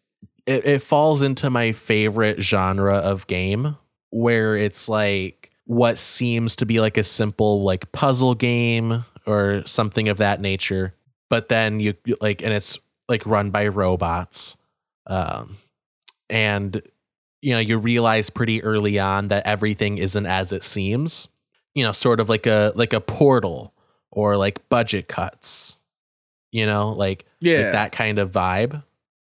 it, 0.46 0.64
it 0.66 0.82
falls 0.82 1.22
into 1.22 1.50
my 1.50 1.72
favorite 1.72 2.42
genre 2.42 2.96
of 2.96 3.26
game 3.26 3.76
where 4.10 4.56
it's 4.56 4.88
like 4.88 5.50
what 5.64 5.98
seems 5.98 6.54
to 6.56 6.66
be 6.66 6.80
like 6.80 6.96
a 6.96 7.04
simple 7.04 7.62
like 7.62 7.90
puzzle 7.92 8.34
game 8.34 9.04
or 9.26 9.62
something 9.66 10.08
of 10.08 10.18
that 10.18 10.40
nature, 10.40 10.94
but 11.30 11.48
then 11.48 11.80
you 11.80 11.94
like 12.20 12.42
and 12.42 12.52
it's 12.52 12.78
like 13.08 13.26
run 13.26 13.50
by 13.50 13.66
robots, 13.68 14.56
um, 15.06 15.56
and 16.28 16.82
you 17.42 17.52
know 17.52 17.58
you 17.58 17.76
realize 17.76 18.30
pretty 18.30 18.62
early 18.62 18.98
on 18.98 19.28
that 19.28 19.46
everything 19.46 19.98
isn't 19.98 20.26
as 20.26 20.52
it 20.52 20.64
seems. 20.64 21.28
You 21.74 21.84
know 21.84 21.92
sort 21.92 22.20
of 22.20 22.28
like 22.28 22.46
a 22.46 22.72
like 22.74 22.92
a 22.94 23.00
portal 23.00 23.74
or 24.10 24.36
like 24.36 24.68
budget 24.68 25.08
cuts 25.08 25.76
you 26.52 26.66
know 26.66 26.90
like, 26.92 27.24
Yeah. 27.40 27.62
like 27.62 27.72
that 27.72 27.92
kind 27.92 28.18
of 28.18 28.30
vibe. 28.30 28.82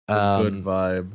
Good 0.07 0.17
um, 0.17 0.63
vibe. 0.63 1.11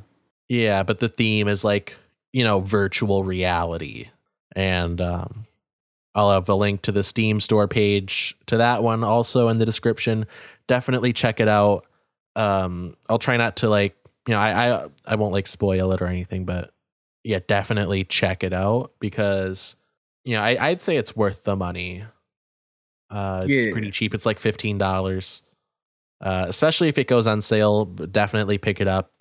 yeah 0.49 0.83
but 0.85 1.01
the 1.01 1.09
theme 1.09 1.49
is 1.49 1.65
like 1.65 1.97
you 2.33 2.45
know 2.45 2.61
virtual 2.61 3.25
reality. 3.25 4.09
And 4.55 5.01
um 5.01 5.47
i'll 6.15 6.31
have 6.31 6.49
a 6.49 6.55
link 6.55 6.81
to 6.83 6.93
the 6.93 7.03
steam 7.03 7.41
store 7.41 7.69
page 7.69 8.35
to 8.47 8.57
that 8.57 8.83
one 8.83 9.03
also 9.05 9.49
in 9.49 9.59
the 9.59 9.67
description. 9.67 10.27
Definitely 10.69 11.13
check 11.13 11.41
it 11.41 11.49
out. 11.49 11.85
Um 12.37 12.97
i'll 13.09 13.19
try 13.19 13.37
not 13.37 13.57
to 13.57 13.69
like 13.69 13.97
you 14.29 14.35
know 14.35 14.41
i 14.41 14.71
i, 14.85 14.87
I 15.07 15.15
won't 15.17 15.33
like 15.33 15.47
spoil 15.49 15.91
it 15.93 16.01
or 16.01 16.07
anything 16.07 16.45
but 16.45 16.71
yeah 17.27 17.41
definitely 17.47 18.05
check 18.05 18.43
it 18.45 18.53
out 18.53 18.93
because 19.01 19.77
you 20.25 20.35
know 20.37 20.43
I, 20.43 20.69
i'd 20.69 20.81
say 20.83 20.97
it's 20.97 21.15
worth 21.17 21.45
the 21.45 21.57
money 21.57 22.05
uh 23.11 23.43
it's 23.47 23.67
Yeah. 23.67 23.73
pretty 23.73 23.91
cheap 23.91 24.15
it's 24.15 24.27
like 24.27 24.41
$15 24.41 25.43
uh 26.21 26.47
especially 26.49 26.89
if 26.89 26.99
it 26.99 27.07
goes 27.09 27.27
on 27.27 27.43
sale 27.43 27.85
definitely 27.85 28.59
pick 28.59 28.81
it 28.81 28.89
up 28.89 29.13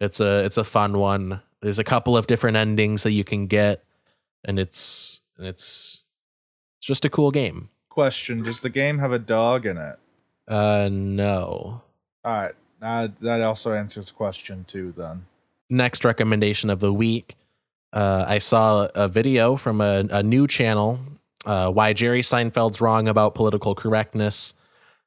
it's 0.00 0.20
a 0.20 0.44
it's 0.44 0.56
a 0.56 0.64
fun 0.64 0.98
one 0.98 1.40
there's 1.62 1.78
a 1.78 1.84
couple 1.84 2.16
of 2.16 2.26
different 2.26 2.56
endings 2.56 3.02
that 3.02 3.12
you 3.12 3.24
can 3.24 3.46
get 3.46 3.84
and 4.44 4.58
it's 4.58 5.20
it's 5.38 6.04
it's 6.78 6.86
just 6.86 7.04
a 7.04 7.10
cool 7.10 7.30
game 7.30 7.70
Question: 7.88 8.42
Does 8.42 8.60
the 8.60 8.68
game 8.68 8.98
have 8.98 9.12
a 9.12 9.18
dog 9.18 9.64
in 9.64 9.78
it? 9.78 9.96
uh 10.48 10.88
no 10.92 11.80
All 12.24 12.32
right. 12.32 12.54
Uh, 12.82 13.08
that 13.22 13.40
also 13.40 13.72
answers 13.72 14.10
question 14.10 14.66
two. 14.68 14.92
Then. 14.92 15.24
next 15.70 16.04
recommendation 16.04 16.68
of 16.68 16.80
the 16.80 16.92
week 16.92 17.36
uh, 17.96 18.24
i 18.28 18.38
saw 18.38 18.86
a 18.94 19.08
video 19.08 19.56
from 19.56 19.80
a, 19.80 20.04
a 20.10 20.22
new 20.22 20.46
channel 20.46 20.98
uh, 21.46 21.70
why 21.70 21.92
jerry 21.92 22.20
seinfeld's 22.22 22.80
wrong 22.80 23.08
about 23.08 23.34
political 23.34 23.74
correctness 23.74 24.54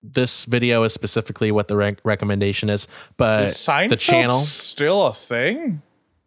this 0.01 0.45
video 0.45 0.83
is 0.83 0.93
specifically 0.93 1.51
what 1.51 1.67
the 1.67 1.75
rec- 1.75 1.99
recommendation 2.05 2.69
is 2.69 2.87
but 3.17 3.43
Is 3.43 3.53
Seinfeld 3.55 3.89
the 3.89 3.95
channel 3.97 4.39
still 4.39 5.07
a 5.07 5.13
thing? 5.13 5.81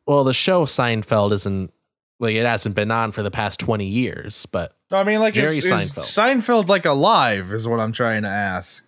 well 0.06 0.24
the 0.24 0.34
show 0.34 0.66
seinfeld 0.66 1.32
isn't 1.32 1.72
like 2.20 2.34
it 2.34 2.44
hasn't 2.46 2.74
been 2.74 2.90
on 2.90 3.12
for 3.12 3.22
the 3.22 3.30
past 3.30 3.58
20 3.60 3.86
years 3.86 4.46
but 4.46 4.76
I 4.94 5.04
mean, 5.04 5.20
like, 5.20 5.32
Jerry 5.32 5.56
is, 5.56 5.64
is 5.64 5.72
Seinfeld. 5.72 6.02
Seinfeld 6.02 6.68
like 6.68 6.84
alive? 6.84 7.50
Is 7.50 7.66
what 7.66 7.80
I'm 7.80 7.92
trying 7.92 8.24
to 8.24 8.28
ask. 8.28 8.84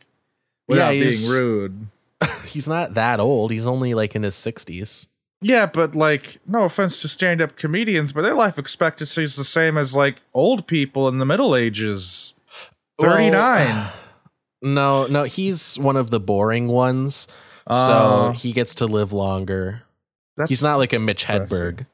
Without 0.69 0.91
Yeah, 0.95 1.09
being 1.09 1.31
rude. 1.31 1.87
he's 2.45 2.69
not 2.69 2.93
that 2.93 3.21
old 3.21 3.51
he's 3.51 3.65
only 3.65 3.95
like 3.95 4.15
in 4.15 4.23
his 4.23 4.35
60s 4.35 5.07
Yeah, 5.47 5.67
but 5.67 5.95
like, 5.95 6.39
no 6.47 6.63
offense 6.63 7.03
to 7.03 7.09
stand-up 7.09 7.57
comedians, 7.57 8.15
but 8.15 8.23
their 8.23 8.33
life 8.35 8.59
expectancy 8.59 9.23
is 9.23 9.37
the 9.37 9.45
same 9.45 9.77
as 9.77 9.95
like 9.95 10.17
old 10.33 10.67
people 10.67 11.07
in 11.07 11.19
the 11.19 11.27
Middle 11.27 11.55
Ages. 11.55 12.33
Thirty-nine. 12.99 13.67
Well, 13.75 13.93
no 14.63 15.07
no 15.09 15.25
he's 15.25 15.79
one 15.79 15.97
of 15.97 16.09
the 16.09 16.19
boring 16.21 16.69
ones 16.69 17.29
so 17.69 17.75
Uh, 17.75 18.33
he 18.33 18.53
gets 18.53 18.75
to 18.77 18.87
live 18.87 19.13
longer 19.13 19.83
that's, 20.39 20.49
he's 20.49 20.63
not 20.63 20.79
like 20.79 20.95
a 20.95 20.99
Mitch 20.99 21.27
depressing. 21.27 21.87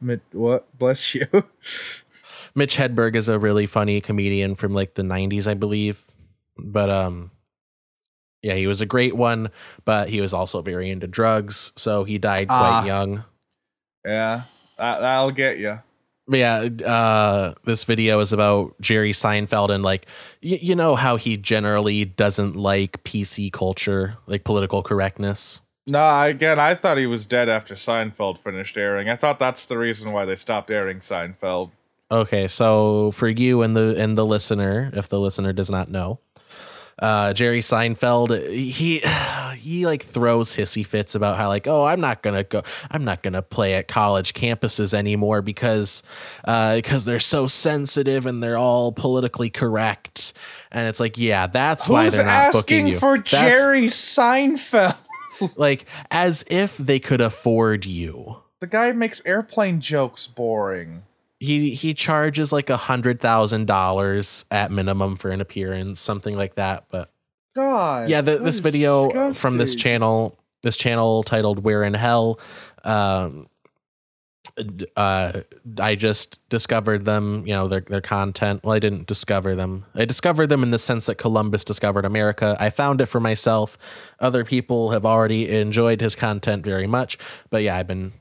Hedberg. 0.00 0.20
What? 0.32 0.78
Bless 0.78 1.14
you. 1.16 1.26
Mitch 2.54 2.76
Hedberg 2.76 3.16
is 3.16 3.28
a 3.28 3.36
really 3.38 3.66
funny 3.66 4.00
comedian 4.00 4.54
from 4.54 4.72
like 4.72 4.94
the 4.94 5.02
90s, 5.02 5.48
I 5.48 5.54
believe. 5.54 6.04
But 6.56 6.88
um 6.88 7.32
yeah, 8.42 8.54
he 8.54 8.66
was 8.66 8.80
a 8.80 8.86
great 8.86 9.16
one, 9.16 9.50
but 9.84 10.08
he 10.08 10.20
was 10.20 10.32
also 10.34 10.62
very 10.62 10.90
into 10.90 11.06
drugs, 11.06 11.72
so 11.76 12.04
he 12.04 12.18
died 12.18 12.48
quite 12.48 12.80
Ah. 12.82 12.84
young. 12.84 13.24
yeah, 14.06 14.42
that, 14.78 15.00
that'll 15.00 15.30
get 15.32 15.58
you. 15.58 15.80
Yeah, 16.30 16.68
uh 16.84 17.54
this 17.64 17.84
video 17.84 18.20
is 18.20 18.34
about 18.34 18.78
Jerry 18.82 19.12
Seinfeld 19.12 19.70
and 19.70 19.82
like 19.82 20.04
y- 20.42 20.58
you 20.60 20.74
know 20.76 20.94
how 20.94 21.16
he 21.16 21.38
generally 21.38 22.04
doesn't 22.04 22.54
like 22.54 23.02
PC 23.02 23.50
culture, 23.50 24.18
like 24.26 24.44
political 24.44 24.82
correctness. 24.82 25.62
No, 25.86 26.20
again, 26.20 26.58
I 26.60 26.74
thought 26.74 26.98
he 26.98 27.06
was 27.06 27.24
dead 27.24 27.48
after 27.48 27.74
Seinfeld 27.74 28.36
finished 28.36 28.76
airing. 28.76 29.08
I 29.08 29.16
thought 29.16 29.38
that's 29.38 29.64
the 29.64 29.78
reason 29.78 30.12
why 30.12 30.26
they 30.26 30.36
stopped 30.36 30.70
airing 30.70 30.98
Seinfeld. 30.98 31.70
Okay, 32.10 32.46
so 32.46 33.10
for 33.12 33.28
you 33.28 33.62
and 33.62 33.74
the 33.74 33.94
and 33.98 34.16
the 34.18 34.26
listener, 34.26 34.90
if 34.92 35.08
the 35.08 35.18
listener 35.20 35.54
does 35.54 35.70
not 35.70 35.90
know, 35.90 36.20
uh, 37.00 37.32
Jerry 37.32 37.60
Seinfeld, 37.60 38.50
he 38.50 38.98
he 39.58 39.86
like 39.86 40.04
throws 40.04 40.56
hissy 40.56 40.86
fits 40.86 41.14
about 41.14 41.36
how 41.36 41.48
like 41.48 41.66
oh 41.66 41.84
I'm 41.84 42.00
not 42.00 42.22
gonna 42.22 42.44
go 42.44 42.62
I'm 42.90 43.04
not 43.04 43.22
gonna 43.22 43.42
play 43.42 43.74
at 43.74 43.88
college 43.88 44.32
campuses 44.32 44.94
anymore 44.94 45.42
because 45.42 46.02
uh 46.44 46.76
because 46.76 47.04
they're 47.04 47.20
so 47.20 47.46
sensitive 47.46 48.24
and 48.24 48.42
they're 48.42 48.56
all 48.56 48.92
politically 48.92 49.50
correct 49.50 50.32
and 50.70 50.88
it's 50.88 51.00
like 51.00 51.18
yeah 51.18 51.48
that's 51.48 51.88
why 51.88 52.08
they're 52.08 52.24
not 52.24 52.52
booking 52.52 52.78
asking 52.78 52.86
you 52.88 52.98
for 52.98 53.18
That's- 53.18 53.58
Jerry 53.58 53.86
Seinfeld? 53.86 54.96
like 55.56 55.86
as 56.10 56.44
if 56.48 56.76
they 56.76 56.98
could 57.00 57.20
afford 57.20 57.84
you 57.84 58.36
The 58.60 58.66
guy 58.66 58.92
makes 58.92 59.22
airplane 59.26 59.80
jokes 59.80 60.26
boring. 60.26 61.02
He 61.40 61.74
he 61.74 61.94
charges 61.94 62.52
like 62.52 62.68
a 62.70 62.76
hundred 62.76 63.20
thousand 63.20 63.66
dollars 63.66 64.44
at 64.50 64.70
minimum 64.70 65.16
for 65.16 65.30
an 65.30 65.40
appearance 65.40 66.00
something 66.00 66.36
like 66.36 66.56
that 66.56 66.84
but 66.90 67.10
God. 67.54 68.08
yeah 68.08 68.20
the, 68.20 68.38
this 68.38 68.56
is 68.56 68.60
video 68.60 69.32
from 69.34 69.58
this 69.58 69.74
channel 69.74 70.38
this 70.62 70.76
channel 70.76 71.22
titled 71.22 71.62
we're 71.62 71.84
in 71.84 71.94
hell 71.94 72.40
um 72.84 73.48
uh 74.96 75.40
i 75.78 75.94
just 75.94 76.40
discovered 76.48 77.04
them 77.04 77.46
you 77.46 77.54
know 77.54 77.68
their 77.68 77.82
their 77.82 78.00
content. 78.00 78.64
Well 78.64 78.74
i 78.74 78.80
didn't 78.80 79.06
discover 79.06 79.54
them. 79.54 79.84
I 79.94 80.04
discovered 80.04 80.48
them 80.48 80.64
in 80.64 80.70
the 80.70 80.78
sense 80.80 81.06
that 81.06 81.16
columbus 81.16 81.64
discovered 81.64 82.04
america. 82.04 82.56
I 82.58 82.70
found 82.70 83.00
it 83.00 83.06
for 83.06 83.20
myself. 83.20 83.78
Other 84.18 84.44
people 84.44 84.90
have 84.90 85.06
already 85.06 85.48
enjoyed 85.48 86.00
his 86.00 86.16
content 86.16 86.64
very 86.64 86.88
much 86.88 87.18
but 87.50 87.62
yeah 87.62 87.76
i've 87.76 87.86
been 87.86 88.14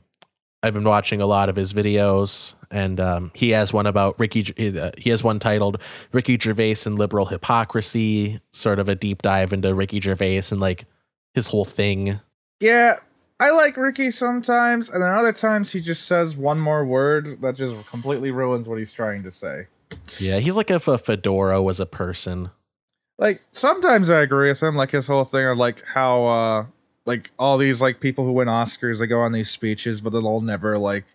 i've 0.63 0.73
been 0.73 0.83
watching 0.83 1.21
a 1.21 1.25
lot 1.25 1.49
of 1.49 1.55
his 1.55 1.73
videos 1.73 2.55
and 2.71 2.99
um 2.99 3.31
he 3.33 3.51
has 3.51 3.71
one 3.71 3.85
about 3.85 4.19
ricky 4.19 4.41
uh, 4.79 4.91
he 4.97 5.09
has 5.09 5.23
one 5.23 5.39
titled 5.39 5.77
ricky 6.11 6.37
gervais 6.37 6.77
and 6.85 6.97
liberal 6.97 7.27
hypocrisy 7.27 8.39
sort 8.51 8.79
of 8.79 8.89
a 8.89 8.95
deep 8.95 9.21
dive 9.21 9.53
into 9.53 9.73
ricky 9.73 9.99
gervais 10.01 10.41
and 10.51 10.59
like 10.59 10.85
his 11.33 11.49
whole 11.49 11.65
thing 11.65 12.19
Yeah, 12.59 12.97
I 13.39 13.51
like 13.51 13.77
Ricky 13.77 14.09
sometimes, 14.09 14.89
and 14.89 15.03
then 15.03 15.13
other 15.13 15.31
times 15.31 15.71
he 15.71 15.79
just 15.79 16.07
says 16.07 16.35
one 16.35 16.59
more 16.59 16.83
word 16.83 17.39
that 17.43 17.55
just 17.55 17.87
completely 17.87 18.31
ruins 18.31 18.67
what 18.67 18.79
he's 18.79 18.91
trying 18.91 19.21
to 19.21 19.29
say. 19.29 19.67
yeah 20.19 20.39
he's 20.39 20.55
like 20.55 20.71
if 20.71 20.87
a 20.87 20.97
fedora 20.97 21.61
was 21.61 21.79
a 21.79 21.85
person 21.85 22.49
Like 23.19 23.41
sometimes 23.51 24.09
I 24.09 24.21
agree 24.21 24.49
with 24.49 24.61
him, 24.63 24.75
like 24.75 24.89
his 24.89 25.05
whole 25.05 25.23
thing 25.23 25.45
of 25.45 25.59
like 25.59 25.83
how 25.85 26.25
uh 26.25 26.65
like 27.07 27.31
all 27.39 27.57
these 27.57 27.81
like 27.81 27.99
people 27.99 28.23
who 28.25 28.33
win 28.33 28.47
Oscars, 28.47 28.99
they 28.99 29.07
go 29.07 29.21
on 29.21 29.31
these 29.31 29.49
speeches, 29.49 30.01
but 30.01 30.11
then 30.13 30.21
they'll 30.23 30.41
never 30.41 30.77
like 30.77 31.05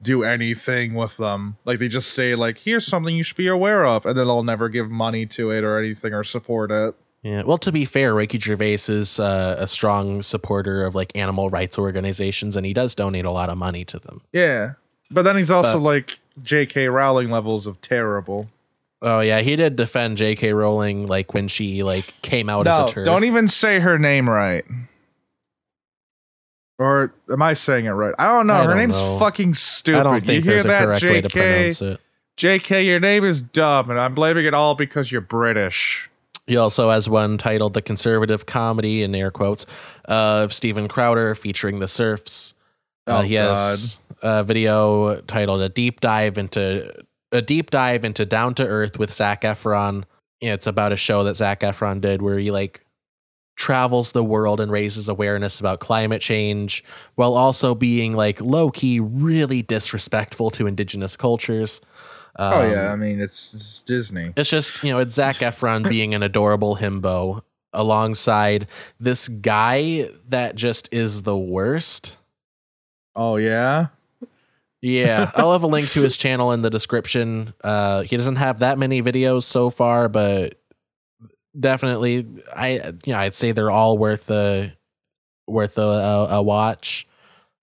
do 0.00 0.22
anything 0.24 0.94
with 0.94 1.16
them. 1.18 1.56
Like 1.64 1.78
they 1.78 1.88
just 1.88 2.12
say 2.12 2.34
like, 2.34 2.58
"Here's 2.58 2.86
something 2.86 3.14
you 3.14 3.22
should 3.22 3.36
be 3.36 3.48
aware 3.48 3.84
of," 3.84 4.06
and 4.06 4.16
then 4.16 4.26
they'll 4.26 4.42
never 4.42 4.68
give 4.70 4.90
money 4.90 5.26
to 5.26 5.50
it 5.50 5.64
or 5.64 5.78
anything 5.78 6.14
or 6.14 6.24
support 6.24 6.70
it. 6.70 6.94
Yeah. 7.22 7.42
Well, 7.42 7.56
to 7.58 7.72
be 7.72 7.84
fair, 7.86 8.14
Ricky 8.14 8.38
Gervais 8.38 8.74
is 8.88 9.18
uh, 9.18 9.56
a 9.58 9.66
strong 9.66 10.20
supporter 10.22 10.84
of 10.84 10.94
like 10.94 11.10
animal 11.14 11.48
rights 11.50 11.78
organizations, 11.78 12.54
and 12.54 12.66
he 12.66 12.72
does 12.74 12.94
donate 12.94 13.24
a 13.24 13.30
lot 13.30 13.48
of 13.50 13.56
money 13.58 13.84
to 13.86 13.98
them. 13.98 14.20
Yeah, 14.32 14.72
but 15.10 15.22
then 15.22 15.36
he's 15.36 15.50
also 15.50 15.74
But- 15.74 15.84
like 15.84 16.20
J.K. 16.42 16.88
Rowling 16.88 17.30
levels 17.30 17.66
of 17.66 17.80
terrible. 17.80 18.48
Oh 19.00 19.20
yeah, 19.20 19.40
he 19.40 19.56
did 19.56 19.76
defend 19.76 20.16
J.K. 20.18 20.52
Rowling 20.52 21.06
like 21.06 21.32
when 21.34 21.48
she 21.48 21.82
like 21.82 22.12
came 22.22 22.48
out 22.50 22.66
as 22.66 22.78
a 22.90 22.94
TERF. 22.94 23.04
don't 23.04 23.24
even 23.24 23.48
say 23.48 23.80
her 23.80 23.98
name 23.98 24.28
right. 24.28 24.64
Or 26.78 27.14
am 27.30 27.40
I 27.42 27.54
saying 27.54 27.84
it 27.86 27.90
right? 27.90 28.14
I 28.18 28.24
don't 28.28 28.46
know. 28.48 28.54
I 28.54 28.62
her 28.62 28.68
don't 28.70 28.78
name's 28.78 29.00
know. 29.00 29.18
fucking 29.18 29.54
stupid. 29.54 30.00
I 30.00 30.02
don't 30.02 30.20
think 30.26 30.44
you 30.44 30.50
hear 30.50 30.62
there's 30.62 30.64
a 30.64 30.68
that, 30.68 30.84
correct 30.84 31.04
way 31.04 31.20
to 31.20 31.28
JK? 31.28 31.32
pronounce 31.32 31.82
it. 31.82 32.00
JK, 32.36 32.84
your 32.86 32.98
name 32.98 33.24
is 33.24 33.40
dumb, 33.40 33.90
and 33.90 34.00
I'm 34.00 34.12
blaming 34.14 34.44
it 34.44 34.54
all 34.54 34.74
because 34.74 35.12
you're 35.12 35.20
British. 35.20 36.10
He 36.48 36.56
also 36.56 36.90
has 36.90 37.08
one 37.08 37.38
titled 37.38 37.74
"The 37.74 37.80
Conservative 37.82 38.44
Comedy" 38.44 39.02
in 39.04 39.14
air 39.14 39.30
quotes 39.30 39.66
of 40.06 40.52
Steven 40.52 40.88
Crowder 40.88 41.34
featuring 41.36 41.78
the 41.78 41.88
Serfs. 41.88 42.54
Uh, 43.06 43.18
Oh, 43.18 43.20
he 43.22 43.34
has 43.34 43.98
a 44.20 44.42
video 44.42 45.20
titled 45.22 45.60
"A 45.62 45.68
Deep 45.68 46.00
Dive 46.00 46.36
into 46.36 46.92
a 47.30 47.40
Deep 47.40 47.70
Dive 47.70 48.04
into 48.04 48.26
Down 48.26 48.54
to 48.56 48.66
Earth" 48.66 48.98
with 48.98 49.12
Zac 49.12 49.42
Efron. 49.42 50.04
It's 50.40 50.66
about 50.66 50.92
a 50.92 50.96
show 50.96 51.22
that 51.22 51.36
Zac 51.36 51.60
Efron 51.60 52.00
did 52.00 52.20
where 52.20 52.38
he 52.38 52.50
like 52.50 52.83
travels 53.56 54.12
the 54.12 54.24
world 54.24 54.60
and 54.60 54.70
raises 54.72 55.08
awareness 55.08 55.60
about 55.60 55.80
climate 55.80 56.20
change 56.20 56.82
while 57.14 57.34
also 57.34 57.74
being 57.74 58.14
like 58.14 58.40
low 58.40 58.70
key 58.70 58.98
really 59.00 59.62
disrespectful 59.62 60.50
to 60.50 60.66
indigenous 60.66 61.16
cultures. 61.16 61.80
oh 62.36 62.62
Um, 62.62 62.70
yeah, 62.70 62.92
I 62.92 62.96
mean 62.96 63.20
it's, 63.20 63.54
it's 63.54 63.82
Disney. 63.82 64.32
it's 64.36 64.50
just, 64.50 64.82
you 64.82 64.90
know, 64.92 64.98
it's 64.98 65.14
Zac 65.14 65.36
Efron 65.48 65.88
being 65.88 66.14
an 66.14 66.22
adorable 66.22 66.76
himbo 66.78 67.42
alongside 67.72 68.66
this 69.00 69.28
guy 69.28 70.08
that 70.28 70.56
just 70.56 70.88
is 70.92 71.22
the 71.22 71.36
worst. 71.36 72.16
Oh 73.16 73.36
yeah, 73.36 73.86
Yeah, 74.80 75.30
I'll 75.36 75.52
have 75.52 75.62
a 75.62 75.68
link 75.68 75.88
to 75.90 76.02
his 76.02 76.16
channel 76.24 76.50
in 76.52 76.62
the 76.62 76.70
description. 76.70 77.54
Uh, 77.62 78.02
he 78.02 78.16
doesn't 78.16 78.36
have 78.36 78.58
that 78.58 78.78
many 78.78 79.00
videos 79.02 79.44
so 79.44 79.70
far, 79.70 80.08
but 80.08 80.60
definitely, 81.58 82.26
I 82.54 82.92
you 83.04 83.12
know, 83.12 83.18
I'd 83.18 83.34
say 83.34 83.52
they're 83.52 83.70
all 83.70 83.98
worth 83.98 84.30
a 84.30 84.72
worth 85.46 85.78
a, 85.78 85.82
a, 85.82 86.26
a 86.36 86.42
watch. 86.42 87.06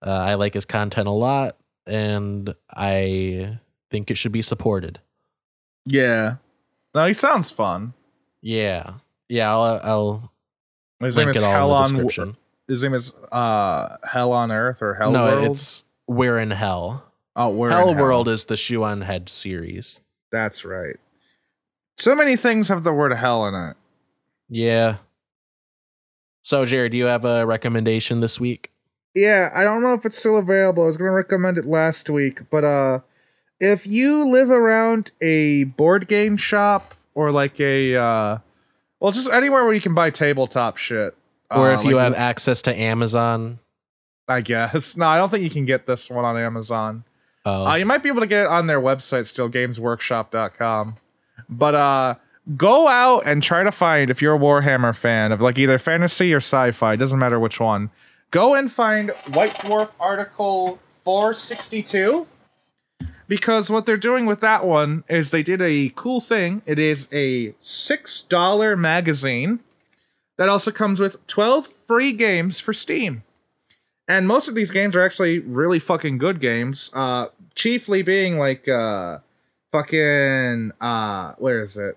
Uh, 0.04 0.10
I 0.10 0.34
like 0.34 0.54
his 0.54 0.64
content 0.64 1.06
a 1.08 1.12
lot, 1.12 1.56
and 1.86 2.54
I 2.70 3.58
think 3.90 4.10
it 4.10 4.16
should 4.16 4.32
be 4.32 4.42
supported. 4.42 5.00
yeah. 5.84 6.36
No, 6.94 7.06
he 7.06 7.14
sounds 7.14 7.50
fun. 7.50 7.94
Yeah, 8.42 8.94
yeah, 9.28 9.50
I'll, 9.50 9.80
I'll 9.82 10.32
His 11.00 11.16
name 11.16 11.30
is 11.30 11.36
Hell 11.36 11.72
on. 11.72 12.36
His 12.68 12.82
name 12.82 12.92
is 12.92 13.14
uh 13.32 13.96
Hell 14.04 14.32
on 14.32 14.52
Earth 14.52 14.82
or 14.82 14.94
Hell 14.94 15.12
World. 15.12 15.30
no, 15.30 15.36
World. 15.42 15.52
it's 15.52 15.84
We're 16.06 16.38
in 16.38 16.50
Hell. 16.50 17.10
oh, 17.34 17.48
we're 17.48 17.70
in 17.70 17.76
Hell 17.76 17.94
World 17.94 18.28
is 18.28 18.44
the 18.44 18.58
Shoe 18.58 18.84
on 18.84 19.00
Head 19.02 19.30
series. 19.30 20.00
That's 20.30 20.64
right. 20.66 20.96
So 21.96 22.14
many 22.14 22.36
things 22.36 22.68
have 22.68 22.84
the 22.84 22.92
word 22.92 23.12
hell 23.12 23.46
in 23.46 23.54
it. 23.54 23.76
Yeah. 24.52 24.96
So, 26.42 26.64
Jared, 26.66 26.92
do 26.92 26.98
you 26.98 27.06
have 27.06 27.24
a 27.24 27.46
recommendation 27.46 28.20
this 28.20 28.38
week? 28.38 28.70
Yeah, 29.14 29.50
I 29.54 29.64
don't 29.64 29.80
know 29.82 29.94
if 29.94 30.04
it's 30.04 30.18
still 30.18 30.36
available. 30.36 30.82
I 30.82 30.86
was 30.86 30.96
gonna 30.98 31.10
recommend 31.10 31.56
it 31.56 31.64
last 31.64 32.10
week, 32.10 32.40
but 32.50 32.62
uh 32.64 33.00
if 33.60 33.86
you 33.86 34.28
live 34.28 34.50
around 34.50 35.12
a 35.22 35.64
board 35.64 36.06
game 36.08 36.36
shop 36.36 36.94
or 37.14 37.30
like 37.30 37.58
a 37.60 37.94
uh 37.96 38.38
well 39.00 39.12
just 39.12 39.30
anywhere 39.30 39.64
where 39.64 39.72
you 39.72 39.80
can 39.80 39.94
buy 39.94 40.10
tabletop 40.10 40.76
shit. 40.76 41.14
Or 41.50 41.70
uh, 41.70 41.78
if 41.78 41.84
you 41.84 41.96
like- 41.96 42.04
have 42.04 42.14
access 42.14 42.60
to 42.62 42.74
Amazon? 42.78 43.58
I 44.28 44.40
guess. 44.42 44.96
No, 44.98 45.06
I 45.06 45.16
don't 45.16 45.30
think 45.30 45.44
you 45.44 45.50
can 45.50 45.64
get 45.66 45.86
this 45.86 46.10
one 46.10 46.24
on 46.24 46.36
Amazon. 46.36 47.04
Oh, 47.44 47.66
Uh, 47.66 47.74
you 47.76 47.86
might 47.86 48.02
be 48.02 48.08
able 48.08 48.20
to 48.20 48.26
get 48.26 48.42
it 48.44 48.48
on 48.48 48.66
their 48.66 48.80
website 48.80 49.26
still, 49.26 49.48
gamesworkshop.com. 49.50 50.96
But 51.48 51.74
uh 51.74 52.14
go 52.56 52.88
out 52.88 53.20
and 53.26 53.42
try 53.42 53.62
to 53.62 53.72
find 53.72 54.10
if 54.10 54.20
you're 54.20 54.34
a 54.34 54.38
Warhammer 54.38 54.96
fan 54.96 55.32
of 55.32 55.40
like 55.40 55.58
either 55.58 55.78
fantasy 55.78 56.32
or 56.32 56.38
sci-fi, 56.38 56.96
doesn't 56.96 57.18
matter 57.18 57.38
which 57.38 57.60
one. 57.60 57.90
Go 58.30 58.54
and 58.54 58.70
find 58.72 59.10
White 59.32 59.54
Dwarf 59.54 59.90
article 60.00 60.78
462 61.04 62.26
because 63.28 63.70
what 63.70 63.86
they're 63.86 63.96
doing 63.96 64.26
with 64.26 64.40
that 64.40 64.64
one 64.64 65.04
is 65.08 65.30
they 65.30 65.42
did 65.42 65.62
a 65.62 65.92
cool 65.94 66.20
thing. 66.20 66.62
It 66.66 66.78
is 66.78 67.08
a 67.12 67.52
$6 67.52 68.78
magazine 68.78 69.60
that 70.38 70.48
also 70.48 70.70
comes 70.70 70.98
with 70.98 71.24
12 71.26 71.68
free 71.86 72.12
games 72.12 72.58
for 72.58 72.72
Steam. 72.72 73.22
And 74.08 74.26
most 74.26 74.48
of 74.48 74.54
these 74.54 74.70
games 74.70 74.96
are 74.96 75.02
actually 75.02 75.38
really 75.38 75.78
fucking 75.78 76.18
good 76.18 76.40
games. 76.40 76.90
Uh 76.92 77.28
chiefly 77.54 78.02
being 78.02 78.38
like 78.38 78.66
uh 78.66 79.18
fucking 79.70 80.72
uh 80.80 81.34
where 81.38 81.60
is 81.60 81.76
it? 81.76 81.96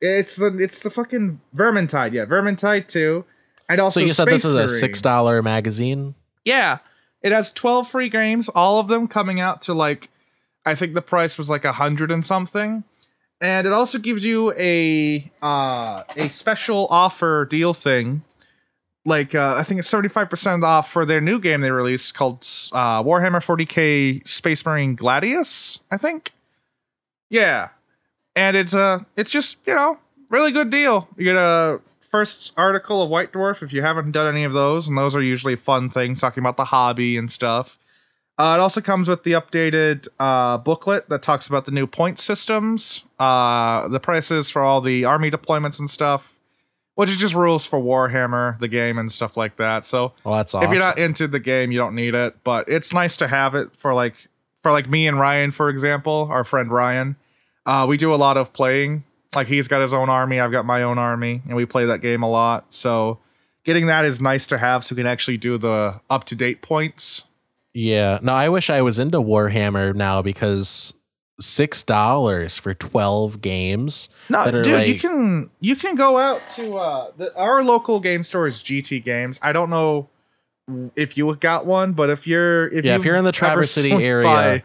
It's 0.00 0.36
the 0.36 0.56
it's 0.58 0.80
the 0.80 0.90
fucking 0.90 1.40
Vermintide, 1.54 2.12
yeah, 2.12 2.24
Vermintide 2.24 2.88
2. 2.88 3.24
And 3.68 3.80
also 3.80 4.00
so 4.00 4.06
you 4.06 4.12
said 4.12 4.28
this 4.28 4.44
is 4.44 4.52
a 4.52 4.66
Marine. 4.66 4.68
six 4.68 5.02
dollar 5.02 5.42
magazine? 5.42 6.14
Yeah. 6.44 6.78
It 7.22 7.32
has 7.32 7.52
12 7.52 7.88
free 7.88 8.08
games, 8.08 8.48
all 8.48 8.80
of 8.80 8.88
them 8.88 9.06
coming 9.06 9.40
out 9.40 9.62
to 9.62 9.74
like 9.74 10.08
I 10.64 10.74
think 10.74 10.94
the 10.94 11.02
price 11.02 11.36
was 11.38 11.50
like 11.50 11.64
a 11.64 11.72
hundred 11.72 12.10
and 12.10 12.24
something. 12.24 12.84
And 13.42 13.66
it 13.66 13.72
also 13.72 13.98
gives 13.98 14.24
you 14.24 14.52
a 14.58 15.30
uh 15.42 16.02
a 16.16 16.28
special 16.28 16.86
offer 16.90 17.44
deal 17.44 17.74
thing. 17.74 18.22
Like 19.04 19.34
uh 19.34 19.56
I 19.58 19.62
think 19.64 19.80
it's 19.80 19.90
75% 19.90 20.64
off 20.64 20.90
for 20.90 21.04
their 21.04 21.20
new 21.20 21.38
game 21.38 21.60
they 21.60 21.70
released 21.70 22.14
called 22.14 22.38
uh 22.72 23.02
Warhammer 23.02 23.42
40K 23.44 24.26
Space 24.26 24.64
Marine 24.64 24.96
Gladius, 24.96 25.78
I 25.90 25.98
think. 25.98 26.32
Yeah. 27.28 27.68
And 28.36 28.56
it's 28.56 28.74
uh 28.74 29.00
it's 29.16 29.30
just, 29.30 29.58
you 29.66 29.74
know, 29.74 29.98
really 30.30 30.52
good 30.52 30.70
deal. 30.70 31.08
You 31.16 31.24
get 31.24 31.36
a 31.36 31.80
first 32.00 32.52
article 32.56 33.02
of 33.02 33.10
White 33.10 33.32
Dwarf 33.32 33.62
if 33.62 33.72
you 33.72 33.82
haven't 33.82 34.12
done 34.12 34.26
any 34.32 34.44
of 34.44 34.52
those, 34.52 34.86
and 34.88 34.96
those 34.98 35.14
are 35.14 35.22
usually 35.22 35.56
fun 35.56 35.90
things 35.90 36.20
talking 36.20 36.42
about 36.42 36.56
the 36.56 36.66
hobby 36.66 37.16
and 37.16 37.30
stuff. 37.30 37.78
Uh, 38.38 38.56
it 38.58 38.60
also 38.60 38.80
comes 38.80 39.06
with 39.06 39.22
the 39.24 39.32
updated 39.32 40.08
uh, 40.18 40.56
booklet 40.56 41.08
that 41.10 41.20
talks 41.22 41.46
about 41.46 41.66
the 41.66 41.70
new 41.70 41.86
point 41.86 42.18
systems, 42.18 43.04
uh, 43.18 43.86
the 43.88 44.00
prices 44.00 44.48
for 44.48 44.62
all 44.62 44.80
the 44.80 45.04
army 45.04 45.30
deployments 45.30 45.78
and 45.78 45.90
stuff. 45.90 46.36
which 46.94 47.10
is 47.10 47.16
just 47.16 47.34
rules 47.34 47.64
for 47.66 47.78
Warhammer, 47.80 48.58
the 48.58 48.68
game, 48.68 48.98
and 48.98 49.10
stuff 49.12 49.36
like 49.36 49.56
that. 49.56 49.84
So 49.86 50.12
that's 50.24 50.54
awesome. 50.54 50.64
if 50.64 50.70
you're 50.70 50.78
not 50.84 50.98
into 50.98 51.28
the 51.28 51.40
game, 51.40 51.70
you 51.70 51.78
don't 51.78 51.94
need 51.94 52.14
it, 52.14 52.36
but 52.44 52.68
it's 52.68 52.92
nice 52.94 53.16
to 53.18 53.28
have 53.28 53.54
it 53.54 53.70
for 53.76 53.92
like 53.94 54.14
for 54.62 54.72
like 54.72 54.88
me 54.88 55.06
and 55.06 55.18
Ryan, 55.18 55.50
for 55.50 55.68
example, 55.68 56.28
our 56.30 56.44
friend 56.44 56.70
Ryan. 56.70 57.16
Uh, 57.70 57.86
we 57.86 57.96
do 57.96 58.12
a 58.12 58.16
lot 58.16 58.36
of 58.36 58.52
playing. 58.52 59.04
Like 59.34 59.46
he's 59.46 59.68
got 59.68 59.80
his 59.80 59.94
own 59.94 60.08
army, 60.10 60.40
I've 60.40 60.50
got 60.50 60.66
my 60.66 60.82
own 60.82 60.98
army, 60.98 61.40
and 61.46 61.54
we 61.56 61.64
play 61.64 61.84
that 61.86 62.00
game 62.00 62.22
a 62.24 62.28
lot. 62.28 62.72
So 62.74 63.18
getting 63.64 63.86
that 63.86 64.04
is 64.04 64.20
nice 64.20 64.48
to 64.48 64.58
have, 64.58 64.84
so 64.84 64.94
we 64.94 65.00
can 65.00 65.06
actually 65.06 65.36
do 65.36 65.56
the 65.56 66.00
up 66.10 66.24
to 66.24 66.34
date 66.34 66.62
points. 66.62 67.24
yeah. 67.72 68.18
No, 68.22 68.32
I 68.32 68.48
wish 68.48 68.70
I 68.70 68.82
was 68.82 68.98
into 68.98 69.18
Warhammer 69.18 69.94
now 69.94 70.20
because 70.20 70.94
six 71.38 71.84
dollars 71.84 72.58
for 72.58 72.74
twelve 72.74 73.40
games. 73.40 74.08
No, 74.28 74.50
dude, 74.50 74.88
you 74.88 74.98
can 74.98 75.50
you 75.60 75.76
can 75.76 75.94
go 75.94 76.18
out 76.18 76.42
to 76.56 76.76
uh 76.76 77.12
the, 77.16 77.32
our 77.36 77.62
local 77.62 78.00
game 78.00 78.24
store 78.24 78.48
is 78.48 78.58
GT 78.64 79.04
Games. 79.04 79.38
I 79.42 79.52
don't 79.52 79.70
know 79.70 80.08
if 80.96 81.16
you 81.16 81.32
got 81.36 81.66
one, 81.66 81.92
but 81.92 82.10
if 82.10 82.26
you're 82.26 82.66
if 82.68 82.84
Yeah, 82.84 82.94
you 82.94 82.98
if 82.98 83.04
you're 83.04 83.16
in 83.16 83.24
the 83.24 83.32
Traverse 83.32 83.70
City 83.70 83.92
area, 83.92 84.24
by- 84.24 84.62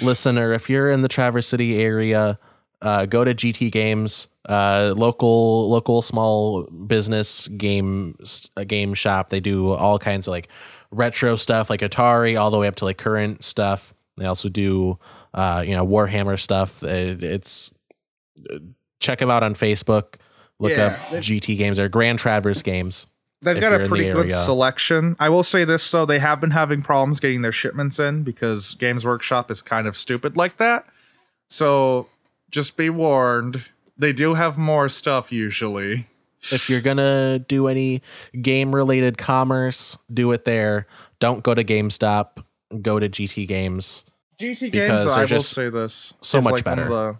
listener, 0.00 0.52
if 0.52 0.68
you're 0.70 0.90
in 0.90 1.02
the 1.02 1.08
Traverse 1.08 1.46
City 1.46 1.80
area, 1.82 2.38
uh, 2.82 3.06
go 3.06 3.24
to 3.24 3.34
GT 3.34 3.70
Games, 3.72 4.28
uh, 4.48 4.94
local 4.96 5.68
local 5.68 6.02
small 6.02 6.64
business 6.64 7.48
game 7.48 8.16
a 8.56 8.64
game 8.64 8.94
shop. 8.94 9.30
They 9.30 9.40
do 9.40 9.72
all 9.72 9.98
kinds 9.98 10.26
of 10.28 10.32
like 10.32 10.48
retro 10.90 11.36
stuff, 11.36 11.68
like 11.70 11.80
Atari, 11.80 12.38
all 12.38 12.50
the 12.50 12.58
way 12.58 12.68
up 12.68 12.76
to 12.76 12.84
like 12.84 12.98
current 12.98 13.44
stuff. 13.44 13.94
They 14.16 14.26
also 14.26 14.48
do 14.48 14.98
uh, 15.34 15.64
you 15.66 15.74
know 15.74 15.86
Warhammer 15.86 16.38
stuff. 16.38 16.82
It, 16.82 17.22
it's 17.24 17.72
check 19.00 19.18
them 19.18 19.30
out 19.30 19.42
on 19.42 19.54
Facebook. 19.54 20.16
Look 20.58 20.72
Yeah, 20.72 20.86
up 20.86 20.94
GT 21.22 21.58
Games 21.58 21.78
or 21.78 21.88
Grand 21.88 22.18
Traverse 22.18 22.62
Games. 22.62 23.06
They've 23.42 23.60
got 23.60 23.72
a 23.74 23.86
pretty 23.88 24.04
good 24.12 24.28
selection. 24.44 25.14
I 25.20 25.28
will 25.28 25.42
say 25.44 25.64
this 25.64 25.88
though, 25.90 26.06
they 26.06 26.18
have 26.18 26.40
been 26.40 26.50
having 26.52 26.82
problems 26.82 27.20
getting 27.20 27.42
their 27.42 27.52
shipments 27.52 27.98
in 27.98 28.22
because 28.22 28.74
Games 28.74 29.04
Workshop 29.04 29.50
is 29.50 29.60
kind 29.62 29.86
of 29.86 29.96
stupid 29.96 30.36
like 30.36 30.56
that. 30.56 30.86
So 31.48 32.08
just 32.50 32.76
be 32.76 32.90
warned. 32.90 33.64
They 33.98 34.12
do 34.12 34.34
have 34.34 34.58
more 34.58 34.88
stuff 34.88 35.32
usually. 35.32 36.06
if 36.52 36.68
you're 36.70 36.80
gonna 36.80 37.38
do 37.40 37.66
any 37.68 38.02
game 38.40 38.74
related 38.74 39.18
commerce, 39.18 39.96
do 40.12 40.32
it 40.32 40.44
there. 40.44 40.86
Don't 41.18 41.42
go 41.42 41.54
to 41.54 41.64
GameStop. 41.64 42.44
Go 42.82 42.98
to 42.98 43.08
GT 43.08 43.46
Games. 43.46 44.04
GT 44.40 44.70
Games, 44.70 45.06
I 45.06 45.24
will 45.24 45.40
say 45.40 45.70
this, 45.70 46.12
so 46.20 46.40
much 46.40 46.52
like 46.52 46.64
better. 46.64 46.88
the- 46.88 47.16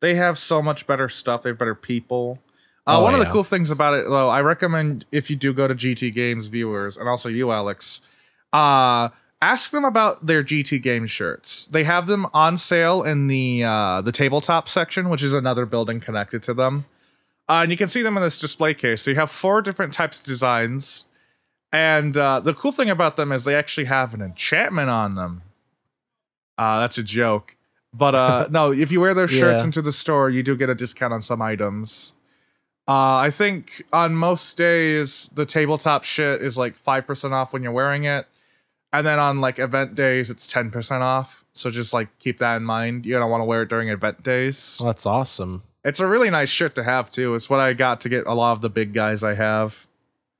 they 0.00 0.14
have 0.14 0.38
so 0.38 0.60
much 0.62 0.86
better 0.86 1.08
stuff. 1.08 1.42
They 1.42 1.50
have 1.50 1.58
better 1.58 1.74
people. 1.74 2.38
Uh, 2.86 2.98
Oh, 3.00 3.02
one 3.02 3.14
of 3.14 3.20
the 3.20 3.26
cool 3.26 3.42
things 3.44 3.70
about 3.70 3.94
it, 3.94 4.06
though, 4.08 4.28
I 4.28 4.40
recommend 4.42 5.04
if 5.10 5.28
you 5.28 5.36
do 5.36 5.52
go 5.52 5.66
to 5.66 5.74
GT 5.74 6.14
Games 6.14 6.46
viewers, 6.46 6.96
and 6.96 7.08
also 7.08 7.28
you, 7.28 7.50
Alex, 7.50 8.00
uh, 8.52 9.08
ask 9.42 9.72
them 9.72 9.84
about 9.84 10.26
their 10.26 10.44
GT 10.44 10.80
Games 10.80 11.10
shirts. 11.10 11.66
They 11.70 11.82
have 11.84 12.06
them 12.06 12.26
on 12.32 12.56
sale 12.56 13.02
in 13.02 13.26
the 13.26 13.64
uh, 13.64 14.02
the 14.02 14.12
tabletop 14.12 14.68
section, 14.68 15.08
which 15.08 15.22
is 15.22 15.32
another 15.32 15.66
building 15.66 15.98
connected 16.00 16.42
to 16.44 16.54
them. 16.54 16.84
Uh, 17.48 17.60
and 17.62 17.70
you 17.70 17.76
can 17.76 17.88
see 17.88 18.02
them 18.02 18.16
in 18.16 18.22
this 18.22 18.40
display 18.40 18.74
case. 18.74 19.02
So 19.02 19.10
you 19.10 19.16
have 19.16 19.30
four 19.30 19.62
different 19.62 19.92
types 19.92 20.18
of 20.20 20.26
designs. 20.26 21.04
And 21.72 22.16
uh, 22.16 22.40
the 22.40 22.54
cool 22.54 22.72
thing 22.72 22.90
about 22.90 23.16
them 23.16 23.30
is 23.32 23.44
they 23.44 23.54
actually 23.54 23.84
have 23.84 24.14
an 24.14 24.22
enchantment 24.22 24.90
on 24.90 25.14
them. 25.14 25.42
Uh, 26.58 26.80
that's 26.80 26.98
a 26.98 27.02
joke. 27.02 27.56
But 27.92 28.14
uh, 28.14 28.48
no, 28.50 28.72
if 28.72 28.90
you 28.90 29.00
wear 29.00 29.14
those 29.14 29.30
shirts 29.30 29.60
Yeah. 29.62 29.66
into 29.66 29.82
the 29.82 29.92
store, 29.92 30.30
you 30.30 30.42
do 30.42 30.56
get 30.56 30.70
a 30.70 30.74
discount 30.74 31.12
on 31.12 31.22
some 31.22 31.40
items. 31.42 32.14
Uh, 32.88 33.16
I 33.16 33.30
think 33.30 33.82
on 33.92 34.14
most 34.14 34.56
days, 34.56 35.28
the 35.34 35.44
tabletop 35.44 36.04
shit 36.04 36.40
is 36.40 36.56
like 36.56 36.76
5% 36.82 37.32
off 37.32 37.52
when 37.52 37.62
you're 37.62 37.72
wearing 37.72 38.04
it. 38.04 38.26
And 38.92 39.04
then 39.06 39.18
on 39.18 39.40
like 39.40 39.58
event 39.58 39.94
days, 39.94 40.30
it's 40.30 40.50
10% 40.50 41.00
off. 41.00 41.44
So 41.52 41.70
just 41.70 41.92
like 41.92 42.16
keep 42.18 42.38
that 42.38 42.56
in 42.56 42.62
mind. 42.64 43.04
You 43.04 43.14
don't 43.18 43.30
want 43.30 43.40
to 43.40 43.44
wear 43.44 43.62
it 43.62 43.68
during 43.68 43.88
event 43.88 44.22
days. 44.22 44.76
Well, 44.78 44.92
that's 44.92 45.06
awesome. 45.06 45.64
It's 45.84 46.00
a 46.00 46.06
really 46.06 46.30
nice 46.30 46.50
shirt 46.50 46.74
to 46.76 46.82
have 46.82 47.10
too. 47.10 47.34
It's 47.34 47.50
what 47.50 47.60
I 47.60 47.72
got 47.72 48.00
to 48.02 48.08
get 48.08 48.26
a 48.26 48.34
lot 48.34 48.52
of 48.52 48.60
the 48.60 48.70
big 48.70 48.92
guys 48.92 49.22
I 49.24 49.34
have. 49.34 49.86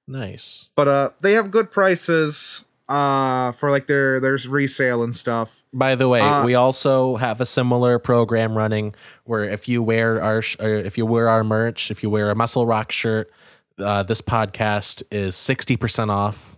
Nice. 0.07 0.71
But 0.77 0.89
uh 0.89 1.11
they 1.21 1.33
have 1.33 1.51
good 1.51 1.71
prices 1.71 2.65
uh 2.89 3.51
for 3.53 3.71
like 3.71 3.87
their 3.89 4.21
there's 4.21 4.47
resale 4.47 5.03
and 5.03 5.17
stuff. 5.17 5.63
By 5.73 5.95
the 5.97 6.09
way, 6.09 6.21
Uh, 6.21 6.45
we 6.45 6.55
also 6.55 7.17
have 7.17 7.41
a 7.41 7.47
similar 7.47 7.99
program 7.99 8.57
running 8.57 8.95
where 9.25 9.45
if 9.45 9.67
you 9.69 9.83
wear 9.83 10.23
our 10.23 10.41
sh- 10.43 10.57
if 10.61 10.97
you 10.97 11.05
wear 11.07 11.29
our 11.29 11.43
merch, 11.43 11.91
if 11.91 12.03
you 12.03 12.11
wear 12.11 12.31
a 12.31 12.35
Muscle 12.37 12.65
Rock 12.67 12.93
shirt, 12.93 13.31
uh, 13.79 14.03
this 14.05 14.21
podcast 14.21 15.03
is 15.11 15.35
sixty 15.37 15.77
percent 15.77 16.11
off. 16.11 16.57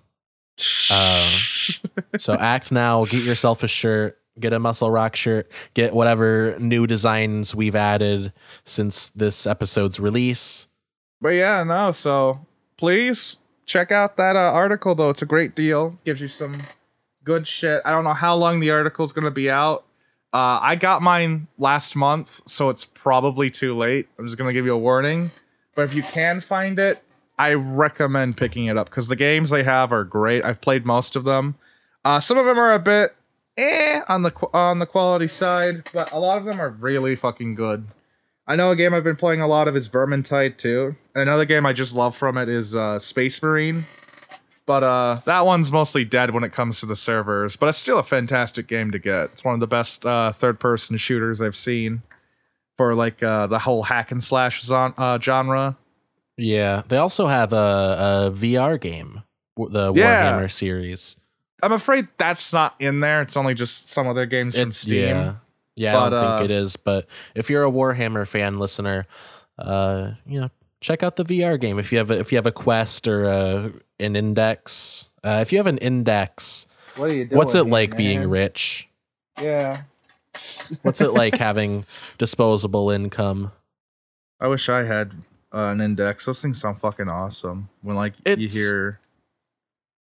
Uh, 0.91 1.39
So 2.19 2.35
act 2.39 2.71
now, 2.73 3.05
get 3.05 3.25
yourself 3.25 3.63
a 3.63 3.69
shirt, 3.69 4.19
get 4.39 4.53
a 4.53 4.59
Muscle 4.59 4.91
Rock 4.91 5.17
shirt, 5.17 5.51
get 5.75 5.95
whatever 5.95 6.57
new 6.59 6.87
designs 6.87 7.55
we've 7.55 7.77
added 7.77 8.33
since 8.65 9.09
this 9.11 9.47
episode's 9.47 9.99
release. 10.01 10.67
But 11.21 11.31
yeah, 11.31 11.63
no, 11.65 11.91
so 11.93 12.47
please 12.77 13.39
check 13.69 13.93
out 13.93 14.17
that 14.17 14.35
uh, 14.35 14.51
article 14.53 14.95
though. 14.95 15.11
It's 15.11 15.23
a 15.23 15.27
great 15.27 15.55
deal. 15.55 15.99
Gives 16.05 16.21
you 16.21 16.29
some 16.29 16.63
good 17.23 17.47
shit. 17.47 17.83
I 17.85 17.93
don't 17.93 18.03
know 18.03 18.15
how 18.15 18.35
long 18.35 18.59
the 18.59 18.71
article's 18.71 19.13
gonna 19.13 19.31
be 19.31 19.49
out. 19.49 19.85
Uh, 20.33 20.59
I 20.61 20.75
got 20.75 21.03
mine 21.03 21.47
last 21.59 21.95
month, 21.95 22.41
so 22.47 22.69
it's 22.71 22.85
probably 22.85 23.51
too 23.51 23.77
late. 23.77 24.09
I'm 24.19 24.27
just 24.27 24.37
gonna 24.37 24.53
give 24.53 24.65
you 24.65 24.75
a 24.75 24.79
warning. 24.79 25.31
But 25.77 25.83
if 25.83 25.95
you 25.95 26.03
can 26.03 26.41
find 26.41 26.79
it, 26.79 27.03
I 27.39 27.53
recommend 27.53 28.37
picking 28.37 28.67
it 28.67 28.77
up 28.77 28.91
because 28.91 29.07
the 29.07 29.17
games 29.17 29.51
they 29.51 29.63
have 29.63 29.93
are 29.93 30.05
great. 30.05 30.45
I've 30.45 30.61
played 30.61 30.85
most 30.85 31.15
of 31.15 31.23
them. 31.23 31.55
Uh, 32.05 32.19
some 32.19 32.37
of 32.37 32.47
them 32.47 32.59
are 32.59 32.73
a 32.73 32.81
bit 32.81 33.15
eh 33.57 34.01
on 34.09 34.23
the 34.23 34.33
on 34.53 34.79
the 34.81 34.87
quality 34.87 35.29
side, 35.29 35.89
but 35.93 36.11
a 36.11 36.19
lot 36.19 36.39
of 36.39 36.45
them 36.45 36.61
are 36.61 36.71
really 36.71 37.15
fucking 37.15 37.55
good. 37.55 37.87
I 38.47 38.57
know 38.57 38.71
a 38.71 38.77
game 38.77 38.95
I've 38.95 39.05
been 39.05 39.17
playing 39.17 39.43
a 39.43 39.47
lot 39.47 39.69
of 39.69 39.77
is 39.77 39.91
Vermintide 39.91 40.57
2 40.57 40.97
another 41.21 41.45
game 41.45 41.65
I 41.67 41.73
just 41.73 41.95
love 41.95 42.17
from 42.17 42.37
it 42.39 42.49
is 42.49 42.75
uh, 42.75 42.99
Space 42.99 43.43
Marine. 43.43 43.87
But 44.67 44.83
uh, 44.83 45.21
that 45.25 45.47
one's 45.47 45.73
mostly 45.73 46.05
dead 46.05 46.33
when 46.35 46.45
it 46.45 46.53
comes 46.53 46.81
to 46.81 46.87
the 46.87 46.95
servers. 46.95 47.57
But 47.57 47.71
it's 47.71 47.79
still 47.79 47.99
a 47.99 48.03
fantastic 48.03 48.67
game 48.67 48.91
to 48.91 48.99
get. 48.99 49.31
It's 49.33 49.43
one 49.43 49.55
of 49.55 49.61
the 49.61 49.67
best 49.67 50.05
uh, 50.05 50.31
third-person 50.33 50.99
shooters 50.99 51.41
I've 51.41 51.57
seen 51.57 52.03
for 52.77 52.95
like 52.95 53.23
uh, 53.23 53.47
the 53.47 53.59
whole 53.59 53.83
hack 53.85 54.11
and 54.13 54.23
slash 54.23 54.63
zon- 54.63 54.93
uh, 54.99 55.19
genre. 55.19 55.79
Yeah, 56.37 56.83
they 56.87 56.99
also 56.99 57.29
have 57.29 57.55
a, 57.55 57.57
a 57.57 58.31
VR 58.31 58.79
game, 58.79 59.23
the 59.57 59.93
Yeah. 59.95 60.33
Warhammer 60.33 60.51
series. 60.51 61.17
I'm 61.63 61.73
afraid 61.73 62.07
that's 62.19 62.53
not 62.53 62.75
in 62.79 63.01
there. 63.01 63.23
It's 63.23 63.37
only 63.37 63.55
just 63.55 63.89
some 63.89 64.07
other 64.07 64.21
their 64.21 64.27
games 64.27 64.57
from 64.57 64.71
Steam. 64.73 65.09
yeah, 65.09 65.35
yeah. 65.77 65.93
But, 65.95 65.99
I 65.99 66.11
don't 66.11 66.25
uh, 66.25 66.39
think 66.39 66.51
it 66.51 66.55
is, 66.55 66.77
but 66.77 67.07
if 67.35 67.49
you're 67.51 67.65
a 67.65 67.71
Warhammer 67.71 68.29
fan 68.29 68.59
listener, 68.59 69.07
uh, 69.59 70.13
you 70.27 70.41
know, 70.41 70.51
check 70.81 71.03
out 71.03 71.17
the 71.17 71.25
VR 71.25 71.61
game. 71.61 71.79
If 71.79 71.93
you 71.93 71.99
have 71.99 72.11
a, 72.11 72.19
if 72.19 72.33
you 72.33 72.37
have 72.39 72.47
a 72.47 72.53
Quest 72.53 73.07
or 73.09 73.25
a, 73.25 73.73
an 74.01 74.17
Index, 74.17 75.11
uh, 75.25 75.39
if 75.43 75.53
you 75.53 75.59
have 75.59 75.67
an 75.67 75.79
Index, 75.79 76.67
What 76.97 77.11
are 77.11 77.15
you 77.15 77.25
doing? 77.25 77.37
what's 77.39 77.55
it 77.55 77.65
like 77.65 77.97
being 77.97 78.29
rich? 78.29 78.89
Yeah. 79.41 79.83
What's 80.83 81.01
it 81.01 81.13
like 81.15 81.35
having 81.39 81.85
disposable 82.19 82.91
income? 82.91 83.53
I 84.41 84.49
wish 84.49 84.69
I 84.69 84.85
had 84.85 85.13
uh, 85.53 85.71
an 85.73 85.81
index. 85.81 86.25
Those 86.27 86.41
things 86.43 86.61
sound 86.61 86.79
fucking 86.79 87.09
awesome. 87.09 87.69
When 87.83 87.97
like 87.97 88.15
you 88.25 88.49
hear 88.49 89.01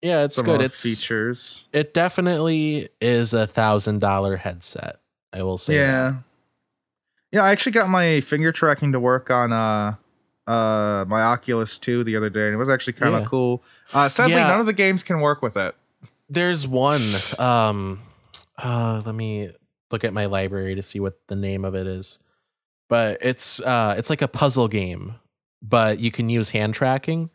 Yeah, 0.01 0.23
it's 0.23 0.41
good. 0.41 0.59
It's 0.61 0.81
features. 0.81 1.63
it 1.71 1.93
definitely 1.93 2.89
is 2.99 3.33
a 3.33 3.47
thousand 3.47 3.99
dollar 3.99 4.35
headset. 4.37 4.99
I 5.31 5.43
will 5.43 5.57
say. 5.57 5.75
that. 5.77 5.79
Yeah. 5.79 6.15
Yeah, 7.31 7.43
I 7.43 7.51
actually 7.51 7.73
got 7.73 7.89
my 7.89 8.19
finger 8.21 8.51
tracking 8.51 8.91
to 8.93 8.99
work 8.99 9.29
on 9.31 9.53
uh 9.53 9.95
uh 10.47 11.05
my 11.07 11.21
Oculus 11.21 11.77
2 11.79 12.03
the 12.03 12.15
other 12.15 12.29
day 12.29 12.45
and 12.45 12.53
it 12.53 12.57
was 12.57 12.69
actually 12.69 12.93
kind 12.93 13.13
of 13.15 13.21
Yeah. 13.21 13.27
cool. 13.27 13.63
Uh 13.93 14.07
sadly 14.09 14.33
Yeah. 14.35 14.47
none 14.47 14.59
of 14.59 14.65
the 14.65 14.73
games 14.73 15.03
can 15.03 15.19
work 15.19 15.41
with 15.41 15.57
it. 15.57 15.75
There's 16.29 16.67
one. 16.67 17.01
Um, 17.39 18.01
uh, 18.57 19.01
let 19.05 19.15
me 19.15 19.51
look 19.91 20.03
at 20.03 20.13
my 20.13 20.25
library 20.25 20.75
to 20.75 20.81
see 20.81 20.99
what 20.99 21.19
the 21.27 21.35
name 21.35 21.63
of 21.63 21.73
it 21.75 21.87
is. 21.87 22.19
But 22.89 23.19
it's 23.21 23.59
uh, 23.61 23.95
it's 23.97 24.09
like 24.09 24.21
a 24.21 24.27
puzzle 24.27 24.67
game, 24.67 25.15
but 25.61 25.99
you 25.99 26.11
can 26.11 26.27
use 26.29 26.49
hand 26.49 26.73
tracking. 26.73 27.29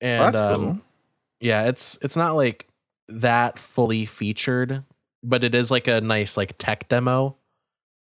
And 0.00 0.20
Oh, 0.22 0.30
that's 0.30 0.40
um, 0.42 0.54
cool. 0.64 0.78
yeah, 1.40 1.64
it's 1.68 1.98
it's 2.02 2.16
not 2.16 2.34
like 2.36 2.68
that 3.08 3.58
fully 3.58 4.04
featured, 4.06 4.84
but 5.22 5.44
it 5.44 5.54
is 5.54 5.70
like 5.70 5.86
a 5.88 6.00
nice 6.00 6.36
like 6.36 6.56
tech 6.58 6.88
demo. 6.88 7.36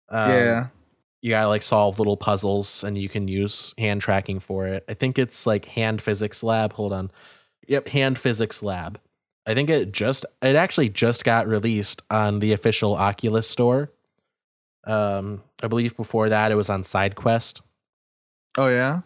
Um, 0.09 0.29
yeah. 0.31 0.67
You 1.21 1.29
gotta 1.29 1.47
like 1.47 1.63
solve 1.63 1.99
little 1.99 2.17
puzzles 2.17 2.83
and 2.83 2.97
you 2.97 3.07
can 3.09 3.27
use 3.27 3.73
hand 3.77 4.01
tracking 4.01 4.39
for 4.39 4.67
it. 4.67 4.83
I 4.89 4.93
think 4.93 5.19
it's 5.19 5.45
like 5.45 5.65
hand 5.65 6.01
physics 6.01 6.43
lab. 6.43 6.73
Hold 6.73 6.93
on. 6.93 7.11
Yep, 7.67 7.89
hand 7.89 8.17
physics 8.17 8.63
lab. 8.63 8.99
I 9.45 9.53
think 9.53 9.69
it 9.69 9.91
just 9.91 10.25
it 10.41 10.55
actually 10.55 10.89
just 10.89 11.23
got 11.23 11.47
released 11.47 12.01
on 12.09 12.39
the 12.39 12.53
official 12.53 12.95
Oculus 12.95 13.47
store. 13.47 13.91
Um 14.85 15.43
I 15.61 15.67
believe 15.67 15.95
before 15.95 16.29
that 16.29 16.51
it 16.51 16.55
was 16.55 16.69
on 16.69 16.83
SideQuest. 16.83 17.61
Oh 18.57 18.67
yeah. 18.67 19.01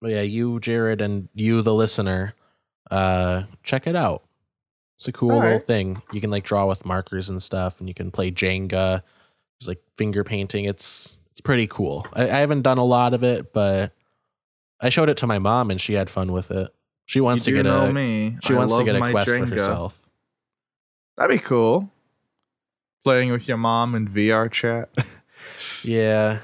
But 0.00 0.12
yeah, 0.12 0.22
you, 0.22 0.60
Jared, 0.60 1.00
and 1.00 1.28
you, 1.34 1.60
the 1.60 1.74
listener, 1.74 2.34
uh, 2.90 3.42
check 3.62 3.86
it 3.86 3.94
out. 3.94 4.24
It's 4.96 5.08
a 5.08 5.12
cool 5.12 5.38
little 5.38 5.58
thing. 5.60 6.02
You 6.12 6.20
can 6.20 6.30
like 6.30 6.44
draw 6.44 6.66
with 6.66 6.84
markers 6.84 7.28
and 7.28 7.42
stuff, 7.42 7.78
and 7.80 7.88
you 7.88 7.94
can 7.94 8.10
play 8.10 8.30
Jenga. 8.30 9.02
There's 9.60 9.68
like 9.68 9.82
finger 9.96 10.24
painting. 10.24 10.64
It's 10.64 11.18
it's 11.32 11.40
pretty 11.40 11.66
cool. 11.66 12.06
I, 12.12 12.24
I 12.24 12.38
haven't 12.40 12.62
done 12.62 12.78
a 12.78 12.84
lot 12.84 13.14
of 13.14 13.22
it, 13.22 13.52
but 13.52 13.92
I 14.80 14.88
showed 14.88 15.08
it 15.08 15.16
to 15.18 15.26
my 15.26 15.38
mom, 15.38 15.70
and 15.70 15.80
she 15.80 15.94
had 15.94 16.10
fun 16.10 16.32
with 16.32 16.50
it. 16.50 16.74
She 17.06 17.20
wants 17.20 17.46
you 17.46 17.56
to 17.56 17.62
get 17.62 17.72
a 17.72 17.92
me. 17.92 18.38
she 18.44 18.54
I 18.54 18.56
wants 18.58 18.76
to 18.76 18.84
get 18.84 18.96
a 18.96 19.00
my 19.00 19.10
quest 19.10 19.28
for 19.30 19.46
herself. 19.46 20.00
That'd 21.16 21.36
be 21.36 21.42
cool. 21.42 21.90
Playing 23.04 23.32
with 23.32 23.48
your 23.48 23.56
mom 23.56 23.94
in 23.94 24.08
VR 24.08 24.50
chat. 24.50 24.90
Yeah. 25.84 26.40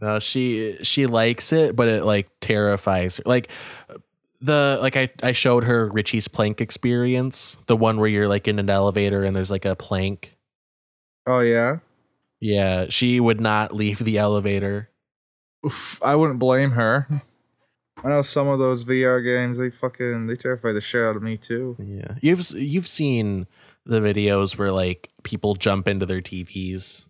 No, 0.00 0.18
she 0.18 0.78
she 0.82 1.06
likes 1.06 1.52
it, 1.52 1.74
but 1.74 1.88
it 1.88 2.04
like 2.04 2.28
terrifies 2.40 3.16
her. 3.16 3.24
Like 3.26 3.48
the 4.40 4.78
like 4.80 4.96
I 4.96 5.10
I 5.22 5.32
showed 5.32 5.64
her 5.64 5.88
Richie's 5.88 6.28
plank 6.28 6.60
experience, 6.60 7.58
the 7.66 7.76
one 7.76 7.98
where 7.98 8.08
you're 8.08 8.28
like 8.28 8.46
in 8.46 8.58
an 8.58 8.70
elevator 8.70 9.24
and 9.24 9.34
there's 9.34 9.50
like 9.50 9.64
a 9.64 9.74
plank. 9.74 10.36
Oh 11.26 11.40
yeah. 11.40 11.78
Yeah, 12.40 12.86
she 12.88 13.20
would 13.20 13.40
not 13.40 13.74
leave 13.74 13.98
the 13.98 14.18
elevator. 14.18 14.88
Oof, 15.64 16.02
I 16.02 16.16
wouldn't 16.16 16.38
blame 16.38 16.70
her. 16.70 17.06
I 18.02 18.08
know 18.08 18.22
some 18.22 18.48
of 18.48 18.58
those 18.58 18.84
VR 18.84 19.22
games. 19.22 19.58
They 19.58 19.70
fucking 19.70 20.26
they 20.26 20.36
terrify 20.36 20.72
the 20.72 20.80
shit 20.80 21.04
out 21.04 21.16
of 21.16 21.22
me 21.22 21.36
too. 21.36 21.76
Yeah. 21.78 22.14
You've 22.22 22.50
you've 22.52 22.88
seen 22.88 23.46
the 23.84 24.00
videos 24.00 24.56
where 24.56 24.72
like 24.72 25.10
people 25.22 25.54
jump 25.54 25.86
into 25.86 26.06
their 26.06 26.22
TVs. 26.22 27.04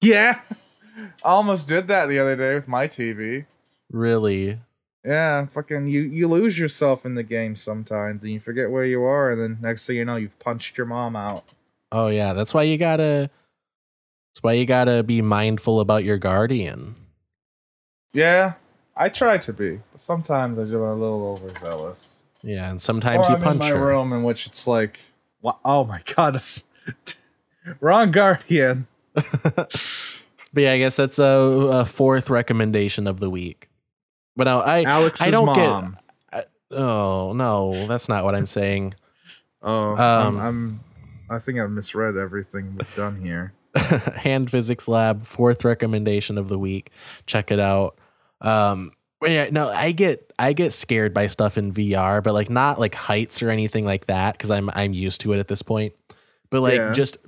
Yeah. 0.00 0.40
I 0.96 1.28
almost 1.28 1.68
did 1.68 1.88
that 1.88 2.06
the 2.06 2.18
other 2.18 2.36
day 2.36 2.54
with 2.54 2.68
my 2.68 2.88
TV. 2.88 3.46
Really? 3.90 4.58
Yeah, 5.04 5.46
fucking 5.46 5.86
you 5.86 6.02
you 6.02 6.28
lose 6.28 6.58
yourself 6.58 7.04
in 7.04 7.14
the 7.14 7.22
game 7.22 7.56
sometimes 7.56 8.22
and 8.22 8.32
you 8.32 8.40
forget 8.40 8.70
where 8.70 8.84
you 8.84 9.02
are 9.02 9.30
and 9.30 9.40
then 9.40 9.58
next 9.60 9.86
thing 9.86 9.96
you 9.96 10.04
know 10.04 10.16
you've 10.16 10.38
punched 10.38 10.78
your 10.78 10.86
mom 10.86 11.16
out. 11.16 11.44
Oh 11.92 12.08
yeah, 12.08 12.32
that's 12.32 12.54
why 12.54 12.62
you 12.62 12.78
got 12.78 12.96
to 12.96 13.30
that's 14.32 14.42
why 14.42 14.52
you 14.54 14.64
got 14.66 14.84
to 14.84 15.02
be 15.02 15.22
mindful 15.22 15.80
about 15.80 16.04
your 16.04 16.18
guardian. 16.18 16.94
Yeah, 18.12 18.54
I 18.96 19.08
try 19.08 19.38
to 19.38 19.52
be, 19.52 19.80
but 19.92 20.00
sometimes 20.00 20.58
I 20.58 20.64
do 20.64 20.84
a 20.84 20.92
little 20.94 21.32
overzealous. 21.40 22.14
Yeah, 22.42 22.70
and 22.70 22.80
sometimes 22.80 23.28
or 23.28 23.32
you 23.32 23.36
I'm 23.36 23.42
punch 23.42 23.54
in 23.54 23.58
my 23.58 23.78
her. 23.78 23.86
room 23.86 24.12
in 24.12 24.22
which 24.22 24.46
it's 24.46 24.66
like, 24.66 24.98
oh 25.64 25.84
my 25.84 26.02
god, 26.16 26.40
wrong 27.80 28.10
guardian. 28.10 28.86
But 30.52 30.62
yeah, 30.64 30.72
I 30.72 30.78
guess 30.78 30.96
that's 30.96 31.20
a, 31.20 31.24
a 31.24 31.84
fourth 31.84 32.28
recommendation 32.28 33.06
of 33.06 33.20
the 33.20 33.30
week. 33.30 33.68
But 34.34 34.44
no, 34.44 34.58
I 34.60 34.82
Alex's 34.82 35.24
I 35.28 35.30
don't 35.30 35.46
mom. 35.46 35.96
get. 36.32 36.50
Oh 36.72 37.32
no, 37.34 37.86
that's 37.86 38.08
not 38.08 38.24
what 38.24 38.34
I'm 38.34 38.48
saying. 38.48 38.94
oh, 39.62 39.92
Um, 39.92 39.98
I'm, 39.98 40.38
I'm 40.40 40.80
I 41.30 41.38
think 41.38 41.60
I've 41.60 41.70
misread 41.70 42.16
everything 42.16 42.74
we've 42.76 42.96
done 42.96 43.20
here. 43.22 43.52
Hand 44.16 44.50
Physics 44.50 44.88
Lab, 44.88 45.24
fourth 45.24 45.64
recommendation 45.64 46.38
of 46.38 46.48
the 46.48 46.58
week. 46.58 46.90
Check 47.26 47.50
it 47.50 47.60
out. 47.60 47.98
Um, 48.40 48.92
yeah, 49.22 49.48
no, 49.50 49.68
I 49.68 49.92
get 49.92 50.32
I 50.38 50.52
get 50.54 50.72
scared 50.72 51.12
by 51.12 51.26
stuff 51.26 51.58
in 51.58 51.72
VR, 51.72 52.22
but 52.22 52.32
like 52.34 52.48
not 52.50 52.80
like 52.80 52.94
heights 52.94 53.42
or 53.42 53.50
anything 53.50 53.84
like 53.84 54.06
that 54.06 54.32
because 54.36 54.50
I'm 54.50 54.70
I'm 54.74 54.92
used 54.94 55.20
to 55.22 55.32
it 55.34 55.38
at 55.38 55.48
this 55.48 55.62
point. 55.62 55.92
But 56.50 56.62
like 56.62 56.74
Yeah. 56.76 56.92
just 56.94 57.18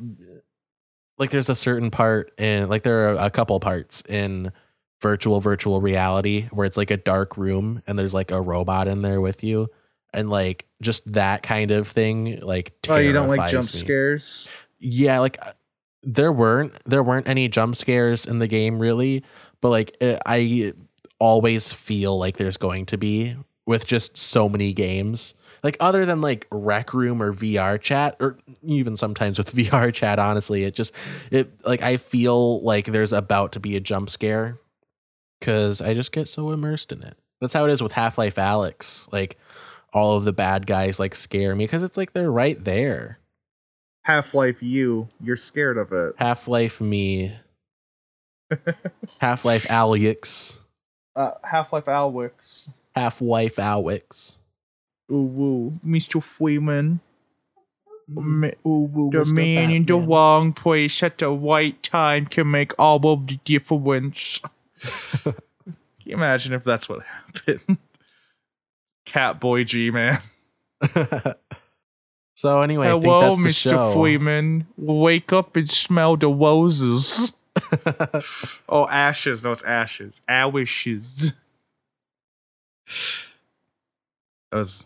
like 1.19 1.31
there's 1.31 1.51
a 1.51 1.55
certain 1.55 1.91
part 1.91 2.33
in 2.39 2.69
like 2.69 2.83
there 2.83 3.11
are 3.11 3.15
a 3.27 3.31
couple 3.31 3.59
parts 3.61 4.03
in 4.09 4.53
virtual 5.03 5.41
virtual 5.41 5.81
reality 5.81 6.49
where 6.51 6.65
it's 6.65 6.77
like 6.77 6.91
a 6.91 6.97
dark 6.97 7.37
room 7.37 7.83
and 7.87 7.99
there's 7.99 8.15
like 8.15 8.31
a 8.31 8.41
robot 8.41 8.89
in 8.89 9.03
there 9.03 9.21
with 9.21 9.43
you 9.45 9.69
and 10.15 10.31
like 10.31 10.65
just 10.81 11.13
that 11.13 11.43
kind 11.43 11.71
of 11.71 11.89
thing 11.89 12.39
like 12.41 12.73
Oh, 12.89 12.97
you 12.97 13.13
don't 13.13 13.29
like 13.29 13.51
jump 13.51 13.65
me 13.65 13.69
scares? 13.81 14.49
yeah 14.79 15.19
like 15.19 15.39
there 16.03 16.33
weren't 16.33 16.75
there 16.85 17.03
weren't 17.03 17.29
any 17.29 17.49
jump 17.49 17.77
scares 17.77 18.27
in 18.27 18.39
the 18.39 18.49
game 18.49 18.79
really 18.79 19.23
but 19.61 19.69
like 19.69 19.97
it, 20.01 20.21
i 20.27 20.73
always 21.19 21.73
feel 21.73 22.19
like 22.19 22.37
there's 22.37 22.57
going 22.57 22.85
to 22.85 22.99
be 22.99 23.37
with 23.67 23.87
just 23.87 24.17
so 24.17 24.49
many 24.49 24.73
games. 24.73 25.35
Like 25.63 25.77
other 25.79 26.05
than 26.05 26.21
like 26.21 26.49
rec 26.51 26.93
room 26.93 27.23
or 27.23 27.33
vr 27.33 27.81
chat 27.81 28.17
or 28.19 28.37
even 28.65 28.97
sometimes 28.97 29.39
with 29.39 29.55
vr 29.55 29.95
chat 29.95 30.19
honestly 30.19 30.65
it 30.65 30.75
just 30.75 30.93
it 31.31 31.53
like 31.65 31.81
i 31.81 31.97
feel 31.97 32.61
like 32.63 32.87
there's 32.87 33.13
about 33.13 33.53
to 33.53 33.61
be 33.61 33.77
a 33.77 33.81
jump 33.81 34.11
scare 34.11 34.59
because 35.39 35.81
i 35.81 35.95
just 35.95 36.11
get 36.11 36.27
so 36.27 36.51
immersed 36.51 36.91
in 36.91 37.03
it. 37.03 37.17
That's 37.41 37.55
how 37.55 37.65
it 37.65 37.71
is 37.71 37.83
with 37.83 37.93
half-life 37.93 38.35
Alyx 38.35 39.11
like 39.13 39.39
all 39.93 40.17
of 40.17 40.25
the 40.25 40.33
bad 40.33 40.67
guys 40.67 40.99
like 40.99 41.15
scare 41.15 41.55
me 41.55 41.65
because 41.67 41.85
it's 41.85 41.97
like 41.97 42.13
they're 42.13 42.33
right 42.33 42.65
there 42.65 43.21
Half 44.03 44.35
Life 44.35 44.63
you, 44.63 45.09
you're 45.23 45.37
scared 45.37 45.79
of 45.79 45.93
it. 45.93 46.15
Half 46.17 46.49
Life 46.49 46.81
me. 46.81 47.37
Half 49.19 49.45
Life 49.45 49.67
Alex. 49.71 50.59
Uh, 51.15 51.33
Half 51.45 51.73
Life 51.73 51.89
Alwix. 51.89 52.69
Half 52.95 53.21
Wife 53.21 53.59
Alex. 53.59 54.39
Ooh 55.11 55.23
woo, 55.23 55.81
Mr. 55.87 56.23
Freeman. 56.23 57.01
Ma- 58.09 58.49
Ooh, 58.67 59.11
The 59.13 59.33
man 59.35 59.71
in 59.71 59.87
the 59.87 59.95
wrong 59.95 60.53
place 60.53 61.03
at 61.03 61.19
the 61.19 61.31
right 61.31 61.81
time 61.83 62.27
can 62.27 62.51
make 62.51 62.73
all 62.79 63.07
of 63.07 63.27
the 63.27 63.39
difference. 63.45 64.41
Can 65.23 65.35
you 66.11 66.17
imagine 66.17 66.53
if 66.53 66.65
that's 66.65 66.89
what 66.89 67.03
happened? 67.05 67.79
Catboy 69.07 69.65
G 69.67 69.91
man. 69.93 70.21
So 72.43 72.61
anyway, 72.61 72.89
I 72.89 72.99
Hello, 72.99 73.37
think 73.37 73.45
that's 73.45 73.63
the 73.63 73.71
Mr. 73.71 73.93
Freeman. 73.93 74.67
Wake 74.77 75.33
up 75.33 75.55
and 75.55 75.71
smell 75.71 76.17
the 76.17 76.27
roses. 76.27 77.31
oh, 78.69 78.89
ashes. 78.89 79.45
No, 79.45 79.53
it's 79.53 79.63
ashes. 79.63 80.21
Awishes. 80.29 81.35
That 84.51 84.59
was 84.59 84.85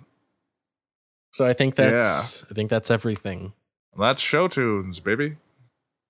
so 1.32 1.46
I 1.46 1.54
think 1.54 1.76
that's 1.76 2.44
I 2.50 2.52
think 2.52 2.68
that's 2.68 2.90
everything. 2.90 3.54
that's 3.98 4.20
show 4.20 4.48
tunes, 4.48 5.00
baby. 5.00 5.38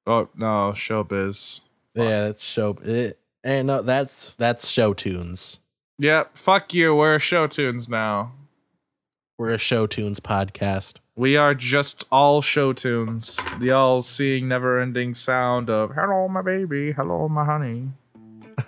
Oh 0.05 0.29
no, 0.35 0.73
showbiz. 0.75 1.61
Yeah, 1.95 2.23
that's 2.23 2.45
show. 2.45 2.77
It, 2.83 3.21
and 3.45 3.69
no, 3.69 3.83
that's 3.83 4.35
that's 4.35 4.67
show 4.67 4.95
tunes. 4.95 5.61
Yep, 6.01 6.37
fuck 6.37 6.75
you. 6.75 6.97
We're 6.97 7.21
show 7.21 7.47
tunes 7.47 7.89
now. 7.89 8.33
We're 9.39 9.51
a 9.51 9.59
show 9.59 9.87
tunes 9.87 10.19
podcast. 10.19 10.99
We 11.19 11.35
are 11.39 11.55
just 11.55 12.05
all 12.13 12.43
show 12.43 12.75
tunes. 12.75 13.41
The 13.59 13.71
all 13.71 14.03
seeing, 14.03 14.49
never 14.49 14.79
ending 14.79 15.15
sound 15.15 15.71
of 15.71 15.93
hello, 15.95 16.29
my 16.29 16.43
baby, 16.43 16.93
hello, 16.93 17.27
my 17.27 17.43
honey. 17.43 17.89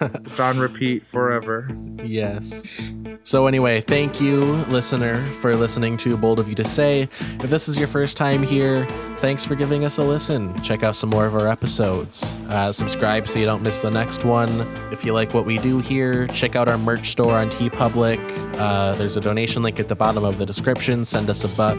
just 0.23 0.41
on 0.41 0.59
repeat 0.59 1.07
forever. 1.07 1.69
Yes. 2.03 2.91
So 3.23 3.49
anyway, 3.49 3.83
thank 3.83 4.19
you, 4.19 4.41
listener, 4.71 5.17
for 5.43 5.55
listening 5.57 5.99
to 5.99 6.17
Bold 6.17 6.41
of 6.41 6.49
You 6.49 6.55
to 6.55 6.65
Say. 6.65 7.03
If 7.21 7.51
this 7.51 7.69
is 7.69 7.77
your 7.77 7.89
first 7.89 8.17
time 8.17 8.43
here, 8.43 8.87
thanks 9.19 9.45
for 9.45 9.55
giving 9.55 9.85
us 9.85 9.99
a 9.99 10.03
listen. 10.03 10.59
Check 10.63 10.83
out 10.83 10.97
some 10.97 11.11
more 11.11 11.27
of 11.27 11.35
our 11.35 11.49
episodes. 11.49 12.35
Uh, 12.49 12.73
subscribe 12.73 13.29
so 13.29 13.39
you 13.39 13.45
don't 13.45 13.63
miss 13.63 13.81
the 13.81 13.91
next 13.91 14.25
one. 14.25 14.61
If 14.91 15.05
you 15.05 15.13
like 15.13 15.35
what 15.35 15.45
we 15.45 15.59
do 15.59 15.81
here, 15.81 16.27
check 16.29 16.57
out 16.57 16.67
our 16.67 16.79
merch 16.79 17.11
store 17.11 17.35
on 17.35 17.51
TeePublic. 17.51 18.57
Uh, 18.59 18.95
there's 18.95 19.19
a 19.19 19.21
donation 19.21 19.63
link 19.63 19.79
at 19.79 19.89
the 19.89 19.97
bottom 19.97 20.25
of 20.25 20.39
the 20.39 20.47
description. 20.47 21.05
Send 21.05 21.29
us 21.29 21.45
a 21.45 21.49
buck. 21.49 21.79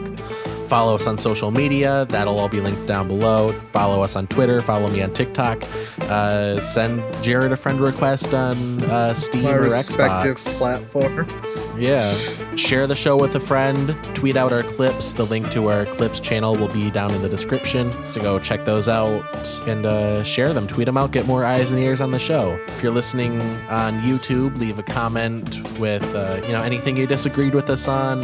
Follow 0.70 0.94
us 0.94 1.08
on 1.08 1.16
social 1.18 1.50
media. 1.50 2.06
That'll 2.10 2.38
all 2.38 2.48
be 2.48 2.60
linked 2.60 2.86
down 2.86 3.08
below. 3.08 3.50
Follow 3.72 4.02
us 4.04 4.14
on 4.14 4.28
Twitter. 4.28 4.60
Follow 4.60 4.86
me 4.86 5.02
on 5.02 5.12
TikTok. 5.12 5.64
Uh, 6.02 6.60
send 6.60 7.02
Jared 7.24 7.50
a 7.50 7.56
friend 7.56 7.80
request 7.80 8.32
on 8.34 8.80
uh, 8.84 9.12
Steam 9.12 9.42
My 9.42 9.54
or 9.54 9.62
respective 9.62 10.36
Xbox. 10.36 10.58
platforms. 10.58 11.70
Yeah. 11.76 12.14
Share 12.54 12.86
the 12.86 12.94
show 12.94 13.16
with 13.16 13.34
a 13.34 13.40
friend. 13.40 13.96
Tweet 14.14 14.36
out 14.36 14.52
our 14.52 14.62
clips. 14.62 15.12
The 15.12 15.24
link 15.26 15.50
to 15.50 15.68
our 15.72 15.86
clips 15.86 16.20
channel 16.20 16.54
will 16.54 16.68
be 16.68 16.88
down 16.88 17.12
in 17.14 17.20
the 17.22 17.28
description. 17.28 17.90
So 18.04 18.20
go 18.20 18.38
check 18.38 18.64
those 18.64 18.88
out 18.88 19.24
and 19.66 19.84
uh, 19.84 20.22
share 20.22 20.52
them. 20.52 20.68
Tweet 20.68 20.84
them 20.86 20.96
out. 20.96 21.10
Get 21.10 21.26
more 21.26 21.44
eyes 21.44 21.72
and 21.72 21.84
ears 21.84 22.00
on 22.00 22.12
the 22.12 22.20
show. 22.20 22.60
If 22.68 22.80
you're 22.80 22.92
listening 22.92 23.42
on 23.68 24.00
YouTube, 24.02 24.56
leave 24.60 24.78
a 24.78 24.84
comment 24.84 25.68
with 25.80 26.04
uh, 26.14 26.40
you 26.46 26.52
know 26.52 26.62
anything 26.62 26.96
you 26.96 27.08
disagreed 27.08 27.54
with 27.56 27.70
us 27.70 27.88
on, 27.88 28.22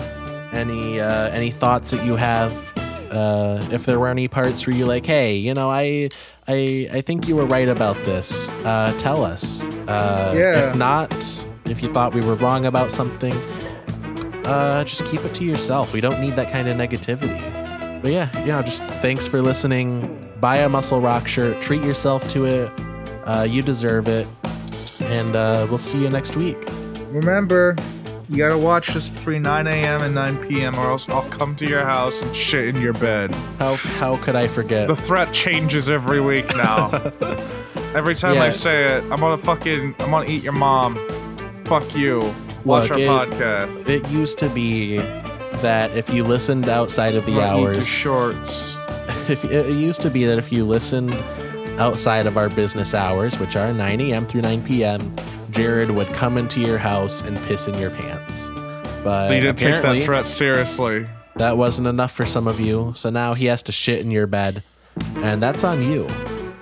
any 0.52 1.00
uh, 1.00 1.28
any 1.30 1.50
thoughts 1.50 1.90
that 1.90 2.04
you 2.04 2.16
have. 2.16 2.52
Uh, 3.10 3.60
if 3.70 3.86
there 3.86 3.98
were 3.98 4.08
any 4.08 4.28
parts 4.28 4.66
where 4.66 4.74
you're 4.76 4.88
like, 4.88 5.06
hey, 5.06 5.36
you 5.36 5.54
know, 5.54 5.70
I. 5.70 6.08
I, 6.48 6.88
I 6.92 7.00
think 7.00 7.26
you 7.26 7.34
were 7.34 7.46
right 7.46 7.68
about 7.68 7.96
this. 8.04 8.48
Uh, 8.64 8.94
tell 9.00 9.24
us. 9.24 9.66
Uh, 9.88 10.32
Yeah. 10.36 10.70
If 10.70 10.76
not, 10.76 11.12
if 11.64 11.82
you 11.82 11.92
thought 11.92 12.14
we 12.14 12.20
were 12.20 12.36
wrong 12.36 12.66
about 12.66 12.92
something, 12.92 13.32
uh, 14.44 14.84
just 14.84 15.04
keep 15.06 15.24
it 15.24 15.34
to 15.34 15.44
yourself. 15.44 15.92
We 15.92 16.00
don't 16.00 16.20
need 16.20 16.36
that 16.36 16.52
kind 16.52 16.68
of 16.68 16.76
negativity. 16.76 18.00
But 18.00 18.12
yeah, 18.12 18.38
you 18.42 18.52
know, 18.52 18.62
just 18.62 18.84
thanks 19.02 19.26
for 19.26 19.42
listening. 19.42 20.32
Buy 20.38 20.58
a 20.58 20.68
Muscle 20.68 21.00
Rock 21.00 21.26
shirt. 21.26 21.60
Treat 21.62 21.82
yourself 21.82 22.28
to 22.30 22.46
it. 22.46 22.70
Uh, 23.24 23.42
you 23.48 23.60
deserve 23.60 24.06
it. 24.06 24.28
And 25.00 25.34
uh, 25.34 25.66
we'll 25.68 25.78
see 25.78 25.98
you 26.00 26.08
next 26.10 26.36
week. 26.36 26.58
remember, 27.10 27.74
you 28.28 28.36
gotta 28.38 28.58
watch 28.58 28.88
this 28.94 29.08
between 29.08 29.42
9 29.42 29.66
a.m. 29.66 30.02
and 30.02 30.14
9 30.14 30.48
p.m. 30.48 30.74
or 30.78 30.86
else 30.90 31.08
I'll 31.08 31.28
come 31.30 31.54
to 31.56 31.66
your 31.66 31.84
house 31.84 32.22
and 32.22 32.34
shit 32.34 32.74
in 32.74 32.80
your 32.82 32.92
bed. 32.94 33.34
How 33.58 33.74
how 33.76 34.16
could 34.16 34.34
I 34.36 34.48
forget? 34.48 34.88
The 34.88 34.96
threat 34.96 35.32
changes 35.32 35.88
every 35.88 36.20
week 36.20 36.48
now. 36.56 36.90
every 37.94 38.14
time 38.14 38.34
Yeah. 38.36 38.44
I 38.44 38.50
say 38.50 38.84
it, 38.96 39.02
I'm 39.04 39.20
gonna 39.20 39.38
fucking, 39.38 39.94
I'm 40.00 40.10
gonna 40.10 40.28
eat 40.30 40.42
your 40.42 40.52
mom. 40.54 40.98
Fuck 41.64 41.94
you. 41.94 42.34
Watch 42.64 42.90
Look, 42.90 42.92
our 42.92 42.98
it- 43.26 43.30
podcast. 43.30 43.88
it 43.88 44.08
used 44.08 44.38
to 44.40 44.48
be 44.48 44.98
that 44.98 45.96
if 45.96 46.10
you 46.10 46.24
listened 46.24 46.68
outside 46.68 47.14
of 47.14 47.24
the 47.26 47.32
I'm 47.40 47.46
gonna 47.46 47.58
eat 47.58 47.62
your 47.62 47.74
hours, 47.76 47.86
shorts. 47.86 48.76
if 49.30 49.44
it 49.44 49.74
used 49.74 50.02
to 50.02 50.10
be 50.10 50.24
that 50.26 50.36
if 50.38 50.50
you 50.52 50.66
listened 50.66 51.14
outside 51.78 52.26
of 52.26 52.36
our 52.36 52.48
business 52.48 52.92
hours, 52.94 53.38
which 53.38 53.54
are 53.56 53.72
9 53.72 54.00
a.m. 54.00 54.26
through 54.26 54.42
9 54.42 54.62
p.m., 54.64 55.14
Jared 55.56 55.90
would 55.90 56.08
come 56.08 56.36
into 56.38 56.60
your 56.60 56.78
house 56.78 57.22
and 57.22 57.36
piss 57.46 57.66
in 57.66 57.74
your 57.78 57.90
pants. 57.90 58.50
But 59.02 59.28
But 59.28 59.32
you 59.34 59.40
didn't 59.40 59.58
take 59.58 59.68
apparently 59.68 59.98
that 60.00 60.04
threat 60.04 60.26
seriously. 60.26 61.06
that 61.36 61.56
wasn't 61.56 61.86
enough 61.88 62.12
for 62.12 62.26
some 62.26 62.46
of 62.46 62.60
you, 62.60 62.92
so 62.96 63.10
now 63.10 63.34
he 63.34 63.46
has 63.46 63.62
to 63.64 63.72
shit 63.72 64.00
in 64.00 64.10
your 64.10 64.26
bed, 64.26 64.62
and 65.16 65.40
that's 65.40 65.64
on 65.64 65.82
you. 65.82 66.08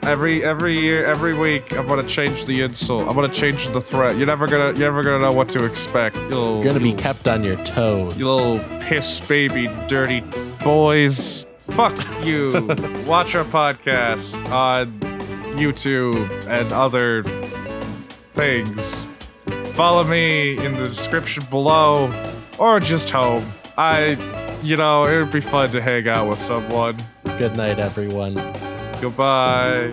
Every 0.02 0.44
every 0.44 0.78
year, 0.78 1.06
every 1.06 1.32
week, 1.32 1.72
I'm 1.72 1.86
gonna 1.88 2.02
change 2.02 2.44
the 2.44 2.60
insult. 2.60 3.08
I'm 3.08 3.14
gonna 3.14 3.32
change 3.32 3.68
the 3.70 3.80
threat. 3.80 4.16
You're 4.18 4.26
never 4.26 4.46
gonna 4.46 4.78
you're 4.78 4.90
never 4.90 5.02
gonna 5.02 5.20
know 5.20 5.32
what 5.32 5.48
to 5.50 5.64
expect. 5.64 6.16
You 6.16 6.56
You're 6.56 6.64
gonna 6.64 6.80
be 6.80 6.92
kept 6.92 7.26
on 7.26 7.42
your 7.42 7.56
toes. 7.64 8.14
You 8.18 8.28
little 8.28 8.58
piss 8.80 9.18
baby, 9.26 9.66
dirty 9.88 10.22
boys. 10.62 11.46
Fuck 11.70 11.96
you. 12.22 12.50
Watch 13.06 13.34
our 13.34 13.44
podcast 13.44 14.34
on 14.52 15.00
YouTube 15.56 16.28
and 16.48 16.70
other 16.72 17.22
things. 18.34 19.06
Follow 19.72 20.04
me 20.04 20.58
in 20.64 20.74
the 20.74 20.84
description 20.84 21.44
below 21.50 22.12
or 22.58 22.80
just 22.80 23.10
home. 23.10 23.44
I, 23.76 24.16
you 24.62 24.76
know, 24.76 25.04
it 25.04 25.18
would 25.18 25.32
be 25.32 25.40
fun 25.40 25.70
to 25.70 25.80
hang 25.80 26.06
out 26.08 26.28
with 26.28 26.38
someone. 26.38 26.96
Good 27.38 27.56
night, 27.56 27.78
everyone. 27.78 28.34
Goodbye. 29.00 29.92